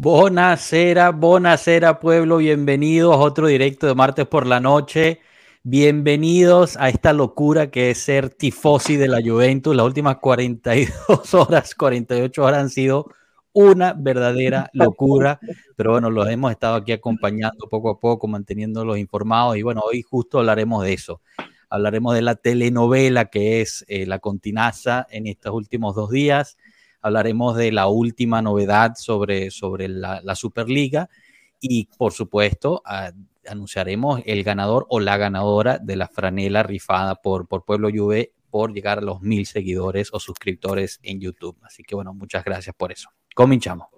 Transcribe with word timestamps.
Bonacera, 0.00 1.10
bonacera 1.10 1.98
pueblo, 1.98 2.36
bienvenidos 2.36 3.16
a 3.16 3.18
otro 3.18 3.48
directo 3.48 3.88
de 3.88 3.96
martes 3.96 4.28
por 4.28 4.46
la 4.46 4.60
noche. 4.60 5.18
Bienvenidos 5.64 6.76
a 6.76 6.88
esta 6.88 7.12
locura 7.12 7.72
que 7.72 7.90
es 7.90 7.98
ser 7.98 8.30
tifosi 8.30 8.94
de 8.94 9.08
la 9.08 9.18
Juventus. 9.20 9.74
Las 9.74 9.84
últimas 9.84 10.18
42 10.18 11.34
horas, 11.34 11.74
48 11.74 12.44
horas 12.44 12.60
han 12.60 12.70
sido 12.70 13.10
una 13.52 13.92
verdadera 13.92 14.70
locura, 14.72 15.40
pero 15.74 15.90
bueno, 15.90 16.10
los 16.10 16.28
hemos 16.28 16.52
estado 16.52 16.76
aquí 16.76 16.92
acompañando 16.92 17.66
poco 17.68 17.90
a 17.90 17.98
poco, 17.98 18.28
manteniéndolos 18.28 18.98
informados 18.98 19.56
y 19.56 19.62
bueno, 19.62 19.80
hoy 19.84 20.02
justo 20.02 20.38
hablaremos 20.38 20.84
de 20.84 20.92
eso. 20.92 21.22
Hablaremos 21.70 22.14
de 22.14 22.22
la 22.22 22.36
telenovela 22.36 23.24
que 23.24 23.62
es 23.62 23.84
eh, 23.88 24.06
La 24.06 24.20
Continaza 24.20 25.08
en 25.10 25.26
estos 25.26 25.52
últimos 25.52 25.96
dos 25.96 26.10
días 26.10 26.56
hablaremos 27.00 27.56
de 27.56 27.72
la 27.72 27.86
última 27.88 28.42
novedad 28.42 28.94
sobre, 28.96 29.50
sobre 29.50 29.88
la, 29.88 30.34
Superliga 30.34 31.08
y 31.60 31.88
por 31.96 32.12
supuesto 32.12 32.82
anunciaremos 33.46 34.20
el 34.26 34.44
ganador 34.44 34.86
o 34.88 35.00
la 35.00 35.16
ganadora 35.16 35.78
de 35.78 35.96
la 35.96 36.08
franela 36.08 36.62
rifada 36.62 37.16
por, 37.16 37.46
por 37.46 37.64
Pueblo 37.64 37.88
Juve 37.92 38.32
por 38.50 38.72
llegar 38.72 38.98
a 38.98 39.02
los 39.02 39.20
mil 39.20 39.46
seguidores 39.46 40.10
o 40.12 40.20
suscriptores 40.20 41.00
en 41.02 41.20
YouTube. 41.20 41.56
Así 41.62 41.82
que 41.82 41.94
bueno, 41.94 42.14
muchas 42.14 42.44
gracias 42.44 42.74
por 42.76 42.92
eso. 42.92 43.10
Cominchamos. 43.34 43.88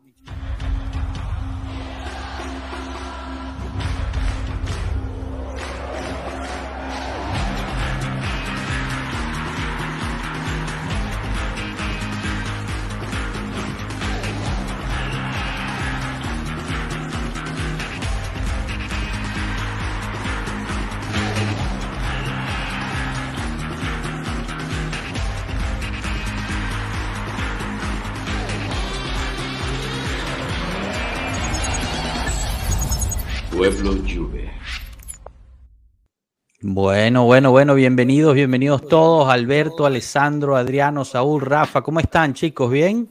Bueno, 36.72 37.24
bueno, 37.24 37.50
bueno, 37.50 37.74
bienvenidos, 37.74 38.32
bienvenidos 38.32 38.86
todos. 38.86 39.28
Alberto, 39.28 39.86
Alessandro, 39.86 40.54
Adriano, 40.54 41.04
Saúl, 41.04 41.40
Rafa, 41.40 41.82
¿cómo 41.82 41.98
están 41.98 42.32
chicos? 42.32 42.70
¿Bien? 42.70 43.08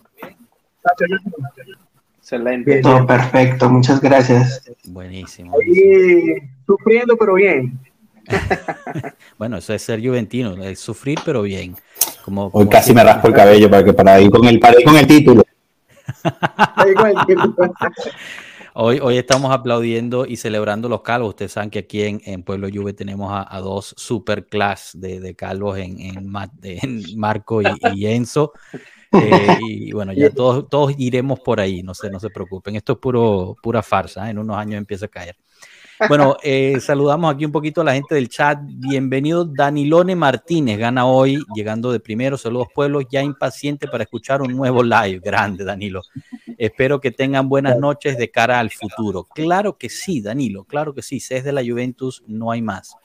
Excelente. 2.19 2.79
Todo 2.79 3.05
perfecto, 3.05 3.69
muchas 3.69 3.99
gracias. 3.99 4.63
Buenísimo. 4.85 5.57
sufriendo, 6.65 7.17
pero 7.17 7.33
bien. 7.33 7.77
bueno, 9.37 9.57
eso 9.57 9.73
es 9.73 9.81
ser 9.81 9.99
juventino, 9.99 10.55
es 10.63 10.79
sufrir, 10.79 11.19
pero 11.25 11.41
bien. 11.41 11.75
Como, 12.23 12.49
Hoy 12.53 12.69
casi 12.69 12.93
me 12.93 13.03
raspo 13.03 13.27
el 13.27 13.33
cabello 13.33 13.69
para 13.69 13.83
que 13.83 13.91
para 13.91 14.21
ir 14.21 14.31
con 14.31 14.45
el, 14.45 14.57
para 14.57 14.79
ir 14.79 14.85
con 14.85 14.95
el 14.95 15.05
título. 15.05 15.43
Hoy, 18.81 19.01
hoy 19.03 19.17
estamos 19.17 19.51
aplaudiendo 19.51 20.25
y 20.25 20.37
celebrando 20.37 20.87
los 20.87 21.01
calvos. 21.01 21.31
Ustedes 21.31 21.51
saben 21.51 21.69
que 21.69 21.79
aquí 21.79 22.01
en, 22.01 22.43
Pueblo 22.43 22.69
Juve 22.73 22.93
tenemos 22.93 23.29
a, 23.29 23.59
dos 23.59 23.93
super 23.97 24.47
class 24.47 24.91
de, 24.93 25.35
calvos 25.35 25.77
en, 25.77 25.99
en, 25.99 27.19
Marco 27.19 27.61
y, 27.61 28.05
Enzo. 28.05 28.53
Eh, 29.11 29.57
y 29.67 29.91
bueno, 29.91 30.13
ya 30.13 30.29
todos, 30.29 30.69
todos 30.69 30.93
iremos 30.97 31.41
por 31.41 31.59
ahí, 31.59 31.83
no 31.83 31.93
se, 31.93 32.09
no 32.09 32.21
se 32.21 32.29
preocupen. 32.29 32.77
Esto 32.77 32.93
es 32.93 32.99
puro, 32.99 33.57
pura 33.61 33.83
farsa, 33.83 34.27
¿eh? 34.27 34.29
en 34.31 34.37
unos 34.37 34.55
años 34.55 34.77
empieza 34.77 35.07
a 35.07 35.09
caer. 35.09 35.35
Bueno, 36.07 36.37
eh, 36.43 36.79
saludamos 36.79 37.33
aquí 37.33 37.43
un 37.43 37.51
poquito 37.51 37.81
a 37.81 37.83
la 37.83 37.93
gente 37.93 38.15
del 38.15 38.29
chat. 38.29 38.59
Bienvenido 38.63 39.43
Danilone 39.43 40.15
Martínez, 40.15 40.77
gana 40.77 41.05
hoy, 41.05 41.43
llegando 41.53 41.91
de 41.91 41.99
primero. 41.99 42.37
Saludos 42.37 42.67
pueblos, 42.73 43.05
ya 43.11 43.21
impaciente 43.21 43.87
para 43.87 44.05
escuchar 44.05 44.41
un 44.41 44.55
nuevo 44.55 44.81
live. 44.81 45.19
Grande, 45.23 45.65
Danilo. 45.65 46.01
Espero 46.57 47.01
que 47.01 47.11
tengan 47.11 47.49
buenas 47.49 47.77
noches 47.77 48.17
de 48.17 48.31
cara 48.31 48.59
al 48.59 48.69
futuro. 48.69 49.25
Claro 49.25 49.77
que 49.77 49.89
sí, 49.89 50.21
Danilo, 50.21 50.63
claro 50.63 50.93
que 50.93 51.01
sí. 51.01 51.19
Si 51.19 51.37
de 51.39 51.51
la 51.51 51.61
Juventus, 51.61 52.23
no 52.27 52.51
hay 52.51 52.61
más. 52.61 52.95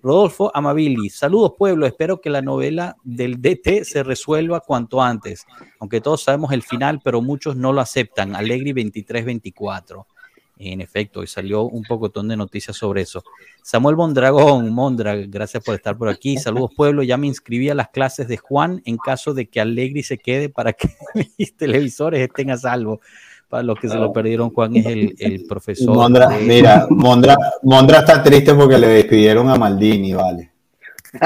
Rodolfo 0.00 0.52
Amabili, 0.54 1.10
saludos 1.10 1.54
pueblo, 1.58 1.84
espero 1.84 2.20
que 2.20 2.30
la 2.30 2.42
novela 2.42 2.96
del 3.02 3.42
DT 3.42 3.82
se 3.82 4.04
resuelva 4.04 4.60
cuanto 4.60 5.02
antes, 5.02 5.44
aunque 5.80 6.00
todos 6.00 6.22
sabemos 6.22 6.52
el 6.52 6.62
final, 6.62 7.00
pero 7.02 7.22
muchos 7.22 7.56
no 7.56 7.72
lo 7.72 7.80
aceptan. 7.80 8.36
Alegri 8.36 8.72
23-24. 8.72 10.06
En 10.58 10.80
efecto, 10.80 11.20
hoy 11.20 11.26
salió 11.26 11.62
un 11.62 11.82
pocotón 11.82 12.28
de 12.28 12.36
noticias 12.36 12.76
sobre 12.76 13.02
eso. 13.02 13.22
Samuel 13.62 13.96
Mondragón, 13.96 14.72
Mondra, 14.72 15.14
gracias 15.16 15.62
por 15.62 15.74
estar 15.74 15.98
por 15.98 16.08
aquí. 16.08 16.38
Saludos, 16.38 16.70
pueblo. 16.74 17.02
Ya 17.02 17.18
me 17.18 17.26
inscribí 17.26 17.68
a 17.68 17.74
las 17.74 17.90
clases 17.90 18.26
de 18.26 18.38
Juan 18.38 18.80
en 18.86 18.96
caso 18.96 19.34
de 19.34 19.48
que 19.48 19.60
Alegri 19.60 20.02
se 20.02 20.16
quede 20.16 20.48
para 20.48 20.72
que 20.72 20.88
mis 21.38 21.54
televisores 21.56 22.20
estén 22.20 22.50
a 22.50 22.56
salvo. 22.56 23.00
Para 23.48 23.62
los 23.62 23.78
que 23.78 23.88
se 23.88 23.96
lo 23.96 24.12
perdieron, 24.12 24.50
Juan 24.50 24.74
es 24.76 24.86
el, 25.20 25.44
profesor. 25.46 25.94
Mondra, 25.94 26.30
mira, 26.30 26.88
Mondra, 26.90 27.36
Mondra 27.62 28.00
está 28.00 28.20
triste 28.20 28.52
porque 28.54 28.76
le 28.76 28.88
despidieron 28.88 29.48
a 29.48 29.56
Maldini, 29.56 30.14
vale. 30.14 30.50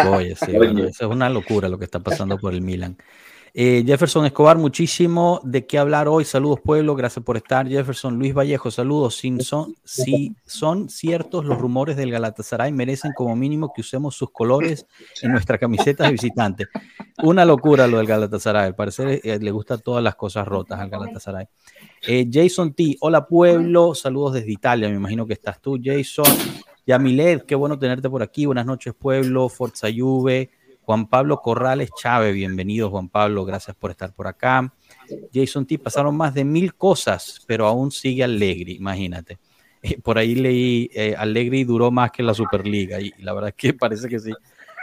Oye, 0.06 0.34
sí, 0.36 0.52
eso 0.54 0.88
es 0.88 1.10
una 1.10 1.30
locura 1.30 1.68
lo 1.68 1.78
que 1.78 1.86
está 1.86 2.00
pasando 2.00 2.36
por 2.36 2.52
el 2.52 2.60
Milan. 2.60 2.96
Eh, 3.52 3.82
Jefferson 3.84 4.26
Escobar, 4.26 4.58
muchísimo 4.58 5.40
de 5.42 5.66
qué 5.66 5.78
hablar 5.78 6.06
hoy. 6.06 6.24
Saludos, 6.24 6.60
pueblo. 6.60 6.94
Gracias 6.94 7.24
por 7.24 7.36
estar. 7.36 7.66
Jefferson 7.68 8.18
Luis 8.18 8.32
Vallejo, 8.32 8.70
saludos. 8.70 9.16
Si 9.16 9.40
son, 9.40 9.74
si 9.84 10.36
son 10.46 10.88
ciertos 10.88 11.44
los 11.44 11.58
rumores 11.58 11.96
del 11.96 12.12
Galatasaray, 12.12 12.72
merecen 12.72 13.12
como 13.12 13.34
mínimo 13.34 13.72
que 13.74 13.80
usemos 13.80 14.14
sus 14.14 14.30
colores 14.30 14.86
en 15.22 15.32
nuestra 15.32 15.58
camiseta 15.58 16.04
de 16.04 16.12
visitante. 16.12 16.66
Una 17.22 17.44
locura 17.44 17.86
lo 17.86 17.98
del 17.98 18.06
Galatasaray. 18.06 18.66
Al 18.66 18.74
parecer 18.76 19.20
eh, 19.22 19.38
le 19.40 19.50
gustan 19.50 19.80
todas 19.80 20.02
las 20.02 20.14
cosas 20.14 20.46
rotas 20.46 20.78
al 20.78 20.88
Galatasaray. 20.88 21.46
Eh, 22.06 22.28
Jason 22.32 22.72
T, 22.72 22.96
hola, 23.00 23.26
pueblo. 23.26 23.94
Saludos 23.94 24.34
desde 24.34 24.52
Italia. 24.52 24.88
Me 24.88 24.94
imagino 24.94 25.26
que 25.26 25.32
estás 25.32 25.60
tú, 25.60 25.78
Jason. 25.82 26.24
Yamilet, 26.86 27.46
qué 27.46 27.54
bueno 27.54 27.78
tenerte 27.78 28.08
por 28.08 28.22
aquí. 28.22 28.46
Buenas 28.46 28.66
noches, 28.66 28.94
pueblo. 28.94 29.48
Forza 29.48 29.88
Juve. 29.94 30.50
Juan 30.82 31.06
Pablo 31.06 31.40
Corrales 31.40 31.90
Chávez, 31.94 32.34
bienvenido 32.34 32.90
Juan 32.90 33.08
Pablo, 33.08 33.44
gracias 33.44 33.76
por 33.76 33.90
estar 33.90 34.12
por 34.12 34.26
acá. 34.26 34.72
Jason 35.32 35.66
T, 35.66 35.78
pasaron 35.78 36.16
más 36.16 36.34
de 36.34 36.44
mil 36.44 36.74
cosas, 36.74 37.40
pero 37.46 37.66
aún 37.66 37.90
sigue 37.90 38.24
Allegri, 38.24 38.74
imagínate. 38.76 39.38
Eh, 39.82 39.98
por 40.00 40.18
ahí 40.18 40.34
leí, 40.34 40.90
eh, 40.92 41.14
Allegri 41.16 41.64
duró 41.64 41.90
más 41.90 42.10
que 42.10 42.22
la 42.22 42.34
Superliga 42.34 43.00
y 43.00 43.12
la 43.18 43.32
verdad 43.32 43.48
es 43.50 43.54
que 43.54 43.72
parece 43.78 44.08
que 44.08 44.18
sí. 44.18 44.32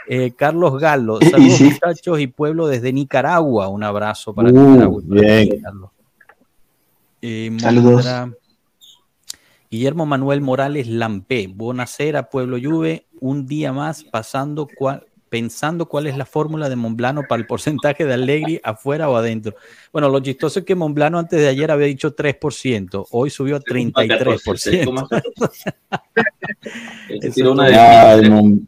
Eh, 0.10 0.32
Carlos 0.36 0.80
Galo, 0.80 1.20
saludos 1.20 1.60
muchachos 1.60 2.20
y 2.22 2.28
pueblo 2.28 2.68
desde 2.68 2.94
Nicaragua, 2.94 3.68
un 3.68 3.84
abrazo 3.84 4.34
para 4.34 4.50
uh, 4.50 4.54
Nicaragua. 4.54 5.02
Bien. 7.22 7.60
Saludos. 7.60 8.08
Guillermo 9.70 10.06
Manuel 10.06 10.40
Morales 10.40 10.88
Lampé, 10.88 11.48
Bonacera, 11.48 12.30
Pueblo 12.30 12.58
Juve, 12.62 13.06
un 13.20 13.48
día 13.48 13.74
más 13.74 14.06
pasando 14.06 14.66
cual, 14.66 15.06
pensando 15.30 15.88
cuál 15.88 16.08
es 16.08 16.18
la 16.18 16.26
fórmula 16.26 16.70
de 16.70 16.76
Monblano 16.76 17.24
para 17.28 17.40
el 17.40 17.48
porcentaje 17.48 18.06
de 18.06 18.14
Allegri 18.14 18.60
afuera 18.64 19.10
o 19.10 19.16
adentro. 19.16 19.56
Bueno, 19.92 20.10
lo 20.10 20.20
chistoso 20.20 20.60
es 20.60 20.66
que 20.66 20.76
Monblano 20.76 21.20
antes 21.20 21.40
de 21.40 21.48
ayer 21.48 21.70
había 21.72 21.88
dicho 21.88 22.16
3%, 22.16 23.08
hoy 23.12 23.30
subió 23.30 23.58
a 23.58 23.60
33%. 23.60 25.08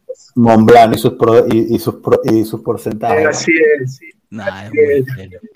Monblano 0.36 0.94
y 0.94 0.98
sus, 0.98 1.14
y, 1.52 1.78
sus, 1.78 1.96
y 2.24 2.44
sus 2.44 2.60
porcentajes. 2.60 3.26
Así 3.26 3.52
es. 3.80 4.00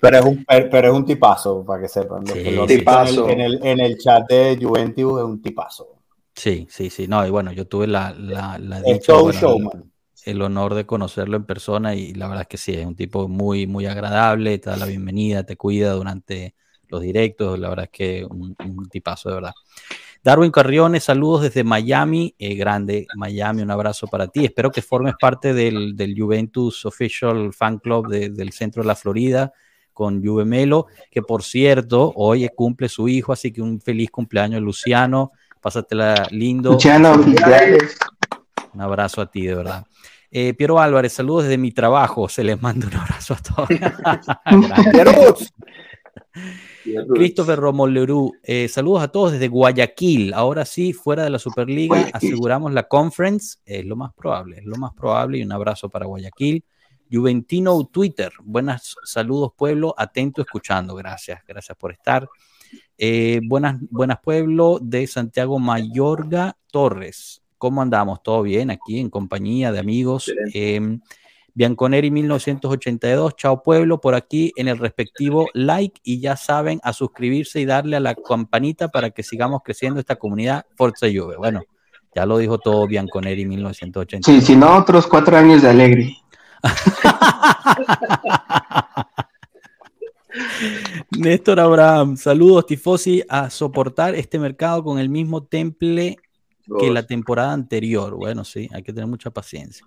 pero, 0.01 0.17
es 0.17 0.25
un, 0.25 0.45
pero 0.45 0.87
es 0.89 0.93
un 0.93 1.05
tipazo, 1.05 1.63
para 1.63 1.81
que 1.81 1.87
sepan. 1.87 2.25
tipazo. 2.67 3.29
En, 3.29 3.39
el, 3.39 3.59
en, 3.63 3.79
el, 3.79 3.97
chat 3.97 4.27
de 4.29 4.59
Juventus 4.61 5.19
es 5.19 5.25
un 5.25 5.41
tipazo. 5.41 5.87
Sí, 6.35 6.67
sí, 6.69 6.89
sí. 6.89 7.07
No, 7.07 7.25
y 7.25 7.29
bueno, 7.29 7.53
yo 7.53 7.65
tuve 7.65 7.87
la, 7.87 8.13
la, 8.13 8.59
la 8.59 8.81
dicha, 8.81 9.13
showman 9.31 9.94
el 10.25 10.41
honor 10.41 10.73
de 10.73 10.85
conocerlo 10.85 11.37
en 11.37 11.45
persona 11.45 11.95
y 11.95 12.13
la 12.13 12.27
verdad 12.27 12.41
es 12.43 12.47
que 12.47 12.57
sí, 12.57 12.73
es 12.73 12.85
un 12.85 12.95
tipo 12.95 13.27
muy, 13.27 13.67
muy 13.67 13.85
agradable, 13.85 14.57
te 14.57 14.69
da 14.69 14.77
la 14.77 14.85
bienvenida, 14.85 15.43
te 15.43 15.55
cuida 15.55 15.93
durante 15.93 16.55
los 16.89 17.01
directos, 17.01 17.57
la 17.59 17.69
verdad 17.69 17.85
es 17.85 17.91
que 17.91 18.25
un, 18.25 18.55
un 18.59 18.89
tipazo 18.89 19.29
de 19.29 19.35
verdad. 19.35 19.53
Darwin 20.25 20.49
Carriones, 20.49 21.03
saludos 21.03 21.43
desde 21.43 21.63
Miami, 21.63 22.33
eh, 22.39 22.55
grande 22.55 23.05
Miami, 23.15 23.61
un 23.61 23.69
abrazo 23.69 24.07
para 24.07 24.27
ti. 24.27 24.43
Espero 24.43 24.71
que 24.71 24.81
formes 24.81 25.13
parte 25.21 25.53
del, 25.53 25.95
del 25.95 26.19
Juventus 26.19 26.83
Official 26.83 27.53
Fan 27.53 27.77
Club 27.77 28.07
del 28.07 28.51
centro 28.51 28.81
de 28.81 28.87
la 28.87 28.95
Florida 28.95 29.53
con 29.93 30.25
Juve 30.25 30.43
Melo, 30.43 30.87
que 31.11 31.21
por 31.21 31.43
cierto, 31.43 32.11
hoy 32.15 32.49
cumple 32.55 32.89
su 32.89 33.07
hijo, 33.07 33.33
así 33.33 33.53
que 33.53 33.61
un 33.61 33.79
feliz 33.79 34.09
cumpleaños, 34.09 34.63
Luciano. 34.63 35.31
Pásatela 35.61 36.27
lindo. 36.31 36.71
Luciano, 36.71 37.13
un 38.73 38.81
abrazo 38.81 39.21
a 39.21 39.29
ti, 39.29 39.45
de 39.45 39.55
verdad. 39.55 39.85
Eh, 40.37 40.53
Piero 40.53 40.81
Álvarez, 40.81 41.13
saludos 41.13 41.43
desde 41.43 41.57
mi 41.57 41.71
trabajo. 41.71 42.27
Se 42.27 42.43
les 42.43 42.61
manda 42.61 42.87
un 42.87 42.93
abrazo 42.93 43.35
a 43.35 43.37
todos. 43.37 43.69
Christopher 47.13 47.57
Romolerú, 47.57 48.33
eh, 48.43 48.67
saludos 48.67 49.03
a 49.03 49.07
todos 49.07 49.31
desde 49.31 49.47
Guayaquil. 49.47 50.33
Ahora 50.33 50.65
sí, 50.65 50.91
fuera 50.91 51.23
de 51.23 51.29
la 51.29 51.39
Superliga, 51.39 52.09
aseguramos 52.11 52.73
la 52.73 52.83
conference. 52.83 53.59
Es 53.63 53.85
lo 53.85 53.95
más 53.95 54.13
probable, 54.13 54.57
es 54.57 54.65
lo 54.65 54.75
más 54.75 54.91
probable. 54.93 55.37
Y 55.37 55.43
un 55.43 55.53
abrazo 55.53 55.87
para 55.87 56.05
Guayaquil. 56.05 56.65
Juventino 57.09 57.85
Twitter, 57.85 58.33
buenas 58.43 58.93
saludos 59.05 59.53
pueblo, 59.55 59.95
atento 59.97 60.41
escuchando. 60.41 60.95
Gracias, 60.95 61.45
gracias 61.47 61.77
por 61.77 61.93
estar. 61.93 62.27
Eh, 62.97 63.39
buenas, 63.45 63.77
buenas 63.89 64.19
pueblo 64.21 64.79
de 64.81 65.07
Santiago 65.07 65.59
Mayorga 65.59 66.57
Torres. 66.69 67.41
¿Cómo 67.65 67.81
andamos? 67.81 68.21
¿Todo 68.21 68.43
bien 68.43 68.69
aquí 68.69 68.99
en 68.99 69.09
compañía 69.09 69.71
de 69.71 69.79
amigos? 69.79 70.31
Eh, 70.53 70.99
Bianconeri 71.55 72.11
1982, 72.11 73.35
chao 73.37 73.63
pueblo, 73.63 73.99
por 73.99 74.13
aquí 74.13 74.53
en 74.55 74.67
el 74.67 74.77
respectivo 74.77 75.47
like 75.55 75.99
y 76.03 76.19
ya 76.19 76.37
saben 76.37 76.79
a 76.83 76.93
suscribirse 76.93 77.59
y 77.59 77.65
darle 77.65 77.97
a 77.97 77.99
la 77.99 78.13
campanita 78.13 78.89
para 78.89 79.09
que 79.09 79.23
sigamos 79.23 79.61
creciendo 79.65 79.99
esta 79.99 80.17
comunidad 80.17 80.67
Forza 80.75 81.07
Juve. 81.07 81.37
Bueno, 81.37 81.63
ya 82.13 82.27
lo 82.27 82.37
dijo 82.37 82.59
todo 82.59 82.85
Bianconeri 82.85 83.47
1982. 83.47 84.43
Sí, 84.43 84.45
si 84.45 84.55
no, 84.55 84.77
otros 84.77 85.07
cuatro 85.07 85.35
años 85.35 85.63
de 85.63 85.69
alegre. 85.71 86.15
Néstor 91.17 91.59
Abraham, 91.59 92.15
saludos 92.15 92.67
Tifosi 92.67 93.23
a 93.27 93.49
soportar 93.49 94.13
este 94.13 94.37
mercado 94.37 94.83
con 94.83 94.99
el 94.99 95.09
mismo 95.09 95.41
temple 95.41 96.17
que 96.79 96.91
la 96.91 97.05
temporada 97.05 97.53
anterior. 97.53 98.15
Bueno, 98.15 98.43
sí, 98.43 98.69
hay 98.73 98.83
que 98.83 98.93
tener 98.93 99.07
mucha 99.07 99.31
paciencia. 99.31 99.85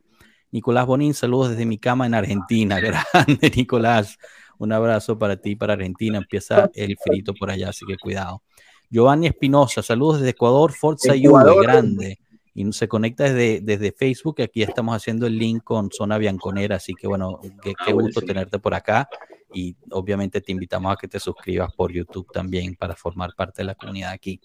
Nicolás 0.50 0.86
Bonín, 0.86 1.14
saludos 1.14 1.50
desde 1.50 1.66
mi 1.66 1.78
cama 1.78 2.06
en 2.06 2.14
Argentina. 2.14 2.80
Grande, 2.80 3.52
Nicolás. 3.54 4.18
Un 4.58 4.72
abrazo 4.72 5.18
para 5.18 5.36
ti, 5.36 5.56
para 5.56 5.74
Argentina. 5.74 6.18
Empieza 6.18 6.70
el 6.74 6.96
frito 7.02 7.34
por 7.34 7.50
allá, 7.50 7.68
así 7.68 7.84
que 7.86 7.96
cuidado. 7.96 8.42
Giovanni 8.90 9.26
Espinosa, 9.26 9.82
saludos 9.82 10.18
desde 10.18 10.30
Ecuador, 10.30 10.72
Forza 10.72 11.12
Juve, 11.12 11.62
grande. 11.62 12.18
Y 12.54 12.72
se 12.72 12.88
conecta 12.88 13.24
desde, 13.24 13.60
desde 13.60 13.92
Facebook. 13.92 14.40
Aquí 14.42 14.62
estamos 14.62 14.96
haciendo 14.96 15.26
el 15.26 15.38
link 15.38 15.62
con 15.62 15.90
Zona 15.92 16.18
Bianconera, 16.18 16.76
así 16.76 16.94
que 16.94 17.06
bueno, 17.06 17.38
qué, 17.62 17.74
qué 17.84 17.92
gusto 17.92 18.20
tenerte 18.22 18.58
por 18.58 18.74
acá. 18.74 19.08
Y 19.52 19.76
obviamente 19.90 20.40
te 20.40 20.52
invitamos 20.52 20.92
a 20.92 20.96
que 20.96 21.08
te 21.08 21.18
suscribas 21.20 21.72
por 21.74 21.92
YouTube 21.92 22.30
también 22.32 22.76
para 22.76 22.94
formar 22.94 23.34
parte 23.36 23.62
de 23.62 23.66
la 23.66 23.74
comunidad 23.74 24.12
aquí. 24.12 24.40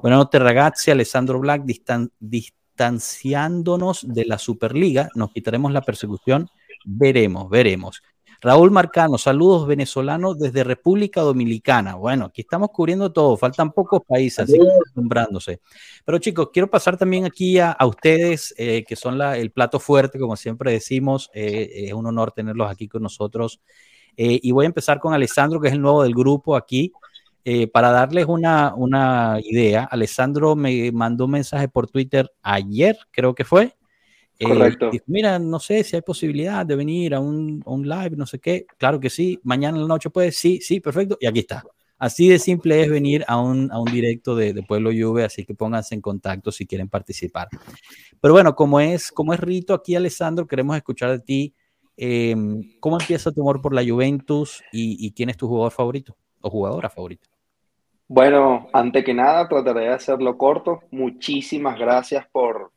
Buenas 0.00 0.18
noches, 0.18 0.40
ragazzi. 0.40 0.90
Alessandro 0.90 1.38
Black, 1.38 1.62
distan, 1.64 2.10
distanciándonos 2.18 4.06
de 4.06 4.24
la 4.24 4.38
Superliga, 4.38 5.08
nos 5.14 5.32
quitaremos 5.32 5.72
la 5.72 5.82
persecución, 5.82 6.48
veremos, 6.84 7.48
veremos. 7.48 8.02
Raúl 8.40 8.70
Marcano, 8.70 9.16
saludos 9.16 9.66
venezolanos 9.66 10.38
desde 10.38 10.62
República 10.62 11.22
Dominicana. 11.22 11.94
Bueno, 11.94 12.26
aquí 12.26 12.42
estamos 12.42 12.68
cubriendo 12.70 13.10
todo, 13.10 13.36
faltan 13.36 13.72
pocos 13.72 14.02
países, 14.06 14.40
así 14.40 14.58
que 14.58 14.68
acostumbrándose. 14.68 15.60
Pero 16.04 16.18
chicos, 16.18 16.50
quiero 16.52 16.68
pasar 16.68 16.98
también 16.98 17.24
aquí 17.24 17.58
a, 17.58 17.76
ustedes, 17.86 18.54
eh, 18.58 18.84
que 18.86 18.94
son 18.94 19.16
la, 19.16 19.38
el 19.38 19.52
plato 19.52 19.80
fuerte, 19.80 20.18
como 20.18 20.36
siempre 20.36 20.70
decimos, 20.70 21.30
eh, 21.32 21.86
es 21.86 21.92
un 21.94 22.06
honor 22.06 22.32
tenerlos 22.32 22.70
aquí 22.70 22.88
con 22.88 23.02
nosotros. 23.02 23.60
Eh, 24.16 24.40
y 24.42 24.50
voy 24.52 24.64
a 24.64 24.68
empezar 24.68 24.98
con 24.98 25.12
Alessandro, 25.12 25.60
que 25.60 25.68
es 25.68 25.74
el 25.74 25.80
nuevo 25.80 26.02
del 26.02 26.14
grupo 26.14 26.56
aquí. 26.56 26.92
Eh, 27.44 27.68
para 27.68 27.90
darles 27.90 28.26
una, 28.26 28.74
una, 28.74 29.38
idea, 29.40 29.84
Alessandro 29.84 30.56
me 30.56 30.90
mandó 30.90 31.26
un 31.26 31.30
mensaje 31.30 31.68
por 31.68 31.88
Twitter 31.88 32.28
ayer, 32.42 32.98
creo 33.12 33.36
que 33.36 33.44
fue. 33.44 33.76
Eh, 34.38 34.44
Correcto. 34.44 34.90
Mira, 35.06 35.38
no 35.38 35.60
sé 35.60 35.84
si 35.84 35.96
hay 35.96 36.02
posibilidad 36.02 36.66
de 36.66 36.76
venir 36.76 37.14
a 37.14 37.20
un, 37.20 37.62
un, 37.64 37.88
live, 37.88 38.16
no 38.16 38.26
sé 38.26 38.38
qué. 38.38 38.66
Claro 38.76 38.98
que 38.98 39.10
sí. 39.10 39.40
Mañana 39.44 39.76
en 39.76 39.82
la 39.82 39.88
noche 39.88 40.10
puede. 40.10 40.32
Sí, 40.32 40.60
sí, 40.60 40.80
perfecto. 40.80 41.16
Y 41.20 41.26
aquí 41.26 41.38
está. 41.38 41.64
Así 41.98 42.28
de 42.28 42.38
simple 42.38 42.82
es 42.82 42.90
venir 42.90 43.24
a 43.26 43.40
un, 43.40 43.70
a 43.72 43.78
un 43.78 43.90
directo 43.90 44.36
de, 44.36 44.52
de, 44.52 44.62
Pueblo 44.62 44.90
Juve, 44.90 45.24
así 45.24 45.46
que 45.46 45.54
pónganse 45.54 45.94
en 45.94 46.02
contacto 46.02 46.52
si 46.52 46.66
quieren 46.66 46.88
participar. 46.88 47.48
Pero 48.20 48.34
bueno, 48.34 48.54
como 48.54 48.80
es, 48.80 49.10
como 49.10 49.32
es 49.32 49.40
rito 49.40 49.72
aquí, 49.72 49.94
Alessandro, 49.94 50.46
queremos 50.46 50.76
escuchar 50.76 51.10
de 51.12 51.20
ti. 51.20 51.54
Eh, 51.96 52.34
¿Cómo 52.80 53.00
empieza 53.00 53.32
tu 53.32 53.40
amor 53.40 53.60
por 53.60 53.74
la 53.74 53.84
Juventus 53.84 54.62
y, 54.72 55.12
quién 55.12 55.30
es 55.30 55.36
tu 55.36 55.48
jugador 55.48 55.72
favorito 55.72 56.16
o 56.40 56.50
jugadora 56.50 56.90
favorita? 56.90 57.28
Bueno, 58.08 58.68
antes 58.72 59.04
que 59.04 59.14
nada, 59.14 59.48
trataré 59.48 59.86
de 59.86 59.94
hacerlo 59.94 60.36
corto. 60.36 60.80
Muchísimas 60.90 61.78
gracias 61.78 62.26
por 62.30 62.72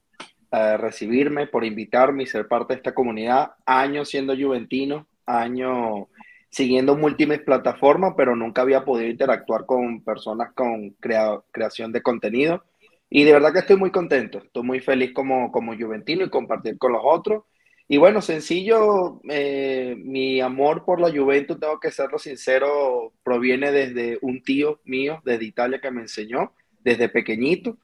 eh, 0.52 0.78
recibirme, 0.78 1.48
por 1.48 1.64
invitarme 1.64 2.24
y 2.24 2.28
ser 2.28 2.48
parte 2.48 2.74
de 2.74 2.78
esta 2.78 2.96
comunidad. 2.96 3.52
Años 3.66 4.10
siendo 4.10 4.36
juventino, 4.36 5.08
años 5.26 6.08
siguiendo 6.50 6.96
múltiples 6.96 7.42
plataformas, 7.42 8.14
pero 8.18 8.36
nunca 8.36 8.64
había 8.64 8.84
podido 8.84 9.10
interactuar 9.10 9.66
con 9.66 10.04
personas 10.04 10.52
con 10.54 10.92
crea 11.00 11.40
creación 11.52 11.92
de 11.92 12.02
contenido. 12.02 12.64
Y 13.10 13.24
de 13.24 13.34
verdad 13.34 13.54
que 13.54 13.60
estoy 13.60 13.76
muy 13.76 13.92
contento, 13.92 14.40
estoy 14.40 14.64
muy 14.64 14.80
feliz 14.80 15.14
como, 15.14 15.52
como 15.52 15.76
juventino 15.76 16.26
y 16.26 16.30
compartir 16.30 16.78
con 16.78 16.94
los 16.94 17.02
otros. 17.04 17.44
Y 17.92 17.98
bueno, 17.98 18.22
sencillo, 18.22 19.20
eh, 19.28 19.96
mi 19.98 20.40
amor 20.42 20.86
por 20.86 21.02
la 21.02 21.10
Juventus, 21.10 21.60
tengo 21.60 21.80
que 21.80 21.90
serlo 21.90 22.20
sincero, 22.20 23.14
proviene 23.24 23.72
desde 23.72 24.20
un 24.22 24.44
tío 24.44 24.80
mío 24.86 25.24
desde 25.26 25.46
Italia 25.46 25.82
que 25.82 25.90
me 25.90 26.02
enseñó 26.02 26.54
desde 26.84 27.10
pequeñito. 27.10 27.80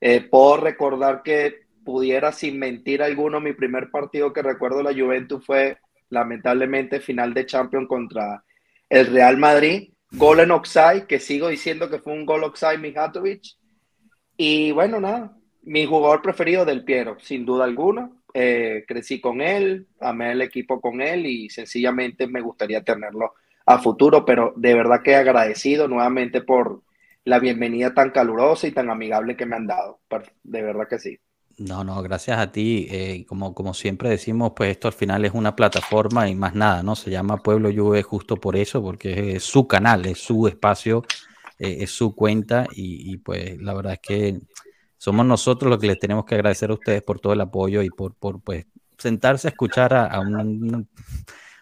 Eh, 0.00 0.22
puedo 0.22 0.56
recordar 0.56 1.22
que 1.22 1.66
pudiera, 1.84 2.32
sin 2.32 2.58
mentir 2.58 3.02
alguno, 3.02 3.38
mi 3.38 3.52
primer 3.52 3.90
partido 3.90 4.32
que 4.32 4.40
recuerdo 4.40 4.78
de 4.78 4.84
la 4.84 4.98
Juventus 4.98 5.44
fue 5.44 5.76
lamentablemente 6.08 6.98
final 6.98 7.34
de 7.34 7.44
Champions 7.44 7.86
contra 7.86 8.42
el 8.88 9.08
Real 9.08 9.36
Madrid. 9.36 9.92
Gol 10.12 10.40
en 10.40 10.52
Oxide, 10.52 11.04
que 11.06 11.20
sigo 11.20 11.48
diciendo 11.48 11.90
que 11.90 11.98
fue 11.98 12.14
un 12.14 12.24
gol 12.24 12.44
Oxide 12.44 12.78
Mijatovic. 12.78 13.42
Y 14.38 14.72
bueno, 14.72 15.00
nada, 15.00 15.36
mi 15.64 15.84
jugador 15.84 16.22
preferido 16.22 16.64
del 16.64 16.82
Piero, 16.82 17.18
sin 17.20 17.44
duda 17.44 17.64
alguna 17.64 18.10
eh, 18.34 18.84
crecí 18.86 19.20
con 19.20 19.40
él, 19.40 19.86
amé 20.00 20.32
el 20.32 20.42
equipo 20.42 20.80
con 20.80 21.00
él 21.00 21.26
y 21.26 21.50
sencillamente 21.50 22.26
me 22.26 22.40
gustaría 22.40 22.82
tenerlo 22.82 23.34
a 23.66 23.78
futuro, 23.78 24.24
pero 24.24 24.52
de 24.56 24.74
verdad 24.74 25.02
que 25.02 25.16
agradecido 25.16 25.88
nuevamente 25.88 26.40
por 26.40 26.82
la 27.24 27.38
bienvenida 27.38 27.94
tan 27.94 28.10
calurosa 28.10 28.66
y 28.66 28.72
tan 28.72 28.90
amigable 28.90 29.36
que 29.36 29.46
me 29.46 29.56
han 29.56 29.66
dado. 29.66 30.00
De 30.42 30.62
verdad 30.62 30.88
que 30.88 30.98
sí. 30.98 31.18
No, 31.58 31.84
no, 31.84 32.02
gracias 32.02 32.38
a 32.38 32.50
ti. 32.50 32.86
Eh, 32.90 33.26
como, 33.26 33.54
como 33.54 33.74
siempre 33.74 34.08
decimos, 34.08 34.52
pues 34.56 34.70
esto 34.70 34.88
al 34.88 34.94
final 34.94 35.24
es 35.24 35.32
una 35.34 35.54
plataforma 35.54 36.28
y 36.28 36.34
más 36.34 36.54
nada, 36.54 36.82
¿no? 36.82 36.96
Se 36.96 37.10
llama 37.10 37.36
Pueblo 37.36 37.70
Juve 37.70 38.02
justo 38.02 38.36
por 38.36 38.56
eso, 38.56 38.82
porque 38.82 39.36
es 39.36 39.44
su 39.44 39.68
canal, 39.68 40.06
es 40.06 40.18
su 40.18 40.48
espacio, 40.48 41.04
eh, 41.58 41.78
es 41.80 41.90
su 41.90 42.14
cuenta 42.14 42.66
y, 42.74 43.12
y, 43.12 43.18
pues 43.18 43.60
la 43.60 43.74
verdad 43.74 43.92
es 43.92 44.00
que 44.00 44.40
somos 45.00 45.24
nosotros 45.24 45.70
los 45.70 45.78
que 45.78 45.86
les 45.86 45.98
tenemos 45.98 46.26
que 46.26 46.34
agradecer 46.34 46.70
a 46.70 46.74
ustedes 46.74 47.02
por 47.02 47.20
todo 47.20 47.32
el 47.32 47.40
apoyo 47.40 47.80
y 47.80 47.88
por, 47.88 48.14
por 48.14 48.42
pues, 48.42 48.66
sentarse 48.98 49.48
a 49.48 49.50
escuchar 49.50 49.94
a, 49.94 50.04
a 50.04 50.20
un, 50.20 50.86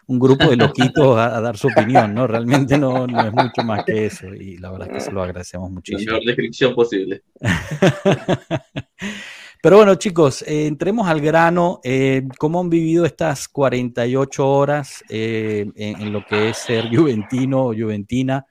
un, 0.07 0.19
grupo 0.19 0.49
de 0.49 0.57
loquitos 0.57 1.17
a, 1.17 1.37
a, 1.37 1.39
dar 1.39 1.55
su 1.55 1.69
opinión, 1.69 2.13
¿no? 2.13 2.27
Realmente 2.27 2.77
no, 2.77 3.07
no, 3.07 3.25
es 3.25 3.31
mucho 3.31 3.63
más 3.63 3.85
que 3.85 4.07
eso 4.07 4.27
y 4.27 4.57
la 4.57 4.71
verdad 4.71 4.89
es 4.89 4.93
que 4.93 4.99
se 4.99 5.13
lo 5.13 5.23
agradecemos 5.23 5.71
muchísimo. 5.71 6.11
La 6.11 6.17
mejor 6.17 6.27
descripción 6.27 6.75
posible. 6.75 7.23
Pero 9.63 9.77
bueno, 9.77 9.95
chicos, 9.95 10.41
eh, 10.41 10.67
entremos 10.67 11.07
al 11.07 11.21
grano. 11.21 11.79
Eh, 11.81 12.27
¿Cómo 12.39 12.59
han 12.59 12.69
vivido 12.69 13.05
estas 13.05 13.47
48 13.47 14.45
horas 14.45 15.01
eh, 15.07 15.65
en, 15.75 16.01
en, 16.01 16.11
lo 16.11 16.25
que 16.25 16.49
es 16.49 16.57
ser 16.57 16.93
juventino 16.93 17.67
o 17.67 17.73
juventina? 17.73 18.45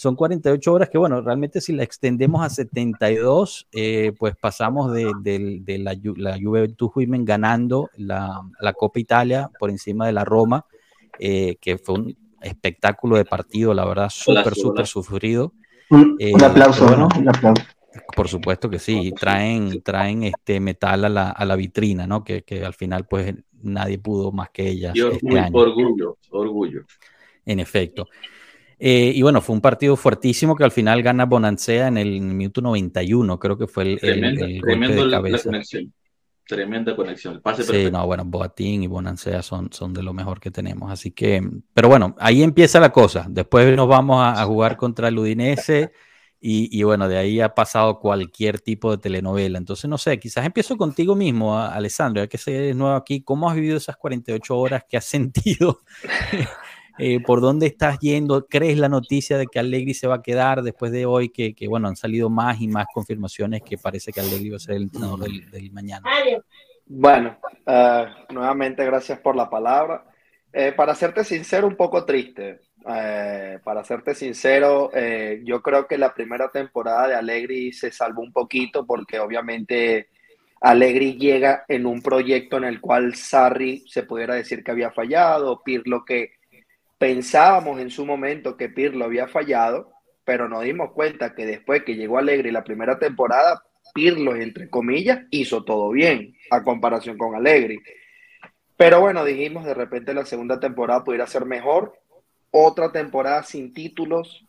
Son 0.00 0.16
48 0.16 0.72
horas 0.72 0.88
que, 0.88 0.96
bueno, 0.96 1.20
realmente 1.20 1.60
si 1.60 1.74
la 1.74 1.82
extendemos 1.82 2.42
a 2.42 2.48
72, 2.48 3.68
eh, 3.70 4.14
pues 4.18 4.34
pasamos 4.34 4.94
de, 4.94 5.12
de, 5.20 5.58
de 5.60 5.78
la, 5.78 5.94
la, 6.16 6.38
Juventus 6.40 6.90
Women 6.94 7.26
ganando 7.26 7.90
la, 7.98 8.40
la, 8.62 8.72
Copa 8.72 8.98
Italia 8.98 9.50
por 9.58 9.68
encima 9.68 10.06
de 10.06 10.12
la 10.12 10.24
Roma, 10.24 10.64
eh, 11.18 11.58
que 11.60 11.76
fue 11.76 11.96
un 11.96 12.16
espectáculo 12.40 13.18
de 13.18 13.26
partido, 13.26 13.74
la 13.74 13.84
verdad, 13.84 14.08
súper, 14.08 14.54
súper 14.54 14.86
sufrido. 14.86 15.52
Un, 15.90 16.16
eh, 16.18 16.32
un 16.32 16.44
aplauso, 16.44 16.86
bueno, 16.86 17.06
¿no? 17.12 17.20
Un 17.20 17.28
aplauso. 17.28 17.62
Por 18.16 18.26
supuesto 18.26 18.70
que 18.70 18.78
sí, 18.78 19.12
traen, 19.12 19.82
traen 19.82 20.22
este 20.22 20.60
metal 20.60 21.04
a 21.04 21.08
la, 21.10 21.30
a 21.30 21.44
la 21.44 21.56
vitrina, 21.56 22.06
¿no? 22.06 22.24
Que, 22.24 22.40
que, 22.40 22.64
al 22.64 22.72
final, 22.72 23.04
pues 23.06 23.34
nadie 23.60 23.98
pudo 23.98 24.32
más 24.32 24.48
que 24.48 24.66
ellas. 24.66 24.96
Y 24.96 25.02
este 25.06 25.38
año. 25.38 25.58
orgullo, 25.58 26.16
orgullo. 26.30 26.84
En 27.44 27.60
efecto. 27.60 28.08
Eh, 28.82 29.12
y 29.14 29.20
bueno, 29.20 29.42
fue 29.42 29.54
un 29.54 29.60
partido 29.60 29.94
fuertísimo 29.94 30.56
que 30.56 30.64
al 30.64 30.70
final 30.70 31.02
gana 31.02 31.26
Bonancea 31.26 31.88
en 31.88 31.98
el, 31.98 32.18
minuto 32.22 32.62
91, 32.62 33.38
creo 33.38 33.58
que 33.58 33.66
fue 33.66 33.82
el, 33.84 34.00
tremendo, 34.00 34.46
el, 34.46 34.52
el 34.52 34.60
tremendo 34.62 35.04
la, 35.04 35.20
la, 35.20 35.38
conexión. 35.38 35.92
Tremenda 36.46 36.96
conexión. 36.96 37.34
El 37.34 37.42
pase 37.42 37.62
sí, 37.62 37.90
no, 37.92 38.06
bueno, 38.06 38.24
Boatín 38.24 38.82
y 38.82 38.86
Bonancea 38.86 39.42
son, 39.42 39.70
son 39.70 39.92
de 39.92 40.02
lo 40.02 40.14
mejor 40.14 40.40
que 40.40 40.50
tenemos. 40.50 40.90
Así 40.90 41.10
que, 41.10 41.46
pero 41.74 41.88
bueno, 41.88 42.16
ahí 42.18 42.42
empieza 42.42 42.80
la 42.80 42.90
cosa. 42.90 43.26
Después 43.28 43.76
nos 43.76 43.86
vamos 43.86 44.22
a, 44.22 44.40
a 44.40 44.46
jugar 44.46 44.78
contra 44.78 45.08
el 45.08 45.18
Udinese. 45.18 45.92
Y, 46.42 46.76
y, 46.76 46.82
bueno, 46.84 47.06
de 47.06 47.18
ahí 47.18 47.38
ha 47.40 47.54
pasado 47.54 48.00
cualquier 48.00 48.60
tipo 48.60 48.90
de 48.90 48.96
telenovela. 48.96 49.58
Entonces, 49.58 49.90
no 49.90 49.98
sé, 49.98 50.18
quizás 50.18 50.46
empiezo 50.46 50.78
contigo 50.78 51.14
mismo, 51.14 51.58
Alessandro, 51.58 52.22
ya 52.22 52.28
que 52.28 52.38
eres 52.46 52.74
nuevo 52.74 52.96
aquí. 52.96 53.22
¿Cómo 53.22 53.50
has 53.50 53.56
vivido 53.56 53.76
esas 53.76 53.98
48 53.98 54.56
horas? 54.56 54.84
¿Qué 54.88 54.96
has 54.96 55.04
sentido? 55.04 55.80
Eh, 57.00 57.20
¿por 57.20 57.40
dónde 57.40 57.66
estás 57.66 57.98
yendo? 57.98 58.46
¿Crees 58.46 58.78
la 58.78 58.88
noticia 58.88 59.38
de 59.38 59.46
que 59.46 59.58
Allegri 59.58 59.94
se 59.94 60.06
va 60.06 60.16
a 60.16 60.22
quedar 60.22 60.62
después 60.62 60.92
de 60.92 61.06
hoy? 61.06 61.30
Que, 61.30 61.54
bueno, 61.66 61.88
han 61.88 61.96
salido 61.96 62.28
más 62.28 62.60
y 62.60 62.68
más 62.68 62.86
confirmaciones 62.92 63.62
que 63.62 63.78
parece 63.78 64.12
que 64.12 64.20
Allegri 64.20 64.50
va 64.50 64.56
a 64.56 64.60
ser 64.60 64.76
el 64.76 64.82
entrenador 64.82 65.20
del, 65.20 65.72
mañana. 65.72 66.08
Bueno, 66.86 67.38
eh, 67.66 68.06
nuevamente 68.30 68.84
gracias 68.84 69.18
por 69.20 69.34
la 69.34 69.48
palabra. 69.48 70.04
Eh, 70.52 70.72
para 70.72 70.94
serte 70.94 71.24
sincero, 71.24 71.66
un 71.66 71.76
poco 71.76 72.04
triste. 72.04 72.60
para 72.82 73.82
serte 73.84 74.14
sincero, 74.14 74.90
yo 75.42 75.62
creo 75.62 75.86
que 75.86 75.96
la 75.96 76.12
primera 76.12 76.50
temporada 76.50 77.08
de 77.08 77.14
Allegri 77.14 77.72
se 77.72 77.90
salvó 77.92 78.22
un 78.22 78.32
poquito 78.32 78.84
porque 78.84 79.18
obviamente 79.18 80.08
Allegri 80.60 81.14
llega 81.14 81.64
en 81.68 81.86
un 81.86 82.02
proyecto 82.02 82.58
en 82.58 82.64
el 82.64 82.80
cual 82.80 83.14
Sarri 83.14 83.84
se 83.88 84.02
pudiera 84.02 84.34
decir 84.34 84.62
que 84.62 84.70
había 84.70 84.90
fallado, 84.90 85.62
Pirlo 85.62 86.04
que 86.04 86.39
pensábamos 87.00 87.80
en 87.80 87.88
su 87.88 88.04
momento 88.04 88.58
que 88.58 88.68
Pirlo 88.68 89.06
había 89.06 89.26
fallado, 89.26 89.90
pero 90.22 90.50
nos 90.50 90.64
dimos 90.64 90.92
cuenta 90.92 91.34
que 91.34 91.46
después 91.46 91.82
que 91.82 91.96
llegó 91.96 92.18
Allegri 92.18 92.50
la 92.50 92.62
primera 92.62 92.98
temporada, 92.98 93.64
Pirlo, 93.94 94.36
entre 94.36 94.68
comillas, 94.68 95.22
hizo 95.30 95.64
todo 95.64 95.88
bien 95.88 96.36
a 96.50 96.62
comparación 96.62 97.16
con 97.16 97.34
Allegri. 97.34 97.80
Pero 98.76 99.00
bueno, 99.00 99.24
dijimos 99.24 99.64
de 99.64 99.72
repente 99.72 100.12
la 100.12 100.26
segunda 100.26 100.60
temporada 100.60 101.02
pudiera 101.02 101.26
ser 101.26 101.46
mejor. 101.46 101.98
Otra 102.50 102.92
temporada 102.92 103.44
sin 103.44 103.72
títulos. 103.72 104.44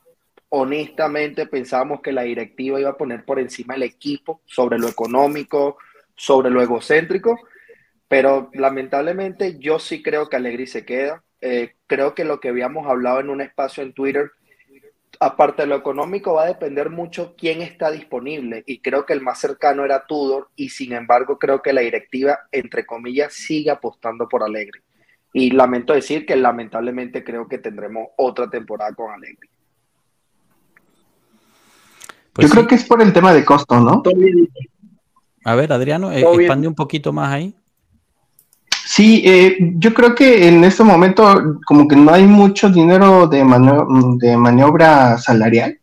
Honestamente 0.49 1.45
pensábamos 1.45 2.01
que 2.01 2.11
la 2.11 2.23
directiva 2.23 2.81
iba 2.81 2.89
a 2.89 2.97
poner 2.97 3.23
por 3.23 3.39
encima 3.39 3.75
el 3.75 3.83
equipo 3.83 4.41
sobre 4.45 4.77
lo 4.77 4.89
económico, 4.89 5.77
sobre 6.17 6.49
lo 6.49 6.61
egocéntrico, 6.61 7.39
pero 8.09 8.49
lamentablemente 8.53 9.57
yo 9.57 9.79
sí 9.79 10.03
creo 10.03 10.27
que 10.27 10.35
Allegri 10.35 10.67
se 10.67 10.83
queda. 10.83 11.23
Eh, 11.41 11.73
creo 11.87 12.13
que 12.13 12.23
lo 12.23 12.39
que 12.39 12.49
habíamos 12.49 12.87
hablado 12.87 13.19
en 13.19 13.29
un 13.29 13.41
espacio 13.41 13.81
en 13.81 13.93
Twitter, 13.93 14.31
aparte 15.19 15.63
de 15.63 15.67
lo 15.67 15.75
económico, 15.75 16.35
va 16.35 16.43
a 16.43 16.47
depender 16.47 16.89
mucho 16.89 17.35
quién 17.35 17.61
está 17.61 17.89
disponible. 17.89 18.63
Y 18.67 18.79
creo 18.79 19.05
que 19.05 19.13
el 19.13 19.21
más 19.21 19.39
cercano 19.39 19.83
era 19.83 20.05
Tudor, 20.05 20.49
y 20.55 20.69
sin 20.69 20.93
embargo, 20.93 21.39
creo 21.39 21.61
que 21.61 21.73
la 21.73 21.81
directiva, 21.81 22.39
entre 22.51 22.85
comillas, 22.85 23.33
sigue 23.33 23.71
apostando 23.71 24.29
por 24.29 24.43
Allegri. 24.43 24.81
Y 25.33 25.51
lamento 25.51 25.93
decir 25.93 26.25
que 26.25 26.35
lamentablemente 26.35 27.23
creo 27.23 27.47
que 27.47 27.57
tendremos 27.57 28.09
otra 28.17 28.49
temporada 28.49 28.93
con 28.93 29.11
Allegri. 29.11 29.49
Pues 32.33 32.47
Yo 32.47 32.53
creo 32.53 32.67
que 32.67 32.75
es 32.75 32.85
por 32.85 33.01
el 33.01 33.11
tema 33.11 33.33
de 33.33 33.43
costo, 33.43 33.79
¿no? 33.79 34.03
A 35.43 35.55
ver, 35.55 35.73
Adriano, 35.73 36.11
eh, 36.11 36.21
expande 36.21 36.67
un 36.67 36.75
poquito 36.75 37.11
más 37.11 37.31
ahí. 37.33 37.55
Sí, 38.85 39.21
eh, 39.25 39.57
yo 39.77 39.93
creo 39.93 40.15
que 40.15 40.47
en 40.47 40.63
este 40.63 40.83
momento 40.83 41.59
como 41.65 41.87
que 41.87 41.95
no 41.95 42.11
hay 42.11 42.25
mucho 42.25 42.69
dinero 42.69 43.27
de, 43.27 43.39
de 44.17 44.37
maniobra 44.37 45.17
salarial. 45.17 45.77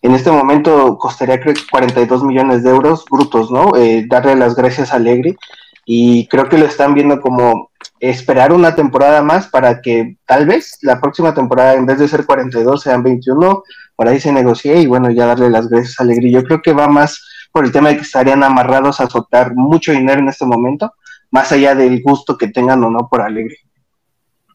En 0.00 0.14
este 0.14 0.30
momento 0.30 0.96
costaría 0.96 1.40
creo 1.40 1.54
que 1.54 1.62
42 1.70 2.22
millones 2.22 2.62
de 2.62 2.70
euros 2.70 3.04
brutos, 3.10 3.50
¿no? 3.50 3.76
Eh, 3.76 4.06
darle 4.08 4.36
las 4.36 4.54
gracias 4.54 4.92
a 4.92 4.96
Alegre 4.96 5.36
y 5.84 6.26
creo 6.28 6.48
que 6.48 6.58
lo 6.58 6.66
están 6.66 6.94
viendo 6.94 7.20
como 7.20 7.70
esperar 7.98 8.52
una 8.52 8.74
temporada 8.74 9.22
más 9.22 9.48
para 9.48 9.80
que 9.80 10.16
tal 10.26 10.46
vez 10.46 10.78
la 10.82 11.00
próxima 11.00 11.34
temporada 11.34 11.74
en 11.74 11.86
vez 11.86 11.98
de 11.98 12.08
ser 12.08 12.26
42 12.26 12.82
sean 12.82 13.02
21, 13.02 13.64
por 13.96 14.08
ahí 14.08 14.20
se 14.20 14.32
negocie 14.32 14.78
y 14.80 14.86
bueno, 14.86 15.10
ya 15.10 15.26
darle 15.26 15.50
las 15.50 15.68
gracias 15.68 15.98
a 15.98 16.04
Alegre. 16.04 16.30
Yo 16.30 16.44
creo 16.44 16.62
que 16.62 16.72
va 16.72 16.88
más 16.88 17.26
por 17.50 17.64
el 17.64 17.72
tema 17.72 17.88
de 17.88 17.96
que 17.96 18.02
estarían 18.02 18.44
amarrados 18.44 19.00
a 19.00 19.08
soltar 19.08 19.54
mucho 19.54 19.92
dinero 19.92 20.20
en 20.20 20.28
este 20.28 20.44
momento, 20.44 20.92
más 21.30 21.52
allá 21.52 21.74
del 21.74 22.02
gusto 22.02 22.36
que 22.36 22.48
tengan 22.48 22.82
o 22.84 22.90
no 22.90 23.08
por 23.08 23.20
Alegre. 23.20 23.56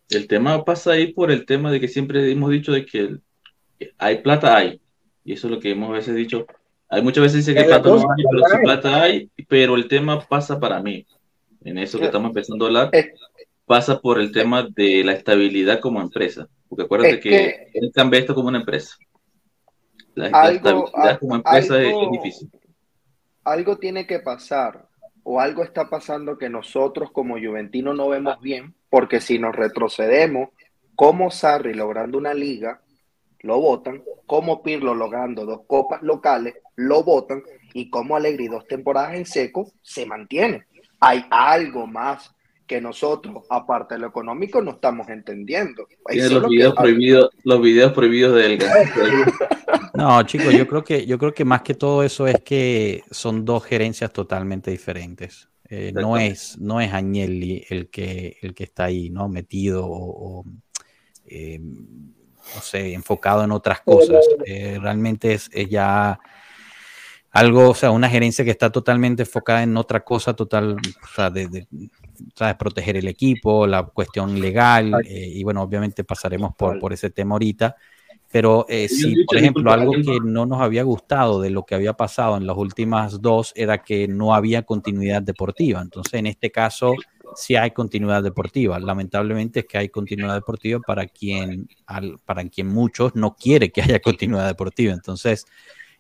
El 0.10 0.28
tema 0.28 0.64
pasa 0.64 0.92
ahí 0.92 1.14
por 1.14 1.32
el 1.32 1.46
tema 1.46 1.72
de 1.72 1.80
que 1.80 1.88
siempre 1.88 2.32
hemos 2.32 2.52
dicho 2.52 2.72
de 2.72 2.86
que 2.86 3.18
hay 3.98 4.22
plata, 4.22 4.56
hay. 4.56 4.82
Y 5.24 5.34
eso 5.34 5.48
es 5.48 5.54
lo 5.54 5.60
que 5.60 5.72
hemos 5.72 5.90
a 5.90 5.94
veces 5.94 6.16
dicho. 6.16 6.46
Hay 6.90 7.02
muchas 7.02 7.24
veces 7.24 7.46
dice 7.46 7.58
que 7.58 7.66
plata 7.66 7.90
no 7.90 7.96
hay, 7.96 8.24
pero 8.30 8.44
sí 8.50 8.58
plata 8.64 9.02
hay, 9.02 9.32
pero 9.48 9.76
el 9.76 9.88
tema 9.88 10.20
pasa 10.20 10.60
para 10.60 10.82
mí. 10.82 11.06
En 11.64 11.78
eso 11.78 11.98
que 11.98 12.06
estamos 12.06 12.30
empezando 12.30 12.66
a 12.66 12.68
hablar, 12.68 12.92
pasa 13.66 14.00
por 14.00 14.20
el 14.20 14.32
tema 14.32 14.68
de 14.76 15.04
la 15.04 15.14
estabilidad 15.14 15.80
como 15.80 16.02
empresa. 16.02 16.48
Porque 16.68 16.84
acuérdate 16.84 17.20
que, 17.20 17.70
él 17.74 17.92
cambia 17.94 18.20
esto 18.20 18.36
como 18.36 18.50
una 18.50 18.60
empresa. 18.60 18.96
La, 20.14 20.28
estabilidad 20.52 21.20
como 21.20 21.36
empresa 21.36 21.82
es 21.82 21.96
difícil 22.12 22.50
algo 23.44 23.78
tiene 23.78 24.08
que 24.08 24.20
pasar 24.20 24.88
o 25.24 25.40
algo 25.40 25.64
está 25.64 25.90
pasando 25.90 26.38
que 26.38 26.50
nosotros 26.50 27.12
como 27.12 27.40
Juventino 27.40 27.94
no 27.94 28.10
vemos 28.10 28.40
bien, 28.42 28.76
porque 28.90 29.22
si 29.22 29.40
nos 29.40 29.56
retrocedemos, 29.56 30.50
como 30.96 31.32
Sarri 31.32 31.74
logrando 31.74 32.18
una 32.18 32.34
liga, 32.34 32.82
lo 33.40 33.60
votan, 33.60 34.04
como 34.26 34.64
Pirlo 34.64 34.96
logrando 34.96 35.46
dos 35.46 35.62
copas 35.68 36.02
locales, 36.02 36.56
lo 36.76 37.04
votan, 37.04 37.44
y 37.74 37.90
como 37.90 38.16
Alegri 38.16 38.48
dos 38.48 38.68
temporadas 38.68 39.16
en 39.16 39.26
seco, 39.26 39.72
se 39.82 40.06
mantiene. 40.06 40.66
Hay 41.00 41.26
algo 41.30 41.88
más 41.88 42.34
que 42.68 42.80
nosotros, 42.80 43.44
aparte 43.50 43.96
de 43.96 44.02
lo 44.02 44.08
económico, 44.08 44.62
no 44.62 44.72
estamos 44.72 45.10
entendiendo. 45.10 45.88
los 46.08 46.48
videos, 46.48 46.74
prohibidos, 46.76 47.30
los 47.44 47.62
videos 47.62 47.92
prohibidos 47.94 48.36
del 48.36 48.58
No, 49.94 50.24
chicos, 50.24 50.54
yo 50.54 50.68
creo 50.68 50.84
que 50.84 51.06
yo 51.06 51.20
creo 51.20 51.34
que 51.34 51.46
más 51.46 51.62
que 51.62 51.76
todo 51.76 52.04
eso 52.04 52.26
es 52.26 52.42
que 52.42 53.04
son 53.12 53.46
dos 53.46 53.64
gerencias 53.64 54.12
totalmente 54.12 54.72
diferentes. 54.72 55.50
Eh, 55.70 55.92
no 55.94 56.18
es 56.18 56.58
no 56.60 56.82
es 56.82 56.92
Agnelli 56.92 57.66
el 57.70 57.90
que 57.90 58.38
el 58.42 58.54
que 58.54 58.64
está 58.64 58.86
ahí, 58.86 59.10
no 59.10 59.30
metido 59.30 59.86
o, 59.88 60.46
eh, 61.26 61.60
no 61.60 62.62
sé 62.62 62.94
enfocado 62.94 63.44
en 63.44 63.52
otras 63.52 63.82
cosas. 63.82 64.26
Eh, 64.46 64.80
realmente 64.82 65.34
es, 65.34 65.50
ya 65.70 66.20
algo, 67.32 67.70
o 67.70 67.76
sea, 67.76 67.92
una 67.92 68.10
gerencia 68.10 68.44
que 68.44 68.52
está 68.52 68.72
totalmente 68.72 69.24
enfocada 69.24 69.64
en 69.64 69.78
otra 69.78 70.04
cosa 70.04 70.36
total, 70.36 70.76
o 70.76 71.16
sea, 71.16 71.30
de, 71.30 71.68
¿sabes? 72.36 72.56
proteger 72.56 72.98
el 72.98 73.08
equipo, 73.08 73.66
la 73.66 73.84
cuestión 73.84 74.40
legal, 74.40 74.94
y 75.08 75.44
bueno, 75.44 75.64
obviamente 75.64 76.04
pasaremos 76.04 76.54
por, 76.56 76.80
por 76.80 76.94
ese 76.94 77.10
tema 77.10 77.34
ahorita. 77.34 77.76
Pero 78.34 78.66
eh, 78.68 78.90
si, 78.90 79.26
por 79.26 79.38
ejemplo, 79.38 79.72
algo 79.72 79.92
que 79.92 80.18
no 80.24 80.48
nos 80.48 80.60
había 80.60 80.82
gustado 80.82 81.40
de 81.40 81.52
lo 81.52 81.68
que 81.68 81.76
había 81.76 81.94
pasado 81.94 82.36
en 82.36 82.48
las 82.48 82.58
últimas 82.58 83.22
dos 83.22 83.54
era 83.56 83.84
que 83.84 84.08
no 84.08 84.34
había 84.34 84.64
continuidad 84.64 85.22
deportiva. 85.22 85.80
Entonces, 85.80 86.16
en 86.16 86.26
este 86.26 86.50
caso, 86.50 86.96
sí 87.36 87.56
hay 87.56 87.70
continuidad 87.70 88.24
deportiva. 88.24 88.80
Lamentablemente 88.80 89.60
es 89.60 89.66
que 89.68 89.78
hay 89.78 89.90
continuidad 89.90 90.34
deportiva 90.34 90.80
para 90.80 91.06
quien, 91.06 91.68
para 92.26 92.44
quien 92.50 92.70
muchos 92.70 93.14
no 93.14 93.36
quiere 93.36 93.72
que 93.72 93.84
haya 93.84 94.00
continuidad 94.02 94.48
deportiva. 94.48 94.94
Entonces, 94.94 95.46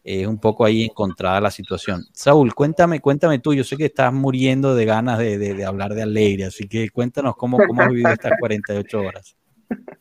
es 0.03 0.25
un 0.25 0.39
poco 0.39 0.65
ahí 0.65 0.85
encontrada 0.85 1.39
la 1.39 1.51
situación. 1.51 2.03
Saúl, 2.13 2.55
cuéntame, 2.55 2.99
cuéntame 2.99 3.37
tú. 3.37 3.53
Yo 3.53 3.63
sé 3.63 3.77
que 3.77 3.85
estás 3.85 4.11
muriendo 4.11 4.73
de 4.73 4.85
ganas 4.85 5.19
de, 5.19 5.37
de, 5.37 5.65
hablar 5.65 5.93
de 5.93 6.01
alegría, 6.01 6.47
así 6.47 6.67
que 6.67 6.89
cuéntanos 6.89 7.35
cómo, 7.35 7.59
cómo 7.59 7.83
has 7.83 7.89
vivido 7.89 8.09
estas 8.09 8.31
48 8.39 8.99
horas. 8.99 9.37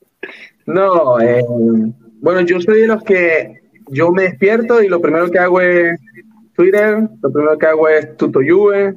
No, 0.65 1.21
eh, 1.21 1.43
bueno, 2.23 2.41
yo 2.43 2.61
soy 2.61 2.83
de 2.83 2.87
los 2.87 3.02
que 3.02 3.62
yo 3.88 4.12
me 4.12 4.23
despierto 4.23 4.81
y 4.81 4.88
lo 4.88 5.00
primero 5.00 5.29
que 5.29 5.41
hago 5.41 5.61
es 5.61 6.00
Twitter, 6.55 6.99
lo 7.21 7.33
primero 7.33 7.59
que 7.59 7.67
hago 7.67 7.88
es 7.88 8.17
Tuto 8.17 8.38
Juve. 8.38 8.95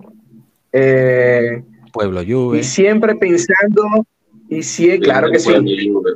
Eh, 0.72 1.63
Pueblo 1.91 2.22
Juve. 2.25 2.60
Y 2.60 2.63
siempre 2.63 3.15
pensando, 3.15 4.05
y 4.48 4.62
sí, 4.62 5.00
claro 5.00 5.32
que 5.32 5.39
sí. 5.39 5.51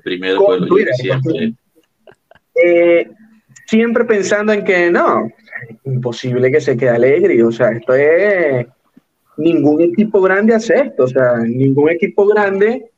primero 0.04 0.40
Pueblo 0.40 0.68
Juve, 0.68 0.94
siempre. 0.94 1.54
Eh, 2.64 3.10
siempre 3.66 4.06
pensando 4.06 4.54
en 4.54 4.64
que 4.64 4.92
no, 4.92 5.32
imposible 5.86 6.52
que 6.52 6.62
se 6.62 6.78
quede 6.78 6.90
alegre. 6.90 7.44
O 7.44 7.52
sea, 7.52 7.72
esto 7.72 7.96
es. 7.96 8.68
Ningún 9.38 9.82
equipo 9.82 10.22
grande 10.22 10.54
hace 10.54 10.76
esto. 10.76 11.06
O 11.06 11.08
sea, 11.08 11.38
ningún 11.38 11.90
equipo 11.90 12.28
grande 12.28 12.89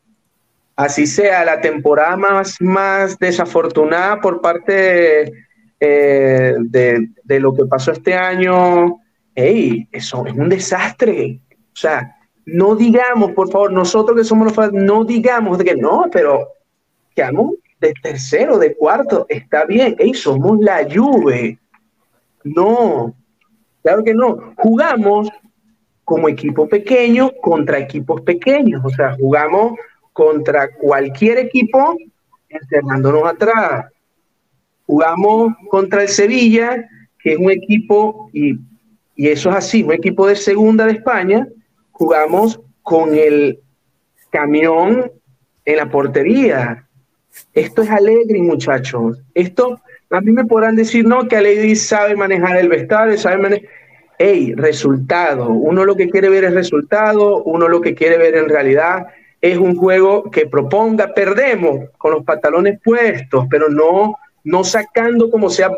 así 0.75 1.05
sea 1.05 1.45
la 1.45 1.61
temporada 1.61 2.17
más, 2.17 2.57
más 2.59 3.17
desafortunada 3.19 4.19
por 4.19 4.41
parte 4.41 5.31
eh, 5.79 6.55
de, 6.59 7.39
lo 7.39 7.53
que 7.53 7.65
pasó 7.65 7.91
este 7.91 8.13
año, 8.13 8.97
hey, 9.35 9.87
eso 9.91 10.25
es 10.25 10.33
un 10.33 10.49
desastre. 10.49 11.39
O 11.49 11.75
sea, 11.75 12.15
no 12.45 12.75
digamos, 12.75 13.31
por 13.31 13.49
favor, 13.51 13.71
nosotros 13.71 14.17
que 14.17 14.23
somos 14.23 14.45
los 14.45 14.53
fans, 14.53 14.73
no 14.73 15.03
digamos 15.03 15.57
de 15.57 15.65
que 15.65 15.75
no, 15.75 16.05
pero 16.11 16.47
quedamos 17.15 17.55
de 17.79 17.93
tercero, 18.01 18.59
de 18.59 18.75
cuarto, 18.75 19.25
está 19.27 19.65
bien, 19.65 19.95
hey, 19.97 20.13
somos 20.13 20.59
la 20.59 20.87
Juve. 20.91 21.59
No, 22.43 23.15
claro 23.83 24.03
que 24.03 24.13
no. 24.13 24.53
Jugamos 24.57 25.29
como 26.03 26.27
equipo 26.27 26.67
pequeño 26.67 27.31
contra 27.41 27.79
equipos 27.79 28.21
pequeños, 28.21 28.81
o 28.83 28.89
sea, 28.89 29.15
jugamos 29.15 29.73
contra 30.13 30.69
cualquier 30.75 31.37
equipo 31.37 31.97
encerrándonos 32.49 33.25
atrás. 33.25 33.85
Jugamos 34.85 35.53
contra 35.69 36.01
el 36.01 36.09
Sevilla, 36.09 36.85
que 37.19 37.33
es 37.33 37.37
un 37.37 37.51
equipo, 37.51 38.29
y, 38.33 38.57
y 39.15 39.29
eso 39.29 39.49
es 39.49 39.55
así, 39.55 39.83
un 39.83 39.93
equipo 39.93 40.27
de 40.27 40.35
segunda 40.35 40.85
de 40.85 40.93
España, 40.93 41.47
jugamos 41.91 42.59
con 42.81 43.15
el 43.15 43.59
camión 44.31 45.11
en 45.65 45.77
la 45.77 45.89
portería. 45.89 46.85
Esto 47.53 47.83
es 47.83 47.89
Alegri, 47.89 48.41
muchachos. 48.41 49.21
Esto, 49.33 49.79
a 50.09 50.19
mí 50.19 50.31
me 50.31 50.45
podrán 50.45 50.75
decir, 50.75 51.05
no, 51.05 51.27
que 51.27 51.37
Alegri 51.37 51.75
sabe 51.75 52.15
manejar 52.15 52.57
el 52.57 52.69
vestuario, 52.69 53.17
sabe 53.17 53.37
manejar... 53.37 53.69
Hey, 54.23 54.53
resultado. 54.55 55.49
Uno 55.49 55.83
lo 55.83 55.95
que 55.95 56.07
quiere 56.07 56.29
ver 56.29 56.43
es 56.43 56.53
resultado, 56.53 57.41
uno 57.43 57.67
lo 57.67 57.81
que 57.81 57.95
quiere 57.95 58.19
ver 58.19 58.35
en 58.35 58.49
realidad 58.49 59.07
es 59.41 59.57
un 59.57 59.75
juego 59.75 60.29
que 60.29 60.45
proponga, 60.45 61.13
perdemos 61.13 61.89
con 61.97 62.13
los 62.13 62.23
pantalones 62.23 62.79
puestos, 62.83 63.45
pero 63.49 63.69
no, 63.69 64.15
no 64.43 64.63
sacando 64.63 65.31
como 65.31 65.49
sea 65.49 65.71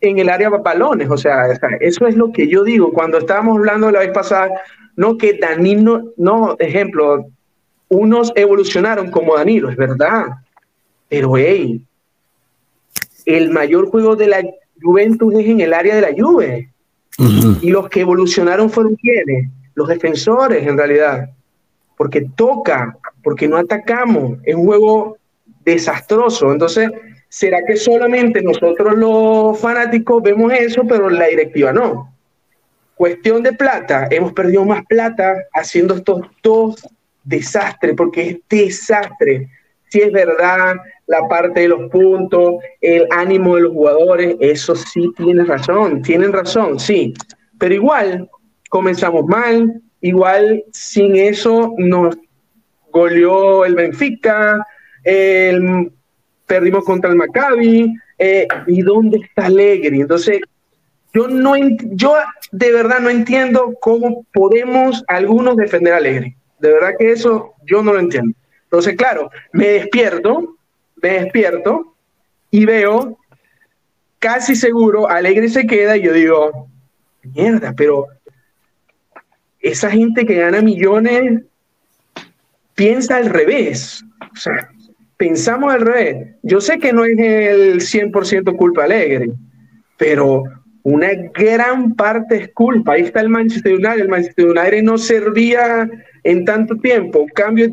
en 0.00 0.18
el 0.18 0.28
área 0.28 0.50
de 0.50 0.58
balones. 0.58 1.08
O 1.10 1.16
sea, 1.16 1.46
eso 1.80 2.06
es 2.06 2.16
lo 2.16 2.30
que 2.30 2.46
yo 2.48 2.64
digo. 2.64 2.92
Cuando 2.92 3.18
estábamos 3.18 3.56
hablando 3.56 3.90
la 3.90 4.00
vez 4.00 4.12
pasada, 4.12 4.50
no 4.96 5.16
que 5.16 5.38
Danilo, 5.38 6.12
no, 6.16 6.54
ejemplo, 6.58 7.26
unos 7.88 8.32
evolucionaron 8.36 9.10
como 9.10 9.36
Danilo, 9.36 9.70
es 9.70 9.76
verdad. 9.76 10.26
Pero, 11.08 11.36
hey, 11.36 11.82
el 13.24 13.50
mayor 13.50 13.88
juego 13.88 14.16
de 14.16 14.26
la 14.26 14.42
Juventus 14.80 15.34
es 15.34 15.46
en 15.46 15.60
el 15.60 15.72
área 15.72 15.94
de 15.94 16.02
la 16.02 16.12
Juve. 16.16 16.70
Y 17.62 17.70
los 17.70 17.88
que 17.88 18.02
evolucionaron 18.02 18.70
fueron 18.70 18.94
quienes? 18.94 19.50
Los 19.74 19.88
defensores, 19.88 20.64
en 20.66 20.76
realidad. 20.76 21.30
Porque 21.98 22.26
toca, 22.34 22.96
porque 23.22 23.46
no 23.46 23.58
atacamos. 23.58 24.38
Es 24.44 24.54
un 24.54 24.64
juego 24.64 25.18
desastroso. 25.64 26.50
Entonces, 26.50 26.90
¿será 27.28 27.62
que 27.66 27.76
solamente 27.76 28.40
nosotros 28.40 28.96
los 28.96 29.60
fanáticos 29.60 30.22
vemos 30.22 30.52
eso, 30.52 30.84
pero 30.88 31.10
la 31.10 31.26
directiva 31.26 31.72
no? 31.72 32.14
Cuestión 32.94 33.42
de 33.42 33.52
plata. 33.52 34.08
Hemos 34.10 34.32
perdido 34.32 34.64
más 34.64 34.86
plata 34.86 35.34
haciendo 35.52 35.96
estos 35.96 36.22
dos 36.42 36.88
desastres, 37.24 37.94
porque 37.94 38.30
es 38.30 38.38
desastre. 38.48 39.48
Si 39.90 40.00
es 40.00 40.12
verdad, 40.12 40.76
la 41.06 41.26
parte 41.28 41.60
de 41.60 41.68
los 41.68 41.90
puntos, 41.90 42.56
el 42.80 43.06
ánimo 43.10 43.56
de 43.56 43.62
los 43.62 43.72
jugadores, 43.72 44.36
eso 44.40 44.74
sí 44.74 45.10
tiene 45.16 45.44
razón, 45.44 46.02
tienen 46.02 46.32
razón, 46.32 46.78
sí. 46.78 47.14
Pero 47.58 47.74
igual 47.74 48.28
comenzamos 48.68 49.24
mal, 49.26 49.80
igual 50.00 50.64
sin 50.72 51.16
eso 51.16 51.74
nos 51.78 52.16
goleó 52.90 53.64
el 53.64 53.74
Benfica, 53.74 54.64
perdimos 56.46 56.84
contra 56.84 57.10
el 57.10 57.16
Maccabi, 57.16 57.94
eh, 58.18 58.46
¿y 58.66 58.82
dónde 58.82 59.18
está 59.18 59.46
Alegre? 59.46 59.96
Entonces, 60.00 60.40
yo, 61.12 61.28
no, 61.28 61.54
yo 61.92 62.14
de 62.52 62.72
verdad 62.72 63.00
no 63.00 63.10
entiendo 63.10 63.74
cómo 63.80 64.26
podemos 64.32 65.04
algunos 65.08 65.56
defender 65.56 65.94
a 65.94 65.98
Alegre. 65.98 66.36
De 66.58 66.72
verdad 66.72 66.94
que 66.98 67.12
eso 67.12 67.54
yo 67.64 67.82
no 67.82 67.92
lo 67.92 68.00
entiendo. 68.00 68.36
Entonces, 68.64 68.96
claro, 68.96 69.30
me 69.52 69.68
despierto 69.68 70.58
me 71.02 71.10
despierto 71.20 71.94
y 72.50 72.64
veo 72.64 73.18
casi 74.18 74.56
seguro, 74.56 75.08
Alegre 75.08 75.48
se 75.48 75.66
queda 75.66 75.96
y 75.96 76.02
yo 76.02 76.12
digo, 76.12 76.68
mierda, 77.22 77.74
pero 77.76 78.06
esa 79.60 79.90
gente 79.90 80.24
que 80.24 80.36
gana 80.36 80.62
millones 80.62 81.42
piensa 82.74 83.16
al 83.16 83.26
revés. 83.26 84.04
O 84.32 84.36
sea, 84.36 84.70
pensamos 85.16 85.72
al 85.72 85.80
revés. 85.80 86.28
Yo 86.42 86.60
sé 86.60 86.78
que 86.78 86.92
no 86.92 87.04
es 87.04 87.18
el 87.18 87.80
100% 87.80 88.56
culpa 88.56 88.84
Alegre, 88.84 89.30
pero 89.96 90.44
una 90.82 91.08
gran 91.34 91.94
parte 91.94 92.36
es 92.36 92.48
culpa. 92.54 92.92
Ahí 92.92 93.02
está 93.02 93.20
el 93.20 93.28
Manchester 93.28 93.74
United. 93.74 94.00
El 94.00 94.08
Manchester 94.08 94.46
United 94.46 94.82
no 94.82 94.98
servía 94.98 95.90
en 96.24 96.44
tanto 96.44 96.76
tiempo. 96.76 97.26
Cambio 97.34 97.70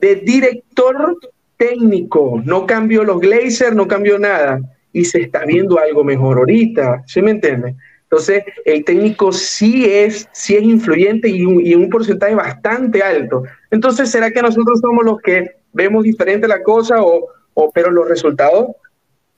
de 0.00 0.16
director 0.16 1.16
técnico, 1.58 2.40
no 2.44 2.66
cambió 2.66 3.04
los 3.04 3.20
Glazer, 3.20 3.76
no 3.76 3.86
cambió 3.86 4.18
nada, 4.18 4.60
y 4.92 5.04
se 5.04 5.22
está 5.22 5.44
viendo 5.44 5.78
algo 5.78 6.04
mejor 6.04 6.38
ahorita, 6.38 7.02
¿sí 7.06 7.20
me 7.20 7.32
entiende? 7.32 7.74
Entonces, 8.10 8.44
el 8.64 8.84
técnico 8.84 9.32
sí 9.32 9.84
es, 9.84 10.28
sí 10.32 10.56
es 10.56 10.62
influyente 10.62 11.28
y 11.28 11.44
un, 11.44 11.64
y 11.64 11.74
un 11.74 11.90
porcentaje 11.90 12.34
bastante 12.34 13.02
alto. 13.02 13.42
Entonces, 13.70 14.10
¿será 14.10 14.30
que 14.30 14.40
nosotros 14.40 14.80
somos 14.80 15.04
los 15.04 15.18
que 15.20 15.56
vemos 15.74 16.04
diferente 16.04 16.48
la 16.48 16.62
cosa 16.62 17.02
o, 17.02 17.26
o 17.52 17.70
pero 17.70 17.90
los 17.90 18.08
resultados 18.08 18.68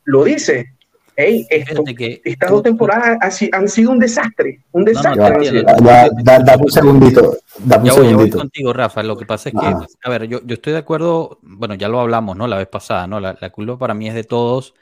lo 0.04 0.22
dice? 0.22 0.72
Hey, 1.16 1.46
estas 2.24 2.50
dos 2.50 2.62
temporadas 2.62 3.18
han 3.52 3.68
sido 3.68 3.90
un 3.90 3.98
desastre, 3.98 4.61
un 4.70 4.85
desastre. 4.85 5.64
Dame 6.22 6.62
un 6.62 6.70
segundito. 6.70 7.37
Dame 7.59 7.90
un 7.90 7.96
segundito. 7.96 8.16
Voy 8.16 8.30
contigo, 8.30 8.72
Rafa. 8.72 9.02
Lo 9.02 9.18
que 9.18 9.26
pasa 9.26 9.50
es 9.50 9.54
que, 9.61 9.66
a 9.66 10.11
ver, 10.11 10.28
yo, 10.28 10.40
yo, 10.44 10.54
estoy 10.54 10.72
de 10.72 10.78
acuerdo, 10.78 11.38
bueno, 11.42 11.74
ya 11.74 11.88
lo 11.88 12.00
hablamos, 12.00 12.37
¿no? 12.37 12.46
La 12.46 12.56
vez 12.56 12.68
pasada, 12.68 13.06
¿no? 13.06 13.20
La, 13.20 13.37
la 13.38 13.50
culpa 13.50 13.76
para 13.76 13.94
mí 13.94 14.09
es 14.09 14.14
de 14.14 14.24
todos, 14.24 14.74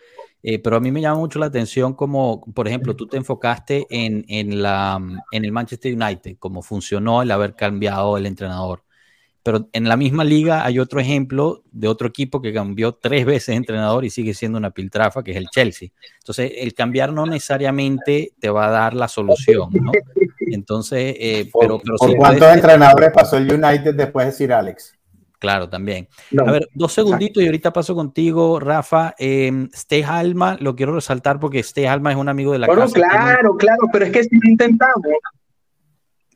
eh, 0.42 0.58
pero 0.58 0.76
a 0.76 0.80
mí 0.80 0.90
me 0.90 1.00
llama 1.00 1.18
mucho 1.18 1.38
la 1.38 1.46
atención 1.46 1.94
como, 1.94 2.40
por 2.52 2.68
ejemplo, 2.68 2.94
tú 2.94 3.06
te 3.06 3.16
enfocaste 3.16 3.86
en, 3.90 4.24
en, 4.28 4.62
la, 4.62 5.00
en 5.32 5.44
el 5.44 5.52
Manchester 5.52 5.94
United, 5.94 6.36
cómo 6.38 6.62
funcionó 6.62 7.22
el 7.22 7.30
haber 7.30 7.54
cambiado 7.54 8.16
el 8.16 8.26
entrenador. 8.26 8.84
Pero 9.42 9.68
en 9.72 9.88
la 9.88 9.96
misma 9.96 10.24
liga 10.24 10.64
hay 10.64 10.78
otro 10.78 11.00
ejemplo 11.00 11.62
de 11.70 11.88
otro 11.88 12.08
equipo 12.08 12.42
que 12.42 12.52
cambió 12.52 12.92
tres 12.92 13.24
veces 13.24 13.56
entrenador 13.56 14.04
y 14.04 14.10
sigue 14.10 14.34
siendo 14.34 14.58
una 14.58 14.72
piltrafa, 14.72 15.22
que 15.22 15.30
es 15.30 15.36
el 15.38 15.48
Chelsea. 15.48 15.88
Entonces, 16.18 16.52
el 16.56 16.74
cambiar 16.74 17.12
no 17.12 17.24
necesariamente 17.24 18.32
te 18.38 18.50
va 18.50 18.66
a 18.66 18.70
dar 18.70 18.94
la 18.94 19.08
solución, 19.08 19.70
¿no? 19.72 19.92
Entonces, 20.40 21.16
eh, 21.18 21.50
pero, 21.58 21.78
pero 21.78 21.96
¿Por 21.96 22.16
cuántos 22.16 22.52
entrenadores 22.52 23.10
pasó 23.12 23.38
el 23.38 23.50
United 23.50 23.94
después 23.94 24.26
de 24.26 24.32
Sir 24.32 24.52
Alex? 24.52 24.97
Claro, 25.38 25.68
también. 25.68 26.08
A 26.36 26.50
ver, 26.50 26.68
dos 26.74 26.92
segunditos 26.92 27.42
y 27.42 27.46
ahorita 27.46 27.72
paso 27.72 27.94
contigo, 27.94 28.58
Rafa. 28.58 29.14
Eh, 29.18 29.68
Alma, 30.06 30.56
lo 30.60 30.74
quiero 30.74 30.94
resaltar 30.94 31.38
porque 31.38 31.62
Ste 31.62 31.86
Alma 31.86 32.10
es 32.10 32.16
un 32.16 32.28
amigo 32.28 32.52
de 32.52 32.58
la 32.58 32.66
bueno, 32.66 32.86
Claro, 32.88 33.56
claro, 33.56 33.82
pero 33.92 34.06
es 34.06 34.12
que 34.12 34.24
si 34.24 34.34
lo 34.34 34.50
intentamos. 34.50 35.06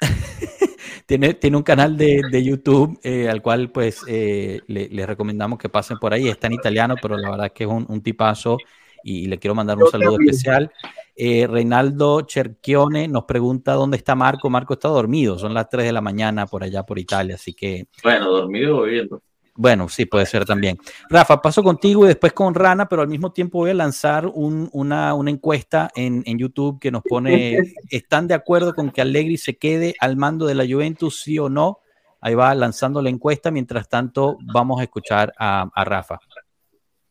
tiene, 1.07 1.35
tiene 1.35 1.57
un 1.57 1.63
canal 1.63 1.97
de, 1.97 2.21
de 2.31 2.45
YouTube 2.45 2.99
eh, 3.03 3.29
al 3.29 3.43
cual 3.43 3.71
pues 3.71 4.03
eh, 4.07 4.61
le, 4.67 5.07
recomendamos 5.07 5.59
que 5.59 5.69
pasen 5.69 5.99
por 5.99 6.15
ahí. 6.15 6.29
Está 6.29 6.47
en 6.47 6.55
italiano, 6.55 6.95
pero 7.01 7.17
la 7.17 7.31
verdad 7.31 7.47
es 7.47 7.53
que 7.53 7.65
es 7.65 7.71
un, 7.71 7.87
un 7.89 8.03
tipazo 8.03 8.57
y, 9.03 9.27
le 9.27 9.39
quiero 9.39 9.55
mandar 9.55 9.79
un 9.79 9.91
saludo 9.91 10.19
especial. 10.21 10.71
Eh, 11.15 11.47
Reinaldo 11.47 12.27
Cerchione 12.29 13.09
nos 13.09 13.25
pregunta 13.25 13.75
dónde 13.75 13.97
está 13.97 14.15
Marco. 14.15 14.49
Marco 14.51 14.75
está 14.75 14.89
dormido, 14.89 15.39
son 15.39 15.55
las 15.55 15.69
3 15.69 15.87
de 15.87 15.93
la 15.93 16.01
mañana 16.01 16.47
por 16.47 16.65
allá 16.65 16.85
por 16.85 16.99
Italia, 16.99 17.35
así 17.35 17.55
que... 17.55 17.87
Bueno, 18.03 18.31
dormido 18.31 18.79
o 18.79 18.83
viendo. 18.85 19.23
Bueno, 19.55 19.89
sí, 19.89 20.07
puede 20.07 20.25
ser 20.25 20.47
también. 20.47 20.79
Rafa, 21.11 21.43
paso 21.43 21.63
contigo 21.63 22.05
y 22.05 22.09
después 22.09 22.33
con 22.33 22.55
Rana, 22.55 22.89
pero 22.89 23.03
al 23.03 23.09
mismo 23.09 23.33
tiempo 23.33 23.59
voy 23.59 23.71
a 23.71 23.75
lanzar 23.75 24.27
una, 24.27 25.15
encuesta 25.27 25.91
en, 25.95 26.25
YouTube 26.39 26.81
que 26.81 26.91
nos 26.91 27.03
pone, 27.03 27.75
¿están 27.91 28.27
de 28.29 28.35
acuerdo 28.35 28.75
con 28.75 28.91
que 28.91 29.03
Allegri 29.03 29.37
se 29.37 29.59
quede 29.59 29.95
al 30.01 30.17
mando 30.17 30.47
de 30.47 30.55
la 30.55 30.65
Juventus, 30.67 31.21
sí 31.21 31.39
o 31.39 31.51
no? 31.51 31.81
Ahí 32.21 32.35
va 32.35 32.55
lanzando 32.55 33.03
la 33.03 33.11
encuesta, 33.11 33.51
mientras 33.51 33.89
tanto 33.89 34.39
vamos 34.55 34.81
a 34.81 34.85
escuchar 34.85 35.35
a, 35.39 35.85
Rafa. 35.85 36.19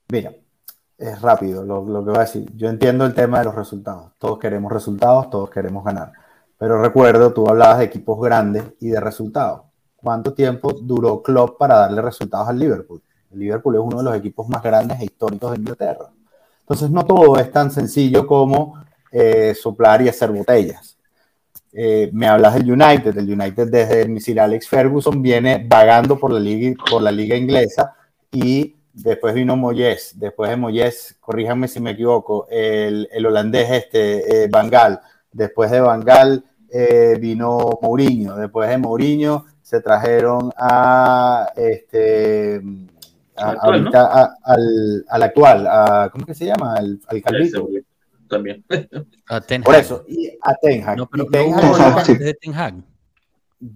Mira, 0.10 0.34
es 1.02 1.22
rápido 1.22 1.64
lo, 1.64 1.84
lo, 1.84 2.04
que 2.04 2.10
voy 2.12 2.18
a 2.18 2.22
decir. 2.22 2.52
Yo 2.56 2.70
entiendo 2.70 3.06
el 3.06 3.14
tema 3.14 3.40
de 3.40 3.46
los 3.46 3.56
resultados. 3.56 4.12
Todos 4.18 4.40
queremos 4.40 4.72
resultados, 4.72 5.30
todos 5.30 5.50
queremos 5.50 5.84
ganar. 5.84 6.12
Pero 6.58 6.82
recuerdo, 6.82 7.34
tú 7.34 7.48
hablabas 7.48 7.80
de 7.80 7.86
equipos 7.86 8.22
grandes 8.22 8.64
y 8.80 8.90
de 8.90 9.00
resultados 9.00 9.62
cuánto 10.02 10.34
tiempo 10.34 10.74
duró 10.74 11.22
Klopp 11.22 11.58
para 11.58 11.76
darle 11.76 12.02
resultados 12.02 12.50
al 12.50 12.60
Liverpool. 12.60 13.02
El 13.32 13.40
Liverpool 13.40 13.76
es 13.76 13.82
uno 13.82 13.98
de 13.98 14.04
los 14.04 14.16
equipos 14.16 14.50
más 14.50 14.62
grandes 14.62 15.00
e 15.00 15.06
históricos 15.06 15.52
de 15.52 15.58
Inglaterra. 15.60 16.10
Entonces 16.62 16.90
no 16.90 17.06
todo 17.06 17.38
es 17.38 17.52
tan 17.52 17.72
sencillo 17.72 18.26
como 18.26 18.84
eh, 19.12 19.56
soplar 19.56 20.02
y 20.02 20.10
hacer 20.10 20.32
botellas. 20.32 20.98
Eh, 21.74 22.10
me 22.12 22.28
hablas 22.28 22.56
del 22.56 22.70
United, 22.70 23.18
el 23.18 23.32
United 23.32 23.68
desde 23.70 24.20
Sir 24.20 24.42
Alex 24.42 24.68
Ferguson 24.68 25.22
viene 25.22 25.66
vagando 25.70 26.20
por 26.20 26.34
la 26.34 26.40
liga, 26.40 26.76
por 26.90 27.02
la 27.02 27.12
liga 27.12 27.38
inglesa 27.38 27.96
y 28.30 28.76
después 28.94 29.34
vino 29.34 29.56
Moyes, 29.56 30.14
después 30.18 30.50
de 30.50 30.58
Moyes, 30.58 31.18
corríjanme 31.20 31.68
si 31.68 31.80
me 31.80 31.92
equivoco, 31.92 32.48
el, 32.50 33.08
el 33.12 33.26
holandés 33.26 33.72
este, 33.72 34.44
eh, 34.44 34.48
Bangal, 34.48 35.02
después 35.32 35.72
de 35.72 35.82
Bangal 35.82 36.44
vino 37.20 37.80
Mourinho, 37.82 38.38
después 38.38 38.70
de 38.70 38.78
Mourinho 38.78 39.46
se 39.62 39.82
trajeron 39.82 40.52
a 40.58 41.52
este 41.58 42.62
al, 43.36 45.24
actual, 45.24 45.68
a, 45.68 46.10
¿cómo 46.12 46.26
que 46.26 46.34
se 46.34 46.46
llama? 46.46 46.76
Al, 46.76 47.00
al 47.08 47.22
Calvito. 47.22 47.68
También. 48.30 48.64
Por 49.64 49.76
eso, 49.76 50.06
y 50.08 50.30
a 50.42 50.56
Ten 50.56 50.88
Hag. 50.88 50.98
No, 50.98 51.10
pero 51.10 51.26
Ten 51.26 51.54
Hag, 51.54 52.06
de 52.20 52.34
Ten 52.34 52.54
Hag. 52.54 52.76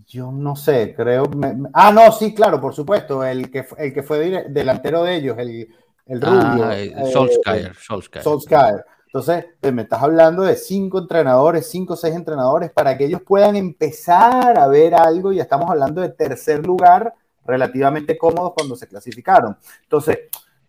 Yo 0.07 0.31
no 0.31 0.55
sé, 0.55 0.93
creo. 0.95 1.25
ah, 1.73 1.91
no, 1.91 2.11
sí, 2.11 2.33
claro, 2.33 2.59
por 2.59 2.73
supuesto. 2.73 3.23
El 3.23 3.51
que, 3.51 3.65
el 3.77 3.93
que 3.93 4.03
fue 4.03 4.45
delantero 4.49 5.03
de 5.03 5.15
ellos, 5.15 5.37
el, 5.37 5.67
el 6.07 6.21
rubio. 6.21 6.65
Ah, 6.65 6.77
eh, 6.77 6.93
Solskjaer, 7.11 7.75
Solskjaer. 7.75 8.23
Solskjaer. 8.23 8.85
Entonces, 9.05 9.45
pues, 9.61 9.73
me 9.73 9.83
estás 9.83 10.03
hablando 10.03 10.43
de 10.43 10.55
cinco 10.55 10.99
entrenadores, 10.99 11.69
cinco 11.69 11.93
o 11.93 11.95
seis 11.95 12.15
entrenadores 12.15 12.71
para 12.71 12.97
que 12.97 13.05
ellos 13.05 13.21
puedan 13.21 13.55
empezar 13.55 14.59
a 14.59 14.67
ver 14.67 14.93
algo 14.93 15.31
y 15.31 15.39
estamos 15.39 15.69
hablando 15.69 16.01
de 16.01 16.09
tercer 16.09 16.65
lugar 16.65 17.13
relativamente 17.45 18.17
cómodos 18.17 18.53
cuando 18.53 18.75
se 18.75 18.87
clasificaron. 18.87 19.55
Entonces, 19.83 20.19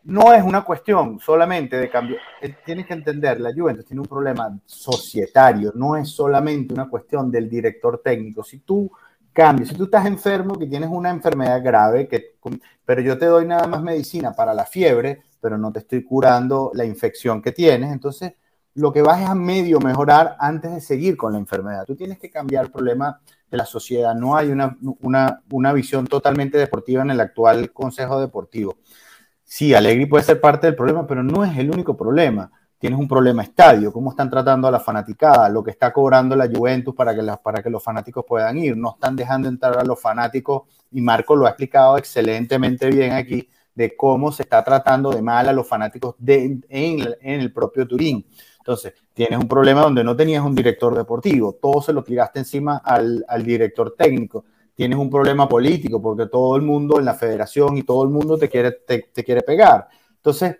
no 0.04 0.32
es 0.32 0.44
una 0.44 0.62
cuestión 0.62 1.18
solamente 1.18 1.76
de 1.76 1.90
cambio. 1.90 2.18
Eh, 2.40 2.54
tienes 2.64 2.86
que 2.86 2.94
entender, 2.94 3.40
la 3.40 3.52
Juventus 3.52 3.84
tiene 3.84 4.02
un 4.02 4.06
problema 4.06 4.56
societario, 4.64 5.72
no 5.74 5.96
es 5.96 6.08
solamente 6.08 6.72
una 6.72 6.88
cuestión 6.88 7.30
del 7.32 7.50
director 7.50 8.00
técnico. 8.04 8.44
Si 8.44 8.60
tú 8.60 8.88
cambias, 9.36 9.68
si 9.68 9.76
tú 9.76 9.84
estás 9.84 10.06
enfermo, 10.06 10.58
que 10.58 10.66
tienes 10.66 10.88
una 10.90 11.10
enfermedad 11.10 11.62
grave, 11.62 12.08
que, 12.08 12.36
pero 12.84 13.02
yo 13.02 13.18
te 13.18 13.26
doy 13.26 13.46
nada 13.46 13.68
más 13.68 13.82
medicina 13.82 14.32
para 14.32 14.54
la 14.54 14.64
fiebre, 14.64 15.22
pero 15.40 15.58
no 15.58 15.70
te 15.72 15.80
estoy 15.80 16.02
curando 16.02 16.70
la 16.74 16.86
infección 16.86 17.42
que 17.42 17.52
tienes, 17.52 17.92
entonces 17.92 18.32
lo 18.74 18.92
que 18.92 19.02
vas 19.02 19.20
es 19.20 19.28
a 19.28 19.34
medio 19.34 19.78
mejorar 19.80 20.36
antes 20.38 20.72
de 20.72 20.80
seguir 20.80 21.16
con 21.16 21.32
la 21.32 21.38
enfermedad. 21.38 21.84
Tú 21.84 21.94
tienes 21.94 22.18
que 22.18 22.30
cambiar 22.30 22.64
el 22.64 22.70
problema 22.70 23.20
de 23.50 23.56
la 23.56 23.64
sociedad. 23.64 24.14
No 24.14 24.36
hay 24.36 24.50
una, 24.50 24.76
una, 25.00 25.42
una 25.50 25.72
visión 25.72 26.06
totalmente 26.06 26.58
deportiva 26.58 27.02
en 27.02 27.10
el 27.10 27.20
actual 27.20 27.72
Consejo 27.72 28.20
Deportivo 28.20 28.76
Sí, 29.46 29.74
Allegri 29.74 30.06
puede 30.06 30.24
ser 30.24 30.40
parte 30.40 30.66
del 30.66 30.74
problema, 30.74 31.06
pero 31.06 31.22
no 31.22 31.44
es 31.44 31.56
el 31.56 31.70
único 31.70 31.96
problema. 31.96 32.50
Tienes 32.78 32.98
un 32.98 33.08
problema 33.08 33.42
estadio, 33.42 33.92
cómo 33.92 34.10
están 34.10 34.28
tratando 34.28 34.68
a 34.68 34.70
la 34.70 34.80
fanaticada, 34.80 35.48
lo 35.48 35.62
que 35.64 35.70
está 35.70 35.92
cobrando 35.92 36.36
la 36.36 36.48
Juventus 36.48 36.94
para 36.94 37.14
que, 37.14 37.22
para 37.42 37.62
que 37.62 37.70
los 37.70 37.82
fanáticos 37.82 38.24
puedan 38.26 38.58
ir. 38.58 38.76
No 38.76 38.90
están 38.90 39.16
dejando 39.16 39.48
entrar 39.48 39.78
a 39.78 39.84
los 39.84 40.00
fanáticos 40.00 40.62
y 40.92 41.00
Marco 41.00 41.34
lo 41.34 41.46
ha 41.46 41.50
explicado 41.50 41.96
excelentemente 41.96 42.90
bien 42.90 43.12
aquí 43.12 43.48
de 43.74 43.96
cómo 43.96 44.32
se 44.32 44.42
está 44.42 44.62
tratando 44.62 45.10
de 45.10 45.22
mal 45.22 45.48
a 45.48 45.52
los 45.52 45.66
fanáticos 45.66 46.14
de, 46.18 46.58
en, 46.68 47.16
el 47.22 47.52
propio 47.52 47.86
Turín. 47.86 48.26
Entonces, 48.58 48.94
tienes 49.14 49.38
un 49.38 49.48
problema 49.48 49.82
donde 49.82 50.02
no 50.02 50.16
tenías 50.16 50.44
un 50.44 50.54
director 50.54 50.94
deportivo, 50.94 51.54
todo 51.60 51.80
se 51.80 51.92
lo 51.92 52.02
tiraste 52.02 52.40
encima 52.40 52.78
al, 52.78 53.24
al 53.28 53.42
director 53.42 53.94
técnico 53.96 54.44
tienes 54.76 54.98
un 54.98 55.10
problema 55.10 55.48
político 55.48 56.00
porque 56.00 56.26
todo 56.26 56.54
el 56.54 56.62
mundo 56.62 56.98
en 57.00 57.06
la 57.06 57.14
federación 57.14 57.78
y 57.78 57.82
todo 57.82 58.04
el 58.04 58.10
mundo 58.10 58.36
te 58.36 58.48
quiere, 58.48 58.72
te, 58.72 59.02
quiere 59.24 59.40
pegar. 59.40 59.88
Entonces, 60.16 60.58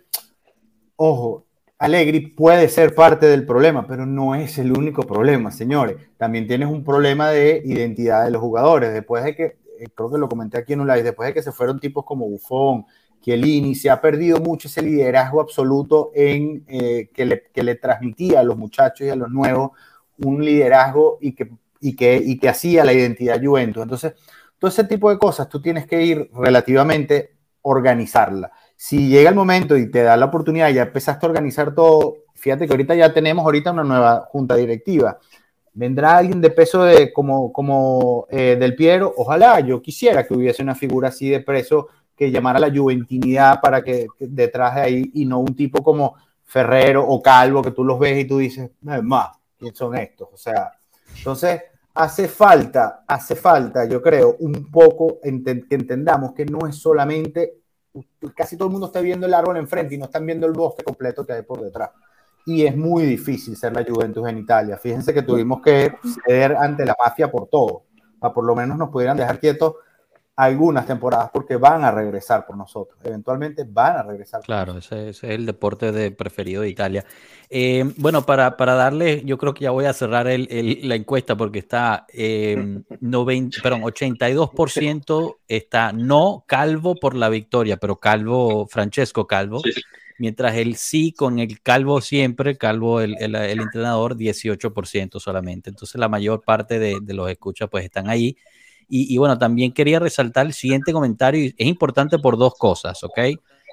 ojo, 0.97 1.46
Allegri 1.79 2.21
puede 2.21 2.69
ser 2.69 2.95
parte 2.95 3.27
del 3.27 3.45
problema, 3.45 3.87
pero 3.87 4.07
no 4.07 4.35
es 4.35 4.59
el 4.59 4.73
único 4.73 5.03
problema, 5.03 5.51
señores. 5.51 5.97
También 6.17 6.47
tienes 6.47 6.69
un 6.69 6.85
problema 6.85 7.31
de 7.31 7.63
identidad 7.65 8.25
de 8.25 8.31
los 8.31 8.41
jugadores. 8.41 8.93
Después 8.93 9.25
de 9.25 9.35
que, 9.37 9.45
eh, 9.79 9.89
creo 9.95 10.11
que 10.11 10.19
lo 10.19 10.29
comenté 10.29 10.59
aquí 10.59 10.73
en 10.73 10.81
un 10.81 10.89
live, 10.89 11.03
después 11.03 11.29
de 11.29 11.35
que 11.35 11.43
se 11.43 11.53
fueron 11.53 11.79
tipos 11.79 12.05
como 12.05 12.29
Buffon, 12.29 12.87
Chiellini, 13.21 13.75
se 13.75 13.91
ha 13.91 14.01
perdido 14.01 14.39
mucho 14.39 14.69
ese 14.69 14.83
liderazgo 14.83 15.41
absoluto 15.41 16.13
en, 16.15 16.65
eh, 16.69 17.11
que, 17.13 17.27
le, 17.27 17.43
que 17.53 17.63
le 17.63 17.75
transmitía 17.75 18.41
a 18.41 18.45
los 18.45 18.57
muchachos 18.57 19.07
y 19.07 19.11
a 19.11 19.17
los 19.17 19.31
nuevos 19.31 19.73
un 20.19 20.43
liderazgo 20.43 21.19
y 21.21 21.35
que 21.35 21.51
y 21.81 21.95
que, 21.95 22.17
y 22.17 22.39
que 22.39 22.49
hacía 22.49 22.85
la 22.85 22.93
identidad 22.93 23.41
Juventus. 23.43 23.83
Entonces, 23.83 24.15
todo 24.59 24.69
ese 24.69 24.85
tipo 24.85 25.11
de 25.11 25.19
cosas 25.19 25.49
tú 25.49 25.61
tienes 25.61 25.87
que 25.87 26.03
ir 26.03 26.31
relativamente 26.35 27.37
organizarla. 27.63 28.51
Si 28.77 29.09
llega 29.09 29.31
el 29.31 29.35
momento 29.35 29.77
y 29.77 29.91
te 29.91 30.03
da 30.03 30.17
la 30.17 30.27
oportunidad, 30.27 30.71
ya 30.71 30.83
empezaste 30.83 31.25
a 31.25 31.29
organizar 31.29 31.75
todo, 31.75 32.19
fíjate 32.35 32.67
que 32.67 32.73
ahorita 32.73 32.95
ya 32.95 33.13
tenemos 33.13 33.45
ahorita 33.45 33.73
una 33.73 33.85
nueva 33.85 34.29
junta 34.31 34.55
directiva. 34.57 35.19
Vendrá 35.73 36.19
alguien 36.19 36.41
de 36.41 36.51
peso 36.51 36.85
de, 36.85 37.13
como, 37.13 37.53
como 37.53 38.27
eh, 38.31 38.57
del 38.59 38.77
Piero, 38.77 39.13
ojalá 39.17 39.61
yo 39.61 39.83
quisiera 39.83 40.27
que 40.27 40.35
hubiese 40.35 40.63
una 40.63 40.75
figura 40.75 41.09
así 41.09 41.29
de 41.29 41.41
preso 41.41 41.89
que 42.17 42.31
llamara 42.31 42.59
la 42.59 42.71
juventinidad 42.71 43.61
para 43.61 43.83
que, 43.83 44.07
detrás 44.19 44.77
de 44.77 44.81
ahí 44.81 45.11
y 45.15 45.27
no 45.27 45.41
un 45.41 45.55
tipo 45.55 45.83
como 45.83 46.17
Ferrero 46.45 47.07
o 47.07 47.21
Calvo 47.21 47.63
que 47.63 47.73
tú 47.73 47.85
los 47.85 47.99
ves 47.99 48.19
y 48.19 48.25
tú 48.25 48.39
dices, 48.39 48.71
más, 48.81 49.37
¿quién 49.59 49.75
son 49.75 49.97
estos? 49.97 50.29
O 50.33 50.37
sea, 50.37 50.73
entonces, 51.19 51.61
hace 51.93 52.29
falta, 52.29 53.05
hace 53.07 53.35
falta, 53.35 53.85
yo 53.85 54.01
creo, 54.01 54.37
un 54.39 54.71
poco 54.71 55.19
que 55.23 55.29
entendamos 55.71 56.33
que 56.33 56.47
no 56.47 56.67
es 56.67 56.77
solamente, 56.77 57.59
casi 58.35 58.57
todo 58.57 58.69
el 58.69 58.73
mundo 58.73 58.87
está 58.87 59.01
viendo 59.01 59.27
el 59.27 59.35
árbol 59.35 59.57
enfrente 59.57 59.95
y 59.95 59.99
no 59.99 60.07
están 60.07 60.27
viendo 60.27 60.47
el 60.47 60.53
bosque 60.53 60.83
completo 60.83 61.27
que 61.27 61.33
hay 61.33 61.43
por 61.43 61.61
detrás. 61.61 61.91
Y 62.45 62.65
es 62.65 62.77
muy 62.77 63.05
difícil 63.05 63.57
ser 63.57 63.73
la 63.73 63.85
Juventus 63.85 64.29
en 64.29 64.39
Italia. 64.39 64.77
Fíjense 64.77 65.13
que 65.13 65.23
tuvimos 65.23 65.61
que 65.63 65.93
ceder 66.25 66.57
ante 66.57 66.85
la 66.85 66.97
mafia 66.99 67.31
por 67.31 67.49
todo, 67.49 67.85
para 68.21 68.33
por 68.33 68.45
lo 68.45 68.55
menos 68.55 68.79
nos 68.79 68.91
pudieran 68.91 69.17
dejar 69.17 69.41
quietos 69.41 69.75
algunas 70.37 70.87
temporadas 70.87 71.31
porque 71.33 71.57
van 71.57 71.83
a 71.83 71.91
regresar 71.91 72.45
por 72.47 72.59
nosotros. 72.59 72.99
Eventualmente 73.03 73.65
van 73.67 73.97
a 73.97 74.03
regresar. 74.03 74.43
Claro, 74.43 74.77
ese, 74.77 75.09
es 75.09 75.25
el 75.25 75.47
deporte 75.47 75.93
de 75.93 76.11
preferido 76.11 76.61
de 76.61 76.69
Italia. 76.69 77.07
Eh, 77.49 77.91
bueno, 77.97 78.27
para, 78.27 78.59
para, 78.59 78.75
darle, 78.75 79.23
yo 79.25 79.39
creo 79.39 79.55
que 79.55 79.65
ya 79.65 79.71
voy 79.71 79.87
a 79.87 79.95
cerrar 79.95 80.29
el, 80.29 80.81
la 80.83 80.95
encuesta 80.95 81.37
porque 81.37 81.61
está 81.61 82.07
eh, 82.13 82.83
90, 83.01 83.63
perdón, 83.63 83.83
82% 83.83 85.37
está 85.49 85.93
no 85.93 86.45
Calvo 86.47 86.97
por 86.97 87.15
la 87.15 87.31
victoria, 87.31 87.79
pero 87.79 87.97
Calvo, 87.97 88.67
Francesco 88.67 89.27
Calvo. 89.27 89.63
Mientras 90.19 90.57
el 90.57 90.77
sí 90.77 91.13
con 91.13 91.39
el 91.39 91.61
calvo 91.61 92.01
siempre, 92.01 92.57
calvo 92.57 93.03
el, 93.03 93.17
el, 93.21 93.61
entrenador, 93.61 94.17
18% 94.17 95.19
solamente. 95.21 95.69
Entonces 95.69 95.99
la 95.99 96.09
mayor 96.09 96.43
parte 96.43 96.79
de, 96.79 97.01
de 97.03 97.15
los 97.15 97.31
escuchas 97.31 97.69
pues 97.71 97.85
están 97.85 98.09
ahí. 98.09 98.37
Y, 98.89 99.19
bueno, 99.19 99.37
también 99.37 99.73
quería 99.73 99.99
resaltar 99.99 100.47
el 100.47 100.53
siguiente 100.53 100.93
comentario, 100.93 101.53
es 101.57 101.67
importante 101.67 102.19
por 102.19 102.39
dos 102.39 102.55
cosas, 102.55 103.03
¿ok? 103.03 103.19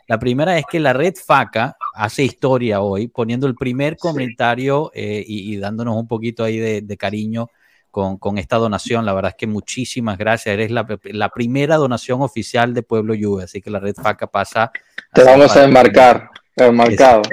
La 0.08 0.20
primera 0.20 0.58
es 0.58 0.66
que 0.70 0.80
la 0.80 0.92
red 0.92 1.14
FACA 1.16 1.78
hace 1.94 2.24
historia 2.24 2.82
hoy, 2.82 3.08
poniendo 3.08 3.48
el 3.48 3.56
primer 3.56 3.96
comentario 3.98 4.92
eh, 4.94 5.24
y, 5.26 5.56
dándonos 5.58 5.96
un 5.96 6.08
poquito 6.08 6.44
ahí 6.44 6.58
de, 6.58 6.98
cariño 6.98 7.48
con, 7.90 8.18
con, 8.18 8.38
esta 8.38 8.58
donación. 8.58 9.06
La 9.06 9.14
verdad 9.14 9.30
es 9.30 9.38
que 9.38 9.48
muchísimas 9.48 10.18
gracias. 10.18 10.54
Eres 10.54 10.72
la, 10.72 10.86
la 11.04 11.30
primera 11.30 11.78
donación 11.78 12.22
oficial 12.22 12.74
de 12.74 12.84
Pueblo 12.84 13.14
Juve, 13.20 13.44
así 13.44 13.62
que 13.62 13.70
la 13.70 13.80
red 13.80 13.96
FACA 13.96 14.28
pasa. 14.28 14.72
Te 15.14 15.24
vamos 15.24 15.56
a 15.56 15.64
enmarcar. 15.64 16.30
El 16.56 16.74
marcado. 16.74 17.24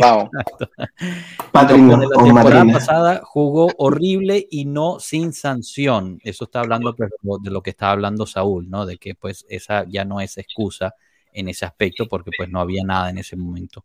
Vamos. 0.00 0.30
la 1.52 1.66
temporada 1.66 2.64
pasada 2.72 3.20
jugó 3.24 3.70
horrible 3.78 4.46
y 4.50 4.64
no 4.64 4.98
sin 4.98 5.32
sanción. 5.32 6.18
Eso 6.24 6.44
está 6.44 6.60
hablando 6.60 6.92
de 6.92 7.50
lo 7.50 7.62
que 7.62 7.70
estaba 7.70 7.92
hablando 7.92 8.26
Saúl, 8.26 8.68
¿no? 8.68 8.84
De 8.84 8.98
que 8.98 9.14
pues 9.14 9.46
esa 9.48 9.84
ya 9.88 10.04
no 10.04 10.20
es 10.20 10.38
excusa 10.38 10.94
en 11.32 11.48
ese 11.48 11.66
aspecto 11.66 12.06
porque 12.08 12.30
pues 12.36 12.48
no 12.48 12.60
había 12.60 12.84
nada 12.84 13.10
en 13.10 13.18
ese 13.18 13.36
momento. 13.36 13.84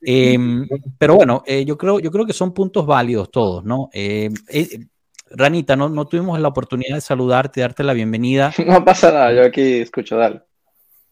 Em, 0.00 0.68
pero 0.98 1.14
bueno, 1.16 1.42
eh, 1.46 1.64
yo, 1.64 1.78
creo, 1.78 2.00
yo 2.00 2.10
creo 2.10 2.26
que 2.26 2.32
son 2.32 2.52
puntos 2.52 2.86
válidos 2.86 3.30
todos, 3.30 3.64
¿no? 3.64 3.88
Em, 3.92 4.34
eh, 4.48 4.86
Ranita, 5.30 5.76
no, 5.76 5.88
no 5.88 6.06
tuvimos 6.06 6.38
la 6.40 6.48
oportunidad 6.48 6.96
de 6.96 7.00
saludarte, 7.00 7.62
darte 7.62 7.82
la 7.82 7.94
bienvenida. 7.94 8.52
No 8.66 8.84
pasa 8.84 9.10
nada, 9.10 9.32
yo 9.32 9.44
aquí 9.44 9.80
escucho, 9.80 10.16
dale. 10.16 10.42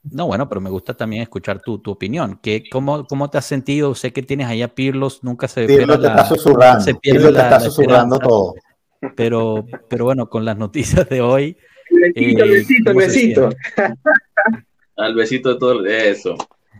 No, 0.02 0.26
bueno, 0.26 0.48
pero 0.48 0.60
me 0.60 0.70
gusta 0.70 0.94
también 0.94 1.22
escuchar 1.22 1.60
tu, 1.60 1.78
tu 1.78 1.90
opinión. 1.90 2.38
¿Qué, 2.42 2.64
cómo, 2.70 3.06
¿Cómo 3.06 3.28
te 3.28 3.38
has 3.38 3.44
sentido? 3.44 3.94
Sé 3.94 4.12
que 4.12 4.22
tienes 4.22 4.46
allá 4.46 4.68
Pirlos, 4.68 5.22
nunca 5.22 5.46
se 5.46 5.66
Pirlo 5.66 6.00
te 6.00 6.06
está 6.06 6.24
susurrando, 6.24 6.80
se 6.80 6.94
pierde 6.94 7.32
te 7.32 7.40
está 7.40 7.60
susurrando 7.60 8.18
todo. 8.18 8.54
Pero, 9.14 9.66
pero 9.88 10.04
bueno, 10.06 10.28
con 10.28 10.44
las 10.44 10.56
noticias 10.56 11.08
de 11.08 11.20
hoy. 11.20 11.56
El 11.90 12.12
besito, 12.14 12.44
el 12.44 12.50
besito, 12.50 12.94
besito. 12.94 13.48
Al 14.96 15.14
besito 15.14 15.48
de 15.50 15.58
todo 15.58 15.84
eso. 15.84 16.36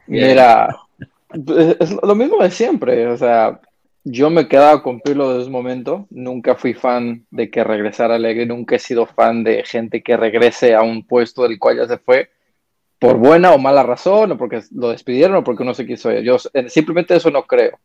Mira, 0.07 0.75
es 1.33 1.91
lo 2.03 2.15
mismo 2.15 2.43
de 2.43 2.51
siempre. 2.51 3.07
O 3.07 3.17
sea, 3.19 3.61
yo 4.05 4.31
me 4.31 4.43
he 4.43 4.49
quedado 4.49 4.83
con 4.83 5.01
Pirlo 5.01 5.29
desde 5.29 5.43
ese 5.43 5.51
momento. 5.51 6.07
Nunca 6.11 6.55
fui 6.55 6.73
fan 6.73 7.27
de 7.31 7.51
que 7.51 7.65
regresara 7.65 8.15
Alegre. 8.15 8.47
Nunca 8.47 8.77
he 8.77 8.79
sido 8.79 9.05
fan 9.05 9.45
de 9.45 9.63
gente 9.65 10.03
que 10.03 10.17
regrese 10.17 10.75
a 10.75 10.83
un 10.83 11.07
puesto 11.07 11.43
del 11.43 11.59
cual 11.59 11.77
ya 11.79 11.87
se 11.87 11.99
fue 11.99 12.31
por 13.01 13.17
buena 13.17 13.53
o 13.53 13.59
mala 13.59 13.83
razón, 13.83 14.33
o 14.33 14.37
porque 14.37 14.61
lo 14.73 14.91
despidieron, 14.91 15.37
o 15.39 15.43
porque 15.43 15.63
uno 15.63 15.73
se 15.73 15.87
quiso 15.87 16.13
ir. 16.13 16.23
Yo 16.23 16.37
simplemente 16.69 17.17
eso 17.17 17.31
no 17.31 17.45
creo. 17.45 17.79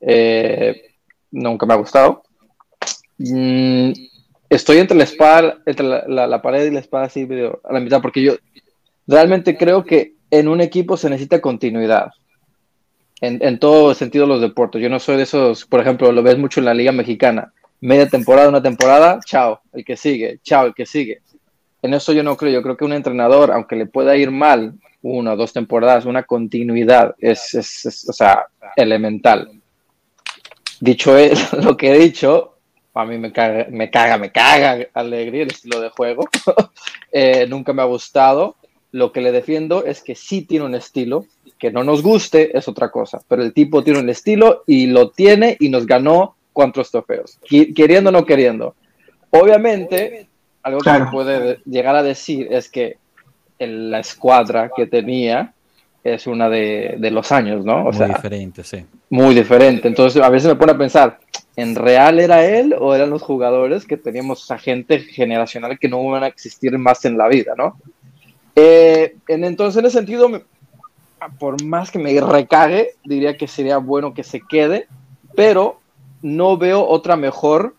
Eh, 0.00 0.96
nunca 1.30 1.64
me 1.64 1.74
ha 1.74 1.76
gustado. 1.76 2.24
Mm, 3.16 3.92
estoy 4.50 4.78
entre 4.78 4.96
la 4.96 5.04
espada, 5.04 5.58
entre 5.64 5.86
la, 5.86 6.42
pared 6.42 6.66
y 6.66 6.72
la 6.72 6.80
espada 6.80 7.04
así 7.04 7.28
a 7.62 7.72
la 7.72 7.80
mitad, 7.80 8.02
porque 8.02 8.20
yo 8.20 8.34
realmente 9.06 9.56
creo 9.56 9.84
que 9.84 10.14
en 10.32 10.48
un 10.48 10.60
equipo 10.60 10.96
se 10.96 11.08
necesita 11.08 11.40
continuidad. 11.40 12.10
En, 13.20 13.38
en 13.42 13.60
todo 13.60 13.94
sentido 13.94 14.26
los 14.26 14.40
deportes. 14.40 14.82
Yo 14.82 14.90
no 14.90 14.98
soy 14.98 15.16
de 15.16 15.22
esos, 15.22 15.64
por 15.64 15.80
ejemplo, 15.80 16.10
lo 16.10 16.24
ves 16.24 16.38
mucho 16.38 16.58
en 16.58 16.66
la 16.66 16.74
Liga 16.74 16.90
Mexicana. 16.90 17.52
Media 17.80 18.08
temporada, 18.08 18.48
una 18.48 18.62
temporada, 18.62 19.20
chao, 19.24 19.60
el 19.72 19.84
que 19.84 19.96
sigue, 19.96 20.40
chao, 20.42 20.66
el 20.66 20.74
que 20.74 20.86
sigue 20.86 21.20
en 21.86 21.94
eso 21.94 22.12
yo 22.12 22.22
no 22.22 22.36
creo. 22.36 22.52
Yo 22.52 22.62
creo 22.62 22.76
que 22.76 22.84
un 22.84 22.92
entrenador, 22.92 23.50
aunque 23.50 23.76
le 23.76 23.86
pueda 23.86 24.16
ir 24.16 24.30
mal 24.30 24.74
una 25.02 25.32
o 25.32 25.36
dos 25.36 25.52
temporadas, 25.52 26.04
una 26.04 26.24
continuidad 26.24 27.14
es, 27.18 27.54
es, 27.54 28.06
o 28.08 28.12
sea, 28.12 28.46
elemental. 28.76 29.50
Dicho 30.80 31.16
lo 31.62 31.76
que 31.76 31.92
he 31.92 31.98
dicho, 31.98 32.56
a 32.94 33.04
mí 33.04 33.18
me 33.18 33.32
caga, 33.32 33.66
me 33.70 33.90
caga, 33.90 34.18
me 34.18 34.32
caga 34.32 34.86
alegría 34.94 35.42
el 35.42 35.50
estilo 35.50 35.80
de 35.80 35.90
juego. 35.90 36.28
Eh, 37.12 37.46
nunca 37.48 37.72
me 37.72 37.80
ha 37.80 37.86
gustado. 37.86 38.56
Lo 38.92 39.10
que 39.10 39.22
le 39.22 39.32
defiendo 39.32 39.86
es 39.86 40.02
que 40.02 40.14
sí 40.14 40.42
tiene 40.42 40.66
un 40.66 40.74
estilo, 40.74 41.24
que 41.58 41.70
no 41.70 41.82
nos 41.82 42.02
guste 42.02 42.56
es 42.58 42.68
otra 42.68 42.90
cosa, 42.90 43.22
pero 43.26 43.42
el 43.42 43.54
tipo 43.54 43.82
tiene 43.82 44.00
un 44.00 44.10
estilo 44.10 44.64
y 44.66 44.86
lo 44.86 45.10
tiene 45.10 45.56
y 45.58 45.70
nos 45.70 45.86
ganó 45.86 46.36
cuantos 46.52 46.90
trofeos, 46.90 47.38
queriendo 47.48 48.10
o 48.10 48.12
no 48.12 48.26
queriendo. 48.26 48.74
Obviamente, 49.30 50.28
algo 50.66 50.80
que 50.80 50.90
se 50.90 51.06
puede 51.12 51.60
llegar 51.64 51.94
a 51.94 52.02
decir 52.02 52.48
es 52.50 52.68
que 52.68 52.98
la 53.60 54.00
escuadra 54.00 54.68
que 54.74 54.86
tenía 54.86 55.54
es 56.02 56.26
una 56.26 56.48
de, 56.48 56.98
los 57.12 57.30
años, 57.30 57.64
¿no? 57.64 57.86
O 57.86 57.92
muy 57.92 58.08
diferente, 58.08 58.64
sí. 58.64 58.84
Muy 59.08 59.34
diferente. 59.34 59.86
Entonces, 59.86 60.20
a 60.20 60.28
veces 60.28 60.48
me 60.48 60.56
pone 60.56 60.72
a 60.72 60.78
pensar, 60.78 61.20
¿en 61.54 61.76
real 61.76 62.18
era 62.18 62.44
él 62.44 62.74
o 62.78 62.96
eran 62.96 63.10
los 63.10 63.22
jugadores 63.22 63.86
que 63.86 63.96
teníamos 63.96 64.50
a 64.50 64.58
gente 64.58 64.98
generacional 64.98 65.78
que 65.78 65.88
no 65.88 66.04
van 66.04 66.24
a 66.24 66.26
existir 66.26 66.76
más 66.78 67.04
en 67.04 67.16
la 67.16 67.28
vida, 67.28 67.54
¿no? 67.56 67.78
Eh, 68.56 69.16
en, 69.28 69.44
entonces, 69.44 69.78
en 69.78 69.86
ese 69.86 69.98
sentido, 69.98 70.42
por 71.38 71.62
más 71.64 71.92
que 71.92 72.00
me 72.00 72.20
recague, 72.20 72.90
diría 73.04 73.36
que 73.36 73.46
sería 73.46 73.78
bueno 73.78 74.14
que 74.14 74.24
se 74.24 74.40
quede, 74.40 74.88
pero 75.36 75.78
no 76.22 76.56
veo 76.56 76.84
otra 76.84 77.14
mejor 77.14 77.76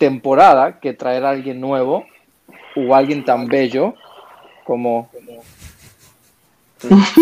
temporada 0.00 0.80
que 0.80 0.94
traer 0.94 1.26
a 1.26 1.30
alguien 1.30 1.60
nuevo 1.60 2.06
o 2.74 2.94
alguien 2.94 3.22
tan 3.22 3.46
bello 3.46 3.94
como, 4.64 5.10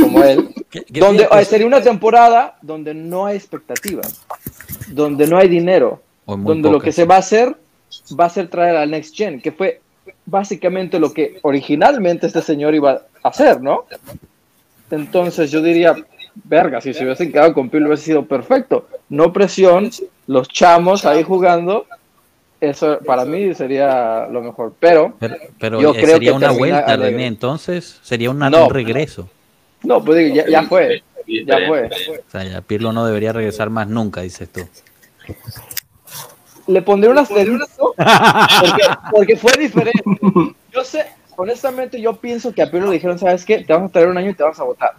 como 0.00 0.22
él. 0.22 0.54
donde 0.88 1.26
sería 1.44 1.66
una 1.66 1.82
temporada 1.82 2.56
donde 2.62 2.94
no 2.94 3.26
hay 3.26 3.36
expectativas, 3.36 4.24
donde 4.86 5.26
no 5.26 5.36
hay 5.36 5.48
dinero, 5.48 6.00
donde 6.24 6.70
lo 6.70 6.80
que 6.80 6.92
se 6.92 7.04
va 7.04 7.16
a 7.16 7.18
hacer 7.18 7.56
va 8.18 8.26
a 8.26 8.30
ser 8.30 8.46
traer 8.48 8.76
al 8.76 8.90
Next 8.92 9.16
Gen, 9.16 9.40
que 9.40 9.50
fue 9.50 9.80
básicamente 10.24 11.00
lo 11.00 11.12
que 11.12 11.40
originalmente 11.42 12.28
este 12.28 12.42
señor 12.42 12.76
iba 12.76 12.92
a 12.92 13.28
hacer, 13.28 13.60
¿no? 13.60 13.86
Entonces 14.88 15.50
yo 15.50 15.60
diría, 15.60 15.96
verga, 16.44 16.80
si 16.80 16.94
se 16.94 17.02
hubiesen 17.02 17.32
quedado 17.32 17.54
con 17.54 17.70
Pilo 17.70 17.88
hubiese 17.88 18.04
sido 18.04 18.24
perfecto. 18.24 18.86
No 19.08 19.32
presión, 19.32 19.90
los 20.28 20.48
chamos 20.48 21.04
ahí 21.04 21.24
jugando 21.24 21.86
eso 22.61 22.99
para 23.07 23.25
mí 23.25 23.55
sería 23.55 24.27
lo 24.31 24.42
mejor, 24.42 24.75
pero, 24.79 25.14
pero, 25.59 25.81
yo 25.81 25.92
creo 25.92 26.14
sería 26.14 26.33
una 26.33 26.51
vuelta, 26.51 26.97
René, 26.97 27.27
entonces 27.27 28.01
sería 28.03 28.31
un 28.31 28.40
regreso. 28.71 29.29
No, 29.83 30.05
pues 30.05 30.35
ya, 30.35 30.62
fue, 30.64 31.03
ya 31.27 31.59
fue. 31.68 31.87
O 31.87 32.31
sea, 32.31 32.44
ya 32.44 32.61
Pirlo 32.62 32.92
no 32.92 33.07
debería 33.07 33.33
regresar 33.33 33.71
más 33.71 33.87
nunca, 33.88 34.23
dices 34.23 34.49
tú. 34.49 34.61
Le 36.66 36.83
pondré 36.83 37.11
un 37.11 37.18
asterisco 37.18 37.94
porque, 39.12 39.37
fue 39.37 39.53
diferente. 39.59 40.03
Yo 40.73 40.85
sé, 40.85 41.07
honestamente, 41.37 42.01
yo 42.01 42.16
pienso 42.16 42.53
que 42.53 42.62
a 42.62 42.71
Pirlo 42.71 42.88
le 42.88 42.94
dijeron, 42.94 43.18
¿sabes 43.18 43.44
qué? 43.44 43.59
Te 43.59 43.73
vamos 43.73 43.90
a 43.90 43.92
traer 43.92 44.09
un 44.09 44.18
año 44.18 44.31
y 44.31 44.35
te 44.35 44.42
vamos 44.42 44.59
a 44.59 44.64
votar. 44.64 44.94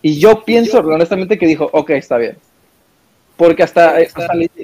Y 0.00 0.18
yo 0.18 0.44
pienso, 0.44 0.78
honestamente, 0.80 1.38
que 1.38 1.46
dijo, 1.46 1.68
ok, 1.72 1.90
está 1.90 2.16
bien 2.16 2.36
porque 3.36 3.62
hasta, 3.62 4.00
eh, 4.00 4.10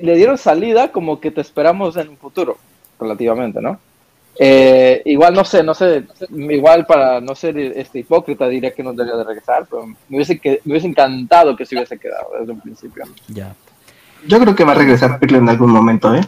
le, 0.02 0.16
dieron 0.16 0.38
salida 0.38 0.92
como 0.92 1.20
que 1.20 1.30
te 1.30 1.40
esperamos 1.40 1.96
en 1.96 2.10
un 2.10 2.16
futuro, 2.16 2.58
relativamente, 2.98 3.60
¿no? 3.60 3.78
Eh, 4.40 5.02
igual 5.06 5.34
no 5.34 5.44
sé, 5.44 5.64
no 5.64 5.74
sé, 5.74 6.04
igual 6.30 6.86
para 6.86 7.20
no 7.20 7.34
ser 7.34 7.58
este 7.58 8.00
hipócrita 8.00 8.48
diría 8.48 8.72
que 8.72 8.84
no 8.84 8.92
debería 8.92 9.16
de 9.16 9.24
regresar, 9.24 9.66
pero 9.68 9.86
me 9.86 10.16
hubiese, 10.16 10.38
que, 10.38 10.60
me 10.64 10.72
hubiese 10.72 10.86
encantado 10.86 11.56
que 11.56 11.66
se 11.66 11.74
hubiese 11.74 11.98
quedado 11.98 12.28
desde 12.38 12.52
un 12.52 12.60
principio. 12.60 13.04
Ya. 13.26 13.54
Yo 14.26 14.38
creo 14.38 14.54
que 14.54 14.64
va 14.64 14.72
a 14.72 14.76
regresar 14.76 15.18
Pirlo 15.18 15.38
en 15.38 15.48
algún 15.48 15.72
momento, 15.72 16.14
¿eh? 16.14 16.20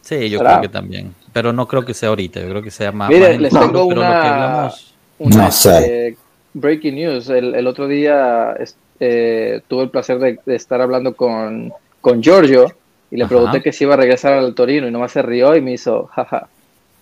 Sí, 0.00 0.30
yo 0.30 0.38
creo 0.38 0.62
que 0.62 0.68
también, 0.70 1.14
pero 1.34 1.52
no 1.52 1.68
creo 1.68 1.84
que 1.84 1.92
sea 1.92 2.08
ahorita, 2.08 2.40
yo 2.40 2.48
creo 2.48 2.62
que 2.62 2.70
sea 2.70 2.90
más... 2.92 3.10
Mire, 3.10 3.38
les 3.38 3.52
tengo 3.52 3.84
una, 3.84 4.70
no 5.18 5.50
sé. 5.50 6.16
breaking 6.54 6.94
news, 6.94 7.28
el, 7.28 7.54
el 7.54 7.66
otro 7.66 7.86
día 7.86 8.54
eh, 8.98 9.60
tuve 9.68 9.82
el 9.82 9.90
placer 9.90 10.18
de 10.18 10.56
estar 10.56 10.80
hablando 10.80 11.14
con 11.14 11.74
con 12.08 12.22
Giorgio 12.22 12.72
y 13.10 13.16
le 13.16 13.26
pregunté 13.26 13.62
que 13.62 13.72
si 13.72 13.84
iba 13.84 13.94
a 13.94 13.98
regresar 13.98 14.32
al 14.34 14.54
Torino 14.54 14.88
y 14.88 14.90
nomás 14.90 15.12
se 15.12 15.22
rió 15.22 15.54
y 15.54 15.60
me 15.60 15.72
hizo, 15.72 16.06
jaja, 16.06 16.48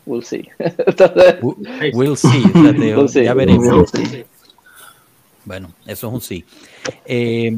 we'll 0.04 0.22
see. 0.22 0.48
we'll 1.94 2.16
see, 2.16 3.24
ya 3.24 3.34
veremos. 3.34 3.92
Bueno, 5.44 5.70
eso 5.86 6.08
es 6.08 6.12
un 6.12 6.20
sí. 6.20 6.44
Eh, 7.04 7.56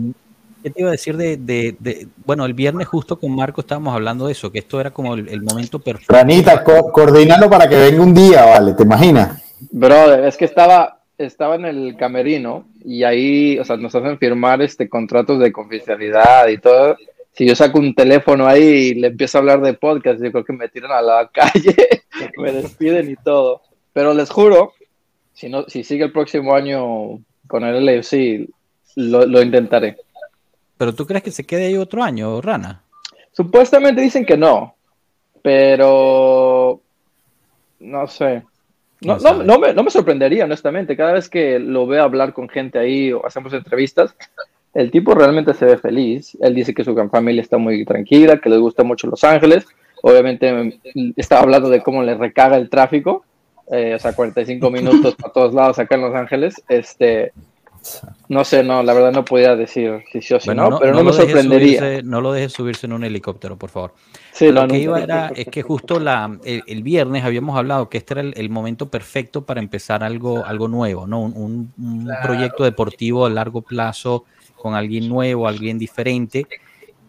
¿Qué 0.63 0.71
te 0.71 0.81
iba 0.81 0.91
a 0.91 0.93
decir 0.93 1.17
de, 1.17 2.09
bueno, 2.25 2.45
el 2.45 2.53
viernes 2.53 2.87
justo 2.87 3.19
con 3.19 3.35
Marco 3.35 3.61
estábamos 3.61 3.95
hablando 3.95 4.27
de 4.27 4.33
eso, 4.33 4.51
que 4.53 4.59
esto 4.59 4.81
era 4.81 4.91
como 4.91 5.15
el, 5.15 5.43
momento 5.43 5.79
perfecto. 5.79 6.13
Ranita, 6.13 6.63
coordinalo 6.65 7.49
para 7.49 7.69
que 7.69 7.77
venga 7.77 8.03
un 8.03 8.13
día, 8.13 8.45
¿vale? 8.45 8.75
¿Te 8.75 8.83
imaginas? 8.83 9.43
Brother, 9.71 10.25
es 10.25 10.37
que 10.37 10.45
estaba, 10.45 11.01
estaba 11.17 11.55
en 11.55 11.65
el 11.65 11.97
camerino 11.97 12.67
y 12.85 13.05
ahí, 13.05 13.59
o 13.59 13.65
sea, 13.65 13.77
nos 13.77 13.95
hacen 13.95 14.19
firmar 14.19 14.61
este 14.61 14.89
contratos 14.89 15.39
de 15.39 15.53
confidencialidad 15.53 16.49
y 16.49 16.59
todo 16.59 16.97
si 17.33 17.47
yo 17.47 17.55
saco 17.55 17.79
un 17.79 17.95
teléfono 17.95 18.47
ahí 18.47 18.63
y 18.63 18.95
le 18.95 19.09
empiezo 19.09 19.39
a 19.39 19.41
hablar 19.41 19.61
de 19.61 19.75
podcast, 19.75 20.23
yo 20.23 20.33
creo 20.33 20.45
que 20.45 20.53
me 20.53 20.69
tiran 20.69 20.93
a 20.93 21.03
la 21.03 21.29
calle, 21.33 21.75
me 22.37 22.53
despiden 22.53 23.11
y 23.11 23.17
todo. 23.17 23.63
Pero 23.93 24.15
les 24.15 24.31
juro, 24.31 24.73
si, 25.33 25.49
no, 25.49 25.65
si 25.69 25.85
sigue 25.85 26.05
el 26.05 26.13
próximo 26.13 26.55
año 26.55 27.21
con 27.47 27.65
el 27.65 27.85
LFC, 27.85 28.49
lo, 28.97 29.27
lo 29.27 29.43
intentaré. 29.43 29.97
¿Pero 30.77 30.95
tú 30.95 31.07
crees 31.07 31.23
que 31.23 31.31
se 31.31 31.45
quede 31.45 31.67
ahí 31.67 31.77
otro 31.77 32.03
año, 32.03 32.41
Rana? 32.41 32.83
Supuestamente 33.33 34.01
dicen 34.01 34.25
que 34.25 34.37
no, 34.37 34.75
pero 35.43 36.81
no 37.81 38.07
sé. 38.07 38.43
No, 39.01 39.17
no, 39.19 39.45
no, 39.45 39.59
me, 39.59 39.73
no, 39.73 39.85
me, 39.85 39.91
sorprendería, 39.91 40.45
honestamente. 40.45 40.97
Cada 40.97 41.13
vez 41.13 41.29
que 41.29 41.59
lo 41.61 41.87
veo 41.87 42.03
hablar 42.03 42.33
con 42.33 42.49
gente 42.49 42.79
ahí 42.79 43.13
o 43.13 43.25
hacemos 43.25 43.53
entrevistas, 43.53 44.15
el 44.75 44.91
tipo 44.91 45.15
realmente 45.15 45.55
se 45.55 45.65
ve 45.65 45.79
feliz. 45.79 46.37
Él 46.41 46.55
dice 46.55 46.75
que 46.75 46.85
su 46.85 46.95
familia 47.11 47.43
está 47.43 47.59
muy 47.59 47.85
tranquila, 47.85 48.39
que 48.39 48.51
le 48.51 48.59
gusta 48.59 48.85
mucho 48.85 49.07
Los 49.07 49.25
Ángeles. 49.25 49.67
Obviamente 50.03 50.53
mm, 50.53 51.13
estaba 51.17 51.43
hablando 51.43 51.69
de 51.69 51.83
cómo 51.83 52.03
le 52.03 52.15
recaga 52.15 52.57
el 52.57 52.71
tráfico, 52.71 53.25
eh, 53.71 53.95
o 53.95 53.99
sea, 53.99 54.15
45 54.15 54.71
minutos 54.71 55.15
para 55.17 55.33
todos 55.33 55.55
lados 55.55 55.79
acá 55.79 55.97
en 55.97 56.03
Los 56.03 56.15
Ángeles. 56.15 56.63
Este, 56.69 57.33
no 58.29 58.45
sé, 58.45 58.63
no, 58.63 58.83
la 58.83 58.93
verdad 58.93 59.13
no 59.13 59.25
podía 59.25 59.57
decir 59.57 60.03
si 60.13 60.21
sí 60.21 60.35
o 60.35 60.41
si 60.41 60.51
no, 60.51 60.79
pero 60.79 60.93
no, 60.93 61.05
me 61.05 61.13
sorprendería. 61.13 62.03
no 62.03 62.21
lo 62.21 62.33
dejes 62.33 62.53
subirse 62.53 62.87
en 62.87 62.93
un 62.93 63.05
helicóptero, 63.05 63.57
por 63.57 63.71
favor. 63.71 63.95
Sí, 64.33 64.53
lo 64.53 64.67
que 64.69 64.79
iba 64.79 65.01
era, 65.01 65.33
es 65.35 65.47
que 65.47 65.63
justo 65.63 65.99
la, 65.99 66.39
el, 66.45 66.83
viernes 66.83 67.25
habíamos 67.25 67.57
hablado 67.57 67.89
que 67.89 67.99
este 67.99 68.15
era 68.15 68.23
el, 68.23 68.51
momento 68.51 68.91
perfecto 68.91 69.45
para 69.45 69.61
empezar 69.61 70.05
algo, 70.05 70.45
algo 70.45 70.69
nuevo, 70.69 71.07
¿no? 71.07 71.21
Un, 71.23 71.73
proyecto 72.23 72.65
deportivo 72.65 73.27
a 73.27 73.31
largo 73.31 73.63
plazo 73.63 74.25
con 74.61 74.75
alguien 74.75 75.09
nuevo, 75.09 75.49
alguien 75.49 75.79
diferente. 75.79 76.47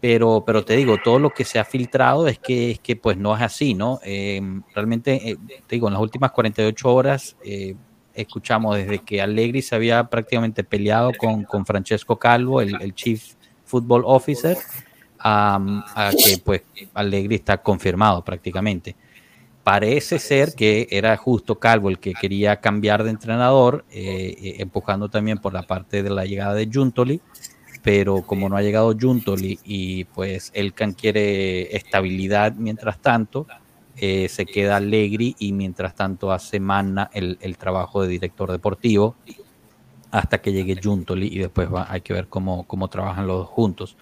Pero, 0.02 0.44
pero 0.46 0.64
te 0.64 0.78
digo, 0.78 0.98
todo 1.04 1.20
lo 1.20 1.32
que 1.32 1.44
se 1.44 1.60
ha 1.60 1.66
filtrado 1.66 2.28
es 2.28 2.40
que, 2.40 2.72
es 2.72 2.80
que 2.80 2.96
pues 2.96 3.18
no 3.18 3.36
es 3.36 3.42
así, 3.42 3.74
¿no? 3.74 4.00
Eh, 4.04 4.42
realmente, 4.74 5.32
eh, 5.32 5.38
te 5.68 5.76
digo, 5.76 5.88
en 5.88 5.94
las 5.94 6.02
últimas 6.02 6.32
48 6.32 6.94
horas 6.94 7.36
eh, 7.44 7.76
escuchamos 8.14 8.78
desde 8.78 9.00
que 9.00 9.22
Allegri 9.22 9.62
se 9.62 9.76
había 9.76 10.06
prácticamente 10.06 10.64
peleado 10.64 11.12
con, 11.18 11.44
con 11.44 11.66
Francesco 11.66 12.18
Calvo, 12.18 12.62
el, 12.62 12.96
Chief 12.96 13.22
Football 13.66 14.04
Officer, 14.06 14.58
a 15.20 15.60
que 16.12 16.38
pues 16.38 16.62
Allegri 16.94 17.36
está 17.36 17.62
confirmado 17.62 18.24
prácticamente. 18.24 18.96
Parece 19.72 20.18
ser 20.18 20.54
que 20.56 20.88
era 20.90 21.16
justo 21.16 21.60
Calvo 21.60 21.90
el 21.90 22.00
que 22.00 22.14
quería 22.14 22.56
cambiar 22.60 23.04
de 23.04 23.12
entrenador, 23.12 23.86
empujando 23.92 25.10
también 25.10 25.38
por 25.38 25.54
la 25.54 25.62
parte 25.62 26.02
de 26.02 26.10
la 26.10 26.26
llegada 26.26 26.56
de 26.56 26.68
Juntoli 26.74 27.22
pero 27.82 28.24
como 28.24 28.50
no 28.50 28.58
ha 28.58 28.62
llegado 28.62 28.96
Juntoli 29.00 29.60
y 29.64 30.04
pues 30.06 30.52
Elkan 30.54 30.94
quiere 30.94 31.76
estabilidad 31.76 32.54
mientras 32.56 33.00
tanto, 33.00 33.48
eh, 33.98 34.28
se 34.30 34.46
queda 34.46 34.78
Allegri 34.78 35.36
y 35.40 35.54
mientras 35.54 35.96
tanto 35.96 36.32
hace 36.32 36.60
Manna 36.60 37.10
el, 37.14 37.58
trabajo 37.58 38.02
de 38.02 38.08
director 38.08 38.52
deportivo 38.52 39.16
hasta 40.12 40.40
que 40.40 40.52
llegue 40.52 40.80
Juntoli 40.82 41.28
y 41.28 41.40
después 41.40 41.72
va, 41.74 41.88
hay 41.90 42.02
que 42.02 42.14
ver 42.14 42.28
cómo, 42.28 42.66
cómo 42.66 42.88
trabajan 42.88 43.28
los 43.28 43.40
dos 43.40 43.50
juntos. 43.50 43.98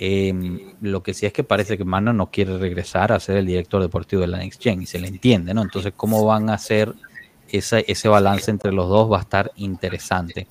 Em, 0.00 0.74
lo 0.80 1.02
que 1.02 1.12
sí 1.12 1.26
es 1.26 1.32
que 1.32 1.42
parece 1.42 1.76
que 1.76 1.84
Manna 1.84 2.12
no 2.12 2.30
quiere 2.30 2.56
regresar 2.56 3.10
a 3.10 3.18
ser 3.18 3.38
el 3.38 3.46
director 3.46 3.82
deportivo 3.82 4.22
de 4.22 4.28
la 4.28 4.38
Next 4.38 4.62
Gen 4.62 4.80
y 4.80 4.86
se 4.86 5.00
le 5.00 5.08
entiende, 5.08 5.52
¿no? 5.54 5.62
Entonces, 5.62 5.92
¿cómo 5.96 6.24
van 6.24 6.50
a 6.50 6.54
hacer 6.54 6.94
ese 7.48 8.08
balance 8.08 8.48
entre 8.50 8.72
los 8.72 8.88
dos? 8.88 9.10
Va 9.10 9.18
a 9.18 9.22
estar 9.22 9.50
interesante 9.56 10.46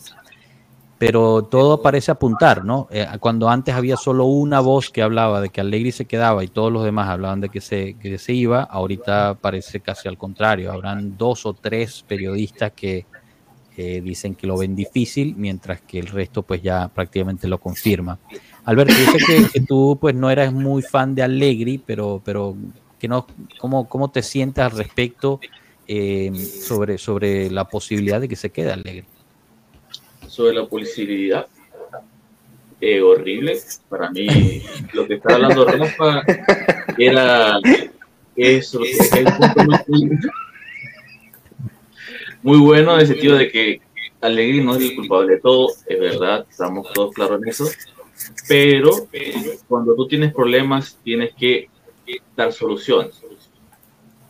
pero 0.98 1.44
todo 1.44 1.82
parece 1.82 2.12
apuntar, 2.12 2.66
¿no? 2.66 2.88
Eh, 2.90 3.06
cuando 3.20 3.50
antes 3.50 3.76
había 3.76 3.98
solo 3.98 4.26
una 4.26 4.60
voz 4.60 4.90
que 4.90 5.04
hablaba 5.04 5.42
de 5.42 5.50
que 5.50 5.62
Allegri 5.62 5.92
se 5.92 6.06
quedaba 6.06 6.44
y 6.44 6.48
todos 6.48 6.72
los 6.72 6.84
demás 6.84 7.08
hablaban 7.08 7.40
de 7.40 7.50
que 7.50 7.62
se, 7.62 7.94
que 7.96 8.18
se 8.18 8.34
iba, 8.34 8.64
ahorita 8.64 9.36
parece 9.40 9.80
casi 9.80 10.08
al 10.08 10.18
contrario. 10.18 10.72
Habrán 10.72 11.16
dos 11.16 11.46
o 11.46 11.54
tres 11.54 12.04
periodistas 12.08 12.72
que 12.74 13.06
dicen 13.78 14.34
que 14.34 14.48
lo 14.48 14.58
ven 14.58 14.76
difícil, 14.76 15.36
mientras 15.38 15.82
que 15.82 16.00
el 16.00 16.08
resto 16.08 16.42
pues 16.42 16.64
ya 16.64 16.88
prácticamente 16.88 17.48
lo 17.48 17.60
confirma. 17.60 18.18
Alberto, 18.68 18.94
yo 18.94 19.12
sé 19.18 19.50
que, 19.54 19.62
tú 19.62 19.98
pues 20.00 20.14
no 20.14 20.30
eras 20.30 20.52
muy 20.52 20.82
fan 20.82 21.16
de 21.16 21.24
Allegri, 21.24 21.78
pero, 21.78 22.22
pero 22.24 22.56
que 23.00 23.08
no, 23.08 23.26
¿cómo, 23.60 23.88
¿cómo 23.88 24.12
te 24.12 24.22
sientes 24.22 24.62
al 24.62 24.72
respecto 24.72 25.40
eh, 25.88 26.32
sobre, 26.36 26.98
sobre 26.98 27.50
la 27.50 27.64
posibilidad 27.70 28.20
de 28.20 28.28
que 28.28 28.36
se 28.36 28.50
quede 28.52 28.74
Allegri? 28.74 29.06
sobre 30.28 30.54
la 30.54 30.68
publicidad 30.68 31.48
eh, 32.82 33.02
horrible. 33.02 33.58
Para 33.90 34.12
mí, 34.12 34.62
lo 34.94 35.08
que 35.08 35.16
estaba 35.16 35.36
hablando 35.36 35.66
Rafa 35.66 36.22
era 36.98 37.60
eso. 38.36 38.82
muy 42.44 42.60
bueno 42.60 42.94
en 42.94 43.00
el 43.00 43.08
sentido 43.08 43.38
de 43.38 43.50
que 43.50 43.82
Alegri 44.22 44.64
no 44.64 44.76
es 44.76 44.84
el 44.84 44.96
culpable 44.96 45.36
de 45.36 45.40
todo, 45.40 45.70
es 45.88 46.00
verdad, 46.00 46.46
estamos 46.50 46.92
todos 46.94 47.14
claros 47.14 47.42
en 47.42 47.50
eso, 47.50 47.66
pero 48.48 48.92
cuando 49.68 49.96
tú 49.96 50.08
tienes 50.08 50.34
problemas 50.34 51.00
tienes 51.04 51.34
que 51.34 51.70
dar 52.36 52.52
soluciones. 52.52 53.22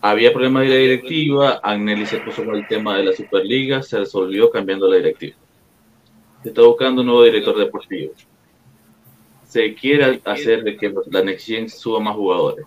Había 0.02 0.32
problemas 0.32 0.64
de 0.64 0.70
la 0.70 0.76
directiva, 0.76 1.60
Agnelli 1.64 2.06
se 2.06 2.20
puso 2.20 2.46
con 2.46 2.56
el 2.56 2.68
tema 2.68 2.98
de 2.98 3.04
la 3.04 3.14
Superliga, 3.14 3.82
se 3.82 4.00
resolvió 4.00 4.50
cambiando 4.50 4.88
la 4.88 4.98
directiva. 4.98 5.36
Se 6.44 6.50
está 6.50 6.62
buscando 6.62 7.02
un 7.02 7.08
nuevo 7.08 7.24
director 7.24 7.58
deportivo. 7.58 8.14
Se 9.44 9.74
quiere 9.74 10.22
hacer 10.26 10.64
de 10.64 10.78
que 10.78 10.94
la 11.10 11.24
Next 11.24 11.70
suba 11.70 12.00
más 12.00 12.16
jugadores. 12.16 12.66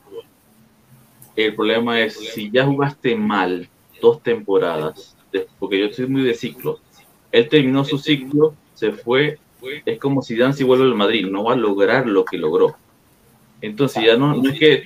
El 1.36 1.54
problema 1.54 2.00
es, 2.00 2.14
si 2.14 2.50
ya 2.50 2.66
jugaste 2.66 3.14
mal 3.14 3.68
dos 4.02 4.22
temporadas, 4.22 5.16
porque 5.58 5.78
yo 5.78 5.92
soy 5.92 6.06
muy 6.06 6.22
de 6.22 6.34
ciclo, 6.34 6.80
él 7.30 7.48
terminó 7.48 7.84
su 7.84 7.98
ciclo, 7.98 8.54
se 8.74 8.92
fue, 8.92 9.38
es 9.84 9.98
como 9.98 10.22
si 10.22 10.36
Dan 10.36 10.54
si 10.54 10.64
vuelve 10.64 10.84
al 10.84 10.94
Madrid, 10.94 11.26
no 11.26 11.44
va 11.44 11.54
a 11.54 11.56
lograr 11.56 12.06
lo 12.06 12.24
que 12.24 12.38
logró. 12.38 12.76
Entonces 13.60 14.04
ya 14.04 14.16
no, 14.16 14.42
es 14.48 14.58
que 14.58 14.84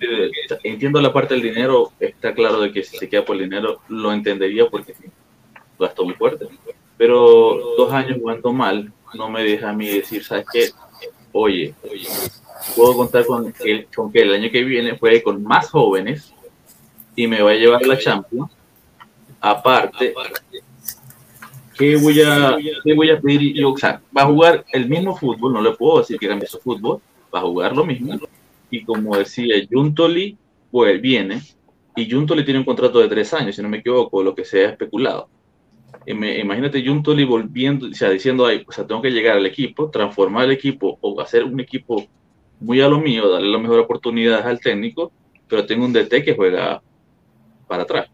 entiendo 0.64 1.00
la 1.00 1.12
parte 1.12 1.34
del 1.34 1.42
dinero, 1.42 1.92
está 2.00 2.34
claro 2.34 2.60
de 2.60 2.72
que 2.72 2.82
si 2.82 2.96
se 2.96 3.08
queda 3.08 3.24
por 3.24 3.36
el 3.36 3.42
dinero 3.42 3.80
lo 3.88 4.12
entendería 4.12 4.66
porque 4.68 4.94
gastó 5.78 6.04
muy 6.04 6.14
fuerte. 6.14 6.46
Pero 6.96 7.74
dos 7.76 7.92
años 7.92 8.18
jugando 8.20 8.52
mal 8.52 8.92
no 9.14 9.30
me 9.30 9.44
deja 9.44 9.70
a 9.70 9.72
mí 9.72 9.88
decir, 9.88 10.24
¿sabes 10.24 10.46
qué? 10.52 10.68
Oye, 11.32 11.74
puedo 12.74 12.96
contar 12.96 13.24
con 13.26 13.52
que, 13.52 13.86
con 13.94 14.12
que 14.12 14.22
el 14.22 14.32
año 14.32 14.50
que 14.50 14.64
viene 14.64 14.98
juegue 14.98 15.22
con 15.22 15.42
más 15.42 15.70
jóvenes 15.70 16.32
y 17.16 17.26
me 17.26 17.42
va 17.42 17.50
a 17.50 17.54
llevar 17.54 17.86
la 17.86 17.98
Champions. 17.98 18.50
Aparte, 19.40 20.14
¿qué 21.76 21.96
voy 21.96 22.20
a, 22.20 22.56
qué 22.84 22.94
voy 22.94 23.10
a 23.10 23.20
pedir 23.20 23.54
yo? 23.54 23.72
O 23.72 23.76
sea, 23.76 24.00
va 24.16 24.22
a 24.22 24.26
jugar 24.26 24.64
el 24.72 24.88
mismo 24.88 25.16
fútbol, 25.16 25.52
no 25.52 25.62
le 25.62 25.72
puedo 25.72 25.98
decir 25.98 26.18
que 26.18 26.28
cambie 26.28 26.48
su 26.48 26.58
fútbol, 26.58 27.00
va 27.34 27.40
a 27.40 27.42
jugar 27.42 27.74
lo 27.74 27.84
mismo 27.84 28.18
y 28.74 28.84
como 28.84 29.16
decía 29.16 29.54
Juntoli, 29.70 30.36
pues 30.70 31.00
viene, 31.00 31.40
y 31.96 32.10
Juntoli 32.10 32.44
tiene 32.44 32.58
un 32.58 32.66
contrato 32.66 32.98
de 32.98 33.08
tres 33.08 33.32
años, 33.32 33.54
si 33.54 33.62
no 33.62 33.68
me 33.68 33.78
equivoco, 33.78 34.22
lo 34.22 34.34
que 34.34 34.44
se 34.44 34.66
ha 34.66 34.70
especulado. 34.70 35.28
Imagínate 36.06 36.84
Juntoli 36.84 37.24
volviendo, 37.24 37.86
o 37.86 37.94
sea, 37.94 38.10
diciendo, 38.10 38.44
ahí, 38.44 38.64
o 38.66 38.72
sea, 38.72 38.86
tengo 38.86 39.00
que 39.00 39.10
llegar 39.10 39.36
al 39.36 39.46
equipo, 39.46 39.90
transformar 39.90 40.46
el 40.46 40.50
equipo 40.50 40.98
o 41.00 41.20
hacer 41.20 41.44
un 41.44 41.60
equipo 41.60 42.04
muy 42.60 42.80
a 42.80 42.88
lo 42.88 42.98
mío, 42.98 43.28
darle 43.30 43.48
las 43.48 43.60
mejores 43.60 43.84
oportunidades 43.84 44.44
al 44.44 44.60
técnico, 44.60 45.12
pero 45.48 45.64
tengo 45.66 45.84
un 45.84 45.92
DT 45.92 46.24
que 46.24 46.34
juega 46.34 46.82
para 47.68 47.84
atrás. 47.84 48.08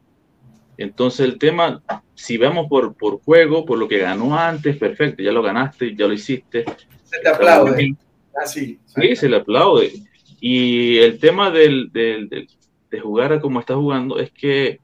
Entonces 0.80 1.20
el 1.20 1.38
tema, 1.38 1.82
si 2.14 2.38
vemos 2.38 2.66
por, 2.66 2.94
por 2.94 3.20
juego, 3.20 3.66
por 3.66 3.78
lo 3.78 3.86
que 3.86 3.98
ganó 3.98 4.34
antes, 4.34 4.78
perfecto, 4.78 5.22
ya 5.22 5.30
lo 5.30 5.42
ganaste, 5.42 5.94
ya 5.94 6.06
lo 6.06 6.14
hiciste. 6.14 6.64
Se 7.04 7.20
te 7.20 7.28
aplaude. 7.28 7.94
Así. 8.34 8.78
Sí, 8.86 9.14
se 9.14 9.28
le 9.28 9.36
aplaude. 9.36 9.92
Y 10.40 10.96
el 10.96 11.18
tema 11.18 11.50
del, 11.50 11.92
del, 11.92 12.30
de 12.30 12.98
jugar 12.98 13.34
a 13.34 13.40
como 13.42 13.60
está 13.60 13.74
jugando 13.74 14.18
es 14.18 14.30
que 14.30 14.80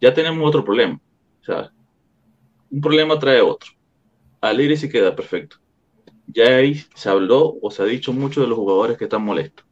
ya 0.00 0.12
tenemos 0.12 0.44
otro 0.48 0.64
problema. 0.64 1.00
O 1.42 1.44
sea, 1.44 1.70
un 2.68 2.80
problema 2.80 3.16
trae 3.16 3.40
otro. 3.40 3.70
Alegre 4.40 4.76
sí 4.76 4.88
queda 4.88 5.14
perfecto. 5.14 5.58
Ya 6.26 6.56
ahí 6.56 6.74
se 6.96 7.08
habló 7.08 7.56
o 7.62 7.70
se 7.70 7.84
ha 7.84 7.86
dicho 7.86 8.12
mucho 8.12 8.40
de 8.40 8.48
los 8.48 8.58
jugadores 8.58 8.98
que 8.98 9.04
están 9.04 9.22
molestos. 9.22 9.64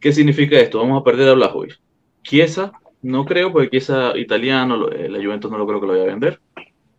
¿Qué 0.00 0.10
significa 0.12 0.58
esto? 0.58 0.78
Vamos 0.78 1.00
a 1.00 1.04
perder 1.04 1.28
a 1.28 1.34
Blajovic. 1.34 1.78
Chiesa, 2.24 2.72
no 3.02 3.24
creo, 3.24 3.52
porque 3.52 3.70
Chiesa 3.70 4.16
italiano, 4.16 4.88
la 4.88 5.22
Juventus 5.22 5.50
no 5.50 5.58
lo 5.58 5.66
creo 5.66 5.80
que 5.80 5.86
lo 5.86 5.92
vaya 5.92 6.04
a 6.04 6.08
vender. 6.08 6.40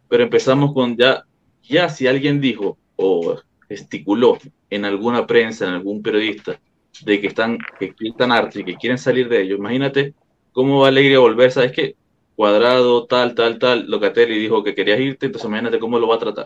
Pero 0.09 0.23
empezamos 0.23 0.73
con 0.73 0.97
ya, 0.97 1.23
ya 1.63 1.89
si 1.89 2.07
alguien 2.07 2.41
dijo 2.41 2.77
o 2.95 3.37
esticuló 3.69 4.37
en 4.69 4.85
alguna 4.85 5.25
prensa, 5.25 5.67
en 5.67 5.73
algún 5.73 6.01
periodista, 6.01 6.59
de 7.05 7.21
que 7.21 7.27
están, 7.27 7.57
que 7.79 7.93
están 7.99 8.49
que 8.49 8.75
quieren 8.75 8.97
salir 8.97 9.29
de 9.29 9.41
ellos, 9.41 9.59
imagínate 9.59 10.13
cómo 10.51 10.81
va 10.81 10.89
Alegre 10.89 11.15
a 11.15 11.19
volver, 11.19 11.51
¿sabes 11.51 11.71
qué? 11.71 11.95
Cuadrado, 12.35 13.05
tal, 13.05 13.35
tal, 13.35 13.59
tal, 13.59 13.89
Locatelli 13.89 14.37
dijo 14.39 14.63
que 14.63 14.75
querías 14.75 14.99
irte, 14.99 15.27
entonces 15.27 15.47
imagínate 15.47 15.79
cómo 15.79 15.99
lo 15.99 16.07
va 16.07 16.15
a 16.15 16.19
tratar. 16.19 16.45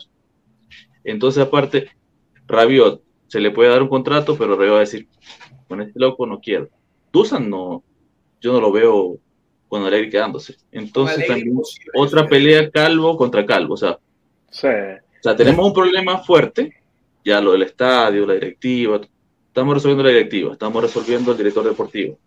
Entonces, 1.03 1.43
aparte, 1.43 1.89
Rabiot, 2.47 3.01
se 3.27 3.39
le 3.39 3.51
puede 3.51 3.69
dar 3.69 3.81
un 3.81 3.89
contrato, 3.89 4.37
pero 4.37 4.55
Rabiot 4.55 4.73
va 4.73 4.77
a 4.77 4.81
decir, 4.81 5.07
con 5.67 5.81
este 5.81 5.99
loco 5.99 6.25
no 6.25 6.39
quiero. 6.39 6.69
Dusan 7.11 7.49
no, 7.49 7.83
yo 8.41 8.53
no 8.53 8.59
lo 8.59 8.71
veo 8.71 9.19
con 9.75 9.85
Alegre 9.85 10.09
quedándose. 10.09 10.55
Entonces, 10.71 11.27
también 11.27 11.59
otra 11.95 12.27
pelea 12.27 12.69
calvo 12.71 13.17
contra 13.17 13.45
calvo, 13.45 13.73
o 13.73 13.77
sea, 13.77 13.91
o 13.91 14.53
sea, 15.21 15.35
tenemos 15.35 15.65
un 15.65 15.73
problema 15.73 16.19
fuerte, 16.19 16.73
ya 17.23 17.41
lo 17.41 17.51
del 17.51 17.63
estadio, 17.63 18.25
la 18.25 18.35
directiva, 18.35 19.01
Estamos 19.55 19.75
resolviendo 19.75 20.03
la 20.03 20.09
directiva, 20.09 20.51
estamos 20.51 20.83
resolviendo 20.83 21.31
el 21.31 21.37
director 21.37 21.63
deportivo. 21.63 22.19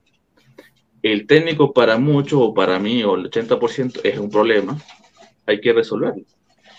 El 1.02 1.26
técnico 1.26 1.74
para 1.74 1.98
muchos, 1.98 2.40
o 2.40 2.54
para 2.54 2.78
mí, 2.78 3.04
o 3.04 3.16
el 3.16 3.30
80% 3.30 4.00
es 4.02 4.18
un 4.18 4.30
problema, 4.30 4.78
hay 5.44 5.60
que 5.60 5.74
resolverlo. 5.74 6.24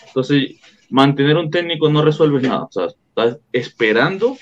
Entonces, 0.08 0.56
mantener 0.88 1.36
un 1.36 1.52
técnico 1.52 1.88
no 1.88 2.02
resuelve 2.02 2.42
nada. 2.42 2.64
O 2.64 2.72
sea, 2.72 2.86
estás 2.86 3.38
esperando 3.52 4.36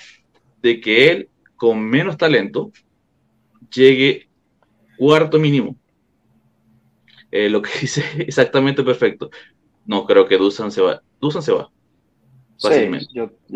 de 0.63 0.81
que 0.81 1.11
él, 1.11 1.29
con 1.57 1.79
menos 1.79 2.17
talento, 2.17 2.73
llegue 3.71 4.29
cuarto 4.97 5.39
mínimo. 5.39 5.77
Eh, 7.31 7.49
lo 7.49 7.63
que 7.63 7.71
dice 7.81 8.05
exactamente 8.19 8.83
perfecto. 8.83 9.31
No 9.87 10.05
creo 10.05 10.27
que 10.27 10.39
Dusan 10.39 10.71
se 10.71 10.83
va. 10.83 11.03
Dusan 11.21 11.43
se 11.43 11.53
va 11.53 11.71
fácilmente. 12.61 13.07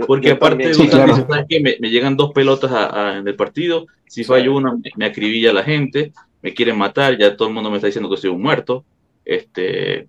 Porque 0.06 0.30
aparte 0.30 0.68
de 0.68 1.46
que 1.48 1.60
me, 1.60 1.90
llegan 1.90 2.16
dos 2.16 2.32
pelotas 2.32 2.70
en 3.16 3.26
el 3.26 3.34
partido, 3.34 3.86
si 4.06 4.24
fallo 4.24 4.54
una, 4.54 4.76
me, 4.96 5.04
acribilla 5.04 5.52
la 5.52 5.64
gente, 5.64 6.12
me 6.40 6.54
quieren 6.54 6.78
matar, 6.78 7.18
ya 7.18 7.36
todo 7.36 7.48
el 7.48 7.54
mundo 7.54 7.70
me 7.70 7.76
está 7.76 7.86
diciendo 7.86 8.10
que 8.10 8.16
soy 8.16 8.30
un 8.30 8.42
muerto. 8.42 8.84
Este, 9.24 10.08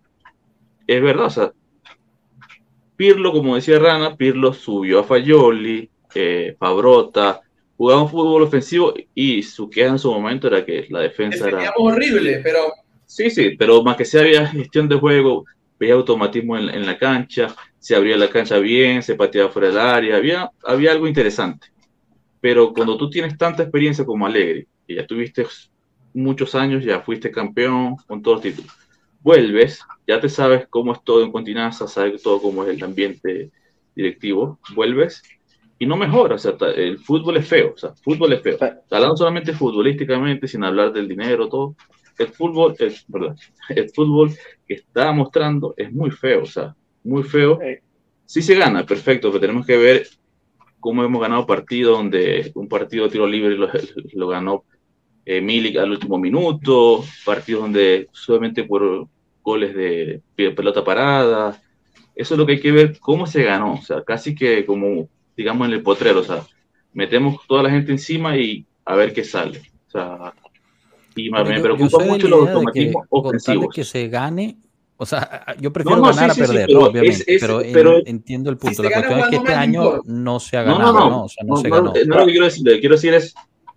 es 0.88 1.02
verdad, 1.02 1.26
o 1.26 1.30
sea, 1.30 1.54
Pirlo, 2.95 3.32
como 3.32 3.56
decía 3.56 3.80
Rana, 3.80 4.15
Pirlo 4.15 4.54
subió 4.54 4.99
a 4.99 5.04
Fayoli, 5.04 5.89
eh, 6.13 6.56
Fabrota, 6.60 7.41
jugaba 7.76 8.04
un 8.04 8.10
fútbol 8.10 8.43
ofensivo 8.43 8.93
y 9.15 9.41
su 9.43 9.69
queja 9.69 9.89
en 9.89 9.99
su 9.99 10.12
momento 10.12 10.47
era 10.47 10.63
que 10.63 10.86
la 10.89 10.99
defensa 10.99 11.47
era... 11.47 11.73
horrible, 11.76 12.41
pero... 12.43 12.60
Sí, 13.13 13.30
sí, 13.30 13.52
pero 13.60 13.84
más 13.84 13.95
que 13.95 14.06
sea 14.06 14.21
había 14.21 14.47
gestión 14.47 14.89
de 14.89 14.95
juego, 14.95 15.45
veía 15.80 15.93
automatismo 15.93 16.58
en, 16.58 16.69
en 16.69 16.84
la 16.84 16.97
cancha, 16.97 17.56
se 17.78 17.95
abría 17.95 18.17
la 18.17 18.28
cancha 18.28 18.58
bien, 18.58 19.04
se 19.04 19.13
pateaba 19.13 19.52
fuera 19.52 19.67
del 19.67 19.78
área, 19.78 20.17
había, 20.17 20.49
había 20.63 20.91
algo 20.91 21.08
interesante. 21.08 21.67
Pero 22.41 22.73
cuando 22.73 22.97
tú 22.97 23.12
tienes 23.12 23.38
tanta 23.38 23.63
experiencia 23.63 24.04
como 24.04 24.26
Alegre, 24.26 24.67
que 24.88 24.95
ya 24.95 25.06
tuviste 25.06 25.45
muchos 26.15 26.56
años, 26.56 26.84
ya 26.84 27.02
fuiste 27.02 27.30
campeón 27.30 27.97
con 28.08 28.23
todos 28.23 28.38
los 28.38 28.43
títulos, 28.43 28.71
vuelves, 29.21 29.82
ya 30.08 30.19
te 30.19 30.28
sabes 30.28 30.65
cómo 30.67 30.93
es 30.93 31.04
todo 31.04 31.23
en 31.23 31.32
Continaza, 31.32 31.88
sabes 31.88 32.23
todo 32.23 32.41
cómo 32.41 32.63
es 32.63 32.76
el 32.76 32.84
ambiente 32.84 33.52
directivo, 33.95 34.60
vuelves 34.73 35.21
y 35.78 35.86
no 35.86 35.97
mejora, 35.97 36.34
o 36.36 36.39
sea, 36.39 36.56
el 36.76 36.97
fútbol 36.97 37.38
es 37.38 37.47
feo, 37.47 37.73
o 37.76 37.78
sea, 37.78 37.93
fútbol 37.93 38.34
es 38.34 38.41
feo. 38.41 38.58
Hablando 38.89 39.17
solamente 39.17 39.54
futbolísticamente, 39.54 40.47
sin 40.47 40.63
hablar 40.63 40.91
del 40.91 41.08
dinero, 41.08 41.47
todo, 41.47 41.76
el 42.17 42.28
fútbol, 42.28 42.76
es, 42.80 43.06
¿verdad? 43.08 43.36
el 43.69 43.89
fútbol 43.89 44.32
que 44.67 44.76
está 44.76 45.12
mostrando 45.12 45.73
es 45.78 45.91
muy 45.91 46.12
feo, 46.12 46.43
o 46.43 46.45
sea, 46.45 46.76
muy 47.04 47.23
feo. 47.23 47.60
Sí 48.26 48.41
se 48.41 48.56
gana, 48.56 48.86
perfecto, 48.86 49.30
pero 49.30 49.41
tenemos 49.41 49.65
que 49.65 49.78
ver 49.78 50.08
cómo 50.80 51.04
hemos 51.04 51.21
ganado 51.21 51.45
partidos 51.45 51.97
donde 51.97 52.52
un 52.56 52.67
partido 52.67 53.06
de 53.06 53.12
tiro 53.12 53.28
libre 53.28 53.56
lo, 53.56 54.28
ganó 54.28 54.65
eh, 55.26 55.41
Milik 55.41 55.78
al 55.78 55.91
último 55.91 56.17
minuto, 56.17 57.04
partidos 57.26 57.63
donde 57.63 58.10
solamente 58.12 58.63
por 58.63 59.08
goles 59.41 59.76
de 59.76 60.21
pelota 60.36 60.84
parada. 60.84 61.62
Eso 62.15 62.34
es 62.34 62.38
lo 62.38 62.45
que 62.45 62.54
hay 62.54 62.60
que 62.60 62.71
ver 62.71 62.99
cómo 62.99 63.26
se 63.26 63.43
ganó, 63.43 63.73
o 63.73 63.82
sea, 63.82 64.04
casi 64.04 64.36
que 64.36 64.66
como, 64.66 65.09
digamos, 65.36 65.68
en 65.68 65.74
el 65.74 65.84
potrero, 65.84 66.20
o 66.20 66.24
sea, 66.24 66.43
metemos 66.93 67.38
toda 67.47 67.64
la 67.64 67.70
gente 67.70 67.91
encima 67.91 68.38
y 68.38 68.66
a 68.86 68.95
ver 68.95 69.14
qué 69.14 69.24
sale. 69.24 69.61
O 69.88 69.89
sea, 69.89 70.34
y 71.16 71.30
me 71.30 71.59
preocupa 71.59 72.03
mucho 72.03 72.28
los 72.28 72.47
automatismos 72.47 73.05
ofensivos. 73.09 73.74
que 73.74 73.84
se 73.84 74.07
gane, 74.07 74.57
o 74.97 75.05
sea, 75.05 75.55
yo 75.59 75.74
prefiero 75.74 76.01
ganar 76.01 76.32
a 76.32 76.36
perder, 76.36 76.76
obviamente, 76.76 77.38
pero, 77.39 78.05
entiendo 78.05 78.49
el 78.49 78.57
punto. 78.57 78.84
la 78.84 78.91
cuestión 78.91 79.20
es 79.20 79.28
que 79.28 79.36
este 79.38 79.53
año 79.53 80.01
no 80.05 80.39
se 80.39 80.57
ha 80.57 80.64
ganado, 80.64 80.93
no, 80.93 81.09
no, 81.09 81.24
O 81.24 81.30
sea, 81.30 81.43
no, 81.45 81.57
se 81.57 81.70
ganó. 81.70 81.93
No, 82.05 82.20
lo 82.20 82.26
que 82.26 82.32
quiero 82.32 82.45
decir, 82.45 82.66
lo 82.66 82.74
que 82.74 82.80
quiero 82.80 82.95
decir 82.95 83.14
es, 83.14 83.34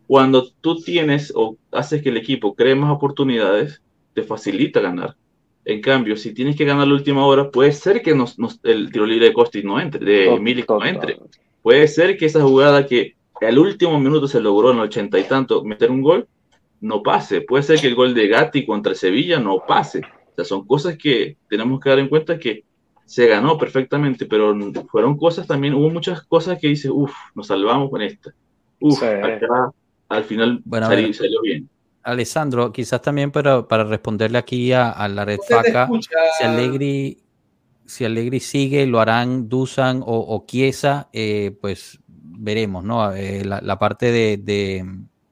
cuando 0.07 0.49
tú 0.61 0.81
tienes 0.83 1.33
o 1.35 1.57
haces 1.73 2.03
que 2.03 2.11
el 2.11 2.17
equipo 2.17 2.55
cree 2.55 2.75
más 2.75 2.93
oportunidades, 2.93 3.83
te 4.15 4.23
facilita 4.23 4.81
ganar. 4.81 5.17
En 5.65 5.81
cambio, 5.81 6.17
si 6.17 6.33
tienes 6.33 6.55
que 6.55 6.65
ganar 6.65 6.87
la 6.87 6.95
última 6.95 7.27
hora, 7.27 7.51
puede 7.51 7.73
ser 7.73 8.03
que 8.03 8.15
nos, 8.15 8.37
el 8.63 8.93
tiro 8.93 9.05
libre 9.05 9.27
de 9.27 9.33
Costi 9.33 9.65
no 9.65 9.81
entre, 9.81 10.05
de 10.05 10.39
Milik 10.39 10.69
no 10.71 10.85
entre. 10.85 11.19
Puede 11.61 11.89
ser 11.89 12.17
que 12.17 12.27
esa 12.27 12.41
jugada 12.41 12.87
que 12.87 13.17
al 13.41 13.59
último 13.59 13.99
minuto 13.99 14.29
se 14.29 14.41
logró 14.41 14.71
en 14.71 14.77
el 14.77 14.85
ochenta 14.85 15.19
y 15.19 15.25
tanto 15.25 15.65
meter 15.65 15.91
un 15.91 16.03
gol, 16.03 16.29
no 16.81 17.03
pase. 17.03 17.41
Puede 17.41 17.63
ser 17.63 17.81
que 17.81 17.87
el 17.87 17.95
gol 17.95 18.15
de 18.15 18.29
Gatti 18.29 18.67
contra 18.67 18.95
Sevilla 18.95 19.39
no 19.39 19.65
pase 19.67 20.03
sea, 20.37 20.45
son 20.45 20.67
cosas 20.67 20.97
que 20.97 21.37
tenemos 21.49 21.81
que 21.81 21.91
dar 21.91 21.99
en 21.99 22.09
cuenta 22.09 22.39
que 22.39 22.65
se 23.05 23.27
ganó 23.27 23.57
perfectamente, 23.57 24.27
pero 24.27 24.55
fueron 24.89 25.17
cosas 25.17 25.47
también, 25.47 25.75
hubo 25.75 25.89
muchas 25.91 26.23
cosas 26.23 26.59
que 26.59 26.69
dice, 26.69 26.91
uff, 26.91 27.13
nos 27.35 27.47
salvamos 27.47 27.91
con 27.91 28.03
esta. 28.03 28.33
Uf, 28.81 29.03
acá 29.03 29.73
al 30.09 30.25
final 30.25 30.63
salió, 31.13 31.41
bien. 31.43 31.69
Alessandro, 32.03 32.73
quizás 32.73 33.03
también 33.03 33.33
para, 33.33 33.67
para 33.67 33.85
responderle 33.85 34.39
aquí 34.39 34.73
a, 34.73 35.09
la 35.09 35.25
red 35.25 35.39
faca, 35.49 35.89
si 36.39 36.45
Allegri, 36.45 37.19
si 37.85 38.05
Allegri 38.05 38.39
sigue, 38.39 38.87
lo 38.87 39.01
harán 39.01 39.49
Dusan 39.49 40.03
o, 40.03 40.07
o 40.07 40.45
Chiesa, 40.47 41.09
eh, 41.13 41.57
pues 41.61 41.99
veremos, 42.07 42.85
¿no? 42.85 43.13
Eh, 43.13 43.45
la, 43.45 43.79
parte 43.79 44.13
de, 44.13 44.37
de, 44.37 44.85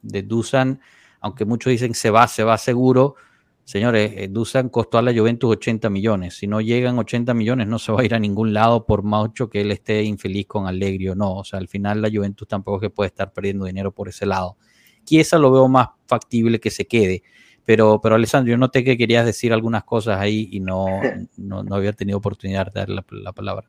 de 0.02 0.22
Dusan, 0.22 0.80
aunque 1.24 1.44
muchos 1.44 1.70
dicen 1.70 1.94
se 1.94 2.10
va, 2.10 2.28
se 2.28 2.44
va 2.44 2.58
seguro, 2.58 3.16
Señores, 3.64 4.12
eh, 4.16 4.28
Dusan 4.30 4.68
costó 4.68 4.98
a 4.98 5.02
la 5.02 5.14
Juventus 5.14 5.50
80 5.50 5.88
millones. 5.88 6.36
Si 6.36 6.46
no 6.46 6.60
llegan 6.60 6.98
80 6.98 7.32
millones, 7.32 7.66
no 7.66 7.78
se 7.78 7.92
va 7.92 8.02
a 8.02 8.04
ir 8.04 8.14
a 8.14 8.18
ningún 8.18 8.52
lado 8.52 8.84
por 8.84 9.02
mucho 9.02 9.48
que 9.48 9.62
él 9.62 9.70
esté 9.70 10.02
infeliz 10.02 10.46
con 10.46 10.66
Allegri 10.66 11.08
o 11.08 11.14
no. 11.14 11.36
O 11.36 11.44
sea, 11.44 11.60
al 11.60 11.68
final 11.68 12.02
la 12.02 12.10
Juventus 12.10 12.46
tampoco 12.46 12.76
es 12.76 12.82
que 12.82 12.90
puede 12.90 13.08
estar 13.08 13.32
perdiendo 13.32 13.64
dinero 13.64 13.90
por 13.90 14.08
ese 14.08 14.26
lado. 14.26 14.58
Chiesa 15.04 15.38
lo 15.38 15.50
veo 15.50 15.66
más 15.66 15.88
factible 16.06 16.60
que 16.60 16.70
se 16.70 16.86
quede. 16.86 17.22
Pero, 17.64 18.00
pero 18.02 18.16
Alessandro, 18.16 18.50
yo 18.50 18.58
noté 18.58 18.84
que 18.84 18.98
querías 18.98 19.24
decir 19.24 19.50
algunas 19.54 19.84
cosas 19.84 20.20
ahí 20.20 20.46
y 20.52 20.60
no, 20.60 20.86
no, 21.38 21.64
había 21.74 21.94
tenido 21.94 22.18
oportunidad 22.18 22.66
de 22.66 22.80
dar 22.80 22.90
la, 22.90 23.32
palabra. 23.32 23.66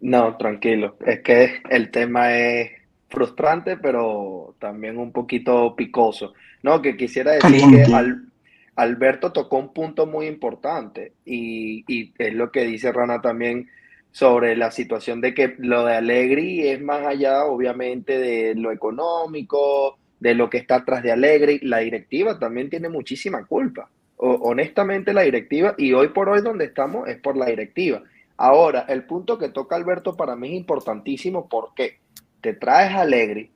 No, 0.00 0.36
tranquilo. 0.36 0.96
Es 1.04 1.20
que 1.22 1.62
el 1.68 1.90
tema 1.90 2.32
es 2.38 2.70
frustrante, 3.12 3.76
pero 3.76 4.56
también 4.58 4.98
un 4.98 5.12
poquito 5.12 5.76
picoso. 5.76 6.32
No, 6.62 6.82
que 6.82 6.96
quisiera 6.96 7.32
decir 7.32 7.60
que 7.70 7.94
al, 7.94 8.32
Alberto 8.74 9.32
tocó 9.32 9.58
un 9.58 9.72
punto 9.72 10.06
muy 10.06 10.26
importante 10.26 11.12
y, 11.24 12.12
es 12.18 12.34
lo 12.34 12.50
que 12.50 12.64
dice 12.64 12.90
Rana 12.92 13.20
también 13.20 13.68
sobre 14.10 14.56
la 14.56 14.70
situación 14.70 15.20
de 15.20 15.34
que 15.34 15.54
lo 15.58 15.84
de 15.84 15.96
Allegri 15.96 16.68
es 16.68 16.80
más 16.80 17.06
allá, 17.06 17.44
obviamente, 17.44 18.18
de 18.18 18.54
lo 18.54 18.72
económico, 18.72 19.98
de 20.20 20.34
lo 20.34 20.50
que 20.50 20.58
está 20.58 20.76
atrás 20.76 21.02
de 21.02 21.12
Allegri. 21.12 21.60
La 21.62 21.78
directiva 21.78 22.38
también 22.38 22.70
tiene 22.70 22.88
muchísima 22.88 23.44
culpa. 23.44 23.88
honestamente, 24.16 25.12
la 25.12 25.22
directiva, 25.22 25.74
y 25.76 25.92
hoy 25.92 26.08
por 26.08 26.28
hoy 26.28 26.42
donde 26.42 26.66
estamos 26.66 27.08
es 27.08 27.18
por 27.18 27.36
la 27.36 27.46
directiva. 27.46 28.02
Ahora, 28.36 28.86
el 28.88 29.04
punto 29.04 29.36
que 29.38 29.48
toca 29.48 29.76
Alberto 29.76 30.16
para 30.16 30.36
mí 30.36 30.48
es 30.48 30.54
importantísimo 30.54 31.48
porque 31.48 31.98
te 32.42 32.52
traes 32.52 32.92
a 32.92 33.02
Allegri, 33.02 33.50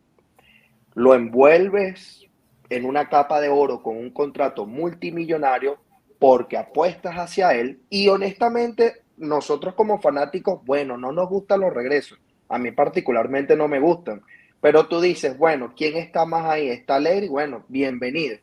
lo 0.95 1.15
envuelves 1.15 2.25
en 2.71 2.87
una 2.87 3.09
capa 3.09 3.41
de 3.41 3.49
oro 3.49 3.83
con 3.83 3.97
un 3.97 4.11
contrato 4.11 4.65
multimillonario 4.65 5.79
porque 6.19 6.57
apuestas 6.57 7.17
hacia 7.17 7.53
él 7.53 7.81
y 7.91 8.09
honestamente 8.09 9.03
nosotros 9.17 9.75
como 9.75 10.01
fanáticos, 10.01 10.65
bueno, 10.65 10.97
no 10.97 11.13
nos 11.13 11.29
gustan 11.29 11.61
los 11.61 11.75
regresos. 11.75 12.19
A 12.49 12.59
mí 12.59 12.71
particularmente 12.71 13.57
no 13.57 13.69
me 13.69 13.81
gustan. 13.81 14.23
Pero 14.61 14.87
tú 14.87 15.01
dices, 15.01 15.37
bueno, 15.37 15.73
¿quién 15.77 15.97
está 15.97 16.25
más 16.25 16.47
ahí? 16.47 16.69
¿Está 16.69 16.97
Alegri? 16.97 17.29
Bueno, 17.29 17.65
bienvenido. 17.69 18.39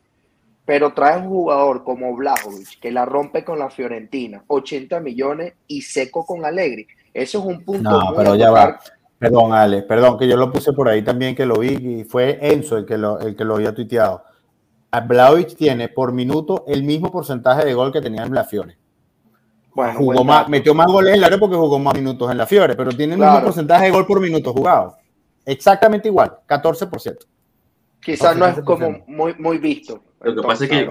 Pero 0.64 0.94
trae 0.94 1.18
un 1.18 1.28
jugador 1.28 1.84
como 1.84 2.14
Blajovic 2.14 2.80
que 2.80 2.90
la 2.90 3.04
rompe 3.04 3.44
con 3.44 3.58
la 3.58 3.70
Fiorentina, 3.70 4.42
80 4.46 5.00
millones 5.00 5.54
y 5.66 5.82
seco 5.82 6.24
con 6.24 6.44
Alegri. 6.44 6.86
Eso 7.12 7.38
es 7.38 7.44
un 7.44 7.64
punto. 7.64 7.90
No, 7.90 8.14
pero 8.16 8.34
ya 8.34 8.50
va. 8.50 8.80
Perdón, 9.18 9.52
Ale, 9.52 9.82
perdón, 9.82 10.18
que 10.18 10.28
yo 10.28 10.36
lo 10.36 10.50
puse 10.52 10.72
por 10.72 10.88
ahí 10.88 11.02
también, 11.02 11.34
que 11.34 11.46
lo 11.46 11.58
vi, 11.58 12.00
y 12.00 12.04
fue 12.04 12.38
Enzo 12.40 12.76
el 12.76 12.84
que 12.84 12.98
lo, 12.98 13.20
el 13.20 13.34
que 13.36 13.44
lo 13.44 13.56
había 13.56 13.74
tuiteado. 13.74 14.24
Blaovic 15.00 15.56
tiene 15.56 15.88
por 15.88 16.12
minuto 16.12 16.64
el 16.68 16.84
mismo 16.84 17.10
porcentaje 17.10 17.64
de 17.64 17.74
gol 17.74 17.92
que 17.92 18.00
tenía 18.00 18.22
en 18.22 18.34
la 18.34 18.44
Fiore. 18.44 18.78
Bueno, 19.74 19.94
jugó 19.98 20.22
más, 20.22 20.48
metió 20.48 20.72
más 20.74 20.86
goles 20.86 21.14
en 21.14 21.20
la 21.20 21.26
área 21.26 21.38
porque 21.38 21.56
jugó 21.56 21.78
más 21.78 21.94
minutos 21.94 22.30
en 22.30 22.38
la 22.38 22.46
Fiore, 22.46 22.76
pero 22.76 22.90
tiene 22.92 23.14
el 23.14 23.20
mismo 23.20 23.42
porcentaje 23.42 23.86
de 23.86 23.90
gol 23.90 24.06
por 24.06 24.20
minuto 24.20 24.52
jugado. 24.52 24.96
Exactamente 25.44 26.08
igual, 26.08 26.38
14%. 26.48 27.26
Quizás 28.00 28.36
no 28.36 28.46
es 28.46 28.60
como 28.60 29.02
muy, 29.06 29.34
muy 29.38 29.58
visto. 29.58 30.02
Lo 30.24 30.34
que 30.34 30.42
pasa 30.42 30.64
es 30.64 30.70
que, 30.70 30.88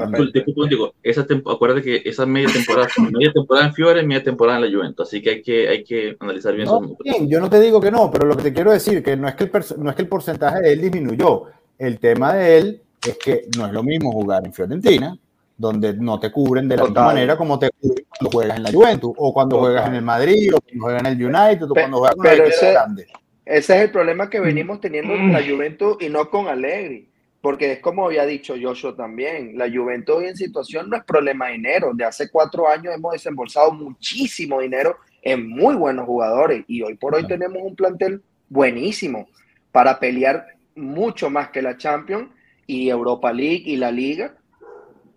digo, 0.69 0.93
esa 1.01 1.25
acuérdate 1.45 1.81
que 1.81 2.09
esa 2.09 2.25
media 2.25 2.49
temporada, 2.51 2.87
media 3.11 3.31
temporada 3.31 3.67
en 3.67 3.73
Fiore, 3.73 4.03
media 4.03 4.23
temporada 4.23 4.59
en 4.59 4.65
la 4.65 4.77
Juventus, 4.77 5.07
así 5.07 5.21
que 5.21 5.29
hay 5.29 5.41
que, 5.41 5.67
hay 5.67 5.83
que 5.83 6.15
analizar 6.19 6.53
bien, 6.55 6.67
no, 6.67 6.95
bien 7.03 7.27
Yo 7.27 7.39
no 7.39 7.49
te 7.49 7.59
digo 7.59 7.81
que 7.81 7.91
no, 7.91 8.11
pero 8.11 8.25
lo 8.25 8.37
que 8.37 8.43
te 8.43 8.53
quiero 8.53 8.71
decir 8.71 9.03
que 9.03 9.17
no 9.17 9.27
es 9.27 9.35
que 9.35 9.45
el, 9.45 9.51
no 9.77 9.89
es 9.89 9.95
que 9.95 10.01
el 10.01 10.07
porcentaje 10.07 10.61
de 10.61 10.73
él 10.73 10.81
disminuyó, 10.81 11.45
el 11.77 11.99
tema 11.99 12.33
de 12.33 12.57
él 12.57 12.81
es 13.07 13.17
que 13.17 13.47
no 13.57 13.65
es 13.65 13.73
lo 13.73 13.83
mismo 13.83 14.11
jugar 14.11 14.45
en 14.45 14.53
Fiorentina, 14.53 15.17
donde 15.57 15.93
no 15.93 16.19
te 16.19 16.31
cubren 16.31 16.67
de 16.67 16.77
la 16.77 16.85
misma 16.85 17.05
manera 17.05 17.37
como 17.37 17.59
te 17.59 17.69
cubren 17.69 18.05
cuando 18.09 18.31
juegas 18.31 18.57
en 18.57 18.63
la 18.63 18.71
Juventus, 18.71 19.13
o 19.17 19.33
cuando 19.33 19.59
juegas 19.59 19.87
en 19.87 19.95
el 19.95 20.01
Madrid, 20.01 20.53
o 20.53 20.59
cuando 20.61 20.83
juegas 20.83 21.01
en 21.01 21.07
el 21.07 21.25
United, 21.25 21.63
o 21.63 21.73
cuando 21.73 21.97
juegas 21.97 22.15
con 22.15 22.27
el 22.27 22.41
ese, 22.41 22.71
grande. 22.71 23.07
Ese 23.45 23.75
es 23.75 23.81
el 23.81 23.91
problema 23.91 24.29
que 24.29 24.39
venimos 24.39 24.79
teniendo 24.79 25.13
con 25.13 25.33
la 25.33 25.41
Juventus 25.41 25.97
y 25.99 26.09
no 26.09 26.29
con 26.29 26.47
Allegri. 26.47 27.09
Porque 27.43 27.73
es 27.73 27.79
como 27.79 28.05
había 28.05 28.25
dicho 28.25 28.55
Joshua 28.59 28.95
también, 28.95 29.57
la 29.57 29.69
Juventus 29.69 30.15
hoy 30.15 30.27
en 30.27 30.37
situación 30.37 30.89
no 30.89 30.95
es 30.95 31.03
problema 31.03 31.47
de 31.47 31.55
dinero. 31.55 31.91
De 31.93 32.05
hace 32.05 32.31
cuatro 32.31 32.69
años 32.69 32.95
hemos 32.95 33.11
desembolsado 33.11 33.73
muchísimo 33.73 34.61
dinero 34.61 34.95
en 35.21 35.49
muy 35.49 35.75
buenos 35.75 36.05
jugadores 36.05 36.63
y 36.69 36.81
hoy 36.83 36.95
por 36.95 37.15
hoy 37.15 37.27
tenemos 37.27 37.61
un 37.61 37.75
plantel 37.75 38.21
buenísimo 38.47 39.27
para 39.73 39.99
pelear 39.99 40.55
mucho 40.77 41.29
más 41.29 41.49
que 41.49 41.61
la 41.61 41.75
Champions 41.75 42.29
y 42.65 42.87
Europa 42.87 43.33
League 43.33 43.63
y 43.65 43.75
la 43.75 43.91
Liga, 43.91 44.37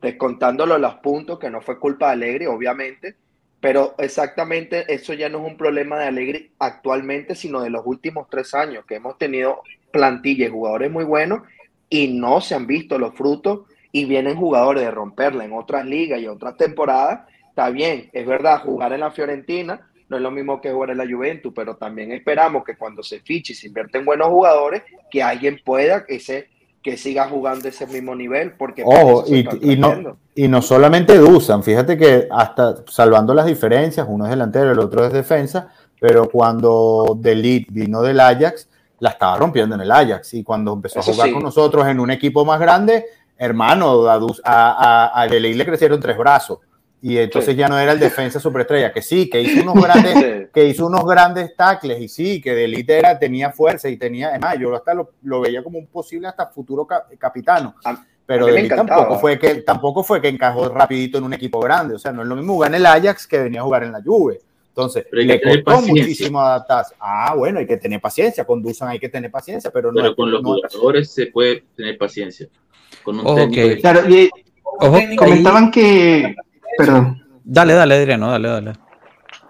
descontándolo 0.02 0.78
los 0.78 0.96
puntos, 0.96 1.38
que 1.38 1.48
no 1.48 1.60
fue 1.60 1.78
culpa 1.78 2.06
de 2.06 2.12
Alegre, 2.14 2.48
obviamente, 2.48 3.14
pero 3.60 3.94
exactamente 3.98 4.92
eso 4.92 5.12
ya 5.12 5.28
no 5.28 5.46
es 5.46 5.52
un 5.52 5.56
problema 5.56 6.00
de 6.00 6.06
Alegre 6.06 6.50
actualmente, 6.58 7.36
sino 7.36 7.60
de 7.60 7.70
los 7.70 7.82
últimos 7.86 8.28
tres 8.28 8.52
años, 8.52 8.84
que 8.84 8.96
hemos 8.96 9.16
tenido 9.16 9.62
plantillas 9.92 10.48
y 10.48 10.52
jugadores 10.52 10.90
muy 10.90 11.04
buenos 11.04 11.42
y 11.88 12.08
no 12.08 12.40
se 12.40 12.54
han 12.54 12.66
visto 12.66 12.98
los 12.98 13.14
frutos 13.14 13.60
y 13.92 14.04
vienen 14.04 14.36
jugadores 14.36 14.82
de 14.82 14.90
romperla 14.90 15.44
en 15.44 15.52
otras 15.52 15.86
ligas 15.86 16.20
y 16.20 16.26
otras 16.26 16.56
temporadas, 16.56 17.28
está 17.48 17.70
bien, 17.70 18.10
es 18.12 18.26
verdad, 18.26 18.62
jugar 18.62 18.92
en 18.92 19.00
la 19.00 19.10
Fiorentina 19.10 19.80
no 20.08 20.16
es 20.16 20.22
lo 20.22 20.30
mismo 20.30 20.60
que 20.60 20.70
jugar 20.70 20.90
en 20.90 20.98
la 20.98 21.06
Juventus, 21.06 21.52
pero 21.54 21.76
también 21.76 22.12
esperamos 22.12 22.64
que 22.64 22.76
cuando 22.76 23.02
se 23.02 23.20
fiche 23.20 23.52
y 23.52 23.56
se 23.56 23.66
invierte 23.66 23.98
en 23.98 24.04
buenos 24.04 24.28
jugadores, 24.28 24.82
que 25.10 25.22
alguien 25.22 25.60
pueda 25.64 26.04
ese, 26.08 26.48
que 26.82 26.96
siga 26.96 27.28
jugando 27.28 27.68
ese 27.68 27.86
mismo 27.86 28.14
nivel, 28.14 28.52
porque... 28.52 28.84
Ojo, 28.84 29.24
y, 29.26 29.76
no, 29.76 30.16
y 30.34 30.48
no 30.48 30.62
solamente 30.62 31.18
Dusan, 31.18 31.62
fíjate 31.62 31.96
que 31.96 32.28
hasta 32.30 32.84
salvando 32.86 33.34
las 33.34 33.46
diferencias, 33.46 34.06
uno 34.08 34.24
es 34.24 34.30
delantero, 34.30 34.70
el 34.70 34.78
otro 34.78 35.04
es 35.04 35.12
defensa, 35.12 35.72
pero 36.00 36.28
cuando 36.28 37.16
Delit 37.18 37.68
vino 37.72 38.02
del 38.02 38.20
Ajax, 38.20 38.68
la 38.98 39.10
estaba 39.10 39.36
rompiendo 39.36 39.74
en 39.74 39.82
el 39.82 39.92
Ajax. 39.92 40.34
Y 40.34 40.42
cuando 40.42 40.72
empezó 40.72 41.00
a 41.00 41.02
jugar 41.02 41.32
con 41.32 41.42
nosotros 41.42 41.86
en 41.86 42.00
un 42.00 42.10
equipo 42.10 42.44
más 42.44 42.60
grande, 42.60 43.06
hermano, 43.36 44.06
a, 44.06 44.18
a, 44.44 45.06
a 45.06 45.26
le 45.26 45.64
crecieron 45.64 46.00
tres 46.00 46.16
brazos. 46.16 46.58
Y 47.02 47.18
entonces 47.18 47.56
ya 47.56 47.68
no 47.68 47.78
era 47.78 47.92
el 47.92 48.00
defensa 48.00 48.40
superestrella, 48.40 48.92
que 48.92 49.02
sí, 49.02 49.28
que 49.28 49.40
hizo 49.40 49.62
unos 49.62 49.80
grandes, 49.80 50.50
que 50.52 50.66
hizo 50.66 50.86
unos 50.86 51.04
grandes 51.04 51.54
tackles, 51.54 52.00
y 52.00 52.08
sí, 52.08 52.40
que 52.40 52.54
de 52.54 52.84
era, 52.88 53.18
tenía 53.18 53.52
fuerza 53.52 53.88
y 53.88 53.96
tenía, 53.96 54.30
además, 54.30 54.56
yo 54.58 54.74
hasta 54.74 54.94
lo, 54.94 55.12
lo 55.22 55.40
veía 55.40 55.62
como 55.62 55.78
un 55.78 55.86
posible 55.86 56.26
hasta 56.26 56.46
futuro 56.46 56.86
capitano. 57.18 57.76
pero 58.24 58.48
tampoco 58.68 59.18
fue 59.18 59.38
que 59.38 59.56
tampoco 59.56 60.02
fue 60.02 60.20
que 60.20 60.28
encajó 60.28 60.68
rapidito 60.68 61.18
en 61.18 61.24
un 61.24 61.34
equipo 61.34 61.60
grande, 61.60 61.94
o 61.94 61.98
sea, 61.98 62.12
no 62.12 62.22
es 62.22 62.28
lo 62.28 62.34
mismo 62.34 62.54
jugar 62.54 62.70
en 62.70 62.76
el 62.76 62.86
Ajax 62.86 63.26
que 63.26 63.38
venía 63.38 63.60
a 63.60 63.64
jugar 63.64 63.84
en 63.84 63.92
la 63.92 64.02
Juve. 64.02 64.40
Entonces, 64.76 65.06
le 65.10 65.40
costó 65.40 65.86
muchísimo 65.86 66.38
adaptarse. 66.38 66.94
Ah, 67.00 67.34
bueno, 67.34 67.60
hay 67.60 67.66
que 67.66 67.78
tener 67.78 67.98
paciencia. 67.98 68.44
Con 68.44 68.62
Dusan 68.62 68.90
hay 68.90 68.98
que 68.98 69.08
tener 69.08 69.30
paciencia, 69.30 69.70
pero 69.70 69.90
no. 69.90 70.02
Pero 70.02 70.14
con 70.14 70.30
los 70.30 70.42
jugadores 70.42 71.10
se 71.10 71.28
puede 71.28 71.64
tener 71.74 71.96
paciencia. 71.96 72.46
Con 73.02 73.20
un 73.20 73.34
técnico. 73.34 73.80
Claro, 73.80 74.02
y, 74.06 74.28
comentaban 75.16 75.70
que. 75.70 76.36
Perdón. 76.76 77.24
Dale, 77.42 77.72
dale, 77.72 77.94
Adriano, 77.94 78.30
dale, 78.30 78.48
dale. 78.48 78.72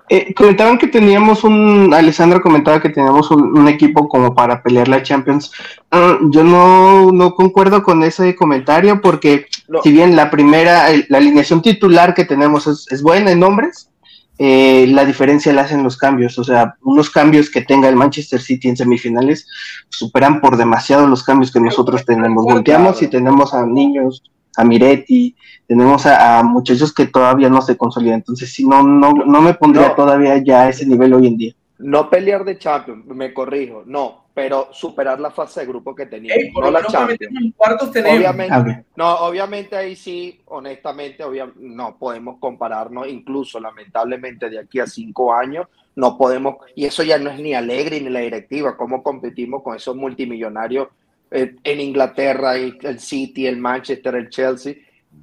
Eh, 0.08 0.32
comentaban 0.32 0.78
que 0.78 0.86
teníamos 0.86 1.42
un, 1.42 1.92
Alessandro 1.92 2.40
comentaba 2.40 2.80
que 2.80 2.90
teníamos 2.90 3.28
un, 3.32 3.66
equipo 3.66 4.08
como 4.08 4.32
para 4.32 4.62
pelear 4.62 4.86
la 4.86 5.02
Champions. 5.02 5.50
Ah, 5.90 6.20
yo 6.30 6.44
no, 6.44 7.10
no, 7.10 7.34
concuerdo 7.34 7.82
con 7.82 8.04
ese 8.04 8.36
comentario 8.36 9.00
porque 9.00 9.46
si 9.82 9.90
bien 9.90 10.14
la 10.14 10.30
primera, 10.30 10.86
la 11.08 11.18
alineación 11.18 11.62
titular 11.62 12.14
que 12.14 12.24
tenemos 12.24 12.68
es, 12.68 12.86
es 12.92 13.02
buena 13.02 13.32
en 13.32 13.40
nombres, 13.40 13.90
eh, 14.38 14.86
la 14.88 15.04
diferencia 15.04 15.52
la 15.52 15.62
hacen 15.62 15.82
los 15.82 15.96
cambios. 15.96 16.38
O 16.38 16.44
sea, 16.44 16.76
unos 16.82 17.10
cambios 17.10 17.50
que 17.50 17.62
tenga 17.62 17.88
el 17.88 17.96
Manchester 17.96 18.40
City 18.40 18.68
en 18.68 18.76
semifinales 18.76 19.46
superan 19.88 20.40
por 20.40 20.56
demasiado 20.56 21.06
los 21.06 21.22
cambios 21.22 21.52
que 21.52 21.60
nosotros 21.60 22.04
tenemos. 22.04 22.44
Volteamos 22.44 23.00
y 23.02 23.08
tenemos 23.08 23.54
a 23.54 23.64
niños, 23.64 24.22
a 24.56 24.64
Miretti, 24.64 25.34
tenemos 25.66 26.06
a, 26.06 26.42
muchachos 26.42 26.92
que 26.92 27.06
todavía 27.06 27.48
no 27.48 27.62
se 27.62 27.76
consolidan. 27.76 28.18
Entonces, 28.18 28.52
si 28.52 28.66
no, 28.66 28.82
no, 28.82 29.12
no 29.12 29.40
me 29.40 29.54
pondría 29.54 29.94
todavía 29.94 30.36
ya 30.38 30.62
a 30.62 30.68
ese 30.68 30.86
nivel 30.86 31.14
hoy 31.14 31.26
en 31.26 31.36
día. 31.36 31.55
No 31.78 32.08
pelear 32.08 32.44
de 32.44 32.56
Champions, 32.58 33.04
me 33.06 33.34
corrijo, 33.34 33.82
no, 33.84 34.26
pero 34.32 34.68
superar 34.72 35.20
la 35.20 35.30
fase 35.30 35.60
de 35.60 35.66
grupo 35.66 35.94
que. 35.94 36.08
Ey, 36.10 36.50
por 36.50 36.64
no 36.64 36.70
la 36.70 36.84
Champions. 36.86 37.54
cuartos 37.54 37.90
tenemos. 37.92 38.16
Obviamente, 38.18 38.54
A 38.54 38.60
ver. 38.62 38.84
no, 38.96 39.14
obviamente 39.16 39.76
ahí 39.76 39.94
sí, 39.94 40.40
honestamente, 40.46 41.22
obvia- 41.22 41.52
no 41.56 41.98
podemos 41.98 42.38
compararnos, 42.38 43.08
incluso 43.08 43.60
lamentablemente 43.60 44.48
de 44.48 44.58
aquí 44.58 44.80
a 44.80 44.86
cinco 44.86 45.34
años, 45.34 45.66
no 45.96 46.16
podemos, 46.16 46.56
y 46.74 46.86
eso 46.86 47.02
ya 47.02 47.18
no 47.18 47.28
es 47.30 47.38
ni 47.40 47.52
Alegre 47.54 48.00
ni 48.00 48.08
la 48.08 48.20
directiva, 48.20 48.76
cómo 48.76 49.02
competimos 49.02 49.62
con 49.62 49.76
esos 49.76 49.94
multimillonarios 49.96 50.88
eh, 51.30 51.56
en 51.64 51.80
Inglaterra, 51.80 52.56
el 52.56 53.00
City, 53.00 53.46
el 53.46 53.58
Manchester, 53.58 54.14
el 54.14 54.30
Chelsea. 54.30 54.74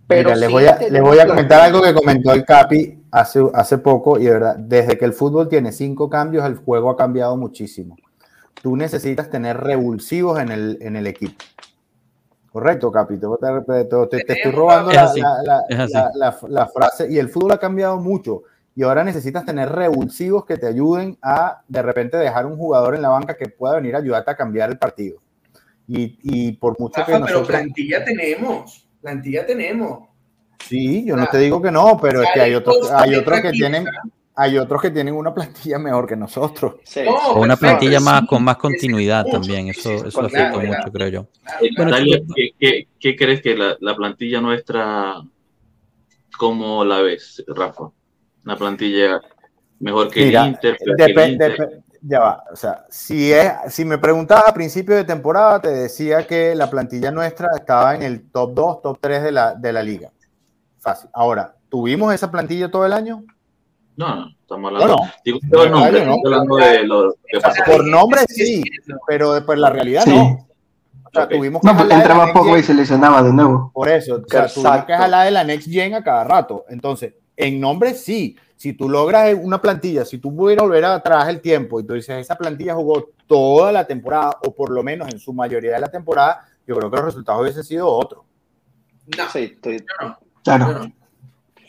Pero 0.07 0.29
Mira, 0.29 0.35
les 0.35 0.51
voy 0.51 0.65
a, 0.65 0.77
les 0.77 1.01
voy 1.01 1.19
a 1.19 1.27
comentar 1.27 1.61
algo 1.61 1.81
que 1.81 1.93
comentó 1.93 2.33
el 2.33 2.43
Capi 2.45 3.03
hace, 3.11 3.41
hace 3.53 3.77
poco 3.77 4.19
y 4.19 4.25
de 4.25 4.31
verdad, 4.31 4.55
desde 4.57 4.97
que 4.97 5.05
el 5.05 5.13
fútbol 5.13 5.47
tiene 5.47 5.71
cinco 5.71 6.09
cambios, 6.09 6.45
el 6.45 6.55
juego 6.57 6.89
ha 6.89 6.97
cambiado 6.97 7.37
muchísimo. 7.37 7.95
Tú 8.61 8.75
necesitas 8.75 9.29
tener 9.29 9.57
revulsivos 9.57 10.39
en 10.39 10.51
el, 10.51 10.77
en 10.81 10.95
el 10.95 11.07
equipo. 11.07 11.43
Correcto, 12.51 12.91
Capi. 12.91 13.17
Te, 13.17 13.27
te- 13.27 13.85
te- 13.85 14.05
te- 14.07 14.23
te 14.25 14.33
estoy 14.33 14.51
robando 14.51 14.91
Es 14.91 14.95
la, 14.97 15.03
así, 15.03 15.21
la- 15.21 15.43
la- 15.43 15.63
es 15.69 15.79
así. 15.79 15.93
la- 15.93 16.11
la- 16.15 16.37
la 16.47 16.67
frase. 16.67 17.11
Y 17.11 17.17
el 17.17 17.29
fútbol 17.29 17.53
ha 17.53 17.57
cambiado 17.57 17.99
mucho. 17.99 18.43
Y 18.75 18.83
ahora 18.83 19.03
necesitas 19.03 19.45
tener 19.45 19.69
revulsivos 19.69 20.45
que 20.45 20.57
te 20.57 20.67
ayuden 20.67 21.17
a 21.21 21.61
de 21.67 21.81
repente 21.81 22.17
dejar 22.17 22.45
un 22.45 22.57
jugador 22.57 22.95
en 22.95 23.01
la 23.01 23.09
banca 23.09 23.35
que 23.35 23.47
pueda 23.49 23.75
venir 23.75 23.95
a 23.95 23.99
ayudarte 23.99 24.31
a 24.31 24.35
cambiar 24.35 24.69
el 24.69 24.77
partido. 24.77 25.19
Y, 25.87 26.17
y 26.23 26.53
por 26.53 26.79
mucho 26.79 27.03
que 27.05 27.11
Rafa, 27.11 27.25
pero 27.25 27.39
nosotros. 27.39 27.47
plantilla 27.47 28.03
tenemos. 28.05 28.82
Plantilla 29.03 29.45
tenemos. 29.45 30.07
Sí, 30.65 31.03
yo 31.05 31.17
no 31.17 31.27
te 31.27 31.37
digo 31.37 31.61
que 31.61 31.69
no, 31.69 31.99
pero 32.01 32.23
es 32.23 32.29
que 32.33 32.39
hay 32.39 32.55
otros, 32.55 32.89
hay 32.89 33.15
otros 33.15 33.41
que 33.41 33.51
tienen, 33.51 33.85
hay 34.33 34.57
otros 34.57 34.81
que 34.81 34.91
tienen 34.91 35.13
una 35.13 35.33
plantilla 35.33 35.77
mejor 35.77 36.07
que 36.07 36.15
nosotros. 36.15 36.75
Sí. 36.85 37.01
No, 37.03 37.33
una 37.33 37.57
plantilla 37.57 37.99
sí, 37.99 38.05
más 38.05 38.25
con 38.25 38.45
más 38.45 38.55
continuidad 38.55 39.25
también. 39.25 39.67
Eso, 39.67 39.99
sí, 39.99 40.07
eso 40.07 40.21
afecta 40.21 40.53
claro. 40.53 40.67
mucho, 40.69 40.91
creo 40.93 41.07
yo. 41.09 41.27
Bueno, 41.75 41.91
Natalia, 41.91 42.19
chicos, 42.19 42.35
¿qué, 42.37 42.49
qué, 42.57 42.87
qué 42.97 43.15
crees 43.17 43.41
que 43.41 43.57
la, 43.57 43.75
la 43.81 43.93
plantilla 43.93 44.39
nuestra, 44.39 45.15
cómo 46.37 46.85
la 46.85 47.01
ves, 47.01 47.43
Rafa? 47.45 47.91
Una 48.45 48.55
plantilla 48.55 49.19
mejor 49.81 50.09
que 50.09 50.27
Mira, 50.27 50.43
el 50.43 50.49
Inter, 50.51 50.77
peor 50.77 50.95
que 50.95 51.03
el 51.03 51.29
Inter. 51.29 51.83
Ya 52.05 52.19
va, 52.19 52.43
o 52.51 52.55
sea, 52.55 52.85
si, 52.89 53.31
es, 53.31 53.51
si 53.69 53.85
me 53.85 53.97
preguntabas 53.97 54.49
a 54.49 54.53
principio 54.53 54.95
de 54.95 55.05
temporada, 55.05 55.61
te 55.61 55.69
decía 55.69 56.27
que 56.27 56.53
la 56.53 56.69
plantilla 56.69 57.11
nuestra 57.11 57.47
estaba 57.55 57.95
en 57.95 58.03
el 58.03 58.29
top 58.29 58.53
2, 58.53 58.81
top 58.81 58.97
3 58.99 59.23
de 59.23 59.31
la, 59.31 59.53
de 59.55 59.71
la 59.73 59.81
liga. 59.83 60.11
Fácil. 60.79 61.09
Ahora, 61.13 61.55
¿tuvimos 61.69 62.13
esa 62.13 62.29
plantilla 62.29 62.69
todo 62.69 62.85
el 62.85 62.91
año? 62.91 63.23
No, 63.95 64.15
no, 64.15 64.27
estamos 64.41 64.73
hablando. 64.73 64.95
No, 64.97 65.05
no. 65.05 65.11
Digo 65.23 65.39
No, 65.43 65.65
nombre, 65.69 65.99
no, 65.99 66.05
no. 66.07 66.15
estoy 66.15 66.33
hablando 66.33 66.55
de 66.57 66.83
lo 66.83 67.13
que 67.25 67.39
pasó. 67.39 67.63
Por 67.65 67.85
nombre 67.87 68.21
sí, 68.27 68.61
pero 69.07 69.33
después 69.33 69.57
la 69.59 69.69
realidad 69.69 70.03
Sí. 70.03 70.09
no. 70.15 70.47
O 71.05 71.09
sea, 71.13 71.29
tuvimos 71.29 71.61
que 71.61 71.67
No, 71.67 71.77
porque 71.77 71.93
entraba 71.93 72.33
Pogba 72.33 72.57
y 72.57 72.63
se 72.63 72.73
lesionaba 72.73 73.21
de 73.21 73.31
nuevo. 73.31 73.71
Por 73.73 73.87
eso, 73.87 74.15
o 74.15 74.27
sea, 74.27 74.47
tuvimos 74.47 74.85
que 74.85 74.97
jalar 74.97 75.25
de 75.25 75.31
la 75.31 75.43
Next 75.43 75.69
Gen 75.69 75.93
a 75.93 76.03
cada 76.03 76.23
rato. 76.23 76.65
Entonces, 76.69 77.13
en 77.37 77.61
nombre 77.61 77.93
sí. 77.93 78.35
Si 78.63 78.71
tú 78.71 78.87
logras 78.87 79.35
una 79.37 79.59
plantilla, 79.61 80.05
si 80.05 80.19
tú 80.19 80.33
pudieras 80.33 80.63
volver 80.63 80.85
atrás 80.85 81.27
el 81.27 81.41
tiempo 81.41 81.81
y 81.81 81.83
tú 81.83 81.95
dices, 81.95 82.17
esa 82.21 82.35
plantilla 82.37 82.73
jugó 82.73 83.09
toda 83.27 83.73
la 83.73 83.85
temporada, 83.85 84.37
o 84.41 84.55
por 84.55 84.69
lo 84.71 84.81
menos 84.81 85.11
en 85.11 85.19
su 85.19 85.33
mayoría 85.33 85.73
de 85.73 85.81
la 85.81 85.91
temporada, 85.91 86.45
yo 86.65 86.73
creo 86.77 86.89
que 86.89 86.95
los 86.95 87.05
resultados 87.07 87.41
hubiesen 87.41 87.65
sido 87.65 87.89
otros. 87.89 88.23
No, 89.17 89.29
Sí, 89.33 89.39
estoy- 89.53 89.79
yo 89.79 90.07
no. 90.07 90.17
Claro. 90.45 90.65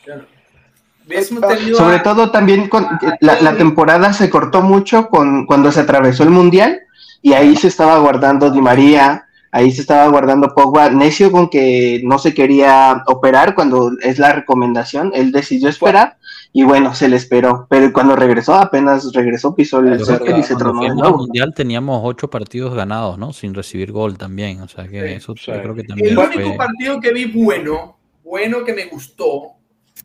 No. 0.07 0.15
No. 0.17 1.77
Sobre 1.77 1.97
a- 1.97 2.03
todo 2.05 2.31
también 2.31 2.69
con, 2.69 2.87
la, 3.19 3.41
la 3.41 3.57
temporada 3.57 4.13
se 4.13 4.31
cortó 4.31 4.63
mucho 4.63 5.09
con 5.09 5.47
cuando 5.47 5.73
se 5.73 5.81
atravesó 5.81 6.23
el 6.23 6.31
mundial 6.31 6.81
y 7.23 7.33
ahí 7.33 7.57
se 7.57 7.67
estaba 7.67 7.99
guardando 7.99 8.53
Di 8.53 8.61
María, 8.61 9.27
ahí 9.51 9.73
se 9.73 9.81
estaba 9.81 10.07
guardando 10.07 10.55
Pogba, 10.55 10.91
necio 10.91 11.33
con 11.33 11.51
que 11.51 12.01
no 12.05 12.21
se 12.21 12.33
quería 12.35 13.03
operar 13.09 13.57
cuando 13.57 13.91
es 14.01 14.21
la 14.21 14.33
recomendación, 14.33 15.11
él 15.13 15.33
decidió 15.33 15.69
esperar 15.69 16.19
y 16.57 16.63
bueno, 16.63 16.95
se 16.95 17.09
le 17.09 17.17
esperó, 17.17 17.67
pero 17.69 17.93
cuando 17.93 18.15
regresó, 18.15 18.55
apenas 18.55 19.13
regresó, 19.13 19.57
pisó 19.57 19.81
el 19.81 20.03
césped 20.05 20.37
y 20.37 20.43
se 20.45 20.55
tronó 20.55 20.95
nuevo. 20.95 21.19
mundial 21.19 21.53
teníamos 21.53 22.01
ocho 22.05 22.31
partidos 22.31 22.73
ganados, 22.77 23.19
¿no? 23.19 23.33
Sin 23.33 23.55
recibir 23.55 23.91
gol 23.91 24.17
también. 24.17 24.61
O 24.61 24.69
sea 24.69 24.87
que 24.87 25.01
Sí, 25.09 25.15
eso 25.15 25.35
sí. 25.37 25.51
yo 25.51 25.61
creo 25.61 25.75
que 25.75 25.83
también 25.83 26.11
El 26.11 26.15
fue. 26.15 26.27
único 26.27 26.57
partido 26.57 27.01
que 27.01 27.13
vi 27.13 27.25
bueno, 27.25 27.99
bueno 28.23 28.65
que 28.65 28.73
me 28.73 28.85
gustó, 28.87 29.55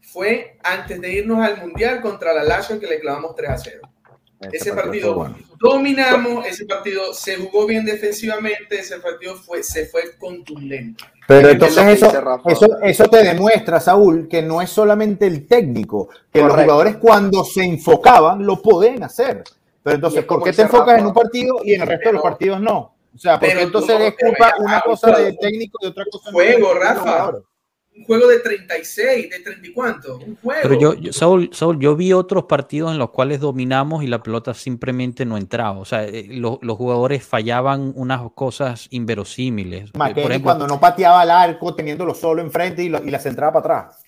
fue 0.02 0.58
antes 0.64 1.00
de 1.00 1.14
irnos 1.14 1.38
al 1.40 1.62
Mundial 1.62 2.02
contra 2.02 2.34
la 2.34 2.44
Lazio 2.44 2.80
que 2.80 2.88
le 2.88 3.00
clavamos 3.00 3.36
3 3.36 3.50
a 3.52 3.58
0. 3.58 3.82
Ese 4.52 4.74
partido 4.74 5.16
bueno. 5.16 5.36
dominamos, 5.60 6.46
ese 6.46 6.66
partido 6.66 7.14
se 7.14 7.36
jugó 7.36 7.66
bien 7.68 7.84
defensivamente, 7.86 8.80
ese 8.80 8.98
partido 9.00 9.36
fue, 9.36 9.62
se 9.64 9.86
fue 9.88 10.16
contundente. 10.18 11.04
Pero 11.28 11.48
Es 11.50 11.54
entonces 11.56 11.88
eso, 12.02 12.40
eso, 12.46 12.68
eso 12.82 13.06
te 13.08 13.24
demuestra, 13.24 13.80
Saúl, 13.80 14.28
que 14.30 14.42
no 14.42 14.62
es 14.62 14.70
solamente 14.70 15.28
el 15.28 15.46
técnico, 15.46 16.10
que 16.32 16.42
los 16.42 16.52
jugadores 16.54 16.98
cuando 16.98 17.44
se 17.44 17.64
enfocaban 17.64 18.46
lo 18.46 18.62
pueden 18.62 19.04
hacer. 19.04 19.44
Pero 19.84 19.96
entonces, 19.96 20.22
es 20.22 20.26
¿por 20.26 20.44
qué 20.44 20.54
te 20.54 20.62
enfocas 20.64 20.88
Rafa. 20.88 21.00
en 21.00 21.06
un 21.08 21.14
partido 21.14 21.56
y 21.64 21.74
en 21.74 21.82
el 21.82 21.88
resto 21.88 22.10
de 22.10 22.14
los 22.14 22.22
partidos 22.24 22.60
no? 22.62 22.96
O 23.14 23.18
sea, 23.18 23.40
porque 23.40 23.54
pero 23.54 23.66
entonces 23.66 24.00
es 24.02 24.16
culpa 24.18 24.54
una 24.60 24.82
cosa 24.82 25.08
pero- 25.14 25.20
de 25.26 25.34
técnico 25.34 25.78
y 25.82 25.88
otra 25.88 26.06
cosa 26.12 26.32
Juego, 26.32 26.74
de- 26.74 26.80
Rafa. 26.80 27.32
Un 28.00 28.06
juego 28.06 28.28
de 28.30 28.40
36, 28.40 29.30
de 29.30 29.40
30 29.42 29.68
y 29.68 29.74
cuánto, 29.74 30.18
un 30.18 30.36
juego. 30.38 30.62
Pero 30.64 30.80
yo, 30.80 30.94
yo- 30.96 31.12
Saúl, 31.14 31.50
Saúl, 31.52 31.80
yo 31.80 31.96
vi 31.98 32.14
otros 32.14 32.46
partidos 32.46 32.92
en 32.94 32.98
los 32.98 33.10
cuales 33.10 33.42
dominamos 33.42 34.04
y 34.04 34.08
la 34.08 34.24
pelota 34.24 34.54
simplemente 34.54 35.26
no 35.26 35.38
entraba. 35.38 35.78
O 35.78 35.86
sea, 35.86 36.06
eh, 36.06 36.28
lo- 36.32 36.60
los 36.62 36.78
jugadores 36.78 37.24
fallaban 37.26 37.92
unas 37.96 38.22
cosas 38.34 38.88
inverosímiles. 38.92 39.90
Eh, 39.90 39.98
McKennie 39.98 40.22
Por 40.24 40.32
ejemplo, 40.32 40.48
cuando 40.48 40.68
no 40.68 40.80
pateaba 40.80 41.22
al 41.22 41.30
arco, 41.32 41.76
teniéndolo 41.76 42.14
solo 42.16 42.42
enfrente 42.42 42.84
y, 42.84 42.90
lo- 42.90 43.04
y 43.06 43.10
la 43.12 43.20
centraba 43.20 43.52
para 43.62 43.80
atrás. 43.82 44.02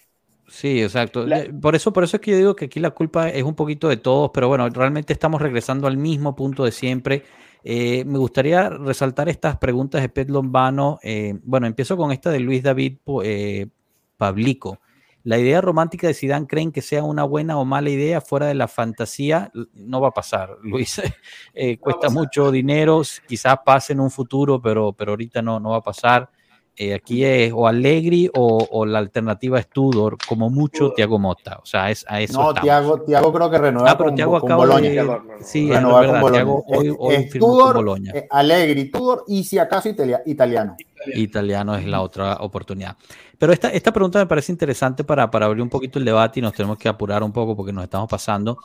Sí, 0.48 0.82
exacto. 0.82 1.26
La- 1.26 1.40
Eh, 1.42 1.52
Por 1.54 1.76
eso, 1.76 1.92
por 1.94 2.04
eso 2.06 2.18
es 2.18 2.22
que 2.22 2.32
yo 2.32 2.38
digo 2.38 2.56
que 2.56 2.66
aquí 2.66 2.80
la 2.80 2.92
culpa 2.92 3.30
es 3.30 3.44
un 3.44 3.56
poquito 3.56 3.88
de 3.90 3.98
todos, 3.98 4.32
pero 4.34 4.48
bueno, 4.48 4.68
realmente 4.70 5.12
estamos 5.14 5.42
regresando 5.42 5.88
al 5.88 5.98
mismo 5.98 6.36
punto 6.36 6.64
de 6.64 6.72
siempre. 6.72 7.24
Eh, 7.64 8.04
me 8.06 8.18
gustaría 8.18 8.70
resaltar 8.70 9.30
estas 9.30 9.58
preguntas 9.58 10.02
de 10.02 10.10
Pet 10.10 10.30
Lombano. 10.30 10.98
Eh, 11.04 11.36
bueno, 11.44 11.68
empiezo 11.68 11.96
con 11.98 12.12
esta 12.12 12.32
de 12.32 12.40
Luis 12.40 12.64
David 12.64 12.98
eh, 13.24 13.68
Pablico. 14.22 14.78
La 15.24 15.40
idea 15.40 15.62
romántica 15.62 16.06
de 16.06 16.14
Zidane 16.14 16.46
creen 16.46 16.72
que 16.72 16.84
sea 16.84 17.04
una 17.04 17.24
buena 17.24 17.58
o 17.58 17.66
mala 17.66 17.90
idea 17.90 18.22
fuera 18.22 18.46
de 18.46 18.54
la 18.54 18.68
fantasía, 18.68 19.52
no 19.74 20.00
va 20.00 20.10
a 20.10 20.14
pasar, 20.14 20.58
Luis. 20.62 21.02
Eh, 21.56 21.80
cuesta 21.80 22.12
mucho 22.12 22.52
dinero, 22.52 23.02
quizás 23.28 23.58
pase 23.66 23.94
en 23.94 24.00
un 24.00 24.12
futuro, 24.12 24.62
pero, 24.62 24.94
pero 24.94 25.14
ahorita 25.14 25.42
no, 25.42 25.60
no 25.60 25.72
va 25.72 25.78
a 25.78 25.82
pasar. 25.82 26.30
Eh, 26.78 26.94
aquí 26.94 27.24
es 27.26 27.52
o 27.54 27.68
Allegri 27.68 28.30
o, 28.34 28.66
o 28.72 28.86
la 28.86 29.00
alternativa 29.00 29.60
es 29.60 29.68
Tudor, 29.70 30.18
como 30.28 30.50
mucho 30.50 30.86
Tudor. 30.86 30.96
Tiago 30.96 31.20
Motta. 31.20 31.60
O 31.62 31.66
sea, 31.66 31.92
es, 31.92 32.06
a 32.08 32.22
eso 32.22 32.42
No. 32.42 32.54
Tiago, 32.54 33.02
Tiago 33.02 33.34
creo 33.34 33.50
que 33.52 33.58
renueva 33.58 33.92
Ah, 33.92 33.98
pero 33.98 34.10
con, 34.10 34.16
Thiago 34.16 34.40
con 34.40 34.50
acaba 34.52 34.66
Boloña. 34.66 34.88
de- 34.90 34.92
Tiago, 34.94 35.24
Sí, 35.42 35.70
es 35.70 35.76
Renovar 35.76 36.06
verdad. 36.08 36.22
con 36.22 36.32
Thiago 36.32 36.64
hoy, 36.68 36.88
Es- 36.88 36.96
hoy 36.98 37.16
es 37.16 37.32
firmó 37.32 37.48
con 37.48 37.58
Tudor, 37.58 37.76
Boloña. 37.76 38.12
eh, 38.16 38.28
Allegri, 38.32 38.90
Tudor 38.90 39.24
y 39.28 39.44
si 39.44 39.58
acaso 39.60 39.90
italia- 39.90 40.22
italiano. 40.26 40.76
Italiano 41.14 41.76
es 41.76 41.86
la 41.86 42.02
otra 42.02 42.36
oportunidad. 42.38 42.96
Pero 43.38 43.52
esta, 43.54 43.70
esta 43.70 43.92
pregunta 43.92 44.20
me 44.20 44.28
parece 44.28 44.52
interesante 44.52 45.04
para, 45.04 45.30
para 45.30 45.48
abrir 45.48 45.62
un 45.64 45.70
poquito 45.70 46.00
el 46.00 46.06
debate 46.06 46.40
y 46.40 46.44
nos 46.44 46.54
tenemos 46.54 46.78
que 46.78 46.88
apurar 46.88 47.22
un 47.24 47.32
poco 47.34 47.56
porque 47.56 47.74
nos 47.74 47.84
estamos 47.84 48.08
pasando. 48.08 48.60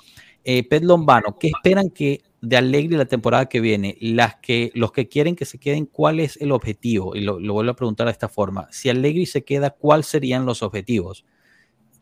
Eh, 0.48 0.62
Pet 0.68 0.84
Lombano, 0.84 1.36
¿qué 1.40 1.48
esperan 1.48 1.90
que 1.90 2.20
de 2.40 2.56
Allegri 2.56 2.96
la 2.96 3.06
temporada 3.06 3.46
que 3.48 3.60
viene? 3.60 3.96
Las 4.00 4.36
que, 4.36 4.70
los 4.74 4.92
que 4.92 5.08
quieren 5.08 5.34
que 5.34 5.44
se 5.44 5.58
queden, 5.58 5.86
¿cuál 5.86 6.20
es 6.20 6.36
el 6.40 6.52
objetivo? 6.52 7.16
Y 7.16 7.22
lo, 7.22 7.40
vuelvo 7.52 7.72
a 7.72 7.74
preguntar 7.74 8.06
de 8.06 8.12
esta 8.12 8.28
forma. 8.28 8.68
Si 8.70 8.88
Allegri 8.88 9.26
se 9.26 9.42
queda, 9.42 9.70
¿cuáles 9.70 10.06
serían 10.06 10.46
los 10.46 10.62
objetivos? 10.62 11.24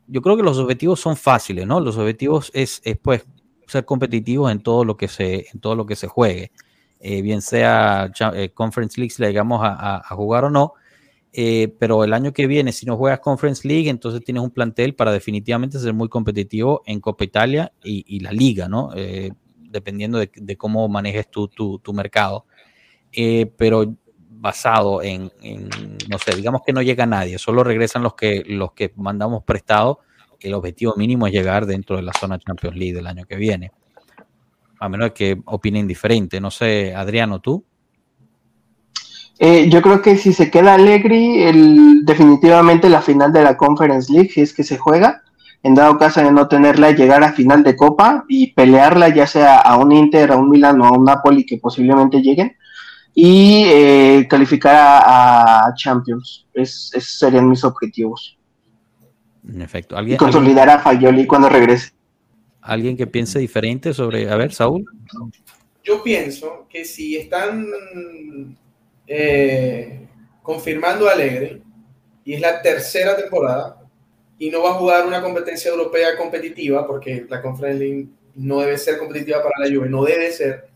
Yo 0.07 0.21
creo 0.21 0.37
que 0.37 0.43
los 0.43 0.59
objetivos 0.59 1.01
son 1.01 1.17
fáciles, 1.17 1.67
¿no? 1.67 1.81
Los 1.81 1.97
objetivos 1.97 2.51
es, 2.55 2.83
es 2.85 2.99
pues 2.99 3.25
ser 3.67 3.87
competitivos 3.87 4.53
en 4.53 4.61
todo 4.63 4.85
lo 4.85 4.99
que 4.99 5.09
se, 5.09 5.47
en 5.51 5.61
todo 5.61 5.75
lo 5.75 5.87
que 5.87 5.97
se 5.97 6.07
juegue. 6.07 6.53
Eh, 7.01 7.23
bien 7.23 7.41
sea 7.41 8.11
eh, 8.35 8.51
Conference 8.53 9.01
League, 9.01 9.11
si 9.15 9.23
le 9.23 9.29
a- 9.39 10.03
a 10.07 10.15
jugar 10.15 10.45
o 10.45 10.51
no. 10.51 10.75
Eh, 11.37 11.75
pero 11.81 12.05
el 12.05 12.13
año 12.13 12.33
que 12.33 12.47
viene, 12.47 12.71
si 12.71 12.87
no 12.87 12.97
juegas 12.97 13.19
Conference 13.19 13.67
League, 13.67 13.89
entonces 13.91 14.23
tienes 14.23 14.41
un 14.41 14.51
plantel 14.51 14.95
para 14.95 15.11
definitivamente 15.11 15.81
ser 15.81 15.93
muy 15.93 16.09
competitivo 16.09 16.83
en 16.87 17.01
Copa 17.01 17.25
Italia 17.25 17.73
y, 17.83 18.05
y 18.07 18.21
la 18.21 18.31
liga, 18.31 18.69
¿no? 18.69 18.91
Eh, 18.95 19.33
dependiendo 19.59 20.19
de, 20.19 20.31
de 20.33 20.57
cómo 20.57 20.89
manejes 20.89 21.29
tú 21.29 21.49
tu, 21.49 21.81
tu 21.81 21.93
mercado. 21.93 22.47
Eh, 23.11 23.53
pero 23.57 23.97
basado 24.31 25.03
en, 25.03 25.33
en, 25.43 25.69
no 26.09 26.19
sé, 26.19 26.37
digamos 26.37 26.63
que 26.65 26.73
no 26.73 26.83
llega 26.83 27.05
nadie, 27.07 27.39
solo 27.39 27.65
regresan 27.65 28.03
los 28.05 28.15
que, 28.15 28.45
los 28.47 28.73
que 28.73 28.93
mandamos 28.95 29.43
prestado. 29.43 30.01
El 30.39 30.55
objetivo 30.55 30.95
mínimo 30.97 31.27
es 31.27 31.33
llegar 31.33 31.67
dentro 31.67 31.97
de 31.97 32.03
la 32.03 32.13
zona 32.13 32.39
Champions 32.39 32.77
League 32.77 32.95
del 32.95 33.07
año 33.09 33.25
que 33.25 33.37
viene. 33.37 33.73
A 34.79 34.89
menos 34.89 35.13
que 35.13 35.41
opinen 35.47 35.89
diferente. 35.89 36.41
No 36.41 36.51
sé, 36.51 36.95
Adriano, 36.95 37.41
tú. 37.41 37.65
Eh, 39.39 39.69
yo 39.69 39.83
creo 39.83 40.01
que 40.01 40.17
si 40.17 40.33
se 40.33 40.51
queda 40.51 40.75
Allegri, 40.75 41.43
el, 41.43 42.05
definitivamente 42.05 42.89
la 42.89 43.03
final 43.03 43.33
de 43.33 43.43
la 43.43 43.57
Conference 43.57 44.13
League, 44.13 44.31
si 44.31 44.41
es 44.41 44.53
que 44.53 44.63
se 44.63 44.79
juega, 44.79 45.23
en 45.63 45.75
dado 45.75 45.99
caso 45.99 46.21
de 46.21 46.31
no 46.31 46.47
tenerla, 46.47 46.93
llegar 46.93 47.25
a 47.25 47.33
final 47.33 47.63
de 47.65 47.75
Copa 47.75 48.25
y 48.29 48.53
pelearla 48.53 49.09
ya 49.09 49.27
sea 49.27 49.59
a 49.59 49.77
un 49.77 49.93
Inter, 49.93 50.31
a 50.31 50.37
un 50.37 50.51
Milan 50.51 50.81
o 50.81 50.87
a 50.87 50.93
un 50.93 51.05
Napoli 51.05 51.45
que 51.45 51.59
posiblemente 51.59 52.21
lleguen 52.21 52.57
y 53.15 53.65
eh, 53.67 54.27
calificar 54.29 54.75
a, 54.77 55.73
Champions. 55.75 56.47
Es, 56.53 56.91
esos 56.95 57.19
serían 57.19 57.49
mis 57.49 57.65
objetivos. 57.65 58.39
En 59.49 59.63
efecto. 59.63 60.01
y 60.03 60.17
consolidar 60.17 60.69
a 60.71 60.79
Fayoli 60.79 61.27
cuando 61.27 61.49
regrese. 61.49 61.93
¿Alguien 62.61 62.97
que 62.97 63.07
piense 63.07 63.39
diferente 63.39 63.93
sobre, 63.93 64.31
a 64.31 64.37
ver, 64.37 64.53
Saúl? 64.53 64.85
Yo 65.83 66.03
pienso 66.03 66.67
que 66.71 66.85
si 66.85 67.17
están 67.17 67.67
eh, 69.07 70.07
confirmando 70.43 71.09
a 71.09 71.13
Alegre 71.13 71.61
y 72.25 72.35
es 72.35 72.41
la 72.41 72.63
tercera 72.63 73.17
temporada 73.17 73.81
y 74.39 74.51
no 74.51 74.63
va 74.63 74.71
a 74.71 74.75
jugar 74.75 75.07
una 75.07 75.23
competencia 75.23 75.71
europea 75.71 76.17
competitiva 76.17 76.87
porque 76.87 77.27
la 77.29 77.41
Conference 77.41 77.79
League 77.79 78.09
no 78.35 78.61
debe 78.61 78.79
ser 78.79 78.99
competitiva 78.99 79.43
para 79.43 79.59
la 79.59 79.75
Juve, 79.75 79.89
no 79.89 80.05
debe 80.05 80.33
ser, 80.33 80.67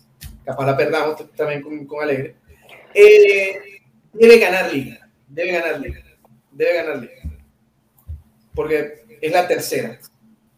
capaz 0.45 0.67
la 0.67 0.77
perdamos 0.77 1.35
también 1.35 1.87
con, 1.87 2.03
Alegre, 2.03 2.37
eh, 2.95 3.81
debe 4.13 4.39
ganar 4.39 4.73
liga, 4.73 5.09
debe 5.27 5.53
ganar 5.53 5.81
liga, 5.81 6.01
debe 6.53 6.75
ganar 6.75 6.99
liga, 6.99 7.23
porque 8.55 9.19
es 9.21 9.33
la 9.33 9.49
tercera, 9.49 9.99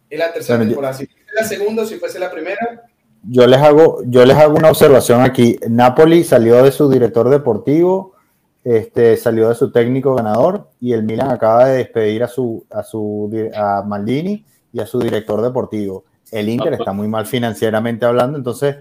es 0.09 0.19
la 0.19 0.31
tercera 0.31 0.59
temporada, 0.59 0.93
si 0.93 1.07
fuese 1.07 1.33
la 1.33 1.43
segunda, 1.43 1.85
si 1.85 1.95
fuese 1.95 2.19
la 2.19 2.31
primera. 2.31 2.90
Yo 3.23 3.45
les 3.45 3.59
hago, 3.59 4.01
yo 4.05 4.25
les 4.25 4.35
hago 4.37 4.55
una 4.55 4.69
observación 4.69 5.21
aquí. 5.21 5.57
Napoli 5.69 6.23
salió 6.23 6.63
de 6.63 6.71
su 6.71 6.89
director 6.89 7.29
deportivo, 7.29 8.15
este, 8.63 9.17
salió 9.17 9.49
de 9.49 9.55
su 9.55 9.71
técnico 9.71 10.15
ganador 10.15 10.69
y 10.79 10.93
el 10.93 11.03
Milan 11.03 11.29
acaba 11.29 11.65
de 11.65 11.77
despedir 11.77 12.23
a 12.23 12.27
su 12.27 12.65
a 12.69 12.83
su 12.83 13.29
a 13.55 13.83
Maldini 13.85 14.43
y 14.73 14.79
a 14.79 14.85
su 14.85 14.99
director 14.99 15.41
deportivo. 15.41 16.05
El 16.31 16.49
Inter 16.49 16.73
está 16.73 16.93
muy 16.93 17.07
mal 17.07 17.25
financieramente 17.25 18.05
hablando, 18.05 18.37
entonces 18.37 18.77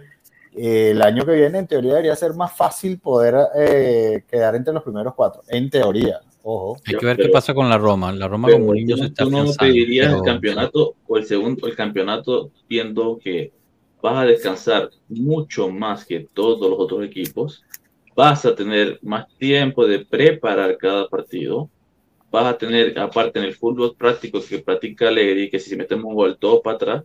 eh, 0.57 0.91
el 0.93 1.03
año 1.03 1.25
que 1.25 1.33
viene 1.33 1.59
en 1.59 1.67
teoría 1.67 1.93
debería 1.93 2.17
ser 2.17 2.35
más 2.35 2.57
fácil 2.57 2.99
poder 2.99 3.37
eh, 3.57 4.25
quedar 4.31 4.55
entre 4.55 4.73
los 4.73 4.83
primeros 4.83 5.15
cuatro, 5.15 5.43
en 5.49 5.69
teoría. 5.69 6.21
Ojo. 6.43 6.77
Hay 6.87 6.97
que 6.97 7.07
ver 7.07 7.17
qué 7.19 7.29
pasa 7.29 7.53
con 7.53 7.69
la 7.69 7.77
Roma. 7.77 8.13
La 8.13 8.27
Roma 8.27 8.49
con 8.51 8.65
Mourinho 8.65 8.97
se 8.97 9.07
está 9.07 9.25
¿Tú 9.25 9.31
no 9.31 9.45
pedirías 9.59 10.13
el 10.13 10.23
campeonato 10.23 10.95
o 11.07 11.17
el 11.19 11.27
segundo 11.27 11.67
el 11.67 11.77
campeonato 11.77 12.51
viendo 12.69 13.19
que 13.23 13.53
vas 14.03 14.17
a 14.17 14.25
descansar 14.25 14.91
mucho 15.09 15.69
más 15.71 16.05
que 16.05 16.27
todos 16.33 16.69
los 16.71 16.79
otros 16.79 17.05
equipos? 17.05 17.65
vas 18.21 18.45
a 18.45 18.55
tener 18.55 18.99
más 19.03 19.27
tiempo 19.39 19.87
de 19.87 20.05
preparar 20.05 20.77
cada 20.77 21.09
partido, 21.09 21.71
vas 22.31 22.47
a 22.47 22.59
tener, 22.59 22.99
aparte 22.99 23.39
en 23.39 23.47
el 23.47 23.55
fútbol 23.55 23.97
práctico 23.97 24.41
que 24.47 24.59
practica 24.59 25.09
Alegri, 25.09 25.49
que 25.49 25.59
si 25.59 25.75
metemos 25.75 26.05
un 26.05 26.15
gol 26.15 26.37
todo 26.39 26.61
para 26.61 26.77
atrás, 26.77 27.05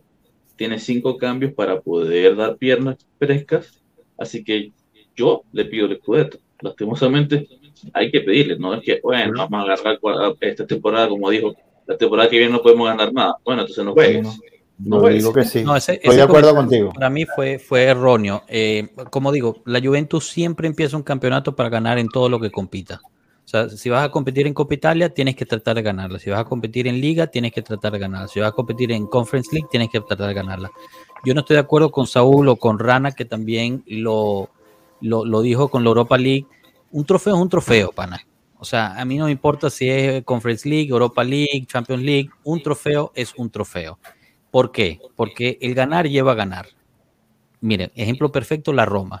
tiene 0.56 0.78
cinco 0.78 1.16
cambios 1.16 1.54
para 1.54 1.80
poder 1.80 2.36
dar 2.36 2.58
piernas 2.58 2.96
frescas, 3.18 3.82
así 4.18 4.44
que 4.44 4.72
yo 5.14 5.42
le 5.52 5.64
pido 5.64 5.86
el 5.86 5.92
escudeto. 5.92 6.38
Lastimosamente 6.60 7.48
hay 7.94 8.10
que 8.10 8.20
pedirle, 8.20 8.58
no 8.58 8.74
es 8.74 8.82
que, 8.82 9.00
bueno, 9.02 9.32
vamos 9.36 9.60
a 9.60 9.72
agarrar 9.72 9.98
esta 10.40 10.66
temporada, 10.66 11.08
como 11.08 11.30
dijo, 11.30 11.54
la 11.86 11.96
temporada 11.96 12.28
que 12.28 12.38
viene 12.38 12.52
no 12.52 12.60
podemos 12.60 12.88
ganar 12.88 13.10
nada. 13.12 13.36
Bueno, 13.42 13.62
entonces 13.62 13.84
no 13.84 13.92
juegues. 13.92 14.38
No, 14.78 15.06
digo 15.08 15.32
que 15.32 15.44
sí. 15.44 15.64
Estoy 15.76 16.16
de 16.16 16.22
acuerdo 16.22 16.54
contigo. 16.54 16.92
Para 16.92 17.08
mí 17.08 17.24
fue, 17.24 17.58
fue 17.58 17.84
erróneo. 17.84 18.42
Eh, 18.48 18.88
como 19.10 19.32
digo, 19.32 19.62
la 19.64 19.80
Juventus 19.80 20.28
siempre 20.28 20.66
empieza 20.66 20.96
un 20.96 21.02
campeonato 21.02 21.56
para 21.56 21.68
ganar 21.68 21.98
en 21.98 22.08
todo 22.08 22.28
lo 22.28 22.38
que 22.38 22.50
compita. 22.50 23.00
O 23.46 23.48
sea, 23.48 23.68
si 23.68 23.88
vas 23.88 24.04
a 24.04 24.10
competir 24.10 24.46
en 24.46 24.54
Copa 24.54 24.74
Italia, 24.74 25.08
tienes 25.08 25.36
que 25.36 25.46
tratar 25.46 25.76
de 25.76 25.82
ganarla. 25.82 26.18
Si 26.18 26.28
vas 26.30 26.40
a 26.40 26.44
competir 26.44 26.88
en 26.88 27.00
Liga, 27.00 27.28
tienes 27.28 27.52
que 27.52 27.62
tratar 27.62 27.92
de 27.92 28.00
ganarla. 28.00 28.28
Si 28.28 28.40
vas 28.40 28.48
a 28.48 28.52
competir 28.52 28.90
en 28.90 29.06
Conference 29.06 29.50
League, 29.52 29.68
tienes 29.70 29.88
que 29.88 30.00
tratar 30.00 30.28
de 30.28 30.34
ganarla. 30.34 30.70
Yo 31.24 31.32
no 31.32 31.40
estoy 31.40 31.54
de 31.54 31.60
acuerdo 31.60 31.90
con 31.90 32.06
Saúl 32.06 32.48
o 32.48 32.56
con 32.56 32.78
Rana, 32.78 33.12
que 33.12 33.24
también 33.24 33.84
lo, 33.86 34.50
lo, 35.00 35.24
lo 35.24 35.42
dijo 35.42 35.68
con 35.68 35.84
la 35.84 35.88
Europa 35.88 36.18
League. 36.18 36.46
Un 36.90 37.04
trofeo 37.04 37.36
es 37.36 37.40
un 37.40 37.48
trofeo, 37.48 37.92
pana. 37.92 38.20
O 38.58 38.64
sea, 38.64 39.00
a 39.00 39.04
mí 39.04 39.16
no 39.16 39.26
me 39.26 39.30
importa 39.30 39.70
si 39.70 39.88
es 39.88 40.24
Conference 40.24 40.68
League, 40.68 40.90
Europa 40.90 41.22
League, 41.22 41.66
Champions 41.66 42.02
League. 42.02 42.30
Un 42.42 42.62
trofeo 42.62 43.12
es 43.14 43.32
un 43.36 43.48
trofeo. 43.48 43.98
¿Por 44.56 44.72
qué? 44.72 45.00
Porque 45.16 45.58
el 45.60 45.74
ganar 45.74 46.08
lleva 46.08 46.32
a 46.32 46.34
ganar. 46.34 46.68
Miren, 47.60 47.92
ejemplo 47.94 48.32
perfecto, 48.32 48.72
la 48.72 48.86
Roma. 48.86 49.20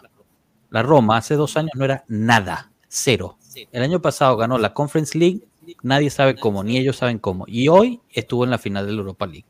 La 0.70 0.82
Roma 0.82 1.18
hace 1.18 1.34
dos 1.34 1.58
años 1.58 1.72
no 1.74 1.84
era 1.84 2.06
nada, 2.08 2.72
cero. 2.88 3.36
El 3.70 3.82
año 3.82 4.00
pasado 4.00 4.38
ganó 4.38 4.56
la 4.56 4.72
Conference 4.72 5.18
League, 5.18 5.42
nadie 5.82 6.08
sabe 6.08 6.36
cómo, 6.36 6.64
ni 6.64 6.78
ellos 6.78 6.96
saben 6.96 7.18
cómo. 7.18 7.44
Y 7.48 7.68
hoy 7.68 8.00
estuvo 8.08 8.44
en 8.44 8.50
la 8.50 8.56
final 8.56 8.86
de 8.86 8.92
la 8.92 9.00
Europa 9.00 9.26
League. 9.26 9.44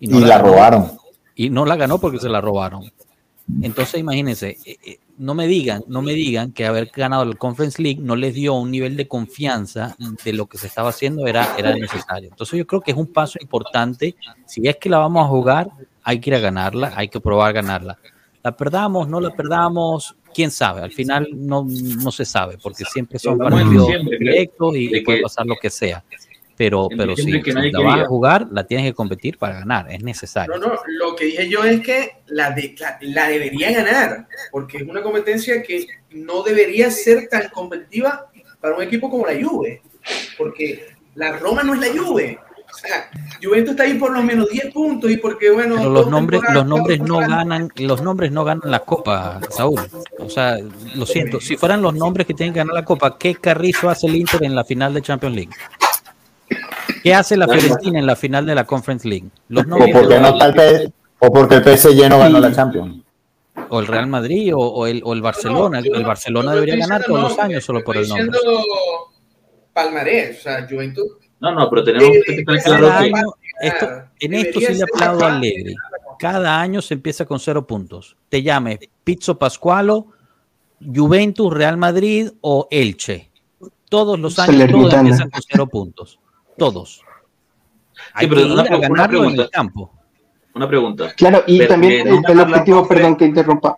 Y, 0.00 0.06
no 0.06 0.18
la, 0.20 0.38
robaron. 0.38 0.92
Y 1.34 1.50
no 1.50 1.66
la 1.66 1.76
ganó 1.76 1.98
porque 1.98 2.18
se 2.18 2.30
la 2.30 2.40
robaron. 2.40 2.90
Entonces, 3.60 4.00
imagínense, 4.00 4.56
eh, 4.64 4.78
eh, 4.82 4.98
no 5.22 5.34
me 5.34 5.46
digan, 5.46 5.84
no 5.86 6.02
me 6.02 6.14
digan 6.14 6.50
que 6.50 6.66
haber 6.66 6.90
ganado 6.92 7.22
el 7.22 7.38
Conference 7.38 7.80
League 7.80 8.00
no 8.02 8.16
les 8.16 8.34
dio 8.34 8.54
un 8.54 8.72
nivel 8.72 8.96
de 8.96 9.06
confianza 9.06 9.96
de 10.24 10.32
lo 10.32 10.46
que 10.46 10.58
se 10.58 10.66
estaba 10.66 10.88
haciendo 10.88 11.28
era, 11.28 11.54
era 11.56 11.76
necesario. 11.76 12.28
Entonces, 12.28 12.58
yo 12.58 12.66
creo 12.66 12.80
que 12.80 12.90
es 12.90 12.96
un 12.96 13.06
paso 13.06 13.38
importante. 13.40 14.16
Si 14.46 14.66
es 14.66 14.76
que 14.78 14.88
la 14.88 14.98
vamos 14.98 15.24
a 15.24 15.28
jugar, 15.28 15.70
hay 16.02 16.18
que 16.18 16.30
ir 16.30 16.34
a 16.34 16.40
ganarla, 16.40 16.92
hay 16.96 17.08
que 17.08 17.20
probar 17.20 17.52
ganarla. 17.52 17.98
La 18.42 18.56
perdamos, 18.56 19.08
no 19.08 19.20
la 19.20 19.30
perdamos, 19.30 20.16
quién 20.34 20.50
sabe. 20.50 20.82
Al 20.82 20.90
final 20.90 21.28
no, 21.32 21.64
no 21.64 22.10
se 22.10 22.24
sabe, 22.24 22.58
porque 22.60 22.84
siempre 22.84 23.20
son 23.20 23.38
partidos 23.38 23.88
directos 24.18 24.74
y 24.76 25.00
puede 25.02 25.22
pasar 25.22 25.46
lo 25.46 25.54
que 25.54 25.70
sea 25.70 26.02
pero, 26.62 26.88
pero 26.96 27.16
si, 27.16 27.32
la 27.72 27.80
vas 27.80 28.02
a 28.02 28.06
jugar, 28.06 28.46
la 28.52 28.64
tienes 28.64 28.86
que 28.86 28.94
competir 28.94 29.36
para 29.36 29.54
ganar, 29.54 29.90
es 29.90 30.00
necesario. 30.00 30.56
No, 30.58 30.68
no, 30.68 30.80
lo 30.86 31.16
que 31.16 31.24
dije 31.24 31.48
yo 31.48 31.64
es 31.64 31.80
que 31.80 32.18
la, 32.26 32.54
la, 33.00 33.28
debería 33.28 33.72
ganar, 33.72 34.28
porque 34.52 34.76
es 34.76 34.84
una 34.84 35.02
competencia 35.02 35.60
que 35.60 35.88
no 36.12 36.44
debería 36.44 36.88
ser 36.92 37.26
tan 37.28 37.48
competitiva 37.48 38.28
para 38.60 38.76
un 38.76 38.82
equipo 38.84 39.10
como 39.10 39.26
la 39.26 39.34
Juve, 39.44 39.82
porque 40.38 40.86
la 41.16 41.36
Roma 41.36 41.64
no 41.64 41.74
es 41.74 41.80
la 41.80 42.00
Juve. 42.00 42.38
O 42.72 42.78
sea, 42.78 43.10
Juventus 43.42 43.72
está 43.72 43.82
ahí 43.82 43.94
por 43.94 44.12
lo 44.12 44.22
menos 44.22 44.48
10 44.48 44.72
puntos 44.72 45.10
y 45.10 45.16
porque 45.16 45.50
bueno, 45.50 45.74
pero 45.78 45.90
los 45.90 46.08
nombres 46.08 46.40
los 46.54 46.64
nombres 46.64 47.00
no 47.00 47.18
ganan, 47.18 47.70
los 47.76 48.02
nombres 48.02 48.30
no 48.30 48.44
ganan 48.44 48.70
la 48.70 48.78
copa, 48.78 49.40
Saúl. 49.50 49.80
O 50.20 50.30
sea, 50.30 50.58
lo 50.94 51.06
siento, 51.06 51.40
si 51.40 51.56
fueran 51.56 51.82
los 51.82 51.92
nombres 51.92 52.24
que 52.24 52.34
tienen 52.34 52.54
que 52.54 52.60
ganar 52.60 52.74
la 52.74 52.84
copa, 52.84 53.18
¿qué 53.18 53.34
Carrizo 53.34 53.90
hace 53.90 54.06
el 54.06 54.14
Inter 54.14 54.44
en 54.44 54.54
la 54.54 54.62
final 54.62 54.94
de 54.94 55.02
Champions 55.02 55.34
League? 55.34 55.52
¿Qué 57.02 57.14
hace 57.14 57.36
la 57.36 57.48
Fiorentina 57.48 57.98
en 57.98 58.06
la 58.06 58.16
final 58.16 58.46
de 58.46 58.54
la 58.54 58.64
Conference 58.64 59.06
League? 59.08 59.28
Los 59.48 59.64
o, 59.64 59.68
porque 59.92 60.20
no 60.20 60.28
está 60.28 60.68
el 60.68 60.92
o 61.18 61.32
porque 61.32 61.56
el 61.56 61.64
PSG 61.64 62.08
no 62.08 62.18
ganó 62.18 62.40
la 62.40 62.52
Champions. 62.52 63.02
O 63.68 63.80
el 63.80 63.86
Real 63.86 64.06
Madrid 64.06 64.52
o, 64.54 64.86
el, 64.86 65.02
o 65.04 65.12
el, 65.12 65.22
Barcelona. 65.22 65.80
el 65.80 66.04
Barcelona 66.04 66.54
debería 66.54 66.76
ganar 66.76 67.04
todos 67.04 67.22
los 67.22 67.38
años 67.38 67.64
solo 67.64 67.82
por 67.84 67.96
el 67.96 68.08
nombre. 68.08 68.38
Palmarés, 69.72 70.40
o 70.40 70.42
sea, 70.42 70.66
Juventud. 70.68 71.06
No, 71.40 71.52
no, 71.52 71.68
pero 71.70 71.84
tenemos 71.84 72.10
que 72.26 72.34
estar 72.34 72.62
claro 72.62 72.98
que. 73.00 73.12
Esto, 73.60 73.88
en 74.18 74.34
esto 74.34 74.60
sí 74.60 74.74
le 74.74 74.82
aplaudo 74.82 75.24
a 75.24 75.36
Alegre. 75.36 75.74
Cada 76.18 76.60
año 76.60 76.82
se 76.82 76.94
empieza 76.94 77.24
con 77.24 77.38
cero 77.38 77.66
puntos. 77.66 78.16
Te 78.28 78.42
llame 78.42 78.78
Pizzo 79.04 79.38
Pascualo, 79.38 80.08
Juventus, 80.80 81.52
Real 81.52 81.76
Madrid 81.76 82.30
o 82.40 82.68
Elche. 82.70 83.30
Todos 83.88 84.18
los 84.18 84.38
años 84.38 84.70
todos 84.70 84.94
empiezan 84.94 85.30
con 85.30 85.42
cero 85.48 85.66
puntos. 85.68 86.18
Todos. 86.56 87.02
Hay 88.14 88.26
pero 88.26 88.52
una, 88.52 88.64
pregunta. 89.08 89.34
En 89.34 89.40
el 89.40 89.50
campo. 89.50 89.90
Una 90.54 90.68
pregunta. 90.68 91.12
Claro, 91.16 91.44
y 91.46 91.66
también 91.66 92.06
el, 92.08 92.40
objetivo, 92.40 92.86
perdón 92.86 93.16
que 93.16 93.24
interrumpa. 93.24 93.76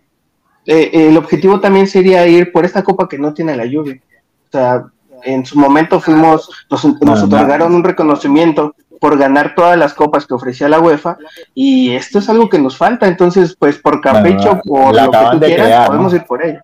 Eh, 0.66 1.08
el 1.08 1.16
objetivo 1.16 1.60
también 1.60 1.86
sería 1.86 2.26
ir 2.26 2.50
por 2.50 2.64
esta 2.64 2.82
copa 2.82 3.08
que 3.08 3.18
no 3.18 3.34
tiene 3.34 3.56
la 3.56 3.66
lluvia. 3.66 4.00
O 4.48 4.50
sea, 4.50 4.84
en 5.22 5.44
su 5.44 5.58
momento 5.58 6.00
fuimos, 6.00 6.50
nos, 6.70 6.84
nos 7.00 7.22
otorgaron 7.22 7.74
un 7.74 7.84
reconocimiento 7.84 8.74
por 9.00 9.18
ganar 9.18 9.54
todas 9.54 9.76
las 9.78 9.92
copas 9.92 10.26
que 10.26 10.34
ofrecía 10.34 10.68
la 10.68 10.80
UEFA 10.80 11.18
y 11.54 11.90
esto 11.92 12.20
es 12.20 12.28
algo 12.30 12.48
que 12.48 12.58
nos 12.58 12.76
falta, 12.76 13.06
entonces 13.06 13.54
pues 13.58 13.76
por 13.76 14.00
capricho, 14.00 14.58
por 14.64 14.94
lo 14.94 15.10
que 15.10 15.18
tú 15.32 15.40
quieras, 15.40 15.88
podemos 15.88 16.14
ir 16.14 16.24
por 16.24 16.44
ello. 16.44 16.60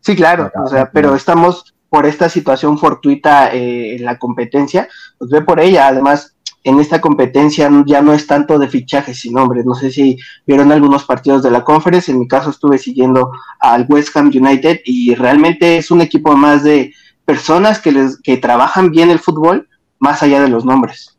Sí, 0.00 0.14
claro, 0.14 0.52
o 0.62 0.68
sea, 0.68 0.90
pero 0.92 1.14
estamos 1.14 1.73
por 1.94 2.06
esta 2.06 2.28
situación 2.28 2.76
fortuita 2.76 3.54
eh, 3.54 3.94
en 3.94 4.04
la 4.04 4.18
competencia, 4.18 4.88
pues 5.16 5.30
ve 5.30 5.42
por 5.42 5.60
ella. 5.60 5.86
Además, 5.86 6.34
en 6.64 6.80
esta 6.80 7.00
competencia 7.00 7.70
ya 7.86 8.02
no 8.02 8.12
es 8.12 8.26
tanto 8.26 8.58
de 8.58 8.66
fichajes 8.66 9.20
sin 9.20 9.34
nombres. 9.34 9.64
No 9.64 9.76
sé 9.76 9.92
si 9.92 10.18
vieron 10.44 10.72
algunos 10.72 11.04
partidos 11.04 11.44
de 11.44 11.52
la 11.52 11.62
conference. 11.62 12.10
En 12.10 12.18
mi 12.18 12.26
caso 12.26 12.50
estuve 12.50 12.78
siguiendo 12.78 13.30
al 13.60 13.86
West 13.88 14.16
Ham 14.16 14.32
United 14.34 14.80
y 14.84 15.14
realmente 15.14 15.76
es 15.76 15.92
un 15.92 16.00
equipo 16.00 16.36
más 16.36 16.64
de 16.64 16.92
personas 17.24 17.78
que, 17.78 17.92
les, 17.92 18.20
que 18.20 18.38
trabajan 18.38 18.90
bien 18.90 19.10
el 19.10 19.20
fútbol 19.20 19.68
más 20.00 20.20
allá 20.24 20.42
de 20.42 20.48
los 20.48 20.64
nombres. 20.64 21.16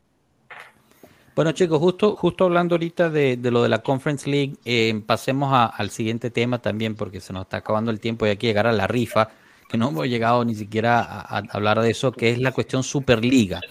Bueno 1.38 1.53
chicos, 1.53 1.80
justo, 1.80 2.17
justo 2.17 2.43
hablando 2.43 2.76
ahorita 2.76 3.09
de, 3.09 3.39
lo 3.41 3.63
de 3.63 3.69
la 3.69 3.80
Conference 3.80 4.30
League, 4.30 4.57
eh, 4.65 5.01
pasemos 5.05 5.53
al 5.53 5.89
siguiente 5.89 6.32
tema 6.32 6.59
también 6.59 6.95
porque 6.95 7.21
se 7.21 7.32
nos 7.32 7.43
está 7.43 7.57
acabando 7.57 7.91
el 7.91 8.01
tiempo 8.01 8.26
y 8.26 8.32
hay 8.32 8.38
que 8.38 8.47
llegar 8.47 8.67
a 8.67 8.73
la 8.73 8.88
rifa 8.88 9.30
no 9.78 9.89
hemos 9.89 10.07
llegado 10.07 10.43
ni 10.45 10.55
siquiera 10.55 11.01
a, 11.01 11.43
hablar 11.51 11.82
de 11.82 11.91
eso, 11.91 12.11
que 12.11 12.32
es 12.32 12.39
la 12.39 12.51
cuestión 12.51 12.84
Superliga. 12.84 13.61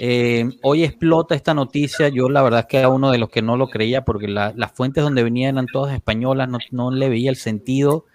Eh, 0.00 0.48
hoy 0.62 0.84
explota 0.84 1.34
esta 1.34 1.54
noticia. 1.54 2.08
Yo 2.08 2.28
la 2.28 2.42
verdad 2.42 2.60
es 2.60 2.66
que 2.66 2.78
era 2.78 2.88
uno 2.88 3.10
de 3.10 3.18
los 3.18 3.30
que 3.30 3.42
no 3.42 3.56
lo 3.56 3.68
creía 3.68 4.04
porque 4.04 4.28
las 4.28 4.72
fuentes 4.72 5.04
donde 5.04 5.22
venían 5.22 5.54
eran 5.54 5.66
todas 5.66 5.94
españolas, 5.94 6.48
no, 6.48 6.58
no 6.70 6.90
le 6.90 7.08
veía 7.08 7.30
el 7.30 7.36
sentido 7.36 8.06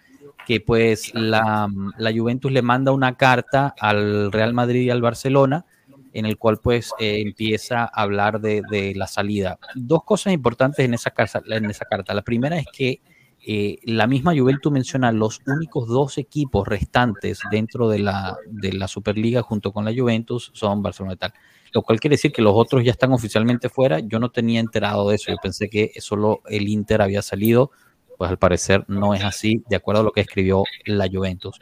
que 0.45 0.59
pues 0.59 1.13
la, 1.13 1.69
la, 1.97 2.11
Juventus 2.11 2.51
le 2.51 2.63
manda 2.63 2.91
una 2.91 3.15
carta 3.17 3.75
al 3.79 4.31
Real 4.31 4.53
Madrid 4.53 4.81
y 4.81 4.89
al 4.89 5.01
Barcelona 5.01 5.65
en 6.11 6.25
el 6.25 6.37
cual 6.37 6.57
pues 6.57 6.91
eh, 6.99 7.21
empieza 7.21 7.83
a 7.83 8.01
hablar 8.01 8.41
de, 8.41 8.63
de, 8.69 8.95
la 8.95 9.07
salida. 9.07 9.59
Dos 9.75 10.03
cosas 10.03 10.33
importantes 10.33 10.83
en 10.83 10.93
esa, 10.93 11.11
casa, 11.11 11.41
en 11.45 11.65
esa 11.69 11.85
carta. 11.85 12.13
La 12.13 12.23
primera 12.23 12.57
es 12.57 12.65
que 12.73 12.99
eh, 13.45 13.77
la 13.83 14.07
misma 14.07 14.37
Juventus 14.37 14.71
menciona 14.71 15.11
los 15.11 15.41
únicos 15.45 15.87
dos 15.87 16.17
equipos 16.17 16.67
restantes 16.67 17.39
dentro 17.51 17.89
de 17.89 17.99
la, 17.99 18.37
de 18.47 18.73
la 18.73 18.87
Superliga 18.87 19.41
junto 19.41 19.71
con 19.71 19.85
la 19.85 19.93
Juventus 19.95 20.51
son 20.53 20.81
Barcelona 20.81 21.13
y 21.13 21.17
tal 21.17 21.33
lo 21.73 21.81
cual 21.81 21.99
quiere 21.99 22.15
decir 22.15 22.31
que 22.31 22.41
los 22.41 22.53
otros 22.55 22.83
ya 22.83 22.91
están 22.91 23.13
oficialmente 23.13 23.69
fuera. 23.69 23.99
Yo 23.99 24.19
no 24.19 24.29
tenía 24.29 24.59
enterado 24.59 25.09
de 25.09 25.15
eso, 25.15 25.31
yo 25.31 25.37
pensé 25.41 25.69
que 25.69 25.91
solo 25.99 26.41
el 26.47 26.67
Inter 26.67 27.01
había 27.01 27.21
salido, 27.21 27.71
pues 28.17 28.29
al 28.29 28.37
parecer 28.37 28.85
no 28.87 29.13
es 29.13 29.23
así, 29.23 29.63
de 29.69 29.75
acuerdo 29.75 30.01
a 30.01 30.03
lo 30.03 30.11
que 30.11 30.21
escribió 30.21 30.63
la 30.85 31.07
Juventus. 31.11 31.59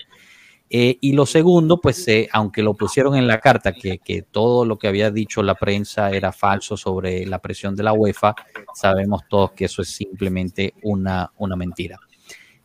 Eh, 0.69 0.97
y 0.99 1.13
lo 1.13 1.25
segundo, 1.25 1.79
pues 1.79 2.05
eh, 2.09 2.27
aunque 2.31 2.61
lo 2.61 2.73
pusieron 2.73 3.15
en 3.15 3.27
la 3.27 3.39
carta, 3.39 3.71
que, 3.71 4.25
todo 4.29 4.65
lo 4.65 4.77
que 4.77 4.87
había 4.87 5.11
dicho 5.11 5.41
la 5.41 5.55
prensa 5.55 6.11
era 6.11 6.31
falso 6.33 6.75
sobre 6.75 7.25
la 7.25 7.39
presión 7.39 7.75
de 7.75 7.83
la 7.83 7.93
UEFA, 7.93 8.35
sabemos 8.73 9.21
todos 9.29 9.51
que 9.51 9.65
eso 9.65 9.81
es 9.81 9.89
simplemente 9.89 10.73
una, 10.83 11.31
una 11.37 11.55
mentira. 11.55 11.99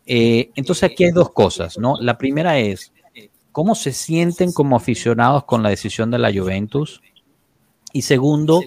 Eh, 0.04 0.50
entonces 0.56 0.90
aquí 0.90 1.04
hay 1.04 1.12
dos 1.12 1.30
cosas, 1.30 1.78
¿no? 1.78 1.96
La 2.00 2.18
primera 2.18 2.58
es, 2.58 2.92
¿cómo 3.52 3.76
se 3.76 3.92
sienten 3.92 4.52
como 4.52 4.74
aficionados 4.74 5.44
con 5.44 5.62
la 5.62 5.68
decisión 5.68 6.10
de 6.10 6.18
la 6.18 6.32
Juventus? 6.32 7.00
Y 7.92 8.02
segundo, 8.02 8.62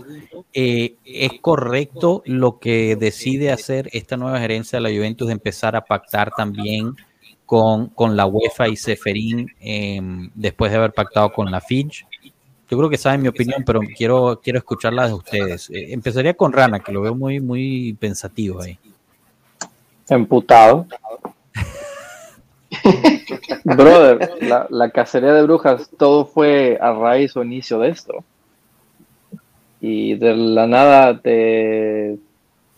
¿es 0.54 1.32
correcto 1.42 2.22
lo 2.26 2.60
que 2.60 2.96
decide 2.96 3.52
hacer 3.52 3.90
esta 3.92 4.18
nueva 4.18 4.40
gerencia 4.40 4.78
de 4.78 4.84
la 4.84 4.96
Juventus 4.96 5.28
de 5.28 5.34
empezar 5.34 5.76
a 5.76 5.84
pactar 5.84 6.32
también 6.38 6.96
con, 7.46 7.88
con 7.88 8.16
la 8.16 8.26
UEFA 8.26 8.68
y 8.68 8.76
Seferín 8.76 9.52
em, 9.60 10.30
después 10.34 10.72
de 10.72 10.78
haber 10.78 10.94
pactado 10.94 11.32
con 11.32 11.52
la 11.52 11.62
Fitch? 11.62 12.06
Yo 12.70 12.78
creo 12.78 12.90
que 12.90 12.98
saben 12.98 13.22
mi 13.22 13.28
opinión, 13.28 13.64
pero 13.66 13.80
quiero, 13.96 14.42
quiero 14.44 14.58
escucharla 14.58 15.08
de 15.08 15.14
ustedes. 15.14 15.70
Eh, 15.70 15.94
empezaría 15.94 16.34
con 16.34 16.52
Rana, 16.52 16.80
que 16.80 16.92
lo 16.92 17.02
veo 17.02 17.14
muy, 17.14 17.40
muy 17.40 17.96
pensativo 18.00 18.62
ahí. 18.62 18.80
Emputado. 20.10 20.88
Brother, 23.64 24.32
la, 24.42 24.68
la 24.70 24.90
cacería 24.90 25.34
de 25.34 25.44
brujas, 25.44 25.90
todo 25.98 26.26
fue 26.26 26.78
a 26.82 26.94
raíz 26.94 27.38
o 27.38 27.44
inicio 27.44 27.80
de 27.80 27.90
esto 27.90 28.24
y 29.88 30.16
de 30.16 30.36
la 30.36 30.66
nada 30.66 31.20
te, 31.20 32.18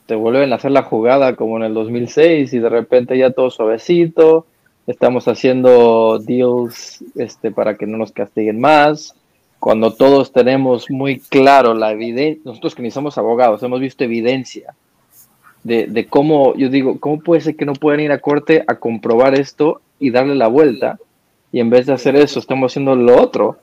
te 0.06 0.16
vuelven 0.16 0.52
a 0.52 0.58
hacer 0.58 0.72
la 0.72 0.84
jugada 0.84 1.38
como 1.38 1.56
en 1.56 1.64
el 1.64 1.74
2006 1.74 2.52
y 2.54 2.60
de 2.60 2.68
repente 2.68 3.18
ya 3.18 3.32
todo 3.32 3.50
suavecito, 3.50 4.46
estamos 4.88 5.28
haciendo 5.28 6.18
deals 6.20 7.04
este, 7.16 7.52
para 7.52 7.76
que 7.76 7.86
no 7.86 7.98
nos 7.98 8.12
castiguen 8.12 8.60
más, 8.60 9.16
cuando 9.60 9.94
todos 9.94 10.32
tenemos 10.32 10.90
muy 10.90 11.20
claro 11.20 11.74
la 11.74 11.92
evidencia, 11.92 12.42
nosotros 12.46 12.74
que 12.74 12.82
ni 12.82 12.92
somos 12.92 13.18
abogados, 13.18 13.62
hemos 13.64 13.82
visto 13.82 14.04
evidencia 14.04 14.74
de, 15.64 15.88
de, 15.88 16.06
cómo, 16.08 16.56
yo 16.56 16.70
digo, 16.70 17.00
¿cómo 17.00 17.20
puede 17.20 17.42
ser 17.42 17.56
que 17.56 17.66
no 17.66 17.74
puedan 17.74 18.00
ir 18.00 18.12
a 18.12 18.20
corte 18.20 18.64
a 18.66 18.76
comprobar 18.76 19.36
esto 19.36 19.82
y 20.00 20.12
darle 20.12 20.36
la 20.36 20.48
vuelta? 20.48 20.98
Y 21.52 21.60
en 21.60 21.70
vez 21.70 21.86
de 21.86 21.94
hacer 21.94 22.16
eso, 22.16 22.40
estamos 22.40 22.72
haciendo 22.72 22.96
lo 22.96 23.22
otro, 23.22 23.58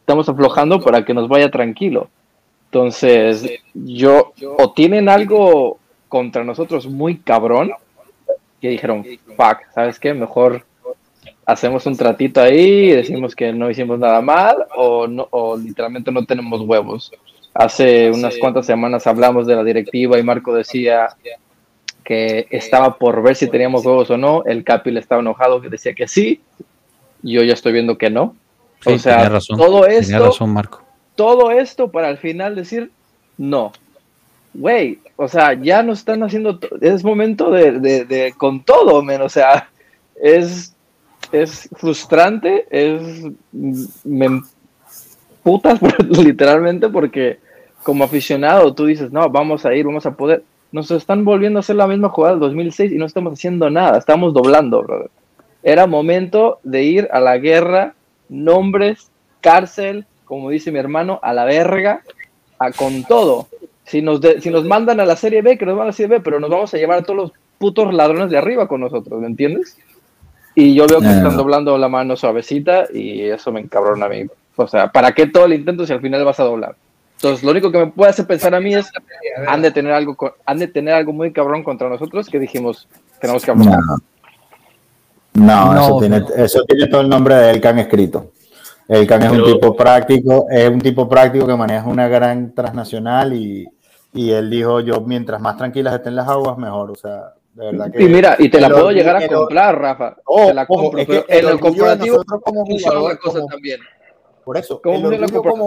estamos 0.00 0.28
aflojando 0.28 0.80
para 0.80 1.04
que 1.04 1.12
nos 1.12 1.28
vaya 1.28 1.50
tranquilo. 1.50 2.08
Entonces, 2.66 3.50
yo, 3.74 4.32
o 4.58 4.72
tienen 4.72 5.08
algo 5.08 5.78
contra 6.08 6.44
nosotros 6.44 6.86
muy 6.86 7.18
cabrón, 7.18 7.72
que 8.60 8.68
dijeron, 8.68 9.04
fuck, 9.36 9.58
¿sabes 9.74 9.98
qué? 9.98 10.14
Mejor 10.14 10.64
hacemos 11.46 11.86
un 11.86 11.96
tratito 11.96 12.40
ahí 12.40 12.90
y 12.90 12.92
decimos 12.92 13.34
que 13.34 13.52
no 13.52 13.70
hicimos 13.70 13.98
nada 13.98 14.20
mal, 14.20 14.66
o, 14.76 15.06
no, 15.06 15.26
o 15.30 15.56
literalmente 15.56 16.12
no 16.12 16.24
tenemos 16.24 16.60
huevos. 16.62 17.12
Hace 17.52 18.10
unas 18.10 18.36
cuantas 18.38 18.66
semanas 18.66 19.06
hablamos 19.06 19.46
de 19.46 19.56
la 19.56 19.64
directiva 19.64 20.18
y 20.18 20.22
Marco 20.22 20.54
decía 20.54 21.08
que 22.04 22.46
estaba 22.50 22.96
por 22.96 23.22
ver 23.22 23.34
si 23.36 23.48
teníamos 23.48 23.84
huevos 23.84 24.10
o 24.10 24.16
no. 24.16 24.44
El 24.44 24.62
Capi 24.62 24.90
le 24.90 25.00
estaba 25.00 25.20
enojado 25.20 25.60
que 25.60 25.68
decía 25.68 25.92
que 25.94 26.06
sí. 26.06 26.40
Yo 27.22 27.42
ya 27.42 27.54
estoy 27.54 27.72
viendo 27.72 27.98
que 27.98 28.08
no. 28.08 28.36
o 28.84 28.98
sea, 28.98 29.28
todo 29.56 29.86
esto. 29.86 30.26
razón, 30.26 30.50
Marco 30.50 30.90
todo 31.20 31.50
esto 31.50 31.90
para 31.90 32.08
al 32.08 32.16
final 32.16 32.54
decir 32.54 32.90
no. 33.36 33.72
Güey, 34.54 35.00
o 35.16 35.28
sea, 35.28 35.52
ya 35.52 35.82
no 35.82 35.92
están 35.92 36.22
haciendo, 36.22 36.58
es 36.80 37.04
momento 37.04 37.50
de, 37.50 37.78
de, 37.78 38.34
con 38.38 38.64
todo, 38.64 39.02
men, 39.02 39.20
o 39.20 39.28
sea, 39.28 39.68
es, 40.16 40.74
es 41.32 41.68
frustrante, 41.76 42.66
es, 42.70 43.26
me 44.04 44.42
putas 45.42 45.80
literalmente 46.08 46.88
porque 46.88 47.38
como 47.82 48.04
aficionado 48.04 48.74
tú 48.74 48.86
dices, 48.86 49.10
no, 49.10 49.28
vamos 49.30 49.64
a 49.64 49.74
ir, 49.74 49.86
vamos 49.86 50.06
a 50.06 50.14
poder, 50.14 50.42
nos 50.72 50.90
están 50.90 51.24
volviendo 51.24 51.58
a 51.58 51.60
hacer 51.60 51.76
la 51.76 51.86
misma 51.86 52.10
jugada 52.10 52.34
del 52.34 52.40
2006 52.40 52.92
y 52.92 52.96
no 52.96 53.06
estamos 53.06 53.32
haciendo 53.32 53.70
nada, 53.70 53.98
estamos 53.98 54.34
doblando, 54.34 54.82
brother. 54.82 55.10
Era 55.62 55.86
momento 55.86 56.58
de 56.62 56.84
ir 56.84 57.08
a 57.12 57.20
la 57.20 57.38
guerra, 57.38 57.94
nombres, 58.28 59.10
cárcel, 59.40 60.06
como 60.24 60.50
dice 60.50 60.72
mi 60.72 60.78
hermano, 60.78 61.18
a 61.22 61.32
la 61.32 61.44
verga, 61.44 62.02
a 62.58 62.70
con 62.72 63.04
todo. 63.04 63.48
Si 63.84 64.00
nos, 64.00 64.20
si 64.40 64.50
nos 64.50 64.64
mandan 64.64 65.00
a 65.00 65.04
la 65.04 65.16
Serie 65.16 65.42
B, 65.42 65.58
que 65.58 65.66
nos 65.66 65.76
van 65.76 65.84
a 65.84 65.86
la 65.86 65.92
Serie 65.92 66.18
B, 66.18 66.20
pero 66.22 66.38
nos 66.38 66.50
vamos 66.50 66.72
a 66.72 66.76
llevar 66.76 66.98
a 66.98 67.02
todos 67.02 67.16
los 67.16 67.32
putos 67.58 67.92
ladrones 67.92 68.30
de 68.30 68.38
arriba 68.38 68.68
con 68.68 68.80
nosotros, 68.80 69.20
¿me 69.20 69.26
entiendes? 69.26 69.76
Y 70.60 70.74
yo 70.74 70.86
veo 70.86 71.00
que 71.00 71.06
están 71.06 71.36
doblando 71.36 71.78
la 71.78 71.88
mano 71.88 72.16
suavecita 72.16 72.84
y 72.92 73.22
eso 73.22 73.50
me 73.50 73.60
encabrona 73.60 74.06
a 74.06 74.08
mí. 74.10 74.26
O 74.56 74.66
sea, 74.68 74.92
¿para 74.92 75.12
qué 75.12 75.26
todo 75.26 75.46
el 75.46 75.54
intento 75.54 75.86
si 75.86 75.92
al 75.94 76.02
final 76.02 76.22
vas 76.22 76.38
a 76.38 76.44
doblar? 76.44 76.74
Entonces, 77.16 77.42
lo 77.42 77.50
único 77.50 77.72
que 77.72 77.78
me 77.78 77.86
puede 77.86 78.10
hacer 78.10 78.26
pensar 78.26 78.54
a 78.54 78.60
mí 78.60 78.74
es, 78.74 78.90
han 79.48 79.62
de 79.62 79.70
tener 79.70 79.92
algo, 79.92 80.16
han 80.44 80.58
de 80.58 80.68
tener 80.68 80.92
algo 80.92 81.14
muy 81.14 81.32
cabrón 81.32 81.62
contra 81.62 81.88
nosotros 81.88 82.28
que 82.28 82.38
dijimos, 82.38 82.86
tenemos 83.20 83.42
que 83.42 83.50
hablar. 83.50 83.78
No, 85.32 85.80
eso, 85.80 85.98
tiene, 85.98 86.24
eso 86.36 86.62
tiene 86.64 86.88
todo 86.88 87.00
el 87.00 87.08
nombre 87.08 87.36
de 87.36 87.50
él 87.52 87.60
que 87.60 87.68
han 87.68 87.78
escrito. 87.78 88.32
El 88.86 89.06
Can 89.06 89.22
es 89.22 89.30
un 89.30 89.44
tipo 89.44 89.76
práctico, 89.76 90.46
es 90.50 90.68
un 90.68 90.80
tipo 90.80 91.08
práctico 91.08 91.46
que 91.46 91.56
maneja 91.56 91.86
una 91.86 92.08
gran 92.08 92.52
transnacional 92.54 93.32
y, 93.32 93.66
y, 94.12 94.30
él 94.32 94.50
dijo, 94.50 94.80
yo 94.80 95.00
mientras 95.00 95.40
más 95.40 95.56
tranquilas 95.56 95.94
estén 95.94 96.16
las 96.16 96.28
aguas, 96.28 96.58
mejor. 96.58 96.90
O 96.90 96.96
sea, 96.96 97.34
de 97.60 97.72
verdad 97.72 97.92
que... 97.92 98.02
Y 98.02 98.08
mira, 98.08 98.36
y 98.38 98.48
te 98.48 98.60
la 98.60 98.68
puedo 98.68 98.90
llegar 98.90 99.16
a 99.16 99.28
comprar, 99.28 99.78
Rafa. 99.78 100.16
Oh, 100.24 100.46
te 100.46 100.54
la 100.54 100.66
compro, 100.66 100.98
es 100.98 101.06
que 101.06 101.24
en 101.28 101.48
el 101.48 101.60
corporativo 101.60 102.22
como 102.24 102.64
jugador, 102.64 103.18
cosa 103.18 103.46
también. 103.46 103.80
Por 104.44 104.56
eso, 104.56 104.80
el 104.84 105.04
orgullo 105.04 105.42
como, 105.42 105.66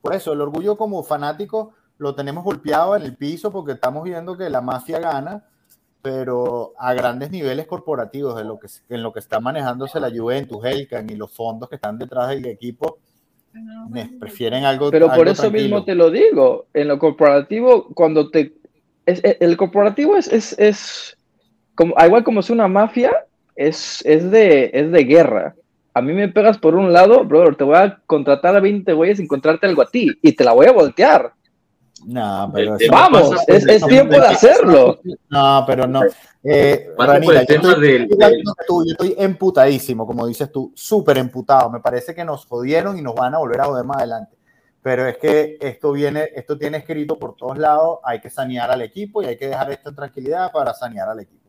por 0.00 0.14
eso, 0.14 0.32
el 0.32 0.40
orgullo 0.40 0.76
como 0.76 1.02
fanático 1.02 1.74
lo 1.98 2.14
tenemos 2.14 2.42
golpeado 2.42 2.96
en 2.96 3.02
el 3.02 3.16
piso 3.16 3.52
porque 3.52 3.72
estamos 3.72 4.02
viendo 4.02 4.36
que 4.36 4.50
la 4.50 4.60
mafia 4.60 4.98
gana 4.98 5.44
pero 6.02 6.74
a 6.78 6.92
grandes 6.94 7.30
niveles 7.30 7.66
corporativos, 7.66 8.38
en 8.40 8.48
lo 8.48 8.58
que, 8.58 8.66
en 8.88 9.02
lo 9.02 9.12
que 9.12 9.20
está 9.20 9.38
manejándose 9.38 10.00
la 10.00 10.10
Juventus, 10.10 10.62
Helcan 10.64 11.08
y 11.08 11.14
los 11.14 11.32
fondos 11.32 11.68
que 11.68 11.76
están 11.76 11.96
detrás 11.96 12.28
del 12.28 12.44
equipo, 12.46 12.98
prefieren 14.18 14.64
algo. 14.64 14.90
Pero 14.90 15.10
por 15.12 15.28
eso 15.28 15.50
mismo 15.50 15.84
te 15.84 15.94
lo 15.94 16.10
digo, 16.10 16.66
en 16.74 16.88
lo 16.88 16.98
corporativo, 16.98 17.86
cuando 17.94 18.30
te. 18.30 18.54
El 19.06 19.56
corporativo 19.56 20.16
es, 20.16 20.28
es, 20.28 20.54
es 20.58 21.16
como, 21.74 21.94
igual 22.04 22.24
como 22.24 22.40
es 22.40 22.50
una 22.50 22.68
mafia, 22.68 23.12
es, 23.56 24.02
es, 24.04 24.30
de, 24.30 24.70
es 24.72 24.90
de 24.90 25.04
guerra. 25.04 25.54
A 25.94 26.00
mí 26.00 26.12
me 26.12 26.28
pegas 26.28 26.58
por 26.58 26.74
un 26.74 26.92
lado, 26.92 27.24
brother, 27.24 27.54
te 27.54 27.64
voy 27.64 27.76
a 27.76 28.00
contratar 28.06 28.56
a 28.56 28.60
20 28.60 28.92
güeyes 28.92 29.18
sin 29.18 29.24
encontrarte 29.24 29.66
algo 29.66 29.82
a 29.82 29.90
ti 29.90 30.10
y 30.22 30.32
te 30.32 30.44
la 30.44 30.52
voy 30.52 30.66
a 30.66 30.72
voltear. 30.72 31.32
No, 32.06 32.50
pero 32.52 32.76
vamos, 32.90 33.30
es, 33.46 33.66
es 33.66 33.86
tiempo 33.86 34.14
de 34.14 34.26
hacerlo. 34.26 35.00
No, 35.28 35.64
pero 35.66 35.86
no. 35.86 36.02
Eh, 36.42 36.90
Ranira, 36.98 37.44
yo, 37.44 37.54
estoy, 37.54 37.80
del, 37.80 38.08
yo 38.08 38.84
estoy 38.90 39.14
emputadísimo, 39.16 40.06
como 40.06 40.26
dices 40.26 40.50
tú, 40.50 40.72
súper 40.74 41.18
emputado. 41.18 41.70
Me 41.70 41.80
parece 41.80 42.14
que 42.14 42.24
nos 42.24 42.46
jodieron 42.46 42.98
y 42.98 43.02
nos 43.02 43.14
van 43.14 43.34
a 43.34 43.38
volver 43.38 43.60
a 43.60 43.64
joder 43.66 43.84
más 43.84 43.98
adelante. 43.98 44.36
Pero 44.82 45.06
es 45.06 45.16
que 45.18 45.58
esto 45.60 45.92
viene, 45.92 46.28
esto 46.34 46.58
tiene 46.58 46.78
escrito 46.78 47.18
por 47.18 47.36
todos 47.36 47.56
lados, 47.56 48.00
hay 48.02 48.20
que 48.20 48.30
sanear 48.30 48.70
al 48.70 48.82
equipo 48.82 49.22
y 49.22 49.26
hay 49.26 49.36
que 49.36 49.46
dejar 49.46 49.70
esto 49.70 49.90
en 49.90 49.96
tranquilidad 49.96 50.50
para 50.50 50.74
sanear 50.74 51.08
al 51.08 51.20
equipo. 51.20 51.48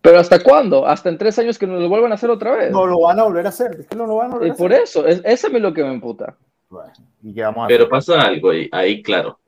¿Pero 0.00 0.18
hasta 0.18 0.38
cuándo? 0.42 0.86
¿Hasta 0.86 1.08
en 1.08 1.18
tres 1.18 1.38
años 1.38 1.58
que 1.58 1.66
nos 1.66 1.80
lo 1.80 1.88
vuelvan 1.88 2.12
a 2.12 2.14
hacer 2.14 2.30
otra 2.30 2.52
vez? 2.52 2.70
No 2.70 2.86
lo 2.86 3.00
van 3.00 3.18
a 3.18 3.24
volver 3.24 3.46
a 3.46 3.48
hacer, 3.48 3.76
es 3.80 3.86
que 3.86 3.96
no 3.96 4.06
lo 4.06 4.16
van 4.16 4.30
a 4.30 4.34
volver 4.34 4.48
y 4.48 4.52
por 4.52 4.72
eso, 4.72 5.06
es, 5.06 5.20
eso 5.24 5.46
es 5.48 5.52
lo 5.60 5.72
que 5.72 5.82
me 5.82 5.92
emputa. 5.92 6.36
Bueno, 6.68 6.92
¿y 7.22 7.40
vamos 7.40 7.64
a 7.64 7.68
Pero 7.68 7.88
pasa 7.88 8.20
algo 8.20 8.50
ahí, 8.50 8.68
ahí, 8.70 9.02
claro 9.02 9.38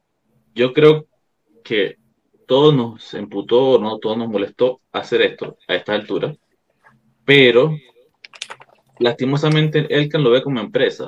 yo 0.56 0.72
creo 0.72 1.06
que 1.62 1.98
todo 2.46 2.72
nos 2.72 3.12
emputó, 3.14 3.78
no 3.78 3.98
todo 3.98 4.16
nos 4.16 4.28
molestó 4.28 4.80
hacer 4.90 5.20
esto 5.20 5.58
a 5.68 5.74
esta 5.74 5.92
altura, 5.92 6.34
pero 7.24 7.76
lastimosamente 8.98 9.86
Elkan 9.90 10.24
lo 10.24 10.30
ve 10.30 10.42
como 10.42 10.58
empresa. 10.58 11.06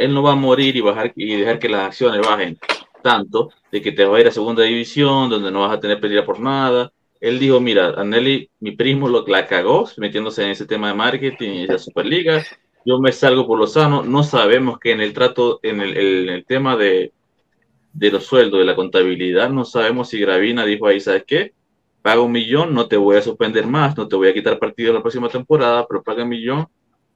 Él 0.00 0.14
no 0.14 0.22
va 0.22 0.32
a 0.32 0.36
morir 0.36 0.76
y, 0.76 0.80
bajar, 0.80 1.12
y 1.16 1.36
dejar 1.36 1.58
que 1.58 1.68
las 1.68 1.86
acciones 1.86 2.26
bajen 2.26 2.58
tanto 3.02 3.50
de 3.70 3.80
que 3.80 3.92
te 3.92 4.04
va 4.04 4.16
a 4.16 4.20
ir 4.20 4.26
a 4.26 4.30
segunda 4.30 4.62
división, 4.62 5.30
donde 5.30 5.50
no 5.50 5.60
vas 5.60 5.72
a 5.72 5.80
tener 5.80 6.00
pérdida 6.00 6.24
por 6.24 6.40
nada. 6.40 6.92
Él 7.20 7.38
dijo, 7.38 7.60
mira, 7.60 7.94
Anelli, 7.96 8.50
mi 8.60 8.72
primo 8.72 9.08
lo, 9.08 9.26
la 9.26 9.46
cagó 9.46 9.88
metiéndose 9.98 10.42
en 10.42 10.50
ese 10.50 10.66
tema 10.66 10.88
de 10.88 10.94
marketing 10.94 11.50
y 11.50 11.66
la 11.66 11.78
Superliga. 11.78 12.42
Yo 12.84 12.98
me 12.98 13.12
salgo 13.12 13.46
por 13.46 13.58
lo 13.58 13.66
sano. 13.66 14.02
No 14.02 14.22
sabemos 14.22 14.78
que 14.78 14.92
en 14.92 15.00
el 15.00 15.12
trato, 15.12 15.60
en 15.62 15.80
el, 15.80 15.96
el 15.96 16.44
tema 16.46 16.76
de, 16.76 17.12
de 17.92 18.10
los 18.10 18.24
sueldos, 18.24 18.60
de 18.60 18.64
la 18.64 18.76
contabilidad, 18.76 19.50
no 19.50 19.64
sabemos 19.64 20.08
si 20.08 20.20
Gravina 20.20 20.64
dijo 20.64 20.86
ahí, 20.86 21.00
¿sabes 21.00 21.24
qué? 21.26 21.52
Paga 22.02 22.20
un 22.22 22.32
millón, 22.32 22.72
no 22.72 22.88
te 22.88 22.96
voy 22.96 23.16
a 23.16 23.22
suspender 23.22 23.66
más, 23.66 23.96
no 23.96 24.08
te 24.08 24.16
voy 24.16 24.28
a 24.28 24.34
quitar 24.34 24.58
partido 24.58 24.94
la 24.94 25.02
próxima 25.02 25.28
temporada, 25.28 25.86
pero 25.86 26.02
paga 26.02 26.22
un 26.22 26.30
millón. 26.30 26.66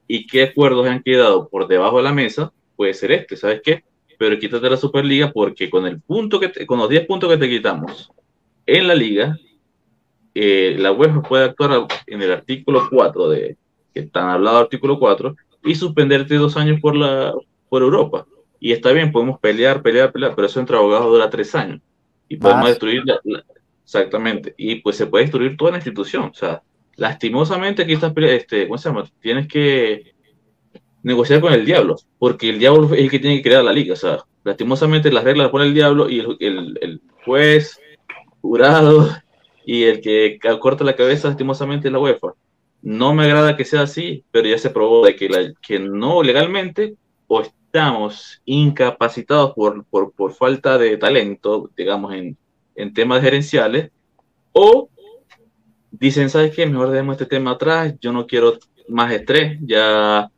¿Y 0.07 0.26
qué 0.26 0.43
acuerdos 0.43 0.87
han 0.87 1.03
quedado 1.03 1.49
por 1.49 1.66
debajo 1.66 1.97
de 1.97 2.03
la 2.03 2.12
mesa? 2.12 2.53
Puede 2.77 2.95
ser 2.95 3.12
este, 3.12 3.37
¿sabes 3.37 3.61
qué? 3.62 3.85
Pero 4.18 4.39
quítate 4.39 4.70
la 4.70 4.77
Superliga 4.77 5.33
porque 5.33 5.68
con 5.68 5.87
el 5.87 6.01
punto 6.01 6.41
que 6.41 6.66
con 6.66 6.79
los 6.79 6.89
10 6.89 7.07
puntos 7.07 7.31
que 7.31 7.39
te 7.39 7.49
quitamos 7.49 8.11
en 8.66 8.89
la 8.89 8.95
liga, 8.95 9.39
eh, 10.35 10.77
la 10.79 10.93
UEFA 10.93 11.22
puede 11.22 11.45
actuar 11.45 11.87
en 12.07 12.22
el 12.22 12.33
artículo 12.33 12.89
4 12.91 13.29
de 13.29 13.57
que 13.93 14.01
están 14.01 14.29
hablado 14.29 14.59
artículo 14.59 14.99
4 14.99 15.37
y 15.64 15.75
suspenderte 15.75 16.35
dos 16.35 16.57
años 16.57 16.81
por 16.81 16.97
la 16.97 17.33
por 17.68 17.83
Europa. 17.83 18.27
Y 18.61 18.72
está 18.72 18.93
bien, 18.93 19.12
podemos 19.12 19.39
pelear, 19.41 19.83
pelear, 19.83 20.12
pelear, 20.12 20.35
pero 20.35 20.47
eso 20.47 20.61
entre 20.61 20.77
abogados 20.77 21.11
dura 21.11 21.29
tres 21.29 21.55
años. 21.55 21.81
Y 22.29 22.37
podemos 22.37 22.68
destruir 22.68 23.03
exactamente. 23.85 24.55
Y 24.57 24.77
pues 24.77 24.97
se 24.97 25.07
puede 25.07 25.25
destruir 25.25 25.57
toda 25.57 25.72
la 25.72 25.79
institución. 25.79 26.25
O 26.25 26.35
sea, 26.35 26.62
lastimosamente 26.97 27.83
aquí 27.83 27.93
está, 27.93 28.12
este, 28.16 28.66
¿cómo 28.66 28.79
se 28.79 28.89
llama? 28.89 29.05
Tienes 29.20 29.49
que 29.49 30.13
negociar 31.05 31.40
con 31.40 31.52
el 31.52 31.64
diablo, 31.64 31.96
porque 32.18 32.48
el 32.48 32.59
diablo 32.59 32.92
es 32.92 33.00
el 33.00 33.11
que 33.11 33.20
tiene 33.20 33.36
que 33.36 33.42
crear 33.50 33.62
la 33.62 33.72
liga. 33.72 33.92
O 33.92 33.96
sea, 33.96 34.24
lastimosamente 34.42 35.12
las 35.12 35.22
reglas 35.22 35.44
las 35.44 35.52
pone 35.52 35.66
el 35.66 35.74
diablo 35.74 36.11
y 36.11 36.18
el, 36.18 36.78
el, 36.80 37.00
juez, 37.24 37.78
jurado 38.40 39.09
y 39.64 39.84
el 39.84 40.00
que 40.00 40.38
corta 40.61 40.82
la 40.82 40.96
cabeza 40.96 41.28
lastimosamente 41.28 41.88
es 41.88 41.92
la 41.92 42.00
UEFA. 42.00 42.34
No 42.82 43.14
me 43.14 43.24
agrada 43.24 43.57
que 43.57 43.64
sea 43.64 43.82
así, 43.82 44.24
pero 44.30 44.48
ya 44.48 44.59
se 44.59 44.70
probó 44.70 45.07
de 45.07 45.14
que, 45.14 45.28
la, 45.28 45.52
que 45.62 45.78
no 45.78 46.22
legalmente 46.22 46.96
o 47.26 47.42
estamos 47.42 48.42
incapacitados 48.44 49.52
por, 49.55 49.84
por, 49.84 50.12
por 50.12 50.32
falta 50.32 50.78
de 50.78 50.96
talento, 50.96 51.70
digamos, 51.76 52.14
en, 52.14 52.36
en 52.76 52.92
temas 52.92 53.22
gerenciales, 53.22 53.90
o 54.52 54.88
dicen, 55.90 56.30
¿sabes 56.30 56.55
qué? 56.55 56.66
Mejor 56.66 56.90
dejemos 56.90 57.14
este 57.14 57.26
tema 57.26 57.52
atrás, 57.52 57.94
yo 58.00 58.12
no 58.12 58.26
quiero 58.26 58.59
más 58.88 59.12
estrés, 59.12 59.59
ya 59.62 60.30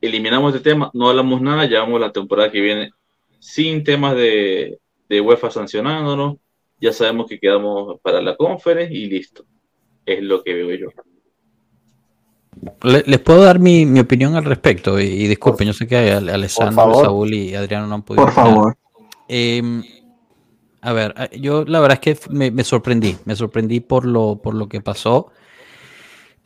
eliminamos 0.00 0.54
este 0.54 0.70
tema, 0.70 0.90
no 0.94 1.08
hablamos 1.08 1.40
nada, 1.40 1.66
llevamos 1.66 2.00
la 2.00 2.12
temporada 2.12 2.50
que 2.50 2.60
viene 2.60 2.90
sin 3.38 3.84
temas 3.84 4.16
de, 4.16 4.78
de 5.08 5.20
UEFA 5.20 5.50
sancionándonos, 5.50 6.36
ya 6.80 6.92
sabemos 6.92 7.26
que 7.26 7.38
quedamos 7.38 8.00
para 8.00 8.20
la 8.20 8.36
conferencia 8.36 8.98
y 8.98 9.06
listo. 9.06 9.44
Es 10.04 10.22
lo 10.22 10.42
que 10.42 10.54
veo 10.54 10.74
yo. 10.74 10.88
Les 12.82 13.20
puedo 13.20 13.42
dar 13.42 13.58
mi, 13.58 13.84
mi 13.86 14.00
opinión 14.00 14.34
al 14.34 14.44
respecto 14.44 14.98
y, 14.98 15.26
disculpen, 15.26 15.68
yo 15.68 15.72
sé 15.72 15.86
que 15.86 16.12
Alessandro, 16.12 16.94
Saúl 16.94 17.34
y 17.34 17.54
Adriano 17.54 17.86
no 17.86 17.96
han 17.96 18.02
podido. 18.02 18.24
Por 18.24 18.32
favor. 18.34 18.76
Eh, 19.28 19.62
a 20.80 20.92
ver, 20.92 21.14
yo 21.38 21.64
la 21.64 21.80
verdad 21.80 21.98
es 22.00 22.16
que 22.16 22.30
me, 22.30 22.50
me, 22.50 22.64
sorprendí, 22.64 23.16
me 23.24 23.34
sorprendí 23.34 23.80
por 23.80 24.06
lo, 24.06 24.36
por 24.36 24.54
lo 24.54 24.68
que 24.68 24.80
pasó. 24.80 25.32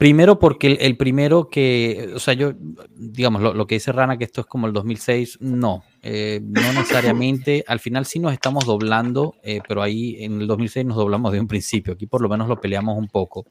Primero 0.01 0.39
porque 0.39 0.79
el, 0.81 0.97
primero 0.97 1.51
que, 1.51 2.13
o 2.15 2.19
sea, 2.19 2.33
yo, 2.33 2.55
digamos, 2.97 3.43
lo, 3.43 3.67
que 3.67 3.75
dice 3.75 3.93
Rana, 3.93 4.17
que 4.17 4.25
esto 4.25 4.41
es 4.41 4.47
como 4.47 4.67
el 4.67 4.73
2006, 4.73 5.37
no, 5.43 5.85
eh, 6.01 6.41
no 6.43 6.73
necesariamente. 6.73 7.63
Al 7.69 7.81
final 7.81 8.07
sí 8.07 8.19
nos 8.19 8.33
estamos 8.33 8.65
doblando, 8.65 9.35
eh, 9.43 9.61
pero 9.69 9.83
ahí 9.83 10.17
en 10.25 10.41
el 10.41 10.47
2006 10.47 10.87
nos 10.87 10.97
doblamos 10.97 11.33
de 11.33 11.41
un 11.41 11.47
principio. 11.47 11.93
Aquí 11.93 12.07
por 12.07 12.23
lo 12.23 12.31
menos 12.31 12.49
lo 12.49 12.59
peleamos 12.59 12.97
un 12.97 13.09
poco. 13.09 13.45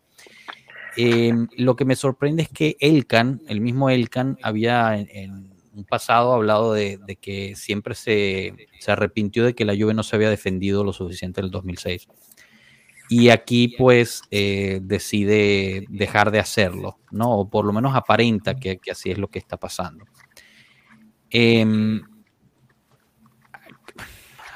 Eh, 0.98 1.32
lo 1.56 1.76
que 1.76 1.86
me 1.86 1.96
sorprende 1.96 2.42
es 2.42 2.50
que 2.50 2.78
Elkan, 2.80 3.44
el 3.48 3.62
mismo 3.62 3.92
Elkan, 3.92 4.40
había 4.42 4.98
en, 4.98 5.52
un 5.76 5.84
pasado 5.86 6.34
hablado 6.34 6.74
de, 6.74 6.98
de 6.98 7.16
que 7.16 7.56
siempre 7.56 7.94
se, 7.94 8.56
se, 8.80 8.92
arrepintió 8.92 9.46
de 9.46 9.54
que 9.54 9.66
la 9.66 9.76
Juve 9.76 9.94
no 9.94 10.02
se 10.02 10.16
había 10.16 10.32
defendido 10.32 10.84
lo 10.84 10.94
suficiente 10.94 11.42
en 11.42 11.46
el 11.46 11.52
2006 11.52 12.08
y 13.10 13.30
aquí 13.30 13.70
pues 13.70 14.22
eh, 14.30 14.80
decide 14.84 15.86
dejar 15.90 16.30
de 16.30 16.40
hacerlo, 16.40 17.00
¿no? 17.10 17.40
O 17.40 17.50
por 17.50 17.66
lo 17.66 17.74
menos 17.74 17.96
aparenta 17.96 18.56
que, 18.56 18.78
que 18.78 18.92
así 18.92 19.10
es 19.10 19.18
lo 19.18 19.28
que 19.30 19.40
está 19.40 19.58
pasando. 19.58 20.06
Eh, 21.32 21.66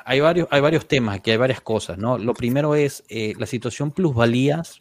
hay, 0.05 0.19
varios, 0.19 0.47
hay 0.51 0.61
varios 0.61 0.87
temas, 0.87 1.15
aquí 1.15 1.31
hay 1.31 1.37
varias 1.37 1.61
cosas, 1.61 1.97
¿no? 1.97 2.17
Lo 2.17 2.33
primero 2.33 2.75
es 2.75 3.03
eh, 3.09 3.33
la 3.37 3.47
situación 3.47 3.91
plusvalías. 3.91 4.79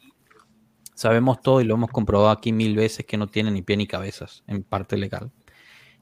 Sabemos 0.93 1.41
todo 1.41 1.59
y 1.59 1.63
lo 1.63 1.73
hemos 1.73 1.89
comprobado 1.89 2.29
aquí 2.29 2.51
mil 2.51 2.75
veces 2.75 3.05
que 3.05 3.17
no 3.17 3.27
tiene 3.27 3.49
ni 3.49 3.63
pie 3.63 3.77
ni 3.77 3.87
cabezas 3.87 4.43
en 4.45 4.63
parte 4.63 4.97
legal. 4.97 5.31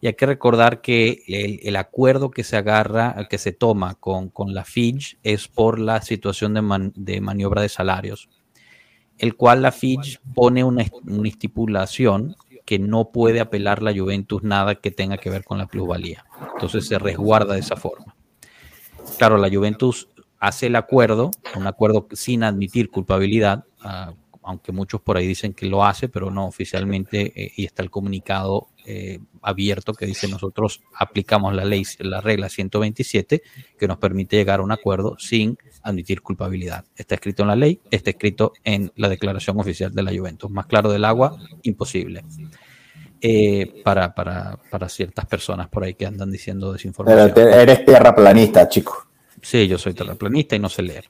Y 0.01 0.07
hay 0.07 0.15
que 0.15 0.25
recordar 0.25 0.81
que 0.81 1.23
el, 1.27 1.59
el 1.61 1.75
acuerdo 1.75 2.31
que 2.31 2.43
se 2.43 2.57
agarra, 2.57 3.27
que 3.29 3.37
se 3.37 3.51
toma 3.51 3.93
con, 3.95 4.29
con 4.29 4.53
la 4.53 4.65
Fitch 4.65 5.19
es 5.21 5.47
por 5.47 5.79
la 5.79 6.01
situación 6.01 6.55
de, 6.55 6.63
man, 6.63 6.91
de, 6.95 7.21
maniobra 7.21 7.61
de 7.61 7.69
salarios, 7.69 8.27
el 9.19 9.35
cual 9.35 9.61
la 9.61 9.71
Fitch 9.71 10.19
pone 10.33 10.63
una, 10.63 10.85
una, 11.03 11.29
estipulación 11.29 12.35
que 12.65 12.79
no 12.79 13.11
puede 13.11 13.39
apelar 13.39 13.83
la 13.83 13.93
Juventus 13.93 14.41
nada 14.41 14.73
que 14.73 14.89
tenga 14.89 15.17
que 15.17 15.29
ver 15.29 15.43
con 15.43 15.59
la 15.59 15.67
plusvalía. 15.67 16.25
Entonces 16.53 16.87
se 16.87 16.97
resguarda 16.97 17.53
de 17.53 17.59
esa 17.59 17.75
forma. 17.75 18.15
Claro, 19.19 19.37
la 19.37 19.49
Juventus 19.49 20.09
hace 20.39 20.67
el 20.67 20.75
acuerdo, 20.75 21.29
un 21.55 21.67
acuerdo 21.67 22.07
sin 22.13 22.43
admitir 22.43 22.89
culpabilidad, 22.89 23.65
uh, 23.85 24.15
aunque 24.43 24.71
muchos 24.71 25.01
por 25.01 25.17
ahí 25.17 25.27
dicen 25.27 25.53
que 25.53 25.65
lo 25.65 25.85
hace, 25.85 26.09
pero 26.09 26.31
no 26.31 26.45
oficialmente, 26.45 27.31
eh, 27.35 27.51
y 27.55 27.65
está 27.65 27.83
el 27.83 27.89
comunicado 27.89 28.67
eh, 28.85 29.19
abierto 29.43 29.93
que 29.93 30.07
dice 30.07 30.27
nosotros 30.27 30.81
aplicamos 30.95 31.53
la 31.53 31.65
ley, 31.65 31.83
la 31.99 32.21
regla 32.21 32.49
127, 32.49 33.41
que 33.77 33.87
nos 33.87 33.97
permite 33.97 34.37
llegar 34.37 34.59
a 34.59 34.63
un 34.63 34.71
acuerdo 34.71 35.15
sin 35.19 35.57
admitir 35.83 36.21
culpabilidad. 36.21 36.85
Está 36.95 37.15
escrito 37.15 37.43
en 37.43 37.49
la 37.49 37.55
ley, 37.55 37.79
está 37.91 38.09
escrito 38.09 38.53
en 38.63 38.91
la 38.95 39.09
declaración 39.09 39.59
oficial 39.59 39.93
de 39.93 40.03
la 40.03 40.11
Juventus. 40.11 40.49
Más 40.49 40.65
claro 40.65 40.91
del 40.91 41.05
agua, 41.05 41.37
imposible. 41.63 42.23
Eh, 43.23 43.81
para, 43.83 44.15
para, 44.15 44.57
para, 44.71 44.89
ciertas 44.89 45.27
personas 45.27 45.67
por 45.67 45.83
ahí 45.83 45.93
que 45.93 46.07
andan 46.07 46.31
diciendo 46.31 46.73
desinformación. 46.73 47.31
Pero 47.35 47.49
eres 47.49 47.85
tierraplanista, 47.85 48.67
chico. 48.67 49.09
Sí, 49.39 49.67
yo 49.67 49.77
soy 49.77 49.93
terraplanista 49.93 50.55
y 50.55 50.59
no 50.59 50.69
sé 50.69 50.81
leer. 50.81 51.05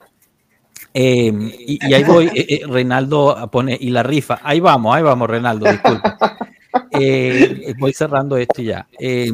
Eh, 0.94 1.32
y, 1.66 1.88
y, 1.88 1.94
ahí 1.94 2.04
voy, 2.04 2.26
eh, 2.26 2.46
eh, 2.48 2.62
Reinaldo 2.66 3.48
pone, 3.50 3.76
y 3.80 3.90
la 3.90 4.02
rifa, 4.02 4.40
ahí 4.42 4.60
vamos, 4.60 4.94
ahí 4.94 5.02
vamos, 5.02 5.28
Reinaldo, 5.28 5.70
disculpa. 5.70 6.18
Eh, 6.94 7.74
voy 7.78 7.92
cerrando 7.92 8.36
esto 8.36 8.60
ya. 8.60 8.86
Eh, 8.98 9.30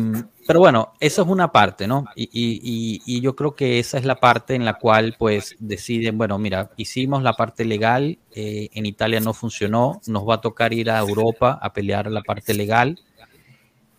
pero 0.46 0.60
bueno, 0.60 0.94
eso 0.98 1.22
es 1.22 1.28
una 1.28 1.52
parte, 1.52 1.86
¿no? 1.86 2.06
Y, 2.16 2.24
y, 2.32 3.02
y, 3.04 3.20
yo 3.20 3.36
creo 3.36 3.54
que 3.54 3.78
esa 3.78 3.98
es 3.98 4.04
la 4.04 4.18
parte 4.18 4.54
en 4.54 4.64
la 4.64 4.74
cual 4.74 5.14
pues 5.18 5.56
deciden, 5.58 6.16
bueno, 6.16 6.38
mira, 6.38 6.70
hicimos 6.76 7.22
la 7.22 7.34
parte 7.34 7.64
legal, 7.64 8.18
eh, 8.32 8.68
en 8.72 8.86
Italia 8.86 9.20
no 9.20 9.34
funcionó, 9.34 10.00
nos 10.06 10.26
va 10.26 10.36
a 10.36 10.40
tocar 10.40 10.72
ir 10.72 10.90
a 10.90 11.00
Europa 11.00 11.58
a 11.60 11.72
pelear 11.72 12.10
la 12.10 12.22
parte 12.22 12.54
legal. 12.54 12.98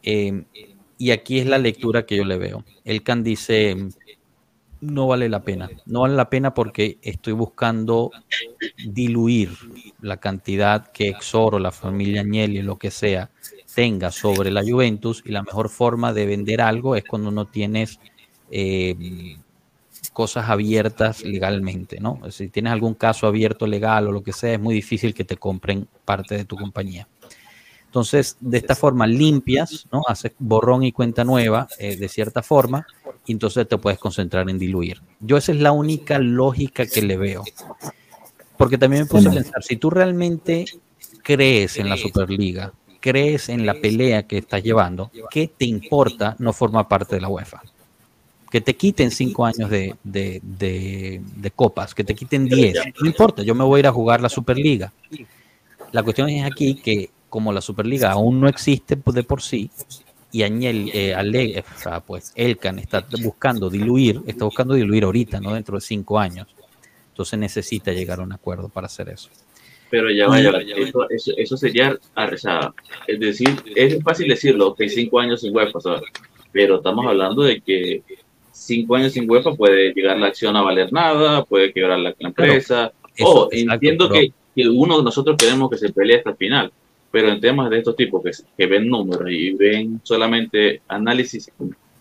Eh, 0.02 0.44
y 0.98 1.12
aquí 1.12 1.40
es 1.40 1.46
la 1.46 1.58
lectura 1.58 2.06
que 2.06 2.18
yo 2.18 2.26
le 2.26 2.38
veo. 2.38 2.64
Elkan 2.84 3.24
dice, 3.24 3.78
no 4.82 5.08
vale 5.08 5.30
la 5.30 5.44
pena. 5.44 5.70
No 5.86 6.02
vale 6.02 6.16
la 6.16 6.30
pena 6.30 6.54
porque 6.54 6.98
estoy 7.02 7.34
buscando 7.34 8.12
diluir 8.86 9.50
la 10.02 10.18
cantidad 10.18 10.92
que 10.92 11.10
Exor 11.10 11.56
o 11.56 11.60
la 11.60 11.72
familia 11.72 12.22
Agnelli, 12.22 12.62
lo 12.62 12.78
que 12.78 12.92
sea, 12.92 13.30
tenga 13.74 14.12
sobre 14.12 14.52
la 14.52 14.64
Juventus 14.64 15.24
y 15.26 15.32
la 15.32 15.44
mejor 15.44 15.70
forma 15.70 16.14
de 16.14 16.26
vender 16.26 16.62
algo 16.62 16.96
es 16.96 17.04
cuando 17.04 17.32
no 17.32 17.46
tienes 17.46 18.00
eh, 18.52 18.96
cosas 20.14 20.50
abiertas 20.50 21.24
legalmente, 21.24 22.00
¿no? 22.00 22.20
Si 22.32 22.50
tienes 22.50 22.74
algún 22.74 22.94
caso 22.94 23.28
abierto 23.28 23.68
legal 23.68 24.08
o 24.08 24.12
lo 24.12 24.24
que 24.24 24.34
sea, 24.34 24.54
es 24.54 24.60
muy 24.60 24.74
difícil 24.74 25.14
que 25.14 25.24
te 25.24 25.38
compren 25.38 25.88
parte 26.06 26.36
de 26.36 26.46
tu 26.46 26.56
compañía. 26.56 27.08
Entonces, 27.86 28.38
de 28.40 28.58
esta 28.58 28.76
forma 28.76 29.08
limpias, 29.08 29.88
¿no? 29.92 30.04
Haces 30.08 30.34
borrón 30.38 30.84
y 30.84 30.92
cuenta 30.92 31.24
nueva, 31.24 31.68
eh, 31.80 31.96
de 31.96 32.08
cierta 32.08 32.44
forma, 32.44 32.86
y 33.30 33.34
entonces 33.34 33.68
te 33.68 33.78
puedes 33.78 34.00
concentrar 34.00 34.50
en 34.50 34.58
diluir. 34.58 35.04
Yo 35.20 35.38
esa 35.38 35.52
es 35.52 35.60
la 35.60 35.72
única 35.72 36.18
lógica 36.18 36.88
que 36.88 37.04
le 37.04 37.16
veo. 37.16 37.44
Porque 38.58 38.76
también 38.76 39.04
me 39.04 39.08
puse 39.08 39.30
a 39.30 39.32
pensar, 39.32 39.62
si 39.62 39.76
tú 39.76 39.92
realmente 39.92 40.66
crees 41.22 41.78
en 41.78 41.90
la 41.90 41.96
Superliga, 41.96 42.74
crees 43.00 43.50
en 43.50 43.68
la 43.68 43.76
pelea 43.76 44.24
que 44.24 44.40
estás 44.40 44.64
llevando, 44.64 45.12
¿qué 45.30 45.48
te 45.48 45.66
importa 45.66 46.36
no 46.40 46.54
formar 46.54 46.88
parte 46.88 47.18
de 47.18 47.22
la 47.22 47.30
UEFA? 47.30 47.62
Que 48.50 48.62
te 48.62 48.76
quiten 48.76 49.12
cinco 49.12 49.46
años 49.46 49.70
de, 49.70 49.96
de, 50.04 50.42
de, 50.42 51.22
de 51.36 51.52
copas, 51.52 51.94
que 51.94 52.04
te 52.04 52.16
quiten 52.16 52.46
diez, 52.46 52.80
no 53.00 53.06
importa, 53.06 53.44
yo 53.44 53.54
me 53.54 53.64
voy 53.64 53.78
a 53.78 53.80
ir 53.82 53.88
a 53.88 53.92
jugar 53.92 54.22
la 54.22 54.30
Superliga. 54.30 54.92
La 55.92 56.02
cuestión 56.02 56.30
es 56.30 56.52
aquí 56.52 56.74
que 56.74 57.12
como 57.30 57.54
la 57.54 57.62
Superliga 57.62 58.12
aún 58.12 58.42
no 58.42 58.50
existe 58.50 58.96
de 58.96 59.24
por 59.24 59.44
sí, 59.44 59.70
y 60.32 60.44
Añel, 60.44 60.92
eh, 60.94 61.14
Ale- 61.14 61.64
o 61.76 61.80
sea, 61.80 62.00
pues 62.02 62.32
Elkan 62.36 62.80
está 62.80 63.06
buscando 63.22 63.70
diluir, 63.70 64.22
está 64.28 64.46
buscando 64.46 64.74
diluir 64.74 65.04
ahorita, 65.04 65.40
no 65.40 65.54
dentro 65.54 65.76
de 65.76 65.82
cinco 65.82 66.20
años. 66.20 66.48
Entonces 67.10 67.40
necesita 67.40 67.92
llegar 67.92 68.20
a 68.20 68.24
un 68.24 68.32
acuerdo 68.32 68.70
para 68.70 68.86
hacer 68.86 69.10
eso. 69.10 69.30
Pero 69.90 70.12
ya 70.12 70.28
vaya, 70.28 70.52
eso, 70.78 71.10
eso, 71.10 71.32
eso 71.36 71.58
sería, 71.58 71.98
o 72.16 72.38
sea, 72.38 72.74
es 73.08 73.20
decir, 73.20 73.50
es 73.76 74.02
fácil 74.04 74.28
decirlo, 74.28 74.76
que 74.76 74.88
cinco 74.88 75.20
años 75.20 75.42
sin 75.42 75.56
UEFA, 75.56 75.80
¿sabes? 75.80 76.04
pero 76.52 76.78
estamos 76.78 77.06
hablando 77.06 77.44
de 77.44 77.62
que 77.62 78.04
cinco 78.52 78.96
años 78.96 79.14
sin 79.14 79.30
UEFA 79.30 79.54
puede 79.54 79.94
llegar 79.94 80.18
la 80.18 80.28
acción 80.28 80.56
a 80.56 80.62
valer 80.62 80.92
nada, 80.92 81.44
puede 81.44 81.74
quebrar 81.74 82.00
la, 82.00 82.16
empresa. 82.20 82.92
Eso, 83.16 83.46
oh, 83.46 83.50
entiendo 83.52 84.10
que, 84.10 84.32
que 84.56 84.70
uno 84.70 84.98
de 84.98 85.04
nosotros 85.04 85.38
queremos 85.38 85.70
que 85.70 85.78
se 85.78 85.92
pelee 85.92 86.18
hasta 86.18 86.32
el 86.32 86.38
final, 86.38 86.72
pero 87.12 87.30
en 87.30 87.40
temas 87.40 87.70
de 87.70 87.80
estos 87.80 87.96
tipos 87.96 88.24
que, 88.24 88.32
que 88.58 88.66
ven 88.68 88.88
números 88.88 89.30
y 89.30 89.52
ven 89.54 90.00
solamente 90.04 90.82
análisis 90.88 91.52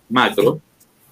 macro, 0.09 0.61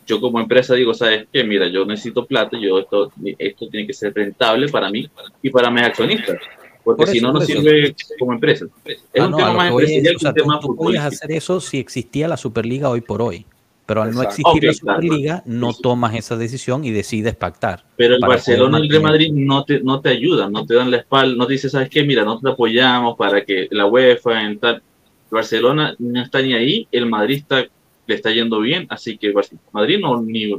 yo 0.07 0.21
como 0.21 0.39
empresa 0.41 0.75
digo, 0.75 0.95
¿sabes 0.95 1.27
qué? 1.33 1.43
Mira, 1.45 1.67
yo 1.69 1.85
necesito 1.85 2.25
plata, 2.27 2.57
yo 2.61 2.79
esto, 2.79 3.13
esto 3.39 3.69
tiene 3.69 3.87
que 3.87 3.93
ser 3.93 4.15
rentable 4.15 4.69
para 4.69 4.91
mí 4.91 5.09
y 5.43 5.51
para 5.51 5.71
mis 5.71 5.83
accionistas, 5.83 6.39
porque 6.85 7.05
Por 7.05 7.09
si 7.09 7.21
no, 7.21 7.33
no 7.33 7.41
eso. 7.41 7.61
sirve 7.61 7.95
como 8.19 8.33
empresa. 8.33 8.67
Es 8.85 9.03
Ah, 9.19 9.27
un 9.27 9.31
no, 9.33 9.37
tema 9.39 9.53
más 9.53 9.75
que 9.75 9.85
es, 9.85 9.91
empresarial 9.91 10.17
o 10.17 10.19
que 10.19 10.21
sea, 10.21 10.31
un 10.31 10.35
tú, 10.37 10.43
tema 10.43 10.61
tú 10.61 10.77
podías 10.77 11.03
futbolístico. 11.03 11.25
hacer 11.25 11.33
eso 11.33 11.61
si 11.61 11.79
existía 11.79 12.29
la 12.29 12.37
Superliga 12.37 12.89
hoy 12.89 13.01
por 13.01 13.21
hoy, 13.23 13.47
pero 13.87 14.03
al 14.03 14.13
no 14.13 14.23
Exacto. 14.23 14.53
existir 14.53 14.65
la 14.65 14.71
Ok, 14.73 14.81
claro. 14.81 15.01
Superliga, 15.03 15.43
no 15.47 15.73
tomas 15.73 16.15
esa 16.15 16.37
decisión 16.37 16.85
y 16.85 16.91
decides 16.91 17.37
pactar. 17.37 17.85
Pero 17.97 18.17
el 18.17 18.21
Barcelona 18.21 18.81
y 18.81 18.83
el 18.83 18.91
Real 18.91 19.03
Madrid 19.03 19.33
no 19.33 19.65
te, 19.65 19.81
no 19.81 20.01
te 20.01 20.09
ayudan, 20.09 20.53
no 20.53 20.67
te 20.67 20.75
dan 20.75 20.91
la 20.91 20.99
espalda, 20.99 21.37
no 21.37 21.47
te 21.47 21.53
dicen, 21.53 21.71
¿sabes 21.71 21.89
qué? 21.89 22.03
Mira, 22.03 22.25
no 22.25 22.39
te 22.41 22.51
apoyamos 22.51 23.17
para 23.17 23.45
que 23.45 23.69
la 23.71 23.87
UEFA 23.87 24.43
en 24.43 24.59
tal. 24.59 24.75
El 24.77 24.83
Barcelona 25.31 25.95
no 25.99 26.21
está 26.21 26.43
ni 26.43 26.55
ahí, 26.55 26.89
el 26.91 27.07
Madrid 27.07 27.39
está, 27.39 27.65
le 28.07 28.15
está 28.15 28.31
yendo 28.33 28.61
bien, 28.61 28.87
así 28.91 29.17
que 29.19 29.33
Madrid 29.73 29.99
no, 30.01 30.21
ni 30.21 30.53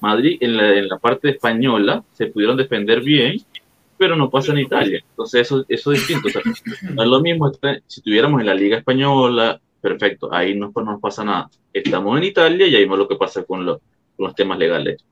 Madrid 0.00 0.36
en 0.40 0.56
la, 0.56 0.74
en 0.74 0.88
la 0.88 0.98
parte 0.98 1.30
española 1.30 2.04
se 2.12 2.26
pudieron 2.26 2.56
defender 2.56 3.00
bien, 3.00 3.40
pero 3.96 4.16
no 4.16 4.30
pasa 4.30 4.52
en 4.52 4.58
Italia. 4.58 5.02
Entonces 5.10 5.42
eso, 5.42 5.64
eso 5.68 5.92
es 5.92 5.98
distinto. 5.98 6.28
O 6.28 6.30
sea, 6.30 6.42
no 6.94 7.02
es 7.02 7.08
lo 7.08 7.20
mismo 7.20 7.50
si 7.86 8.00
tuviéramos 8.00 8.40
en 8.40 8.46
la 8.46 8.54
Liga 8.54 8.78
Española, 8.78 9.60
perfecto, 9.80 10.32
ahí 10.32 10.54
no, 10.54 10.72
no 10.74 10.84
nos 10.84 11.00
pasa 11.00 11.24
nada. 11.24 11.50
Estamos 11.72 12.18
en 12.18 12.24
Italia 12.24 12.66
y 12.66 12.76
ahí 12.76 12.82
vemos 12.82 12.98
lo 12.98 13.08
que 13.08 13.16
pasa 13.16 13.44
con 13.44 13.64
los, 13.64 13.78
con 14.16 14.26
los 14.26 14.34
temas 14.34 14.58
legales. 14.58 15.04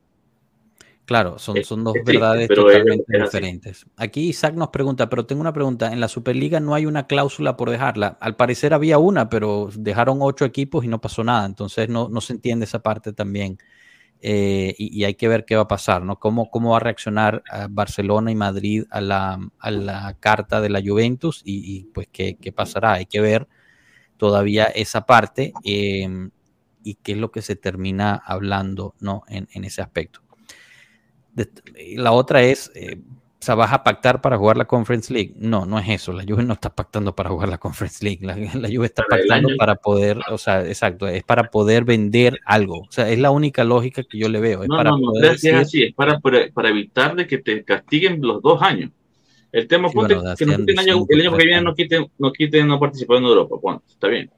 Claro, 1.06 1.38
son, 1.38 1.84
dos 1.84 1.94
verdades 2.04 2.48
totalmente 2.48 3.04
diferentes. 3.16 3.86
Aquí 3.96 4.28
Isaac 4.28 4.54
nos 4.54 4.70
pregunta, 4.70 5.08
pero 5.08 5.24
tengo 5.24 5.40
una 5.40 5.52
pregunta, 5.52 5.92
en 5.92 6.00
la 6.00 6.08
Superliga 6.08 6.58
no 6.58 6.74
hay 6.74 6.84
una 6.84 7.06
cláusula 7.06 7.56
por 7.56 7.70
dejarla. 7.70 8.18
Al 8.20 8.34
parecer 8.34 8.74
había 8.74 8.98
una, 8.98 9.30
pero 9.30 9.68
dejaron 9.72 10.18
ocho 10.20 10.44
equipos 10.44 10.84
y 10.84 10.88
no 10.88 11.00
pasó 11.00 11.22
nada, 11.22 11.46
entonces 11.46 11.88
no, 11.88 12.08
no 12.08 12.20
se 12.20 12.32
entiende 12.32 12.64
esa 12.64 12.82
parte 12.82 13.12
también. 13.12 13.56
Eh, 14.20 14.74
y, 14.78 15.00
y 15.00 15.04
hay 15.04 15.14
que 15.14 15.28
ver 15.28 15.44
qué 15.44 15.54
va 15.54 15.62
a 15.62 15.68
pasar, 15.68 16.02
¿no? 16.02 16.18
¿Cómo, 16.18 16.50
cómo 16.50 16.70
va 16.70 16.78
a 16.78 16.80
reaccionar 16.80 17.44
ah, 17.52 17.68
Barcelona 17.70 18.32
y 18.32 18.34
Madrid 18.34 18.84
a 18.90 19.00
la, 19.00 19.38
a 19.60 19.70
la 19.70 20.16
carta 20.18 20.60
de 20.60 20.70
la 20.70 20.82
Juventus 20.84 21.42
y, 21.44 21.76
y, 21.76 21.84
pues 21.84 22.08
qué, 22.10 22.36
qué 22.36 22.50
pasará. 22.50 22.94
Hay 22.94 23.06
que 23.06 23.20
ver 23.20 23.46
todavía 24.16 24.64
esa 24.64 25.06
parte 25.06 25.52
eh, 25.64 26.28
y 26.82 26.94
qué 26.94 27.12
es 27.12 27.18
lo 27.18 27.30
que 27.30 27.42
se 27.42 27.56
termina 27.56 28.14
hablando, 28.14 28.94
¿no? 29.00 29.22
En, 29.28 29.48
en 29.52 29.64
ese 29.64 29.82
aspecto. 29.82 30.20
De- 31.34 31.50
la 31.96 32.12
otra 32.12 32.42
es, 32.42 32.70
eh, 32.74 32.98
o 33.38 33.44
sea, 33.46 33.54
¿vas 33.54 33.72
a 33.72 33.84
pactar 33.84 34.20
para 34.22 34.38
jugar 34.38 34.56
la 34.56 34.64
Conference 34.64 35.12
League? 35.12 35.34
No, 35.36 35.66
no 35.66 35.78
es 35.78 35.88
eso. 35.88 36.12
La 36.12 36.24
Juve 36.24 36.42
no 36.42 36.54
está 36.54 36.74
pactando 36.74 37.14
para 37.14 37.30
jugar 37.30 37.48
la 37.48 37.58
Conference 37.58 38.04
League. 38.04 38.24
La, 38.26 38.34
la 38.60 38.68
Juve 38.68 38.86
está 38.86 39.02
Para 39.08 39.20
pactando 39.20 39.50
para 39.58 39.74
poder, 39.76 40.18
o 40.30 40.38
sea, 40.38 40.66
exacto, 40.66 41.06
es 41.06 41.22
para 41.22 41.50
poder 41.50 41.84
vender 41.84 42.40
algo. 42.46 42.80
O 42.80 42.90
sea, 42.90 43.08
es 43.10 43.18
la 43.18 43.30
única 43.30 43.62
lógica 43.64 44.02
que 44.02 44.18
yo 44.18 44.28
le 44.28 44.40
veo. 44.40 44.62
Es 44.62 44.68
No, 44.68 44.76
para 44.76 44.90
no, 44.90 44.98
no, 44.98 45.12
poder 45.12 45.34
es 45.34 45.44
así, 45.52 45.82
es 45.84 45.94
para, 45.94 46.18
para, 46.18 46.48
para 46.52 46.70
evitar 46.70 47.14
de 47.14 47.26
que 47.26 47.38
te 47.38 47.62
castiguen 47.64 48.20
los 48.22 48.40
dos 48.42 48.62
años. 48.62 48.90
El 49.56 49.66
tema 49.68 49.88
Sí, 49.88 49.94
ponte 49.94 50.14
bueno, 50.14 50.30
que 50.36 50.44
quiten 50.44 50.78
año- 50.78 51.06
el 51.08 51.20
año 51.22 51.36
que 51.36 51.44
viene 51.46 51.60
no 51.62 51.68
años. 51.68 51.76
quiten, 51.76 52.06
no 52.18 52.32
quiten 52.32 52.68
no 52.68 52.78
participar 52.78 53.16
en 53.18 53.24
Europa, 53.24 53.56
bueno, 53.62 53.82
está 53.88 54.08
bien. 54.08 54.30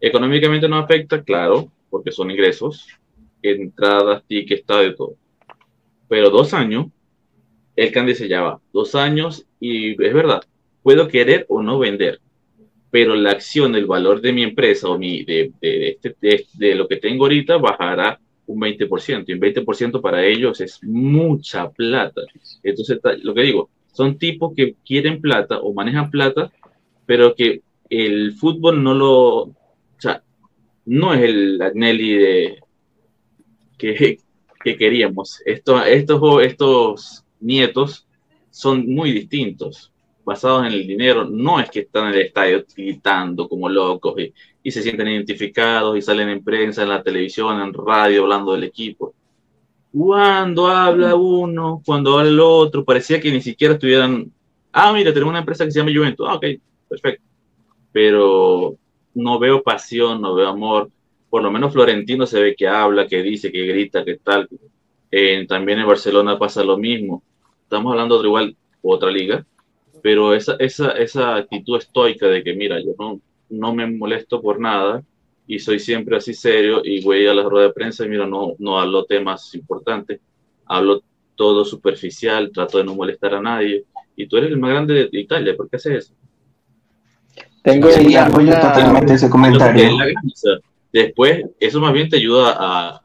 Económicamente 0.00 0.66
no 0.68 0.78
afecta, 0.78 1.22
claro, 1.22 1.70
porque 1.90 2.10
son 2.12 2.30
ingresos, 2.30 2.86
entradas, 3.42 4.22
tickets, 4.26 4.60
estadio, 4.62 4.94
todo. 4.94 5.14
Pero 6.08 6.30
dos 6.30 6.54
años, 6.54 6.86
el 7.76 7.92
can 7.92 8.06
dice 8.06 8.26
ya 8.26 8.40
va, 8.40 8.60
dos 8.72 8.94
años 8.94 9.44
y 9.60 9.90
es 10.02 10.14
verdad, 10.14 10.40
puedo 10.82 11.08
querer 11.08 11.44
o 11.50 11.62
no 11.62 11.78
vender, 11.78 12.20
pero 12.90 13.14
la 13.16 13.32
acción, 13.32 13.74
el 13.74 13.84
valor 13.86 14.22
de 14.22 14.32
mi 14.32 14.44
empresa 14.44 14.88
o 14.88 14.98
mi, 14.98 15.24
de, 15.24 15.52
de, 15.60 15.88
este- 15.90 16.16
de- 16.22 16.46
de 16.54 16.74
lo 16.74 16.88
que 16.88 16.96
tengo 16.96 17.24
ahorita 17.24 17.58
bajará 17.58 18.18
un 18.46 18.60
20%, 18.60 19.24
y 19.28 19.34
un 19.34 19.40
20% 19.40 20.00
para 20.00 20.24
ellos 20.24 20.58
es 20.62 20.78
mucha 20.82 21.70
plata. 21.70 22.22
Entonces, 22.62 22.98
lo 23.22 23.34
que 23.34 23.42
digo, 23.42 23.70
son 23.94 24.18
tipos 24.18 24.52
que 24.54 24.74
quieren 24.84 25.20
plata 25.20 25.60
o 25.60 25.72
manejan 25.72 26.10
plata, 26.10 26.52
pero 27.06 27.34
que 27.34 27.62
el 27.88 28.34
fútbol 28.34 28.82
no 28.82 28.92
lo, 28.92 29.36
o 29.42 29.54
sea, 29.98 30.22
no 30.84 31.14
es 31.14 31.22
el 31.22 31.62
Agnelli 31.62 32.14
de, 32.14 32.58
que, 33.78 34.18
que 34.62 34.76
queríamos. 34.76 35.40
Estos, 35.46 35.86
estos, 35.86 36.42
estos 36.42 37.24
nietos 37.40 38.06
son 38.50 38.86
muy 38.86 39.12
distintos, 39.12 39.92
basados 40.24 40.66
en 40.66 40.72
el 40.72 40.86
dinero. 40.86 41.24
No 41.24 41.60
es 41.60 41.70
que 41.70 41.80
están 41.80 42.08
en 42.08 42.14
el 42.14 42.26
estadio 42.26 42.64
gritando 42.76 43.48
como 43.48 43.68
locos 43.68 44.18
y, 44.18 44.34
y 44.62 44.70
se 44.72 44.82
sienten 44.82 45.08
identificados 45.08 45.96
y 45.96 46.02
salen 46.02 46.30
en 46.30 46.42
prensa, 46.42 46.82
en 46.82 46.88
la 46.88 47.02
televisión, 47.02 47.60
en 47.60 47.72
radio, 47.72 48.22
hablando 48.22 48.52
del 48.52 48.64
equipo. 48.64 49.14
Cuando 49.96 50.66
habla 50.66 51.14
uno, 51.14 51.80
cuando 51.86 52.18
habla 52.18 52.28
el 52.28 52.40
otro, 52.40 52.84
parecía 52.84 53.20
que 53.20 53.30
ni 53.30 53.40
siquiera 53.40 53.74
estuvieran. 53.74 54.32
Ah, 54.72 54.92
mira, 54.92 55.12
tenemos 55.12 55.30
una 55.30 55.38
empresa 55.38 55.64
que 55.64 55.70
se 55.70 55.78
llama 55.78 55.92
Juventus. 55.94 56.26
Ah, 56.28 56.34
ok, 56.34 56.46
perfecto. 56.88 57.22
Pero 57.92 58.74
no 59.14 59.38
veo 59.38 59.62
pasión, 59.62 60.20
no 60.20 60.34
veo 60.34 60.48
amor. 60.48 60.90
Por 61.30 61.44
lo 61.44 61.50
menos 61.52 61.72
Florentino 61.72 62.26
se 62.26 62.42
ve 62.42 62.56
que 62.56 62.66
habla, 62.66 63.06
que 63.06 63.22
dice, 63.22 63.52
que 63.52 63.66
grita, 63.66 64.04
que 64.04 64.16
tal. 64.16 64.48
Eh, 65.12 65.46
también 65.46 65.78
en 65.78 65.86
Barcelona 65.86 66.36
pasa 66.40 66.64
lo 66.64 66.76
mismo. 66.76 67.22
Estamos 67.62 67.92
hablando 67.92 68.20
de 68.20 68.26
igual 68.26 68.56
otra 68.82 69.12
liga, 69.12 69.46
pero 70.02 70.34
esa, 70.34 70.56
esa, 70.58 70.90
esa 70.90 71.36
actitud 71.36 71.78
estoica 71.78 72.26
de 72.26 72.42
que, 72.42 72.52
mira, 72.54 72.80
yo 72.80 72.94
no, 72.98 73.20
no 73.48 73.72
me 73.72 73.86
molesto 73.86 74.42
por 74.42 74.58
nada 74.58 75.04
y 75.46 75.58
soy 75.58 75.78
siempre 75.78 76.16
así 76.16 76.32
serio 76.34 76.80
y 76.84 77.02
voy 77.02 77.26
a 77.26 77.34
la 77.34 77.42
rueda 77.42 77.66
de 77.68 77.72
prensa 77.74 78.04
y 78.04 78.08
mira, 78.08 78.26
no, 78.26 78.54
no 78.58 78.80
hablo 78.80 79.04
temas 79.04 79.54
importantes, 79.54 80.20
hablo 80.66 81.02
todo 81.36 81.64
superficial, 81.64 82.50
trato 82.52 82.78
de 82.78 82.84
no 82.84 82.94
molestar 82.94 83.34
a 83.34 83.40
nadie. 83.42 83.84
Y 84.16 84.26
tú 84.26 84.36
eres 84.36 84.50
el 84.50 84.58
más 84.58 84.70
grande 84.70 85.08
de 85.10 85.20
Italia, 85.20 85.54
¿por 85.56 85.68
qué 85.68 85.76
haces 85.76 86.04
eso? 86.06 86.14
Tengo 87.62 87.90
Sí, 87.90 88.06
una- 88.08 88.26
apoyo 88.26 88.46
una- 88.48 88.60
totalmente 88.60 89.14
ese 89.14 89.28
comentario. 89.30 89.90
después, 90.92 91.44
eso 91.58 91.80
más 91.80 91.92
bien 91.92 92.08
te 92.08 92.16
ayuda 92.16 92.56
a, 92.58 93.02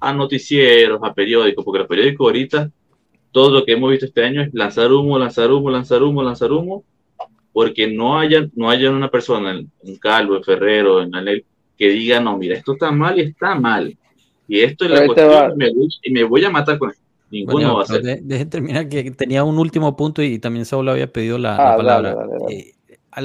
a 0.00 0.12
noticieros, 0.12 1.00
a 1.02 1.14
periódicos, 1.14 1.64
porque 1.64 1.78
los 1.80 1.88
periódicos 1.88 2.26
ahorita, 2.26 2.70
todo 3.30 3.50
lo 3.50 3.64
que 3.64 3.72
hemos 3.72 3.90
visto 3.90 4.06
este 4.06 4.24
año 4.24 4.42
es 4.42 4.52
lanzar 4.52 4.90
humo, 4.92 5.18
lanzar 5.18 5.50
humo, 5.52 5.70
lanzar 5.70 6.02
humo, 6.02 6.22
lanzar 6.22 6.50
humo, 6.50 6.82
porque 7.52 7.86
no 7.86 8.18
haya, 8.18 8.48
no 8.54 8.68
haya 8.70 8.90
una 8.90 9.10
persona, 9.10 9.60
un 9.82 9.96
Calvo, 9.98 10.36
en 10.36 10.42
Ferrero, 10.44 11.00
en 11.02 11.14
Anel, 11.14 11.44
que 11.80 11.88
diga, 11.88 12.20
no, 12.20 12.36
mira, 12.36 12.56
esto 12.58 12.74
está 12.74 12.90
mal 12.92 13.18
y 13.18 13.22
está 13.22 13.54
mal. 13.54 13.96
Y 14.46 14.60
esto 14.60 14.84
es 14.84 14.90
la 14.90 15.06
cuestión, 15.06 15.30
va. 15.30 15.50
y 15.54 15.56
me, 15.56 15.70
voy, 15.72 15.88
y 16.02 16.12
me 16.12 16.24
voy 16.24 16.44
a 16.44 16.50
matar 16.50 16.78
con 16.78 16.90
esto. 16.90 17.02
Ninguno 17.30 17.54
Bueno, 17.54 17.74
va 17.76 17.82
a 17.82 17.86
pero 17.86 17.98
hacer. 18.00 18.16
de- 18.16 18.20
deje 18.22 18.44
terminar 18.46 18.88
que 18.88 19.10
tenía 19.12 19.44
un 19.44 19.58
último 19.58 19.96
punto 19.96 20.22
y 20.22 20.38
también 20.38 20.66
Saúl 20.66 20.88
había 20.90 21.10
pedido 21.10 21.38
la, 21.38 21.52
Ah, 21.58 21.70
la 21.70 21.76
palabra. 21.78 22.14
dale, 22.14 22.30
dale, 22.32 22.44
dale. 22.44 22.58
Eh, 22.58 22.74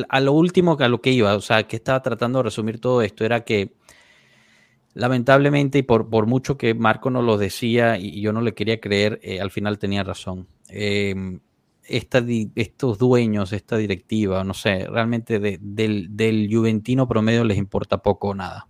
a, 0.10 0.20
lo 0.22 0.32
último, 0.32 0.78
que 0.78 0.84
a 0.86 0.88
lo 0.90 1.02
que 1.02 1.12
iba, 1.12 1.36
o 1.36 1.42
sea, 1.42 1.64
que 1.64 1.76
estaba 1.76 2.02
tratando 2.02 2.40
de 2.40 2.44
resumir 2.44 2.80
todo 2.80 3.02
esto, 3.02 3.26
era 3.26 3.44
que 3.44 3.74
lamentablemente, 4.94 5.80
y 5.80 5.84
por, 5.84 6.10
por 6.10 6.26
mucho 6.26 6.58
que 6.58 6.74
Marco 6.74 7.10
nos 7.10 7.24
lo 7.26 7.38
decía 7.38 7.98
y 7.98 8.22
yo 8.22 8.32
no 8.32 8.42
le 8.42 8.54
quería 8.54 8.80
creer, 8.80 9.20
eh, 9.24 9.42
al 9.42 9.52
final 9.52 9.78
tenía 9.80 10.04
razón. 10.04 10.48
Eh, 10.70 11.14
di- 12.22 12.52
estos 12.56 12.98
dueños, 12.98 13.54
esta 13.54 13.78
directiva, 13.78 14.44
no 14.44 14.54
sé, 14.54 14.88
realmente 14.88 15.40
de- 15.40 15.60
del, 15.62 16.16
del 16.16 16.50
Juventino 16.52 17.08
promedio 17.08 17.44
les 17.44 17.58
importa 17.58 18.02
poco 18.02 18.30
o 18.30 18.36
nada. 18.36 18.68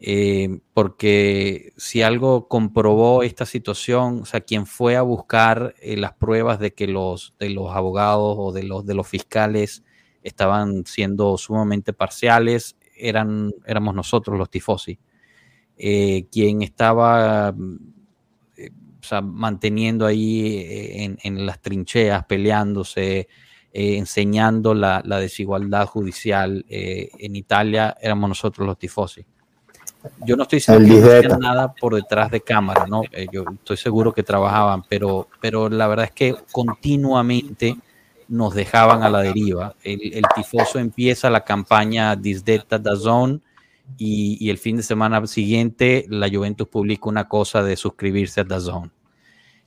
Eh, 0.00 0.60
porque 0.74 1.72
si 1.76 2.02
algo 2.02 2.46
comprobó 2.46 3.24
esta 3.24 3.44
situación, 3.46 4.20
o 4.22 4.24
sea, 4.24 4.40
quien 4.42 4.64
fue 4.66 4.96
a 4.96 5.02
buscar 5.02 5.74
eh, 5.80 5.96
las 5.96 6.12
pruebas 6.14 6.60
de 6.60 6.72
que 6.72 6.86
los, 6.86 7.34
de 7.40 7.50
los 7.50 7.74
abogados 7.74 8.36
o 8.38 8.52
de 8.52 8.62
los, 8.62 8.86
de 8.86 8.94
los 8.94 9.08
fiscales 9.08 9.82
estaban 10.22 10.84
siendo 10.86 11.36
sumamente 11.36 11.92
parciales, 11.92 12.76
eran, 12.96 13.52
éramos 13.66 13.94
nosotros 13.94 14.38
los 14.38 14.50
tifosi. 14.50 15.00
Eh, 15.76 16.26
quien 16.30 16.62
estaba 16.62 17.54
sea, 19.08 19.20
manteniendo 19.20 20.06
ahí 20.06 20.58
eh, 20.58 21.04
en, 21.04 21.18
en 21.22 21.46
las 21.46 21.60
trincheas, 21.60 22.24
peleándose, 22.26 23.28
eh, 23.70 23.98
enseñando 23.98 24.72
la, 24.72 25.02
desigualdad 25.02 25.86
judicial 25.86 26.64
eh, 26.70 27.10
en 27.18 27.36
Italia, 27.36 27.94
éramos 28.00 28.30
nosotros 28.30 28.66
los 28.66 28.78
tifosi. 28.78 29.26
Yo 30.24 30.36
no 30.36 30.44
estoy 30.44 30.60
seguro 30.60 31.20
que 31.20 31.28
nada 31.38 31.74
por 31.74 31.94
detrás 31.94 32.30
de 32.30 32.40
cámara, 32.40 32.86
¿no? 32.88 33.02
Eh, 33.12 33.26
yo 33.30 33.44
estoy 33.52 33.76
seguro 33.76 34.14
que 34.14 34.22
trabajaban, 34.22 34.84
pero, 34.88 35.28
pero 35.40 35.68
la 35.68 35.86
verdad 35.86 36.06
es 36.06 36.12
que 36.12 36.34
continuamente 36.50 37.76
nos 38.26 38.54
dejaban 38.54 39.02
a 39.02 39.10
la 39.10 39.20
deriva. 39.20 39.74
El, 39.84 40.22
tifoso 40.34 40.78
empieza 40.78 41.28
la 41.28 41.44
campaña 41.44 42.16
Disdetta 42.16 42.78
da 42.78 42.96
Zone 42.96 43.40
y, 43.98 44.38
y, 44.40 44.48
el 44.48 44.56
fin 44.56 44.78
de 44.78 44.82
semana 44.82 45.26
siguiente 45.26 46.06
la 46.08 46.30
Juventus 46.30 46.68
publica 46.68 47.08
una 47.08 47.28
cosa 47.28 47.62
de 47.62 47.76
suscribirse 47.76 48.40
a 48.40 48.44
da 48.44 48.60
Zone. 48.60 48.90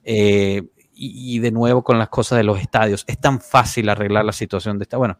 Eh, 0.03 0.63
y, 1.03 1.39
de 1.39 1.51
nuevo 1.51 1.83
con 1.83 1.97
las 1.97 2.09
cosas 2.09 2.37
de 2.37 2.43
los 2.43 2.59
estadios. 2.59 3.05
Es 3.07 3.19
tan 3.19 3.41
fácil 3.41 3.89
arreglar 3.89 4.23
la 4.23 4.33
situación 4.33 4.77
de 4.77 4.83
esta, 4.83 4.97
bueno, 4.97 5.17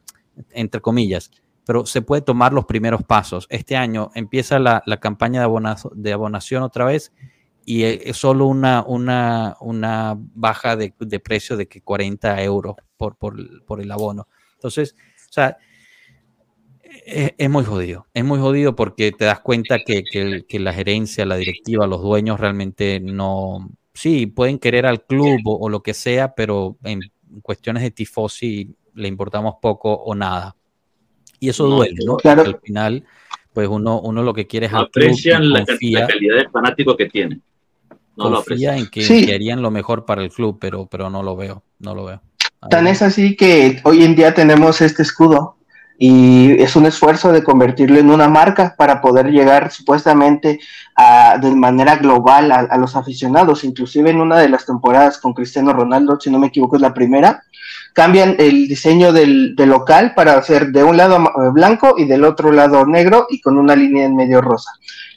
entre 0.51 0.79
comillas, 0.79 1.31
pero 1.65 1.87
se 1.87 2.03
puede 2.03 2.21
tomar 2.21 2.53
los 2.53 2.65
primeros 2.65 3.03
pasos. 3.03 3.47
Este 3.49 3.75
año 3.75 4.11
empieza 4.13 4.59
la, 4.59 4.83
campaña 4.99 5.41
de, 5.41 5.75
de, 5.95 6.13
abonación 6.13 6.61
otra 6.61 6.85
vez 6.85 7.11
y 7.65 7.83
es 7.83 8.17
solo 8.17 8.45
una, 8.45 8.83
una, 8.85 9.57
una 9.59 10.15
baja 10.17 10.75
de, 10.75 10.93
precio 11.23 11.57
de 11.57 11.67
que 11.67 11.81
40 11.81 12.43
euros 12.43 12.75
por, 12.97 13.17
por, 13.17 13.81
el 13.81 13.91
abono. 13.91 14.27
Entonces, 14.53 14.95
o 15.29 15.33
sea, 15.33 15.57
es, 17.05 17.49
muy 17.49 17.63
jodido. 17.63 18.07
Es 18.13 18.23
muy 18.23 18.39
jodido 18.39 18.75
porque 18.75 19.11
te 19.11 19.25
das 19.25 19.39
cuenta 19.39 19.79
que, 19.79 20.03
que, 20.03 20.59
la 20.59 20.73
gerencia, 20.73 21.25
la 21.25 21.37
directiva, 21.37 21.87
los 21.87 22.01
dueños 22.01 22.39
realmente 22.39 22.99
no, 22.99 23.71
sí, 24.01 24.25
pueden 24.25 24.57
querer 24.57 24.87
al 24.87 25.03
club 25.03 25.41
o, 25.45 25.69
lo 25.69 25.83
que 25.83 25.93
sea, 25.93 26.33
pero 26.33 26.75
en 26.83 27.01
cuestiones 27.43 27.83
de 27.83 27.91
tifosi 27.91 28.75
le 28.95 29.07
importamos 29.07 29.55
poco 29.61 29.93
o 29.93 30.15
nada. 30.15 30.55
Y 31.39 31.49
eso 31.49 31.67
duele, 31.67 31.99
¿no? 32.03 32.17
Claro. 32.17 32.41
al 32.41 32.59
final, 32.59 33.03
pues 33.53 33.67
uno, 33.67 34.01
uno 34.01 34.23
lo 34.23 34.33
que 34.33 34.47
quiere 34.47 34.65
es 34.65 34.73
aprecian 34.73 35.51
la, 35.51 35.63
calidad 35.65 36.07
de 36.07 36.49
fanático 36.51 36.97
que 36.97 37.09
tiene. 37.09 37.41
No 38.15 38.31
confía 38.33 38.75
en 38.75 38.87
que, 38.87 39.33
harían 39.33 39.61
lo 39.61 39.69
mejor 39.69 40.05
para 40.05 40.23
el 40.23 40.31
club, 40.31 40.57
pero, 40.59 40.87
pero 40.87 41.11
no 41.11 41.21
lo 41.21 41.35
veo, 41.35 41.63
no 41.77 41.93
lo 41.93 42.05
veo. 42.05 42.21
Tan 42.71 42.87
es 42.87 43.03
así 43.03 43.35
que 43.35 43.81
hoy 43.83 44.03
en 44.03 44.15
día 44.15 44.33
tenemos 44.33 44.81
este 44.81 45.03
escudo 45.03 45.57
y 46.03 46.59
es 46.59 46.75
un 46.75 46.87
esfuerzo 46.87 47.31
de 47.31 47.43
convertirlo 47.43 47.99
en 47.99 48.09
una 48.09 48.27
marca 48.27 48.73
para 48.75 49.01
poder 49.01 49.27
llegar 49.27 49.71
supuestamente 49.71 50.59
a, 50.95 51.37
de 51.37 51.53
manera 51.53 51.97
global 51.97 52.51
a, 52.51 52.75
los 52.79 52.95
aficionados. 52.95 53.63
Inclusive 53.63 54.09
en 54.09 54.19
una 54.19 54.39
de 54.39 54.49
las 54.49 54.65
temporadas 54.65 55.19
con 55.19 55.35
Cristiano 55.35 55.73
Ronaldo, 55.73 56.19
si 56.19 56.31
no 56.31 56.39
me 56.39 56.47
equivoco 56.47 56.75
es 56.75 56.81
la 56.81 56.95
primera, 56.95 57.43
cambian 57.93 58.35
el 58.39 58.67
diseño 58.67 59.13
del, 59.13 59.53
local 59.55 60.13
para 60.15 60.33
hacer 60.33 60.71
de 60.71 60.83
un 60.83 60.97
lado 60.97 61.23
blanco 61.53 61.93
y 61.95 62.05
del 62.05 62.23
otro 62.23 62.51
lado 62.51 62.83
negro 62.87 63.27
y 63.29 63.39
con 63.39 63.59
una 63.59 63.75
línea 63.75 64.05
en 64.05 64.15
medio 64.15 64.41
rosa. 64.41 64.71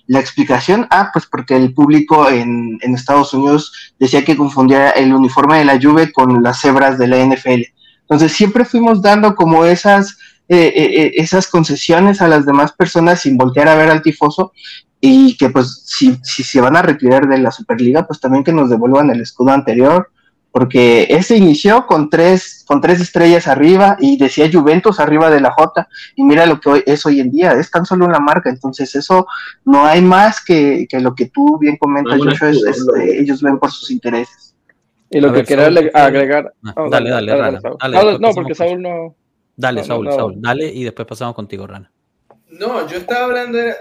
La 0.06 0.20
explicación, 0.20 0.86
ah, 0.90 1.08
pues 1.14 1.24
porque 1.24 1.56
el 1.56 1.72
público 1.72 2.28
en, 2.28 2.78
en 2.82 2.94
Estados 2.94 3.32
Unidos 3.32 3.94
decía 3.98 4.22
que 4.22 4.36
confundía 4.36 4.90
el 4.90 5.14
uniforme 5.14 5.60
de 5.60 5.64
la 5.64 5.80
Juve 5.80 6.12
con 6.12 6.42
las 6.42 6.60
cebras 6.60 6.98
de 6.98 7.08
la 7.08 7.24
NFL. 7.24 7.62
Entonces 8.02 8.32
siempre 8.32 8.66
fuimos 8.66 9.00
dando 9.00 9.34
como 9.34 9.64
esas 9.64 10.18
eh, 10.46 10.72
eh, 10.76 11.02
eh, 11.02 11.12
esas 11.16 11.48
concesiones 11.48 12.20
a 12.20 12.28
las 12.28 12.44
demás 12.44 12.72
personas 12.72 13.22
sin 13.22 13.38
voltear 13.38 13.66
a 13.66 13.76
ver 13.76 13.88
al 13.88 14.02
tifoso 14.02 14.52
y 15.00 15.38
que 15.38 15.48
pues 15.48 15.84
si, 15.86 16.18
si 16.22 16.42
se 16.42 16.60
van 16.60 16.76
a 16.76 16.82
retirar 16.82 17.26
de 17.26 17.38
la 17.38 17.50
Superliga, 17.50 18.06
pues 18.06 18.20
también 18.20 18.44
que 18.44 18.52
nos 18.52 18.68
devuelvan 18.68 19.08
el 19.10 19.22
escudo 19.22 19.52
anterior, 19.52 20.10
porque 20.50 21.06
ese 21.08 21.36
inició 21.36 21.86
con 21.86 22.10
tres, 22.10 22.62
con 22.66 22.82
tres 22.82 23.00
estrellas 23.00 23.48
arriba 23.48 23.96
y 23.98 24.18
decía 24.18 24.50
Juventus 24.52 25.00
arriba 25.00 25.30
de 25.30 25.40
la 25.40 25.50
J, 25.50 25.88
y 26.14 26.24
mira 26.24 26.44
lo 26.44 26.60
que 26.60 26.68
hoy, 26.68 26.82
es 26.84 27.04
hoy 27.06 27.20
en 27.20 27.30
día, 27.30 27.52
es 27.52 27.70
tan 27.70 27.86
solo 27.86 28.04
una 28.04 28.20
marca, 28.20 28.50
entonces 28.50 28.94
eso 28.94 29.26
no 29.64 29.84
hay 29.84 30.02
más 30.02 30.44
que, 30.44 30.86
que 30.88 31.00
lo 31.00 31.14
que 31.14 31.26
tú 31.26 31.58
bien 31.58 31.78
comentas, 31.78 32.18
Joshua, 32.18 32.50
este, 32.50 33.20
ellos 33.20 33.40
ven 33.40 33.58
por 33.58 33.70
sus 33.70 33.90
intereses. 33.90 34.54
Y 35.08 35.20
lo 35.20 35.32
que 35.32 35.44
quiero 35.44 35.62
agregar... 35.64 36.52
Ah, 36.64 36.74
oh, 36.76 36.90
dale, 36.90 37.10
dale, 37.10 37.32
dale, 37.32 37.60
dale, 37.80 38.18
No, 38.18 38.30
porque 38.32 38.54
Saúl 38.54 38.82
no... 38.82 39.16
Dale, 39.56 39.84
Saúl, 39.84 40.10
Saúl, 40.12 40.34
dale 40.36 40.66
y 40.66 40.84
después 40.84 41.06
pasamos 41.06 41.34
contigo, 41.34 41.66
Rana. 41.66 41.90
No, 42.48 42.88
yo 42.88 42.98
estaba 42.98 43.24
hablando, 43.24 43.58
de, 43.58 43.74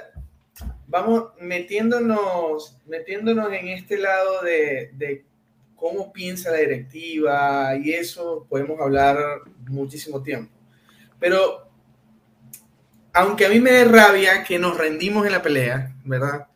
vamos 0.87 1.25
metiéndonos, 1.39 2.77
metiéndonos 2.85 3.51
en 3.51 3.69
este 3.69 3.97
lado 3.97 4.41
de, 4.41 4.91
de, 4.93 5.25
cómo 5.75 6.13
piensa 6.13 6.51
la 6.51 6.57
directiva 6.57 7.75
y 7.75 7.91
eso 7.91 8.45
podemos 8.47 8.79
hablar 8.79 9.17
muchísimo 9.67 10.21
tiempo. 10.21 10.51
Pero 11.19 11.67
aunque 13.13 13.45
a 13.45 13.49
mí 13.49 13.59
me 13.59 13.71
dé 13.71 13.85
rabia 13.85 14.43
que 14.43 14.57
nos 14.57 14.77
rendimos 14.77 15.25
en 15.25 15.31
la 15.31 15.41
pelea, 15.41 15.95
¿verdad? 16.03 16.47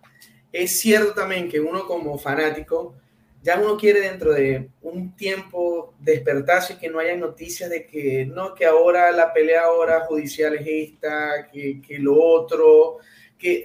Es 0.52 0.80
cierto 0.80 1.14
también 1.14 1.50
que 1.50 1.60
uno 1.60 1.86
como 1.86 2.18
fanático 2.18 2.96
ya 3.42 3.60
uno 3.60 3.78
quiere 3.78 4.02
dentro 4.02 4.34
de 4.34 4.70
un 4.82 5.16
tiempo 5.16 5.94
despertarse 6.00 6.74
y 6.74 6.76
que 6.78 6.90
no 6.90 7.00
haya 7.00 7.16
noticias 7.16 7.70
de 7.70 7.86
que 7.86 8.26
no, 8.26 8.54
que 8.54 8.66
ahora 8.66 9.12
la 9.12 9.32
pelea 9.32 9.64
ahora 9.64 10.02
judicial 10.02 10.56
es 10.56 10.68
esta, 10.68 11.48
que, 11.52 11.82
que 11.82 12.00
lo 12.00 12.22
otro, 12.22 12.98
que 13.38 13.64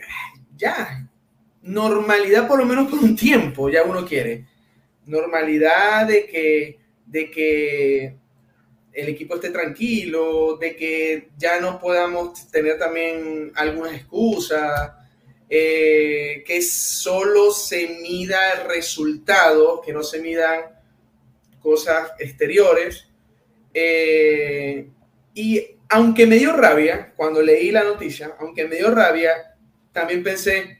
ya, 0.56 1.08
normalidad 1.62 2.46
por 2.46 2.58
lo 2.58 2.66
menos 2.66 2.90
por 2.90 3.00
un 3.00 3.16
tiempo, 3.16 3.68
ya 3.68 3.82
uno 3.82 4.04
quiere. 4.06 4.46
Normalidad 5.06 6.06
de 6.06 6.26
que, 6.26 6.78
de 7.06 7.30
que 7.30 8.16
el 8.92 9.08
equipo 9.08 9.34
esté 9.34 9.50
tranquilo, 9.50 10.56
de 10.58 10.76
que 10.76 11.30
ya 11.36 11.60
no 11.60 11.80
podamos 11.80 12.48
tener 12.50 12.78
también 12.78 13.50
algunas 13.54 13.94
excusas 13.94 14.92
eh, 15.54 16.42
que 16.46 16.62
solo 16.62 17.50
se 17.50 17.86
mida 18.00 18.64
resultados, 18.64 19.82
que 19.84 19.92
no 19.92 20.02
se 20.02 20.18
midan 20.18 20.62
cosas 21.60 22.12
exteriores. 22.18 23.06
Eh, 23.74 24.88
y 25.34 25.62
aunque 25.90 26.24
me 26.24 26.36
dio 26.36 26.56
rabia 26.56 27.12
cuando 27.14 27.42
leí 27.42 27.70
la 27.70 27.84
noticia, 27.84 28.34
aunque 28.40 28.66
me 28.66 28.76
dio 28.76 28.94
rabia, 28.94 29.54
también 29.92 30.22
pensé, 30.22 30.78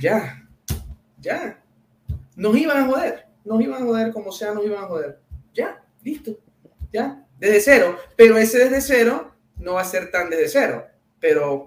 ya, 0.00 0.48
ya, 1.18 1.60
nos 2.36 2.56
iban 2.56 2.76
a 2.76 2.86
joder, 2.86 3.26
nos 3.44 3.60
iban 3.60 3.82
a 3.82 3.84
joder 3.84 4.12
como 4.12 4.30
sea, 4.30 4.54
nos 4.54 4.64
iban 4.64 4.84
a 4.84 4.86
joder. 4.86 5.18
Ya, 5.52 5.84
listo, 6.04 6.38
ya, 6.92 7.26
desde 7.36 7.60
cero. 7.60 7.98
Pero 8.14 8.38
ese 8.38 8.58
desde 8.58 8.80
cero 8.80 9.34
no 9.56 9.74
va 9.74 9.80
a 9.80 9.84
ser 9.84 10.12
tan 10.12 10.30
desde 10.30 10.50
cero, 10.50 10.86
pero 11.18 11.66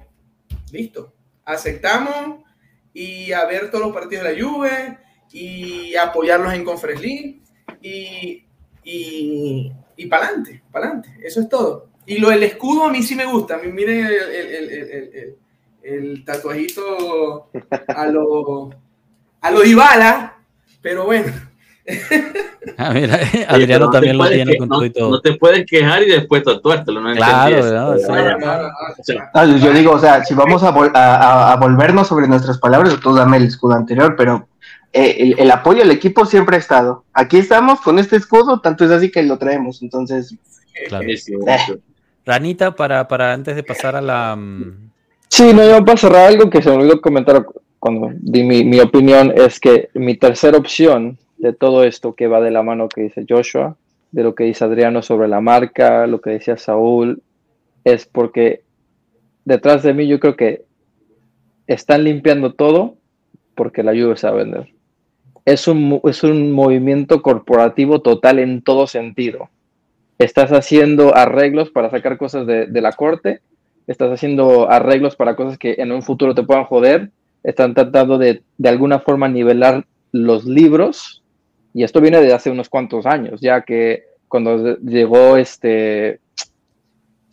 listo, 0.71 1.13
aceptamos 1.49 2.43
y 2.93 3.31
a 3.31 3.45
ver 3.45 3.69
todos 3.69 3.85
los 3.85 3.93
partidos 3.93 4.23
de 4.25 4.33
la 4.33 4.43
Juve 4.43 4.97
y 5.31 5.95
apoyarlos 5.95 6.53
en 6.53 6.63
Conference 6.63 7.07
y, 7.81 8.45
y, 8.83 9.71
y 9.95 10.05
para 10.07 10.27
adelante, 10.27 10.63
para 10.71 10.85
adelante. 10.87 11.09
Eso 11.23 11.41
es 11.41 11.49
todo. 11.49 11.89
Y 12.05 12.17
lo 12.17 12.29
del 12.29 12.43
escudo 12.43 12.85
a 12.85 12.91
mí 12.91 13.03
sí 13.03 13.15
me 13.15 13.25
gusta. 13.25 13.57
Miren 13.57 14.05
el, 14.05 14.13
el, 14.13 14.69
el, 14.71 15.37
el 15.83 16.25
tatuajito 16.25 17.49
a 17.87 18.07
lo, 18.07 18.69
a 19.41 19.51
lo 19.51 19.65
Ibala, 19.65 20.37
pero 20.81 21.05
bueno. 21.05 21.48
Ah, 22.77 22.91
mira, 22.93 23.19
Adriano 23.47 23.89
también 23.89 24.17
lo 24.17 24.27
tiene 24.29 24.57
con 24.57 24.69
todo 24.69 24.85
y 24.85 24.89
todo. 24.89 25.09
No 25.09 25.21
te 25.21 25.33
puedes 25.33 25.65
quejar 25.65 26.03
y 26.03 26.09
después 26.09 26.43
tatuártelo, 26.43 27.01
¿no? 27.01 27.13
Claro, 27.13 27.57
yo 29.57 29.73
digo, 29.73 29.91
o 29.93 29.99
sea, 29.99 30.23
si 30.23 30.33
vamos 30.33 30.63
a, 30.63 30.69
a, 30.69 31.51
a, 31.51 31.55
volvernos 31.57 32.07
sobre 32.07 32.27
nuestras 32.27 32.57
palabras, 32.57 32.99
tú 33.01 33.13
dame 33.13 33.37
el 33.37 33.45
escudo 33.45 33.73
anterior, 33.73 34.15
pero 34.17 34.47
eh, 34.93 35.15
el, 35.19 35.39
el, 35.39 35.51
apoyo 35.51 35.83
al 35.83 35.91
equipo 35.91 36.25
siempre 36.25 36.55
ha 36.55 36.59
estado. 36.59 37.03
Aquí 37.13 37.37
estamos 37.37 37.81
con 37.81 37.99
este 37.99 38.15
escudo, 38.15 38.59
tanto 38.59 38.85
es 38.85 38.91
así 38.91 39.11
que 39.11 39.23
lo 39.23 39.37
traemos, 39.37 39.81
entonces. 39.81 40.35
Claro. 40.87 41.05
Eh. 41.09 41.79
Ranita, 42.25 42.75
para, 42.75 43.07
para 43.07 43.33
antes 43.33 43.55
de 43.55 43.63
pasar 43.63 43.95
a 43.95 44.01
la. 44.01 44.35
Mm, 44.35 44.91
sí, 45.27 45.53
no, 45.53 45.65
yo 45.65 45.83
para 45.83 45.97
cerrar 45.97 46.27
algo 46.27 46.49
que 46.49 46.61
se 46.61 46.69
me 46.69 46.77
olvidó 46.77 47.01
comentar 47.01 47.45
cuando 47.77 48.11
di 48.13 48.43
mi, 48.43 48.63
mi 48.63 48.79
opinión, 48.79 49.33
es 49.35 49.59
que 49.59 49.89
mi 49.93 50.15
tercera 50.15 50.57
opción 50.57 51.17
de 51.39 51.53
todo 51.53 51.83
esto 51.83 52.13
que 52.13 52.27
va 52.27 52.41
de 52.41 52.51
la 52.51 52.63
mano 52.63 52.89
que 52.89 53.01
dice 53.01 53.25
Joshua, 53.27 53.77
de 54.11 54.23
lo 54.23 54.35
que 54.35 54.43
dice 54.43 54.65
Adriano 54.65 55.01
sobre 55.01 55.27
la 55.27 55.41
marca, 55.41 56.05
lo 56.05 56.21
que 56.21 56.31
decía 56.31 56.57
Saúl, 56.57 57.23
es 57.83 58.05
porque 58.05 58.61
detrás 59.45 59.81
de 59.81 59.93
mí 59.93 60.07
yo 60.07 60.19
creo 60.19 60.35
que 60.35 60.65
están 61.65 62.03
limpiando 62.03 62.53
todo 62.53 62.97
porque 63.55 63.83
la 63.83 63.93
lluvia 63.93 64.17
se 64.17 64.27
a 64.27 64.31
vender. 64.31 64.73
Es 65.45 65.67
un, 65.67 66.01
es 66.03 66.23
un 66.23 66.51
movimiento 66.51 67.21
corporativo 67.21 68.01
total 68.01 68.39
en 68.39 68.61
todo 68.61 68.85
sentido. 68.85 69.49
Estás 70.17 70.51
haciendo 70.51 71.15
arreglos 71.15 71.69
para 71.69 71.89
sacar 71.89 72.17
cosas 72.17 72.45
de, 72.45 72.65
de 72.67 72.81
la 72.81 72.91
corte, 72.91 73.39
estás 73.87 74.11
haciendo 74.11 74.69
arreglos 74.69 75.15
para 75.15 75.35
cosas 75.35 75.57
que 75.57 75.75
en 75.77 75.91
un 75.93 76.03
futuro 76.03 76.35
te 76.35 76.43
puedan 76.43 76.65
joder, 76.65 77.11
están 77.43 77.73
tratando 77.73 78.17
de 78.17 78.43
de 78.57 78.69
alguna 78.69 78.99
forma 78.99 79.29
nivelar 79.29 79.85
los 80.11 80.45
libros 80.45 81.23
y 81.73 81.83
esto 81.83 82.01
viene 82.01 82.19
de 82.21 82.33
hace 82.33 82.49
unos 82.49 82.69
cuantos 82.69 83.05
años, 83.05 83.39
ya 83.41 83.61
que 83.61 84.05
cuando 84.27 84.77
llegó 84.79 85.37
este 85.37 86.19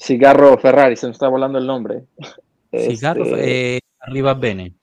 Cigarro 0.01 0.59
Ferrari, 0.59 0.97
se 0.97 1.07
me 1.07 1.13
está 1.13 1.29
volando 1.29 1.59
el 1.59 1.67
nombre. 1.67 2.05
Cigarro, 2.73 3.25
Este, 3.25 3.77
eh, 3.77 3.81
arriba 4.01 4.35
Bene. 4.35 4.75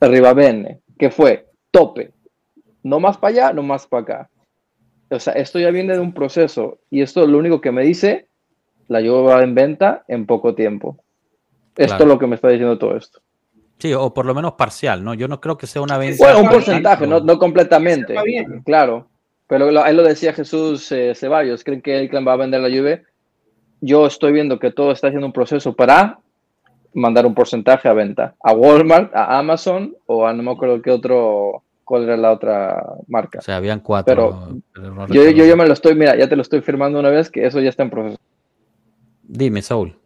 arriba 0.00 0.32
Bene, 0.32 0.80
que 0.98 1.10
fue 1.10 1.46
tope. 1.70 2.12
No 2.82 3.00
más 3.00 3.18
para 3.18 3.30
allá, 3.32 3.52
no 3.52 3.62
más 3.62 3.86
para 3.86 4.02
acá. 4.02 4.30
O 5.10 5.18
sea, 5.20 5.34
esto 5.34 5.58
ya 5.58 5.70
viene 5.70 5.92
de 5.94 6.00
un 6.00 6.12
proceso 6.12 6.78
y 6.90 7.02
esto 7.02 7.26
lo 7.26 7.38
único 7.38 7.60
que 7.60 7.72
me 7.72 7.82
dice, 7.82 8.28
la 8.88 9.00
va 9.00 9.42
en 9.42 9.54
venta 9.54 10.04
en 10.08 10.26
poco 10.26 10.54
tiempo. 10.54 10.98
Esto 11.76 11.96
Claro. 11.96 12.04
es 12.04 12.08
lo 12.08 12.18
que 12.18 12.26
me 12.26 12.36
está 12.36 12.48
diciendo 12.48 12.78
todo 12.78 12.96
esto. 12.96 13.20
Sí, 13.78 13.92
o 13.92 14.14
por 14.14 14.24
lo 14.24 14.34
menos 14.34 14.52
parcial, 14.52 15.04
¿no? 15.04 15.14
Yo 15.14 15.28
no 15.28 15.40
creo 15.40 15.58
que 15.58 15.66
sea 15.66 15.82
una 15.82 15.98
venta. 15.98 16.24
Bueno, 16.24 16.40
un 16.40 16.48
porcentaje, 16.48 17.06
no, 17.06 17.20
no 17.20 17.38
completamente. 17.38 18.14
Está 18.14 18.22
bien. 18.22 18.62
Claro. 18.64 19.08
Pero 19.48 19.70
lo, 19.70 19.82
ahí 19.82 19.94
lo 19.94 20.02
decía 20.02 20.32
Jesús 20.32 20.90
eh, 20.90 21.14
Ceballos, 21.14 21.62
¿creen 21.62 21.82
que 21.82 22.00
el 22.00 22.08
clan 22.08 22.26
va 22.26 22.32
a 22.32 22.36
vender 22.36 22.60
la 22.60 22.68
Juve? 22.68 23.04
Yo 23.80 24.06
estoy 24.06 24.32
viendo 24.32 24.58
que 24.58 24.72
todo 24.72 24.90
está 24.90 25.08
haciendo 25.08 25.26
un 25.26 25.32
proceso 25.32 25.74
para 25.74 26.18
mandar 26.94 27.26
un 27.26 27.34
porcentaje 27.34 27.88
a 27.88 27.92
venta. 27.92 28.34
A 28.42 28.54
Walmart, 28.54 29.14
a 29.14 29.38
Amazon 29.38 29.94
o 30.06 30.26
a 30.26 30.32
no 30.32 30.42
me 30.42 30.50
acuerdo 30.50 30.82
qué 30.82 30.90
otro, 30.90 31.62
cuál 31.84 32.04
era 32.04 32.16
la 32.16 32.32
otra 32.32 32.82
marca. 33.06 33.38
O 33.38 33.42
sea, 33.42 33.56
habían 33.56 33.80
cuatro. 33.80 34.14
Pero 34.14 34.60
pero 34.72 34.94
no 34.94 35.06
Yo, 35.08 35.30
yo, 35.30 35.44
yo 35.44 35.56
me 35.56 35.66
lo 35.66 35.74
estoy, 35.74 35.94
mira, 35.94 36.16
ya 36.16 36.28
te 36.28 36.34
lo 36.34 36.42
estoy 36.42 36.62
firmando 36.62 36.98
una 36.98 37.10
vez 37.10 37.30
que 37.30 37.46
eso 37.46 37.60
ya 37.60 37.68
está 37.68 37.82
en 37.82 37.90
proceso. 37.90 38.18
Dime, 39.22 39.60
Saúl. 39.60 39.96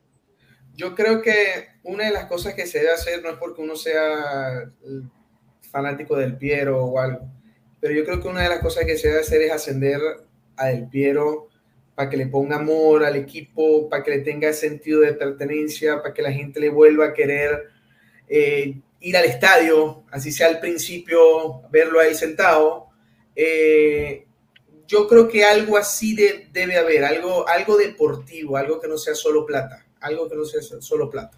Yo 0.74 0.94
creo 0.94 1.20
que 1.20 1.32
una 1.82 2.04
de 2.04 2.10
las 2.12 2.26
cosas 2.26 2.54
que 2.54 2.66
se 2.66 2.78
debe 2.78 2.92
hacer 2.92 3.22
no 3.22 3.30
es 3.30 3.36
porque 3.36 3.60
uno 3.62 3.76
sea 3.76 4.70
fanático 5.70 6.16
del 6.16 6.36
Piero 6.36 6.84
o 6.84 6.98
algo, 6.98 7.28
pero 7.80 7.94
yo 7.94 8.04
creo 8.04 8.20
que 8.20 8.28
una 8.28 8.42
de 8.42 8.48
las 8.48 8.60
cosas 8.60 8.84
que 8.84 8.96
se 8.96 9.08
debe 9.08 9.20
hacer 9.20 9.42
es 9.42 9.52
ascender 9.52 10.00
a 10.56 10.66
Del 10.66 10.88
Piero 10.88 11.48
para 11.94 12.08
que 12.08 12.16
le 12.16 12.26
ponga 12.26 12.56
amor 12.56 13.04
al 13.04 13.16
equipo, 13.16 13.88
para 13.88 14.02
que 14.02 14.10
le 14.12 14.18
tenga 14.20 14.52
sentido 14.52 15.00
de 15.00 15.12
pertenencia, 15.12 16.00
para 16.02 16.14
que 16.14 16.22
la 16.22 16.32
gente 16.32 16.60
le 16.60 16.70
vuelva 16.70 17.06
a 17.06 17.12
querer 17.12 17.68
eh, 18.28 18.80
ir 19.00 19.16
al 19.16 19.24
estadio, 19.24 20.04
así 20.10 20.32
sea 20.32 20.48
al 20.48 20.60
principio, 20.60 21.62
verlo 21.70 22.00
ahí 22.00 22.14
sentado. 22.14 22.88
Eh, 23.36 24.26
yo 24.86 25.06
creo 25.08 25.28
que 25.28 25.44
algo 25.44 25.76
así 25.76 26.14
de- 26.16 26.48
debe 26.52 26.76
haber, 26.78 27.04
algo, 27.04 27.46
algo 27.48 27.76
deportivo, 27.76 28.56
algo 28.56 28.80
que 28.80 28.88
no 28.88 28.96
sea 28.98 29.14
solo 29.14 29.44
plata, 29.46 29.86
algo 30.00 30.28
que 30.28 30.36
no 30.36 30.44
sea 30.44 30.60
solo 30.80 31.10
plata. 31.10 31.36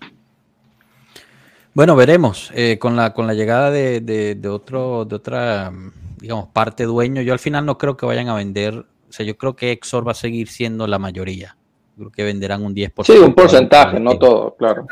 Bueno, 1.74 1.96
veremos. 1.96 2.50
eh, 2.54 2.78
con 2.78 2.96
la 2.96 3.12
con 3.14 3.26
la 3.26 3.34
llegada 3.34 3.70
de, 3.70 4.00
de- 4.00 4.34
de 4.34 4.48
otro, 4.48 5.04
de 5.04 5.16
otra, 5.16 5.72
digamos, 6.18 6.48
parte 6.48 6.84
dueño, 6.84 7.22
yo 7.22 7.32
al 7.32 7.38
final 7.38 7.64
no 7.64 7.78
creo 7.78 7.96
que 7.96 8.06
vayan 8.06 8.28
a 8.28 8.34
vender. 8.34 8.74
O 8.76 9.12
sea, 9.12 9.24
yo 9.26 9.36
creo 9.36 9.54
que 9.56 9.72
Exor 9.72 10.06
va 10.06 10.12
a 10.12 10.14
seguir 10.14 10.48
siendo 10.48 10.86
la 10.86 10.98
mayoría. 10.98 11.56
Creo 11.96 12.10
que 12.10 12.24
venderán 12.24 12.62
un 12.64 12.74
10%. 12.74 13.04
Sí, 13.04 13.12
un 13.18 13.34
porcentaje, 13.34 14.00
no 14.00 14.18
todo, 14.18 14.54
claro. 14.58 14.86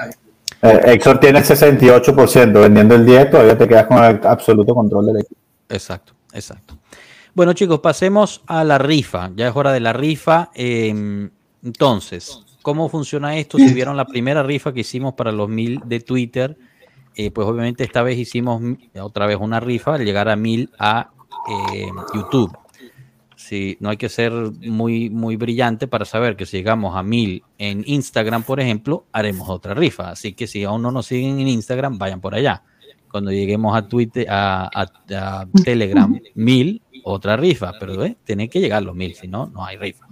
Eh, 0.63 0.81
Exor 0.93 1.19
tiene 1.19 1.39
el 1.39 1.45
68%, 1.45 2.53
vendiendo 2.61 2.95
el 2.95 3.07
10, 3.07 3.31
todavía 3.31 3.57
te 3.57 3.67
quedas 3.67 3.87
con 3.87 4.03
el 4.05 4.21
absoluto 4.27 4.75
control 4.75 5.07
del 5.07 5.17
equipo. 5.21 5.41
Exacto, 5.69 6.13
exacto. 6.35 6.77
Bueno, 7.35 7.53
chicos, 7.55 7.81
pasemos 7.81 8.43
a 8.47 8.65
la 8.65 8.77
rifa. 8.77 9.31
Ya 9.37 9.49
es 9.49 9.57
hora 9.57 9.73
de 9.73 9.81
la 9.81 9.93
rifa. 9.95 10.51
Eh, 10.55 11.29
entonces, 11.65 12.41
¿cómo 12.71 12.89
funciona 12.89 13.37
esto? 13.37 13.59
Si 13.59 13.73
vieron 13.75 13.97
la 13.97 14.05
primera 14.05 14.43
rifa 14.45 14.73
que 14.73 14.81
hicimos 14.81 15.15
para 15.15 15.33
los 15.33 15.49
mil 15.49 15.81
de 15.87 15.99
Twitter, 16.01 16.57
eh, 17.17 17.31
pues 17.33 17.47
obviamente 17.49 17.83
esta 17.83 18.03
vez 18.05 18.17
hicimos 18.17 18.63
otra 19.01 19.27
vez 19.27 19.37
una 19.41 19.59
rifa 19.59 19.95
al 19.97 20.05
llegar 20.05 20.29
a 20.29 20.37
mil 20.37 20.71
a 20.79 21.11
eh, 21.75 21.89
YouTube. 22.15 22.57
Sí, 23.35 23.77
no 23.81 23.91
hay 23.91 23.97
que 23.97 24.09
ser 24.09 24.33
muy, 24.33 25.11
muy 25.11 25.35
brillante 25.37 25.89
para 25.89 26.05
saber 26.05 26.37
que 26.37 26.47
si 26.47 26.59
llegamos 26.59 26.95
a 26.95 27.03
mil 27.03 27.43
en 27.59 27.83
Instagram, 27.87 28.45
por 28.45 28.61
ejemplo, 28.61 29.07
haremos 29.13 29.49
otra 29.49 29.75
rifa. 29.75 30.11
Así 30.11 30.35
que 30.35 30.47
si 30.47 30.63
aún 30.63 30.83
no 30.83 30.93
nos 30.93 31.07
siguen 31.07 31.41
en 31.41 31.49
Instagram, 31.49 31.99
vayan 31.99 32.21
por 32.21 32.35
allá. 32.35 32.63
Cuando 33.11 33.33
lleguemos 33.33 33.77
a 33.77 33.89
Twitter, 33.89 34.27
a, 34.31 34.71
a- 34.73 35.41
a 35.43 35.47
Telegram, 35.65 36.17
mil, 36.35 36.81
otra 37.03 37.37
rifa. 37.37 37.73
Pero 37.81 38.05
eh, 38.05 38.17
tienen 38.23 38.49
que 38.49 38.61
llegar 38.61 38.83
los 38.85 38.95
mil, 38.95 39.15
si 39.15 39.27
no, 39.27 39.47
no 39.47 39.65
hay 39.65 39.77
rifa. 39.79 40.07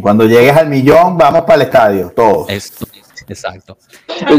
Cuando 0.00 0.26
llegues 0.26 0.56
al 0.56 0.68
millón, 0.68 1.16
vamos 1.16 1.42
para 1.42 1.54
el 1.54 1.62
estadio, 1.62 2.12
todos. 2.14 2.48
Esto, 2.48 2.86
exacto. 3.28 3.78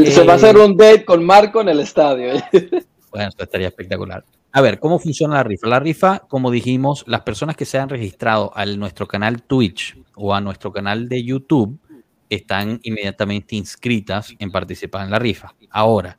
Se 0.06 0.24
va 0.24 0.34
a 0.34 0.36
hacer 0.36 0.58
un 0.58 0.76
date 0.76 1.06
con 1.06 1.24
Marco 1.26 1.62
en 1.62 1.70
el 1.70 1.80
estadio. 1.80 2.34
Bueno, 3.10 3.30
esto 3.30 3.46
estaría 3.46 3.70
espectacular. 3.70 4.24
A 4.52 4.62
ver, 4.62 4.80
¿cómo 4.80 5.00
funciona 5.00 5.36
la 5.36 5.44
rifa? 5.44 5.68
La 5.68 5.80
rifa, 5.80 6.20
como 6.28 6.52
dijimos, 6.52 7.04
las 7.08 7.22
personas 7.22 7.56
que 7.56 7.66
se 7.66 7.80
han 7.80 7.90
registrado 7.90 8.52
a 8.54 8.66
nuestro 8.66 9.08
canal 9.08 9.42
Twitch 9.42 9.98
o 10.16 10.36
a 10.36 10.42
nuestro 10.42 10.72
canal 10.72 11.08
de 11.08 11.24
YouTube 11.24 11.80
están 12.30 12.80
inmediatamente 12.84 13.56
inscritas 13.56 14.36
en 14.38 14.52
participar 14.52 15.06
en 15.06 15.12
la 15.12 15.20
rifa. 15.20 15.56
Ahora, 15.70 16.18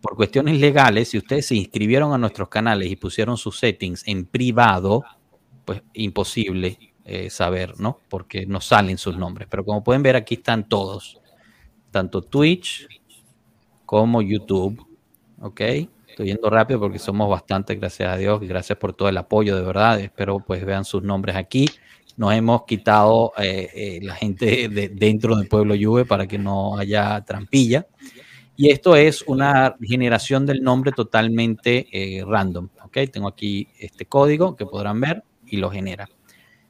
por 0.00 0.14
cuestiones 0.14 0.60
legales, 0.60 1.08
si 1.08 1.18
ustedes 1.18 1.46
se 1.46 1.56
inscribieron 1.56 2.12
a 2.12 2.18
nuestros 2.18 2.48
canales 2.48 2.90
y 2.90 2.96
pusieron 2.96 3.36
sus 3.36 3.58
settings 3.58 4.06
en 4.06 4.26
privado, 4.26 5.02
pues 5.64 5.82
imposible 5.94 6.78
eh, 7.08 7.30
saber, 7.30 7.78
¿no? 7.78 8.00
Porque 8.08 8.46
no 8.46 8.60
salen 8.60 8.98
sus 8.98 9.16
nombres. 9.16 9.46
Pero 9.48 9.64
como 9.64 9.84
pueden 9.84 10.02
ver, 10.02 10.16
aquí 10.16 10.34
están 10.34 10.68
todos, 10.68 11.20
tanto 11.92 12.20
Twitch 12.20 12.88
como 13.84 14.22
YouTube, 14.22 14.84
¿ok? 15.40 15.60
Estoy 16.08 16.26
yendo 16.26 16.50
rápido 16.50 16.80
porque 16.80 16.98
somos 16.98 17.30
bastante, 17.30 17.76
gracias 17.76 18.12
a 18.12 18.16
Dios, 18.16 18.40
gracias 18.40 18.76
por 18.76 18.92
todo 18.92 19.08
el 19.08 19.16
apoyo, 19.18 19.54
de 19.54 19.62
verdad. 19.62 20.00
Espero 20.00 20.40
pues 20.40 20.64
vean 20.64 20.84
sus 20.84 21.04
nombres 21.04 21.36
aquí. 21.36 21.68
Nos 22.16 22.34
hemos 22.34 22.64
quitado 22.64 23.32
eh, 23.38 23.70
eh, 23.72 24.00
la 24.02 24.16
gente 24.16 24.68
de, 24.68 24.88
dentro 24.88 25.36
del 25.36 25.46
pueblo 25.46 25.76
Juve 25.80 26.06
para 26.06 26.26
que 26.26 26.38
no 26.38 26.76
haya 26.76 27.24
trampilla. 27.24 27.86
Y 28.56 28.70
esto 28.70 28.96
es 28.96 29.22
una 29.28 29.76
generación 29.80 30.44
del 30.44 30.60
nombre 30.60 30.90
totalmente 30.90 31.86
random. 32.26 32.68
¿ok? 32.82 32.98
Tengo 33.12 33.28
aquí 33.28 33.68
este 33.78 34.06
código 34.06 34.56
que 34.56 34.66
podrán 34.66 35.00
ver 35.00 35.22
y 35.46 35.58
lo 35.58 35.70
genera. 35.70 36.08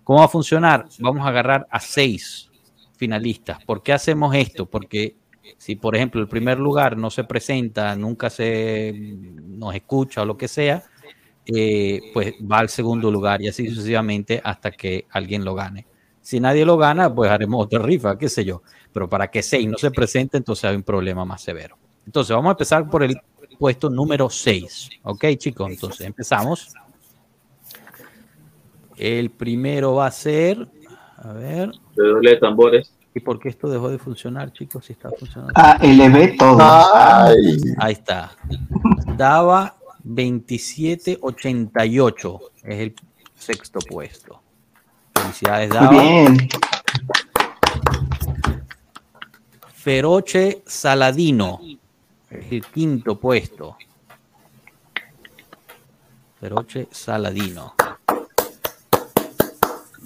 ¿Cómo 0.06 0.20
va 0.20 0.26
a 0.26 0.28
funcionar? 0.28 0.86
Vamos 1.00 1.26
a 1.26 1.30
agarrar 1.30 1.66
a 1.68 1.80
seis 1.80 2.48
finalistas. 2.96 3.64
¿Por 3.64 3.82
qué 3.82 3.92
hacemos 3.92 4.32
esto? 4.36 4.66
Porque 4.66 5.16
si, 5.58 5.74
por 5.74 5.96
ejemplo, 5.96 6.20
el 6.20 6.28
primer 6.28 6.60
lugar 6.60 6.96
no 6.96 7.10
se 7.10 7.24
presenta, 7.24 7.96
nunca 7.96 8.30
se 8.30 8.94
nos 9.42 9.74
escucha 9.74 10.22
o 10.22 10.24
lo 10.24 10.36
que 10.36 10.46
sea, 10.46 10.84
eh, 11.44 12.00
pues 12.14 12.34
va 12.40 12.60
al 12.60 12.68
segundo 12.68 13.10
lugar 13.10 13.42
y 13.42 13.48
así 13.48 13.68
sucesivamente 13.68 14.40
hasta 14.44 14.70
que 14.70 15.06
alguien 15.10 15.44
lo 15.44 15.56
gane. 15.56 15.88
Si 16.20 16.38
nadie 16.38 16.64
lo 16.64 16.76
gana, 16.76 17.12
pues 17.12 17.28
haremos 17.28 17.64
otra 17.64 17.80
rifa, 17.80 18.16
qué 18.16 18.28
sé 18.28 18.44
yo. 18.44 18.62
Pero 18.92 19.08
para 19.08 19.28
que 19.28 19.42
seis 19.42 19.66
no 19.66 19.76
se 19.76 19.90
presente, 19.90 20.36
entonces 20.36 20.66
hay 20.66 20.76
un 20.76 20.84
problema 20.84 21.24
más 21.24 21.42
severo. 21.42 21.78
Entonces, 22.06 22.32
vamos 22.32 22.50
a 22.50 22.52
empezar 22.52 22.88
por 22.88 23.02
el 23.02 23.20
puesto 23.58 23.90
número 23.90 24.30
6. 24.30 24.88
Ok, 25.02 25.24
chicos, 25.36 25.68
entonces 25.68 26.06
empezamos. 26.06 26.72
El 28.96 29.30
primero 29.30 29.94
va 29.94 30.06
a 30.06 30.10
ser. 30.10 30.66
A 31.16 31.32
ver. 31.32 31.70
Redoble 31.96 32.30
de 32.30 32.36
tambores. 32.36 32.92
¿Y 33.14 33.20
por 33.20 33.38
qué 33.40 33.48
esto 33.48 33.68
dejó 33.70 33.88
de 33.88 33.98
funcionar, 33.98 34.52
chicos? 34.52 34.84
Si 34.84 34.92
está 34.92 35.08
funcionando. 35.10 35.54
Ah, 35.56 35.78
elevé 35.80 36.36
todo. 36.38 36.58
Ay, 36.60 37.56
Ahí 37.78 37.94
está. 37.94 38.32
Daba 39.16 39.76
27.88. 40.04 42.40
Es 42.64 42.78
el 42.80 42.94
sexto 43.34 43.78
puesto. 43.80 44.40
Felicidades, 45.14 45.70
Muy 45.70 45.78
Dava. 45.78 45.90
bien. 45.90 46.36
Feroche 49.72 50.62
Saladino. 50.66 51.60
Es 52.30 52.52
el 52.52 52.66
quinto 52.66 53.18
puesto. 53.18 53.76
Feroche 56.40 56.88
Saladino. 56.90 57.74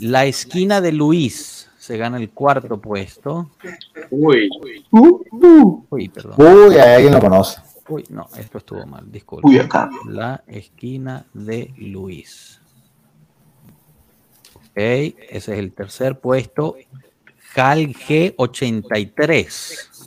La 0.01 0.25
esquina 0.25 0.81
de 0.81 0.93
Luis 0.93 1.69
se 1.79 1.97
gana 1.97 2.17
el 2.19 2.31
cuarto 2.31 2.81
puesto. 2.81 3.51
Uy, 4.11 4.49
Uh, 4.91 5.21
uh. 5.33 5.85
Uy, 5.91 6.09
perdón. 6.09 6.35
uy, 6.39 6.77
alguien 6.79 7.13
lo 7.13 7.21
conoce. 7.21 7.61
Uy, 7.89 8.05
no, 8.09 8.29
esto 8.39 8.59
estuvo 8.59 8.87
mal, 8.87 9.11
disculpe. 9.11 9.49
Uy, 9.49 9.59
acá. 9.59 9.91
La 10.07 10.43
esquina 10.47 11.27
de 11.35 11.73
Luis. 11.79 12.61
Ok, 14.55 14.77
ese 14.77 15.17
es 15.31 15.49
el 15.49 15.73
tercer 15.73 16.21
puesto. 16.21 16.77
Hal 17.57 17.89
G83. 17.95 20.07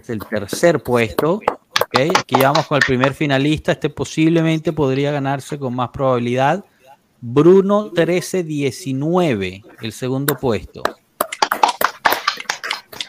Es 0.00 0.10
el 0.10 0.18
tercer 0.28 0.82
puesto. 0.82 1.34
Ok, 1.34 2.00
aquí 2.18 2.34
vamos 2.42 2.66
con 2.66 2.76
el 2.76 2.82
primer 2.84 3.14
finalista. 3.14 3.70
Este 3.72 3.88
posiblemente 3.90 4.72
podría 4.72 5.12
ganarse 5.12 5.58
con 5.58 5.74
más 5.76 5.90
probabilidad. 5.90 6.64
Bruno 7.20 7.90
1319, 7.94 9.64
el 9.82 9.92
segundo 9.92 10.36
puesto. 10.36 10.82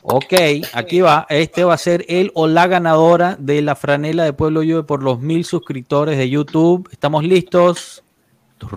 Ok, 0.10 0.34
aquí 0.74 1.02
va. 1.02 1.26
Este 1.30 1.66
va 1.66 1.74
a 1.74 1.78
ser 1.78 2.06
el 2.08 2.32
o 2.34 2.48
la 2.48 2.68
ganadora 2.68 3.36
de 3.38 3.62
la 3.62 3.76
franela 3.76 4.24
de 4.24 4.32
Pueblo 4.32 4.62
Juve 4.62 4.84
por 4.84 5.04
los 5.04 5.20
mil 5.20 5.44
suscriptores 5.44 6.18
de 6.18 6.30
YouTube. 6.30 6.88
¿Estamos 6.94 7.26
listos? 7.26 8.06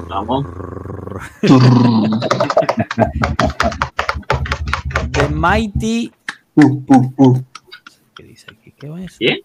Vamos. 0.08 0.44
The 5.12 5.28
Mighty. 5.28 6.12
Uh, 6.56 6.82
uh, 6.88 7.12
uh. 7.16 7.40
¿Qué 8.16 8.24
dice 8.24 8.46
aquí? 8.50 8.72
¿Qué 8.76 8.88
va 8.88 8.98
a 8.98 9.00
decir? 9.02 9.44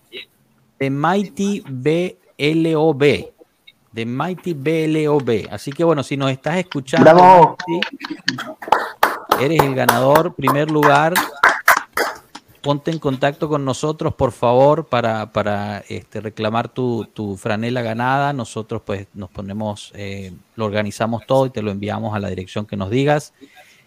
The 0.80 0.90
Mighty 0.90 1.64
BLOB. 1.68 3.35
The 3.96 4.06
Mighty 4.06 4.54
BLOB. 4.54 5.48
Así 5.50 5.72
que 5.72 5.84
bueno, 5.84 6.04
si 6.04 6.18
nos 6.18 6.30
estás 6.30 6.58
escuchando, 6.58 7.06
Bravo. 7.06 7.58
Eres 9.40 9.62
el 9.62 9.74
ganador, 9.74 10.36
primer 10.36 10.70
lugar. 10.70 11.14
Ponte 12.62 12.92
en 12.92 13.00
contacto 13.00 13.48
con 13.48 13.64
nosotros, 13.64 14.14
por 14.16 14.32
favor, 14.32 14.88
para, 14.88 15.32
para 15.32 15.80
este, 15.88 16.20
reclamar 16.20 16.68
tu, 16.68 17.06
tu 17.14 17.38
franela 17.38 17.82
ganada. 17.82 18.34
Nosotros 18.34 18.82
pues 18.86 19.08
nos 19.14 19.30
ponemos, 19.30 19.92
eh, 19.96 20.34
lo 20.56 20.66
organizamos 20.66 21.26
todo 21.26 21.46
y 21.46 21.52
te 21.52 21.62
lo 21.62 21.72
enviamos 21.72 22.16
a 22.16 22.20
la 22.20 22.30
dirección 22.30 22.66
que 22.66 22.76
nos 22.76 22.90
digas. 22.90 23.34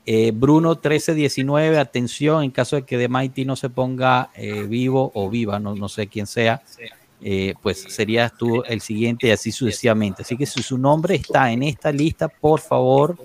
Eh, 0.06 0.32
Bruno 0.34 0.70
1319, 0.70 1.78
atención, 1.78 2.42
en 2.42 2.50
caso 2.50 2.76
de 2.76 2.82
que 2.82 2.96
The 2.96 3.08
Mighty 3.08 3.44
no 3.44 3.56
se 3.56 3.68
ponga 3.68 4.30
eh, 4.34 4.62
vivo 4.62 5.10
o 5.14 5.28
viva, 5.28 5.58
no, 5.60 5.74
no 5.74 5.88
sé 5.90 6.06
quién 6.06 6.26
sea, 6.26 6.62
eh, 7.20 7.54
pues 7.62 7.84
serías 7.88 8.36
tú 8.36 8.62
el 8.66 8.80
siguiente 8.80 9.32
así 9.32 9.52
sucesivamente. 9.52 10.22
Así 10.22 10.36
que 10.36 10.46
si 10.46 10.62
su 10.62 10.78
nombre 10.78 11.16
está 11.16 11.50
en 11.50 11.62
esta 11.62 11.90
lista, 11.90 12.28
por 12.28 12.60
favor, 12.60 13.16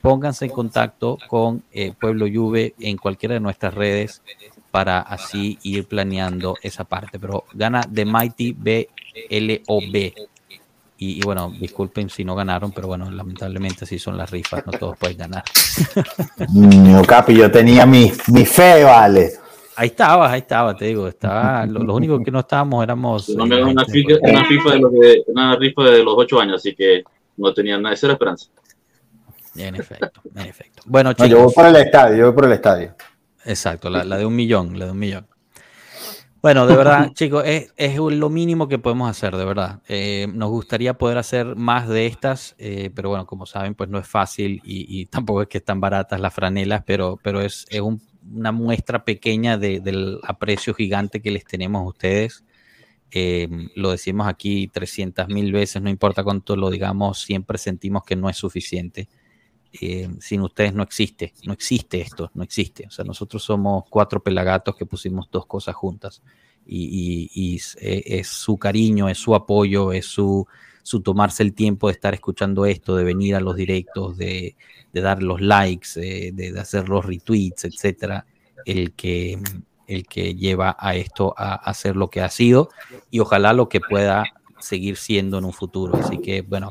pónganse 0.00 0.46
en 0.46 0.50
contacto 0.50 1.18
con 1.28 1.62
eh, 1.72 1.92
Pueblo 1.98 2.26
Juve 2.32 2.74
en 2.78 2.96
cualquiera 2.96 3.34
de 3.34 3.40
nuestras 3.40 3.74
redes 3.74 4.22
para 4.70 5.00
así 5.00 5.58
ir 5.62 5.86
planeando 5.86 6.56
esa 6.62 6.84
parte. 6.84 7.18
Pero 7.18 7.44
gana 7.54 7.80
The 7.82 8.04
Mighty 8.04 8.52
BLOB. 8.52 10.12
Y, 11.00 11.20
y 11.20 11.20
bueno, 11.22 11.52
disculpen 11.58 12.10
si 12.10 12.24
no 12.24 12.34
ganaron, 12.34 12.72
pero 12.72 12.88
bueno, 12.88 13.08
lamentablemente 13.08 13.84
así 13.84 14.00
son 14.00 14.16
las 14.16 14.30
rifas, 14.30 14.66
no 14.66 14.72
todos 14.72 14.98
pueden 14.98 15.18
ganar. 15.18 15.44
No, 16.52 17.02
Capi, 17.02 17.36
yo 17.36 17.50
tenía 17.50 17.86
mi, 17.86 18.12
mi 18.28 18.44
fe, 18.44 18.82
vale. 18.82 19.32
Ahí 19.80 19.86
estabas, 19.90 20.32
ahí 20.32 20.40
estaba, 20.40 20.76
te 20.76 20.86
digo, 20.86 21.06
estaba, 21.06 21.64
lo, 21.64 21.78
lo 21.84 21.94
único 21.94 22.20
que 22.20 22.32
no 22.32 22.40
estábamos 22.40 22.82
éramos... 22.82 23.28
No 23.28 23.46
me 23.46 23.58
eh, 23.58 23.62
una, 23.62 23.84
gente- 23.84 23.92
FIFA, 23.92 24.18
una, 24.28 24.44
FIFA 24.44 24.70
de 24.72 24.78
los 24.80 24.92
de, 24.92 25.24
una 25.28 25.54
rifa 25.56 25.82
de 25.84 26.02
los 26.02 26.14
ocho 26.16 26.40
años, 26.40 26.56
así 26.56 26.74
que 26.74 27.04
no 27.36 27.54
tenía 27.54 27.76
nada 27.78 27.90
de 27.90 27.96
cero 27.96 28.14
esperanza. 28.14 28.48
En 29.54 29.76
efecto, 29.76 30.20
en 30.34 30.46
efecto. 30.46 30.82
Bueno, 30.84 31.10
No, 31.10 31.14
chicos, 31.14 31.30
yo 31.30 31.44
voy 31.44 31.54
por 31.54 31.66
el 31.66 31.76
estadio, 31.76 32.16
yo 32.16 32.24
voy 32.26 32.34
por 32.34 32.44
el 32.46 32.52
estadio. 32.52 32.94
exacto, 33.44 33.88
la, 33.88 34.02
la 34.02 34.16
de 34.18 34.26
un 34.26 34.34
millón, 34.34 34.76
la 34.78 34.86
de 34.86 34.90
un 34.90 34.98
millón. 34.98 35.26
Bueno, 36.42 36.66
de 36.66 36.76
verdad, 36.76 37.10
chicos, 37.14 37.44
es, 37.46 37.72
es 37.76 37.96
lo 37.96 38.30
mínimo 38.30 38.66
que 38.66 38.78
podemos 38.80 39.08
hacer, 39.08 39.36
de 39.36 39.44
verdad. 39.44 39.80
Eh, 39.88 40.26
nos 40.32 40.50
gustaría 40.50 40.94
poder 40.94 41.18
hacer 41.18 41.54
más 41.54 41.88
de 41.88 42.06
estas, 42.06 42.54
eh, 42.58 42.90
pero 42.94 43.10
bueno, 43.10 43.26
como 43.26 43.46
saben, 43.46 43.74
pues 43.76 43.88
no 43.90 43.98
es 43.98 44.08
fácil 44.08 44.60
y, 44.64 45.00
y 45.00 45.06
tampoco 45.06 45.42
es 45.42 45.48
que 45.48 45.58
están 45.58 45.80
baratas 45.80 46.20
las 46.20 46.34
franelas, 46.34 46.82
pero, 46.84 47.18
pero 47.22 47.40
es, 47.40 47.64
es 47.70 47.80
un- 47.80 48.02
una 48.34 48.52
muestra 48.52 49.04
pequeña 49.04 49.58
de- 49.58 49.80
del 49.80 50.18
aprecio 50.24 50.74
gigante 50.74 51.20
que 51.22 51.30
les 51.30 51.44
tenemos 51.44 51.80
a 51.82 51.86
ustedes. 51.88 52.44
Eh, 53.10 53.48
lo 53.76 53.90
decimos 53.92 54.28
aquí 54.28 54.68
300 54.68 55.28
mil 55.28 55.52
veces, 55.52 55.82
no 55.82 55.90
importa 55.90 56.24
cuánto 56.24 56.56
lo 56.56 56.70
digamos, 56.70 57.20
siempre 57.22 57.58
sentimos 57.58 58.04
que 58.04 58.16
no 58.16 58.28
es 58.30 58.36
suficiente. 58.36 59.08
Eh, 59.80 60.08
sin 60.20 60.40
ustedes 60.40 60.72
no 60.74 60.82
existe, 60.82 61.34
no 61.44 61.52
existe 61.52 62.00
esto, 62.00 62.30
no 62.34 62.42
existe. 62.42 62.86
O 62.86 62.90
sea, 62.90 63.04
nosotros 63.04 63.42
somos 63.42 63.84
cuatro 63.90 64.22
pelagatos 64.22 64.74
que 64.76 64.86
pusimos 64.86 65.30
dos 65.30 65.46
cosas 65.46 65.74
juntas 65.74 66.22
y, 66.66 67.30
y- 67.34 67.60
es 67.80 68.28
su 68.28 68.56
cariño, 68.58 69.08
es 69.08 69.18
su 69.18 69.34
apoyo, 69.34 69.92
es 69.92 70.06
su, 70.06 70.46
su 70.82 71.00
tomarse 71.02 71.42
el 71.42 71.54
tiempo 71.54 71.88
de 71.88 71.94
estar 71.94 72.14
escuchando 72.14 72.64
esto, 72.66 72.96
de 72.96 73.04
venir 73.04 73.34
a 73.34 73.40
los 73.40 73.56
directos, 73.56 74.16
de, 74.16 74.56
de 74.92 75.00
dar 75.00 75.22
los 75.22 75.40
likes, 75.40 75.88
eh, 75.96 76.32
de, 76.32 76.52
de 76.52 76.60
hacer 76.60 76.88
los 76.88 77.04
retweets, 77.04 77.64
etcétera, 77.64 78.26
el 78.64 78.92
que, 78.92 79.38
el 79.86 80.06
que 80.06 80.34
lleva 80.34 80.76
a 80.78 80.94
esto 80.94 81.34
a, 81.36 81.72
ser 81.74 81.96
lo 81.96 82.10
que 82.10 82.20
ha 82.20 82.28
sido 82.28 82.68
y 83.10 83.20
ojalá 83.20 83.52
lo 83.52 83.68
que 83.68 83.80
pueda 83.80 84.24
seguir 84.58 84.96
siendo 84.96 85.38
en 85.38 85.44
un 85.44 85.52
futuro. 85.52 85.96
Así 85.96 86.18
que, 86.18 86.42
bueno, 86.42 86.70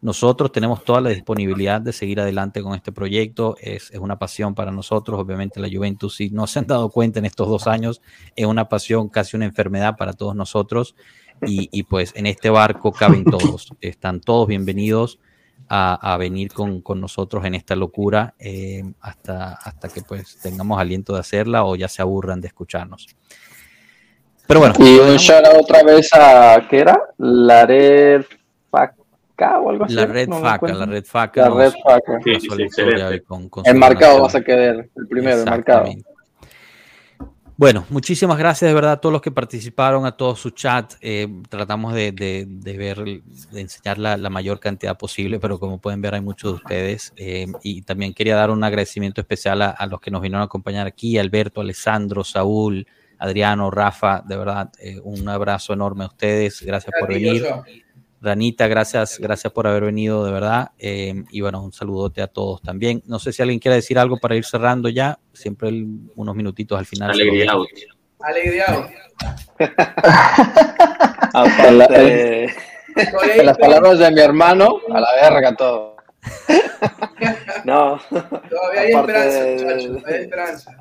nosotros 0.00 0.52
tenemos 0.52 0.84
toda 0.84 1.00
la 1.00 1.10
disponibilidad 1.10 1.80
de 1.80 1.92
seguir 1.92 2.20
adelante 2.20 2.62
con 2.62 2.74
este 2.74 2.92
proyecto. 2.92 3.56
Es, 3.60 3.90
es 3.90 3.98
una 3.98 4.18
pasión 4.18 4.54
para 4.54 4.70
nosotros. 4.70 5.18
Obviamente 5.18 5.60
la 5.60 5.68
Juventus, 5.72 6.16
si 6.16 6.30
no 6.30 6.46
se 6.46 6.58
han 6.58 6.66
dado 6.66 6.90
cuenta 6.90 7.18
en 7.18 7.24
estos 7.24 7.48
dos 7.48 7.66
años, 7.66 8.02
es 8.36 8.46
una 8.46 8.68
pasión, 8.68 9.08
casi 9.08 9.36
una 9.36 9.46
enfermedad 9.46 9.96
para 9.96 10.12
todos 10.12 10.36
nosotros. 10.36 10.94
Y, 11.46 11.68
y 11.72 11.84
pues 11.84 12.12
en 12.16 12.26
este 12.26 12.50
barco 12.50 12.92
caben 12.92 13.24
todos. 13.24 13.72
Están 13.80 14.20
todos 14.20 14.46
bienvenidos 14.48 15.18
a, 15.68 16.14
a 16.14 16.16
venir 16.16 16.52
con, 16.52 16.80
con 16.82 17.00
nosotros 17.00 17.44
en 17.44 17.54
esta 17.54 17.74
locura 17.76 18.34
eh, 18.38 18.82
hasta, 19.00 19.54
hasta 19.54 19.88
que 19.88 20.02
pues 20.02 20.38
tengamos 20.40 20.78
aliento 20.80 21.14
de 21.14 21.20
hacerla 21.20 21.64
o 21.64 21.76
ya 21.76 21.88
se 21.88 22.00
aburran 22.02 22.40
de 22.40 22.48
escucharnos. 22.48 23.06
Pero 24.46 24.60
bueno, 24.60 24.74
Y 24.78 24.98
un 24.98 25.16
shout 25.16 25.44
out 25.46 25.62
otra 25.62 25.82
vez 25.82 26.08
a, 26.14 26.66
¿qué 26.70 26.78
era? 26.78 26.98
La 27.18 27.66
red 27.66 28.22
Faca 28.70 29.60
o 29.60 29.70
algo 29.70 29.84
así. 29.84 29.94
la 29.94 30.06
red 30.06 30.26
No 30.28 30.40
faca, 30.40 30.72
la 30.72 30.86
red 30.86 31.04
faca. 31.04 31.48
La 31.48 31.54
red 31.54 31.72
Faca. 31.84 32.18
Sí, 32.24 32.40
sí, 32.40 32.48
la 32.48 32.64
historia 32.64 32.64
excelente. 32.66 33.04
hoy 33.04 33.20
con- 33.20 33.48
con 33.50 33.66
El 33.66 33.74
su 33.74 33.78
marcado 33.78 34.18
donación. 34.18 34.22
vas 34.22 34.34
a 34.34 34.44
quedar, 34.44 34.88
el 34.96 35.08
primero, 35.08 35.38
el 35.40 35.44
marcado. 35.44 35.80
Exactamente. 35.86 36.17
Bueno, 37.60 37.84
muchísimas 37.90 38.38
gracias 38.38 38.68
de 38.70 38.74
verdad 38.74 38.92
a 38.92 39.00
todos 39.00 39.12
los 39.12 39.20
que 39.20 39.32
participaron, 39.32 40.06
a 40.06 40.12
todos 40.16 40.38
su 40.38 40.50
chat. 40.50 40.94
Eh, 41.00 41.26
tratamos 41.48 41.92
de, 41.92 42.12
de- 42.12 42.44
de 42.48 42.76
ver, 42.78 42.98
de 43.04 43.60
enseñar 43.60 43.98
la, 43.98 44.16
la 44.16 44.30
mayor 44.30 44.60
cantidad 44.60 44.96
posible, 44.96 45.40
pero 45.40 45.58
como 45.58 45.80
pueden 45.80 46.00
ver 46.00 46.14
hay 46.14 46.20
muchos 46.20 46.52
de 46.52 46.56
ustedes. 46.56 47.12
Eh, 47.16 47.46
y 47.64 47.82
también 47.82 48.14
quería 48.14 48.36
dar 48.36 48.50
un 48.50 48.62
agradecimiento 48.62 49.20
especial 49.20 49.60
a, 49.62 49.70
a 49.70 49.86
los 49.86 50.00
que 50.00 50.12
nos 50.12 50.22
vinieron 50.22 50.42
a 50.42 50.44
acompañar 50.44 50.86
aquí, 50.86 51.18
Alberto, 51.18 51.60
Alessandro, 51.60 52.22
Saúl, 52.22 52.86
Adriano, 53.18 53.72
Rafa, 53.72 54.22
de 54.24 54.36
verdad, 54.36 54.70
eh, 54.78 55.00
un 55.02 55.28
abrazo 55.28 55.72
enorme 55.72 56.04
a 56.04 56.06
ustedes. 56.06 56.62
Gracias 56.62 56.94
por 57.00 57.08
venir. 57.28 57.42
Ranita, 58.20 58.66
gracias, 58.66 59.18
gracias 59.20 59.52
por 59.52 59.66
haber 59.68 59.84
venido, 59.84 60.24
de 60.24 60.32
verdad. 60.32 60.72
Eh, 60.78 61.22
y 61.30 61.40
bueno, 61.40 61.62
un 61.62 61.72
saludote 61.72 62.20
a 62.20 62.26
todos 62.26 62.60
también. 62.62 63.02
No 63.06 63.18
sé 63.18 63.32
si 63.32 63.42
alguien 63.42 63.60
quiere 63.60 63.76
decir 63.76 63.98
algo 63.98 64.16
para 64.18 64.34
ir 64.34 64.44
cerrando 64.44 64.88
ya. 64.88 65.18
Siempre 65.32 65.68
el- 65.68 65.86
unos 66.16 66.34
minutitos 66.34 66.78
al 66.78 66.86
final. 66.86 67.10
Alegría 67.10 67.52
out. 67.52 67.68
Aparte, 71.32 72.44
En 72.46 73.46
las 73.46 73.58
palabras 73.58 73.98
de 73.98 74.10
mi 74.10 74.20
hermano, 74.20 74.78
a 74.92 75.00
la 75.00 75.08
verga 75.22 75.54
todo. 75.54 75.96
no, 77.64 77.98
Todavía 78.10 78.80
hay 78.80 78.92
esperanza, 78.92 79.42
de- 79.44 79.56
muchachos. 79.64 80.04
Hay 80.06 80.14
esperanza. 80.22 80.76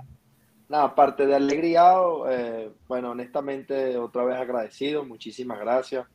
no, 0.69 0.77
aparte 0.79 1.25
de 1.27 1.35
alegría, 1.35 1.93
eh, 2.29 2.69
bueno, 2.87 3.11
honestamente, 3.11 3.97
otra 3.97 4.23
vez 4.25 4.37
agradecido, 4.37 5.05
muchísimas 5.05 5.59
gracias, 5.59 6.05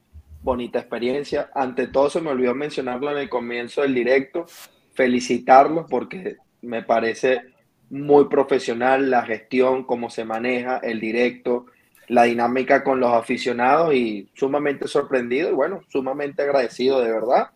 bonita 0.42 0.78
experiencia. 0.78 1.50
Ante 1.54 1.86
todo, 1.86 2.10
se 2.10 2.20
me 2.20 2.30
olvidó 2.30 2.54
mencionarlo 2.54 3.10
en 3.10 3.18
el 3.18 3.28
comienzo 3.28 3.82
del 3.82 3.94
directo, 3.94 4.46
felicitarlos 4.92 5.86
porque 5.88 6.36
me 6.62 6.82
parece 6.82 7.42
muy 7.90 8.26
profesional 8.26 9.10
la 9.10 9.22
gestión, 9.22 9.84
cómo 9.84 10.10
se 10.10 10.24
maneja 10.24 10.78
el 10.78 11.00
directo, 11.00 11.66
la 12.08 12.24
dinámica 12.24 12.82
con 12.82 13.00
los 13.00 13.12
aficionados 13.12 13.94
y 13.94 14.28
sumamente 14.34 14.88
sorprendido 14.88 15.50
y 15.50 15.54
bueno, 15.54 15.80
sumamente 15.88 16.42
agradecido 16.42 17.00
de 17.00 17.12
verdad. 17.12 17.50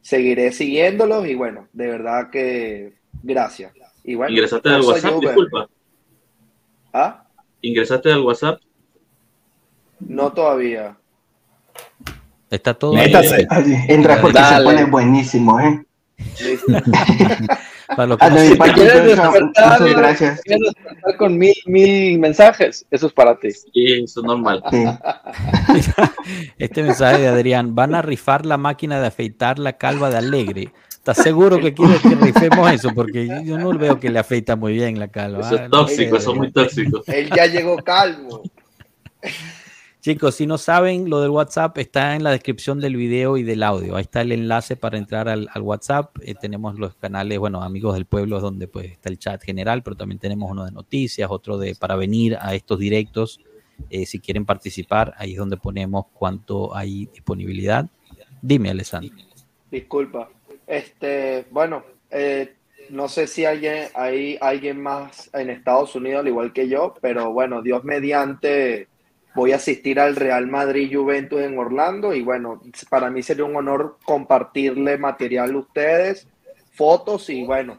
Seguiré 0.00 0.52
siguiéndolos 0.52 1.26
y 1.26 1.34
bueno, 1.34 1.68
de 1.72 1.86
verdad 1.86 2.30
que 2.30 2.94
gracias. 3.22 3.72
Y 4.04 4.14
bueno, 4.14 4.32
Ingresaste 4.32 4.68
al 4.68 4.82
WhatsApp, 4.82 5.12
Juve. 5.12 5.26
disculpa. 5.26 5.68
¿Ah? 6.92 7.26
Ingresaste 7.60 8.12
al 8.12 8.20
WhatsApp. 8.20 8.60
No 10.00 10.32
todavía. 10.32 10.96
Está 12.50 12.74
todo 12.74 12.96
ahí. 12.96 13.06
Métase. 13.06 13.46
Ay, 13.48 13.74
Entra 13.88 14.20
porque 14.20 14.38
Dale. 14.38 14.56
se 14.56 14.62
pone 14.64 14.84
buenísimo, 14.84 15.60
¿eh? 15.60 15.82
Listo. 16.40 16.66
Para 17.96 18.06
los 18.06 18.18
que 18.18 18.24
Ah, 18.24 18.30
no 18.30 18.56
parte, 18.56 18.74
¿Quieres 18.74 19.04
despertar? 19.04 19.80
muchas 19.80 19.96
gracias. 19.96 20.40
¿Quieres 20.42 20.72
despertar 20.74 21.16
con 21.16 21.36
mil, 21.38 21.54
mil 21.66 22.18
mensajes? 22.20 22.86
Eso 22.90 23.06
es 23.08 23.12
para 23.12 23.36
ti. 23.38 23.48
Y 23.72 24.04
eso 24.04 24.20
es 24.20 24.26
normal. 24.26 24.62
Sí. 24.70 24.84
este 26.58 26.82
mensaje 26.84 27.18
de 27.22 27.28
Adrián, 27.28 27.74
van 27.74 27.94
a 27.96 28.02
rifar 28.02 28.46
la 28.46 28.56
máquina 28.58 29.00
de 29.00 29.08
afeitar 29.08 29.58
la 29.58 29.72
calva 29.72 30.08
de 30.10 30.18
Alegre. 30.18 30.72
¿Estás 30.90 31.16
seguro 31.18 31.58
que 31.58 31.74
quieres 31.74 32.00
que 32.02 32.14
rifemos 32.14 32.70
eso? 32.70 32.90
Porque 32.94 33.26
yo 33.44 33.58
no 33.58 33.72
veo 33.76 33.98
que 33.98 34.10
le 34.10 34.18
afeita 34.20 34.54
muy 34.54 34.74
bien 34.74 35.00
la 35.00 35.08
calva. 35.08 35.40
Eso 35.40 35.56
Ah, 35.58 35.64
es 35.64 35.70
no 35.70 35.70
tóxico, 35.70 36.16
eso 36.16 36.30
es 36.32 36.36
muy 36.38 36.52
tóxico. 36.52 37.02
Él 37.06 37.30
ya 37.34 37.46
llegó 37.46 37.76
calvo. 37.78 38.42
Chicos, 40.00 40.36
si 40.36 40.46
no 40.46 40.56
saben, 40.56 41.10
lo 41.10 41.20
del 41.20 41.30
WhatsApp 41.30 41.76
está 41.76 42.16
en 42.16 42.24
la 42.24 42.30
descripción 42.30 42.80
del 42.80 42.96
video 42.96 43.36
y 43.36 43.42
del 43.42 43.62
audio. 43.62 43.96
Ahí 43.96 44.02
está 44.02 44.22
el 44.22 44.32
enlace 44.32 44.74
para 44.74 44.96
entrar 44.96 45.28
al, 45.28 45.48
WhatsApp. 45.60 46.16
Eh, 46.22 46.34
tenemos 46.34 46.78
los 46.78 46.94
canales, 46.94 47.38
bueno, 47.38 47.62
Amigos 47.62 47.92
del 47.94 48.06
Pueblo, 48.06 48.36
es 48.36 48.42
donde 48.42 48.66
pues 48.66 48.92
está 48.92 49.10
el 49.10 49.18
chat 49.18 49.42
general, 49.42 49.82
pero 49.82 49.96
también 49.96 50.18
tenemos 50.18 50.50
uno 50.50 50.64
de 50.64 50.72
noticias, 50.72 51.30
otro 51.30 51.58
de 51.58 51.74
para 51.74 51.96
venir 51.96 52.38
a 52.40 52.54
estos 52.54 52.78
directos. 52.78 53.40
Eh, 53.90 54.06
si 54.06 54.20
quieren 54.20 54.46
participar, 54.46 55.12
ahí 55.18 55.32
es 55.32 55.38
donde 55.38 55.58
ponemos 55.58 56.06
cuánto 56.14 56.74
hay 56.74 57.04
disponibilidad. 57.12 57.86
Dime, 58.40 58.70
Alessandro. 58.70 59.14
Disculpa. 59.70 60.30
Este, 60.66 61.44
bueno, 61.50 61.84
eh, 62.10 62.54
no 62.88 63.08
sé 63.08 63.26
si 63.26 63.44
alguien, 63.44 63.88
hay 63.94 64.38
alguien 64.40 64.80
más 64.80 65.28
en 65.34 65.50
Estados 65.50 65.94
Unidos, 65.94 66.20
al 66.20 66.28
igual 66.28 66.52
que 66.54 66.68
yo, 66.68 66.94
pero 67.02 67.32
bueno, 67.32 67.60
Dios 67.60 67.84
mediante, 67.84 68.88
voy 69.34 69.52
a 69.52 69.56
asistir 69.56 70.00
al 70.00 70.16
Real 70.16 70.46
Madrid 70.46 70.90
Juventus 70.92 71.40
en 71.40 71.58
Orlando 71.58 72.14
y 72.14 72.22
bueno, 72.22 72.60
para 72.88 73.10
mí 73.10 73.22
sería 73.22 73.44
un 73.44 73.56
honor 73.56 73.98
compartirle 74.04 74.98
material 74.98 75.52
a 75.54 75.58
ustedes, 75.58 76.28
fotos 76.72 77.30
y 77.30 77.44
bueno, 77.44 77.78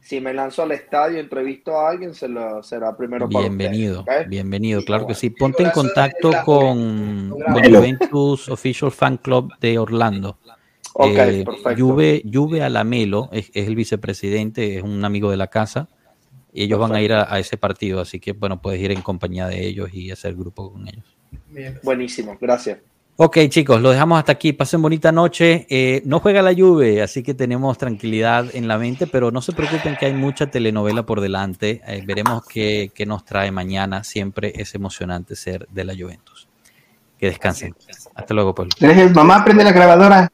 si 0.00 0.20
me 0.20 0.34
lanzo 0.34 0.62
al 0.62 0.72
estadio, 0.72 1.20
entrevisto 1.20 1.78
a 1.78 1.90
alguien, 1.90 2.14
se 2.14 2.28
lo, 2.28 2.62
será 2.62 2.96
primero 2.96 3.28
para 3.28 3.48
Bienvenido, 3.48 4.00
ustedes, 4.00 4.28
bienvenido, 4.28 4.84
claro 4.84 5.06
que 5.06 5.14
sí. 5.14 5.30
Ponte 5.30 5.62
en 5.62 5.70
contacto 5.70 6.32
con, 6.44 7.30
con 7.30 7.64
Juventus 7.64 8.48
Official 8.48 8.90
Fan 8.90 9.18
Club 9.18 9.52
de 9.60 9.78
Orlando. 9.78 10.38
Ok, 10.94 11.16
eh, 11.16 11.44
perfecto. 11.44 11.84
Juve, 11.84 12.22
Juve 12.30 12.62
Alamelo 12.62 13.28
es, 13.32 13.50
es, 13.54 13.68
el 13.68 13.76
vicepresidente, 13.76 14.76
es 14.76 14.82
un 14.82 15.04
amigo 15.04 15.30
de 15.30 15.36
la 15.36 15.46
casa. 15.46 15.88
Y 16.52 16.64
ellos 16.64 16.78
perfecto. 16.78 16.92
van 16.92 17.00
a 17.00 17.02
ir 17.02 17.12
a, 17.12 17.34
a, 17.34 17.38
ese 17.38 17.56
partido, 17.56 18.00
así 18.00 18.20
que 18.20 18.32
bueno, 18.32 18.60
puedes 18.60 18.80
ir 18.80 18.92
en 18.92 19.02
compañía 19.02 19.46
de 19.46 19.66
ellos 19.66 19.92
y 19.92 20.10
hacer 20.10 20.34
grupo 20.34 20.72
con 20.72 20.86
ellos. 20.86 21.16
Bien. 21.48 21.78
Buenísimo, 21.82 22.36
gracias. 22.40 22.78
Ok, 23.16 23.38
chicos, 23.48 23.80
lo 23.82 23.90
dejamos 23.90 24.18
hasta 24.18 24.32
aquí. 24.32 24.54
Pasen 24.54 24.80
bonita 24.80 25.12
noche. 25.12 25.66
Eh, 25.68 26.02
no 26.06 26.18
juega 26.18 26.40
la 26.40 26.52
lluvia, 26.52 27.04
así 27.04 27.22
que 27.22 27.34
tenemos 27.34 27.76
tranquilidad 27.76 28.46
en 28.54 28.66
la 28.66 28.78
mente, 28.78 29.06
pero 29.06 29.30
no 29.30 29.42
se 29.42 29.52
preocupen 29.52 29.96
que 29.96 30.06
hay 30.06 30.14
mucha 30.14 30.50
telenovela 30.50 31.04
por 31.04 31.20
delante. 31.20 31.82
Eh, 31.86 32.02
veremos 32.06 32.44
qué, 32.46 32.90
qué, 32.94 33.04
nos 33.04 33.24
trae 33.24 33.52
mañana. 33.52 34.02
Siempre 34.02 34.52
es 34.56 34.74
emocionante 34.74 35.36
ser 35.36 35.68
de 35.68 35.84
la 35.84 35.94
Juventus. 35.94 36.48
Que 37.18 37.26
descansen. 37.26 37.74
Hasta 38.14 38.34
luego, 38.34 38.54
Pablo. 38.54 38.72
Mamá, 39.14 39.44
prende 39.44 39.62
la 39.62 39.72
grabadora. 39.72 40.32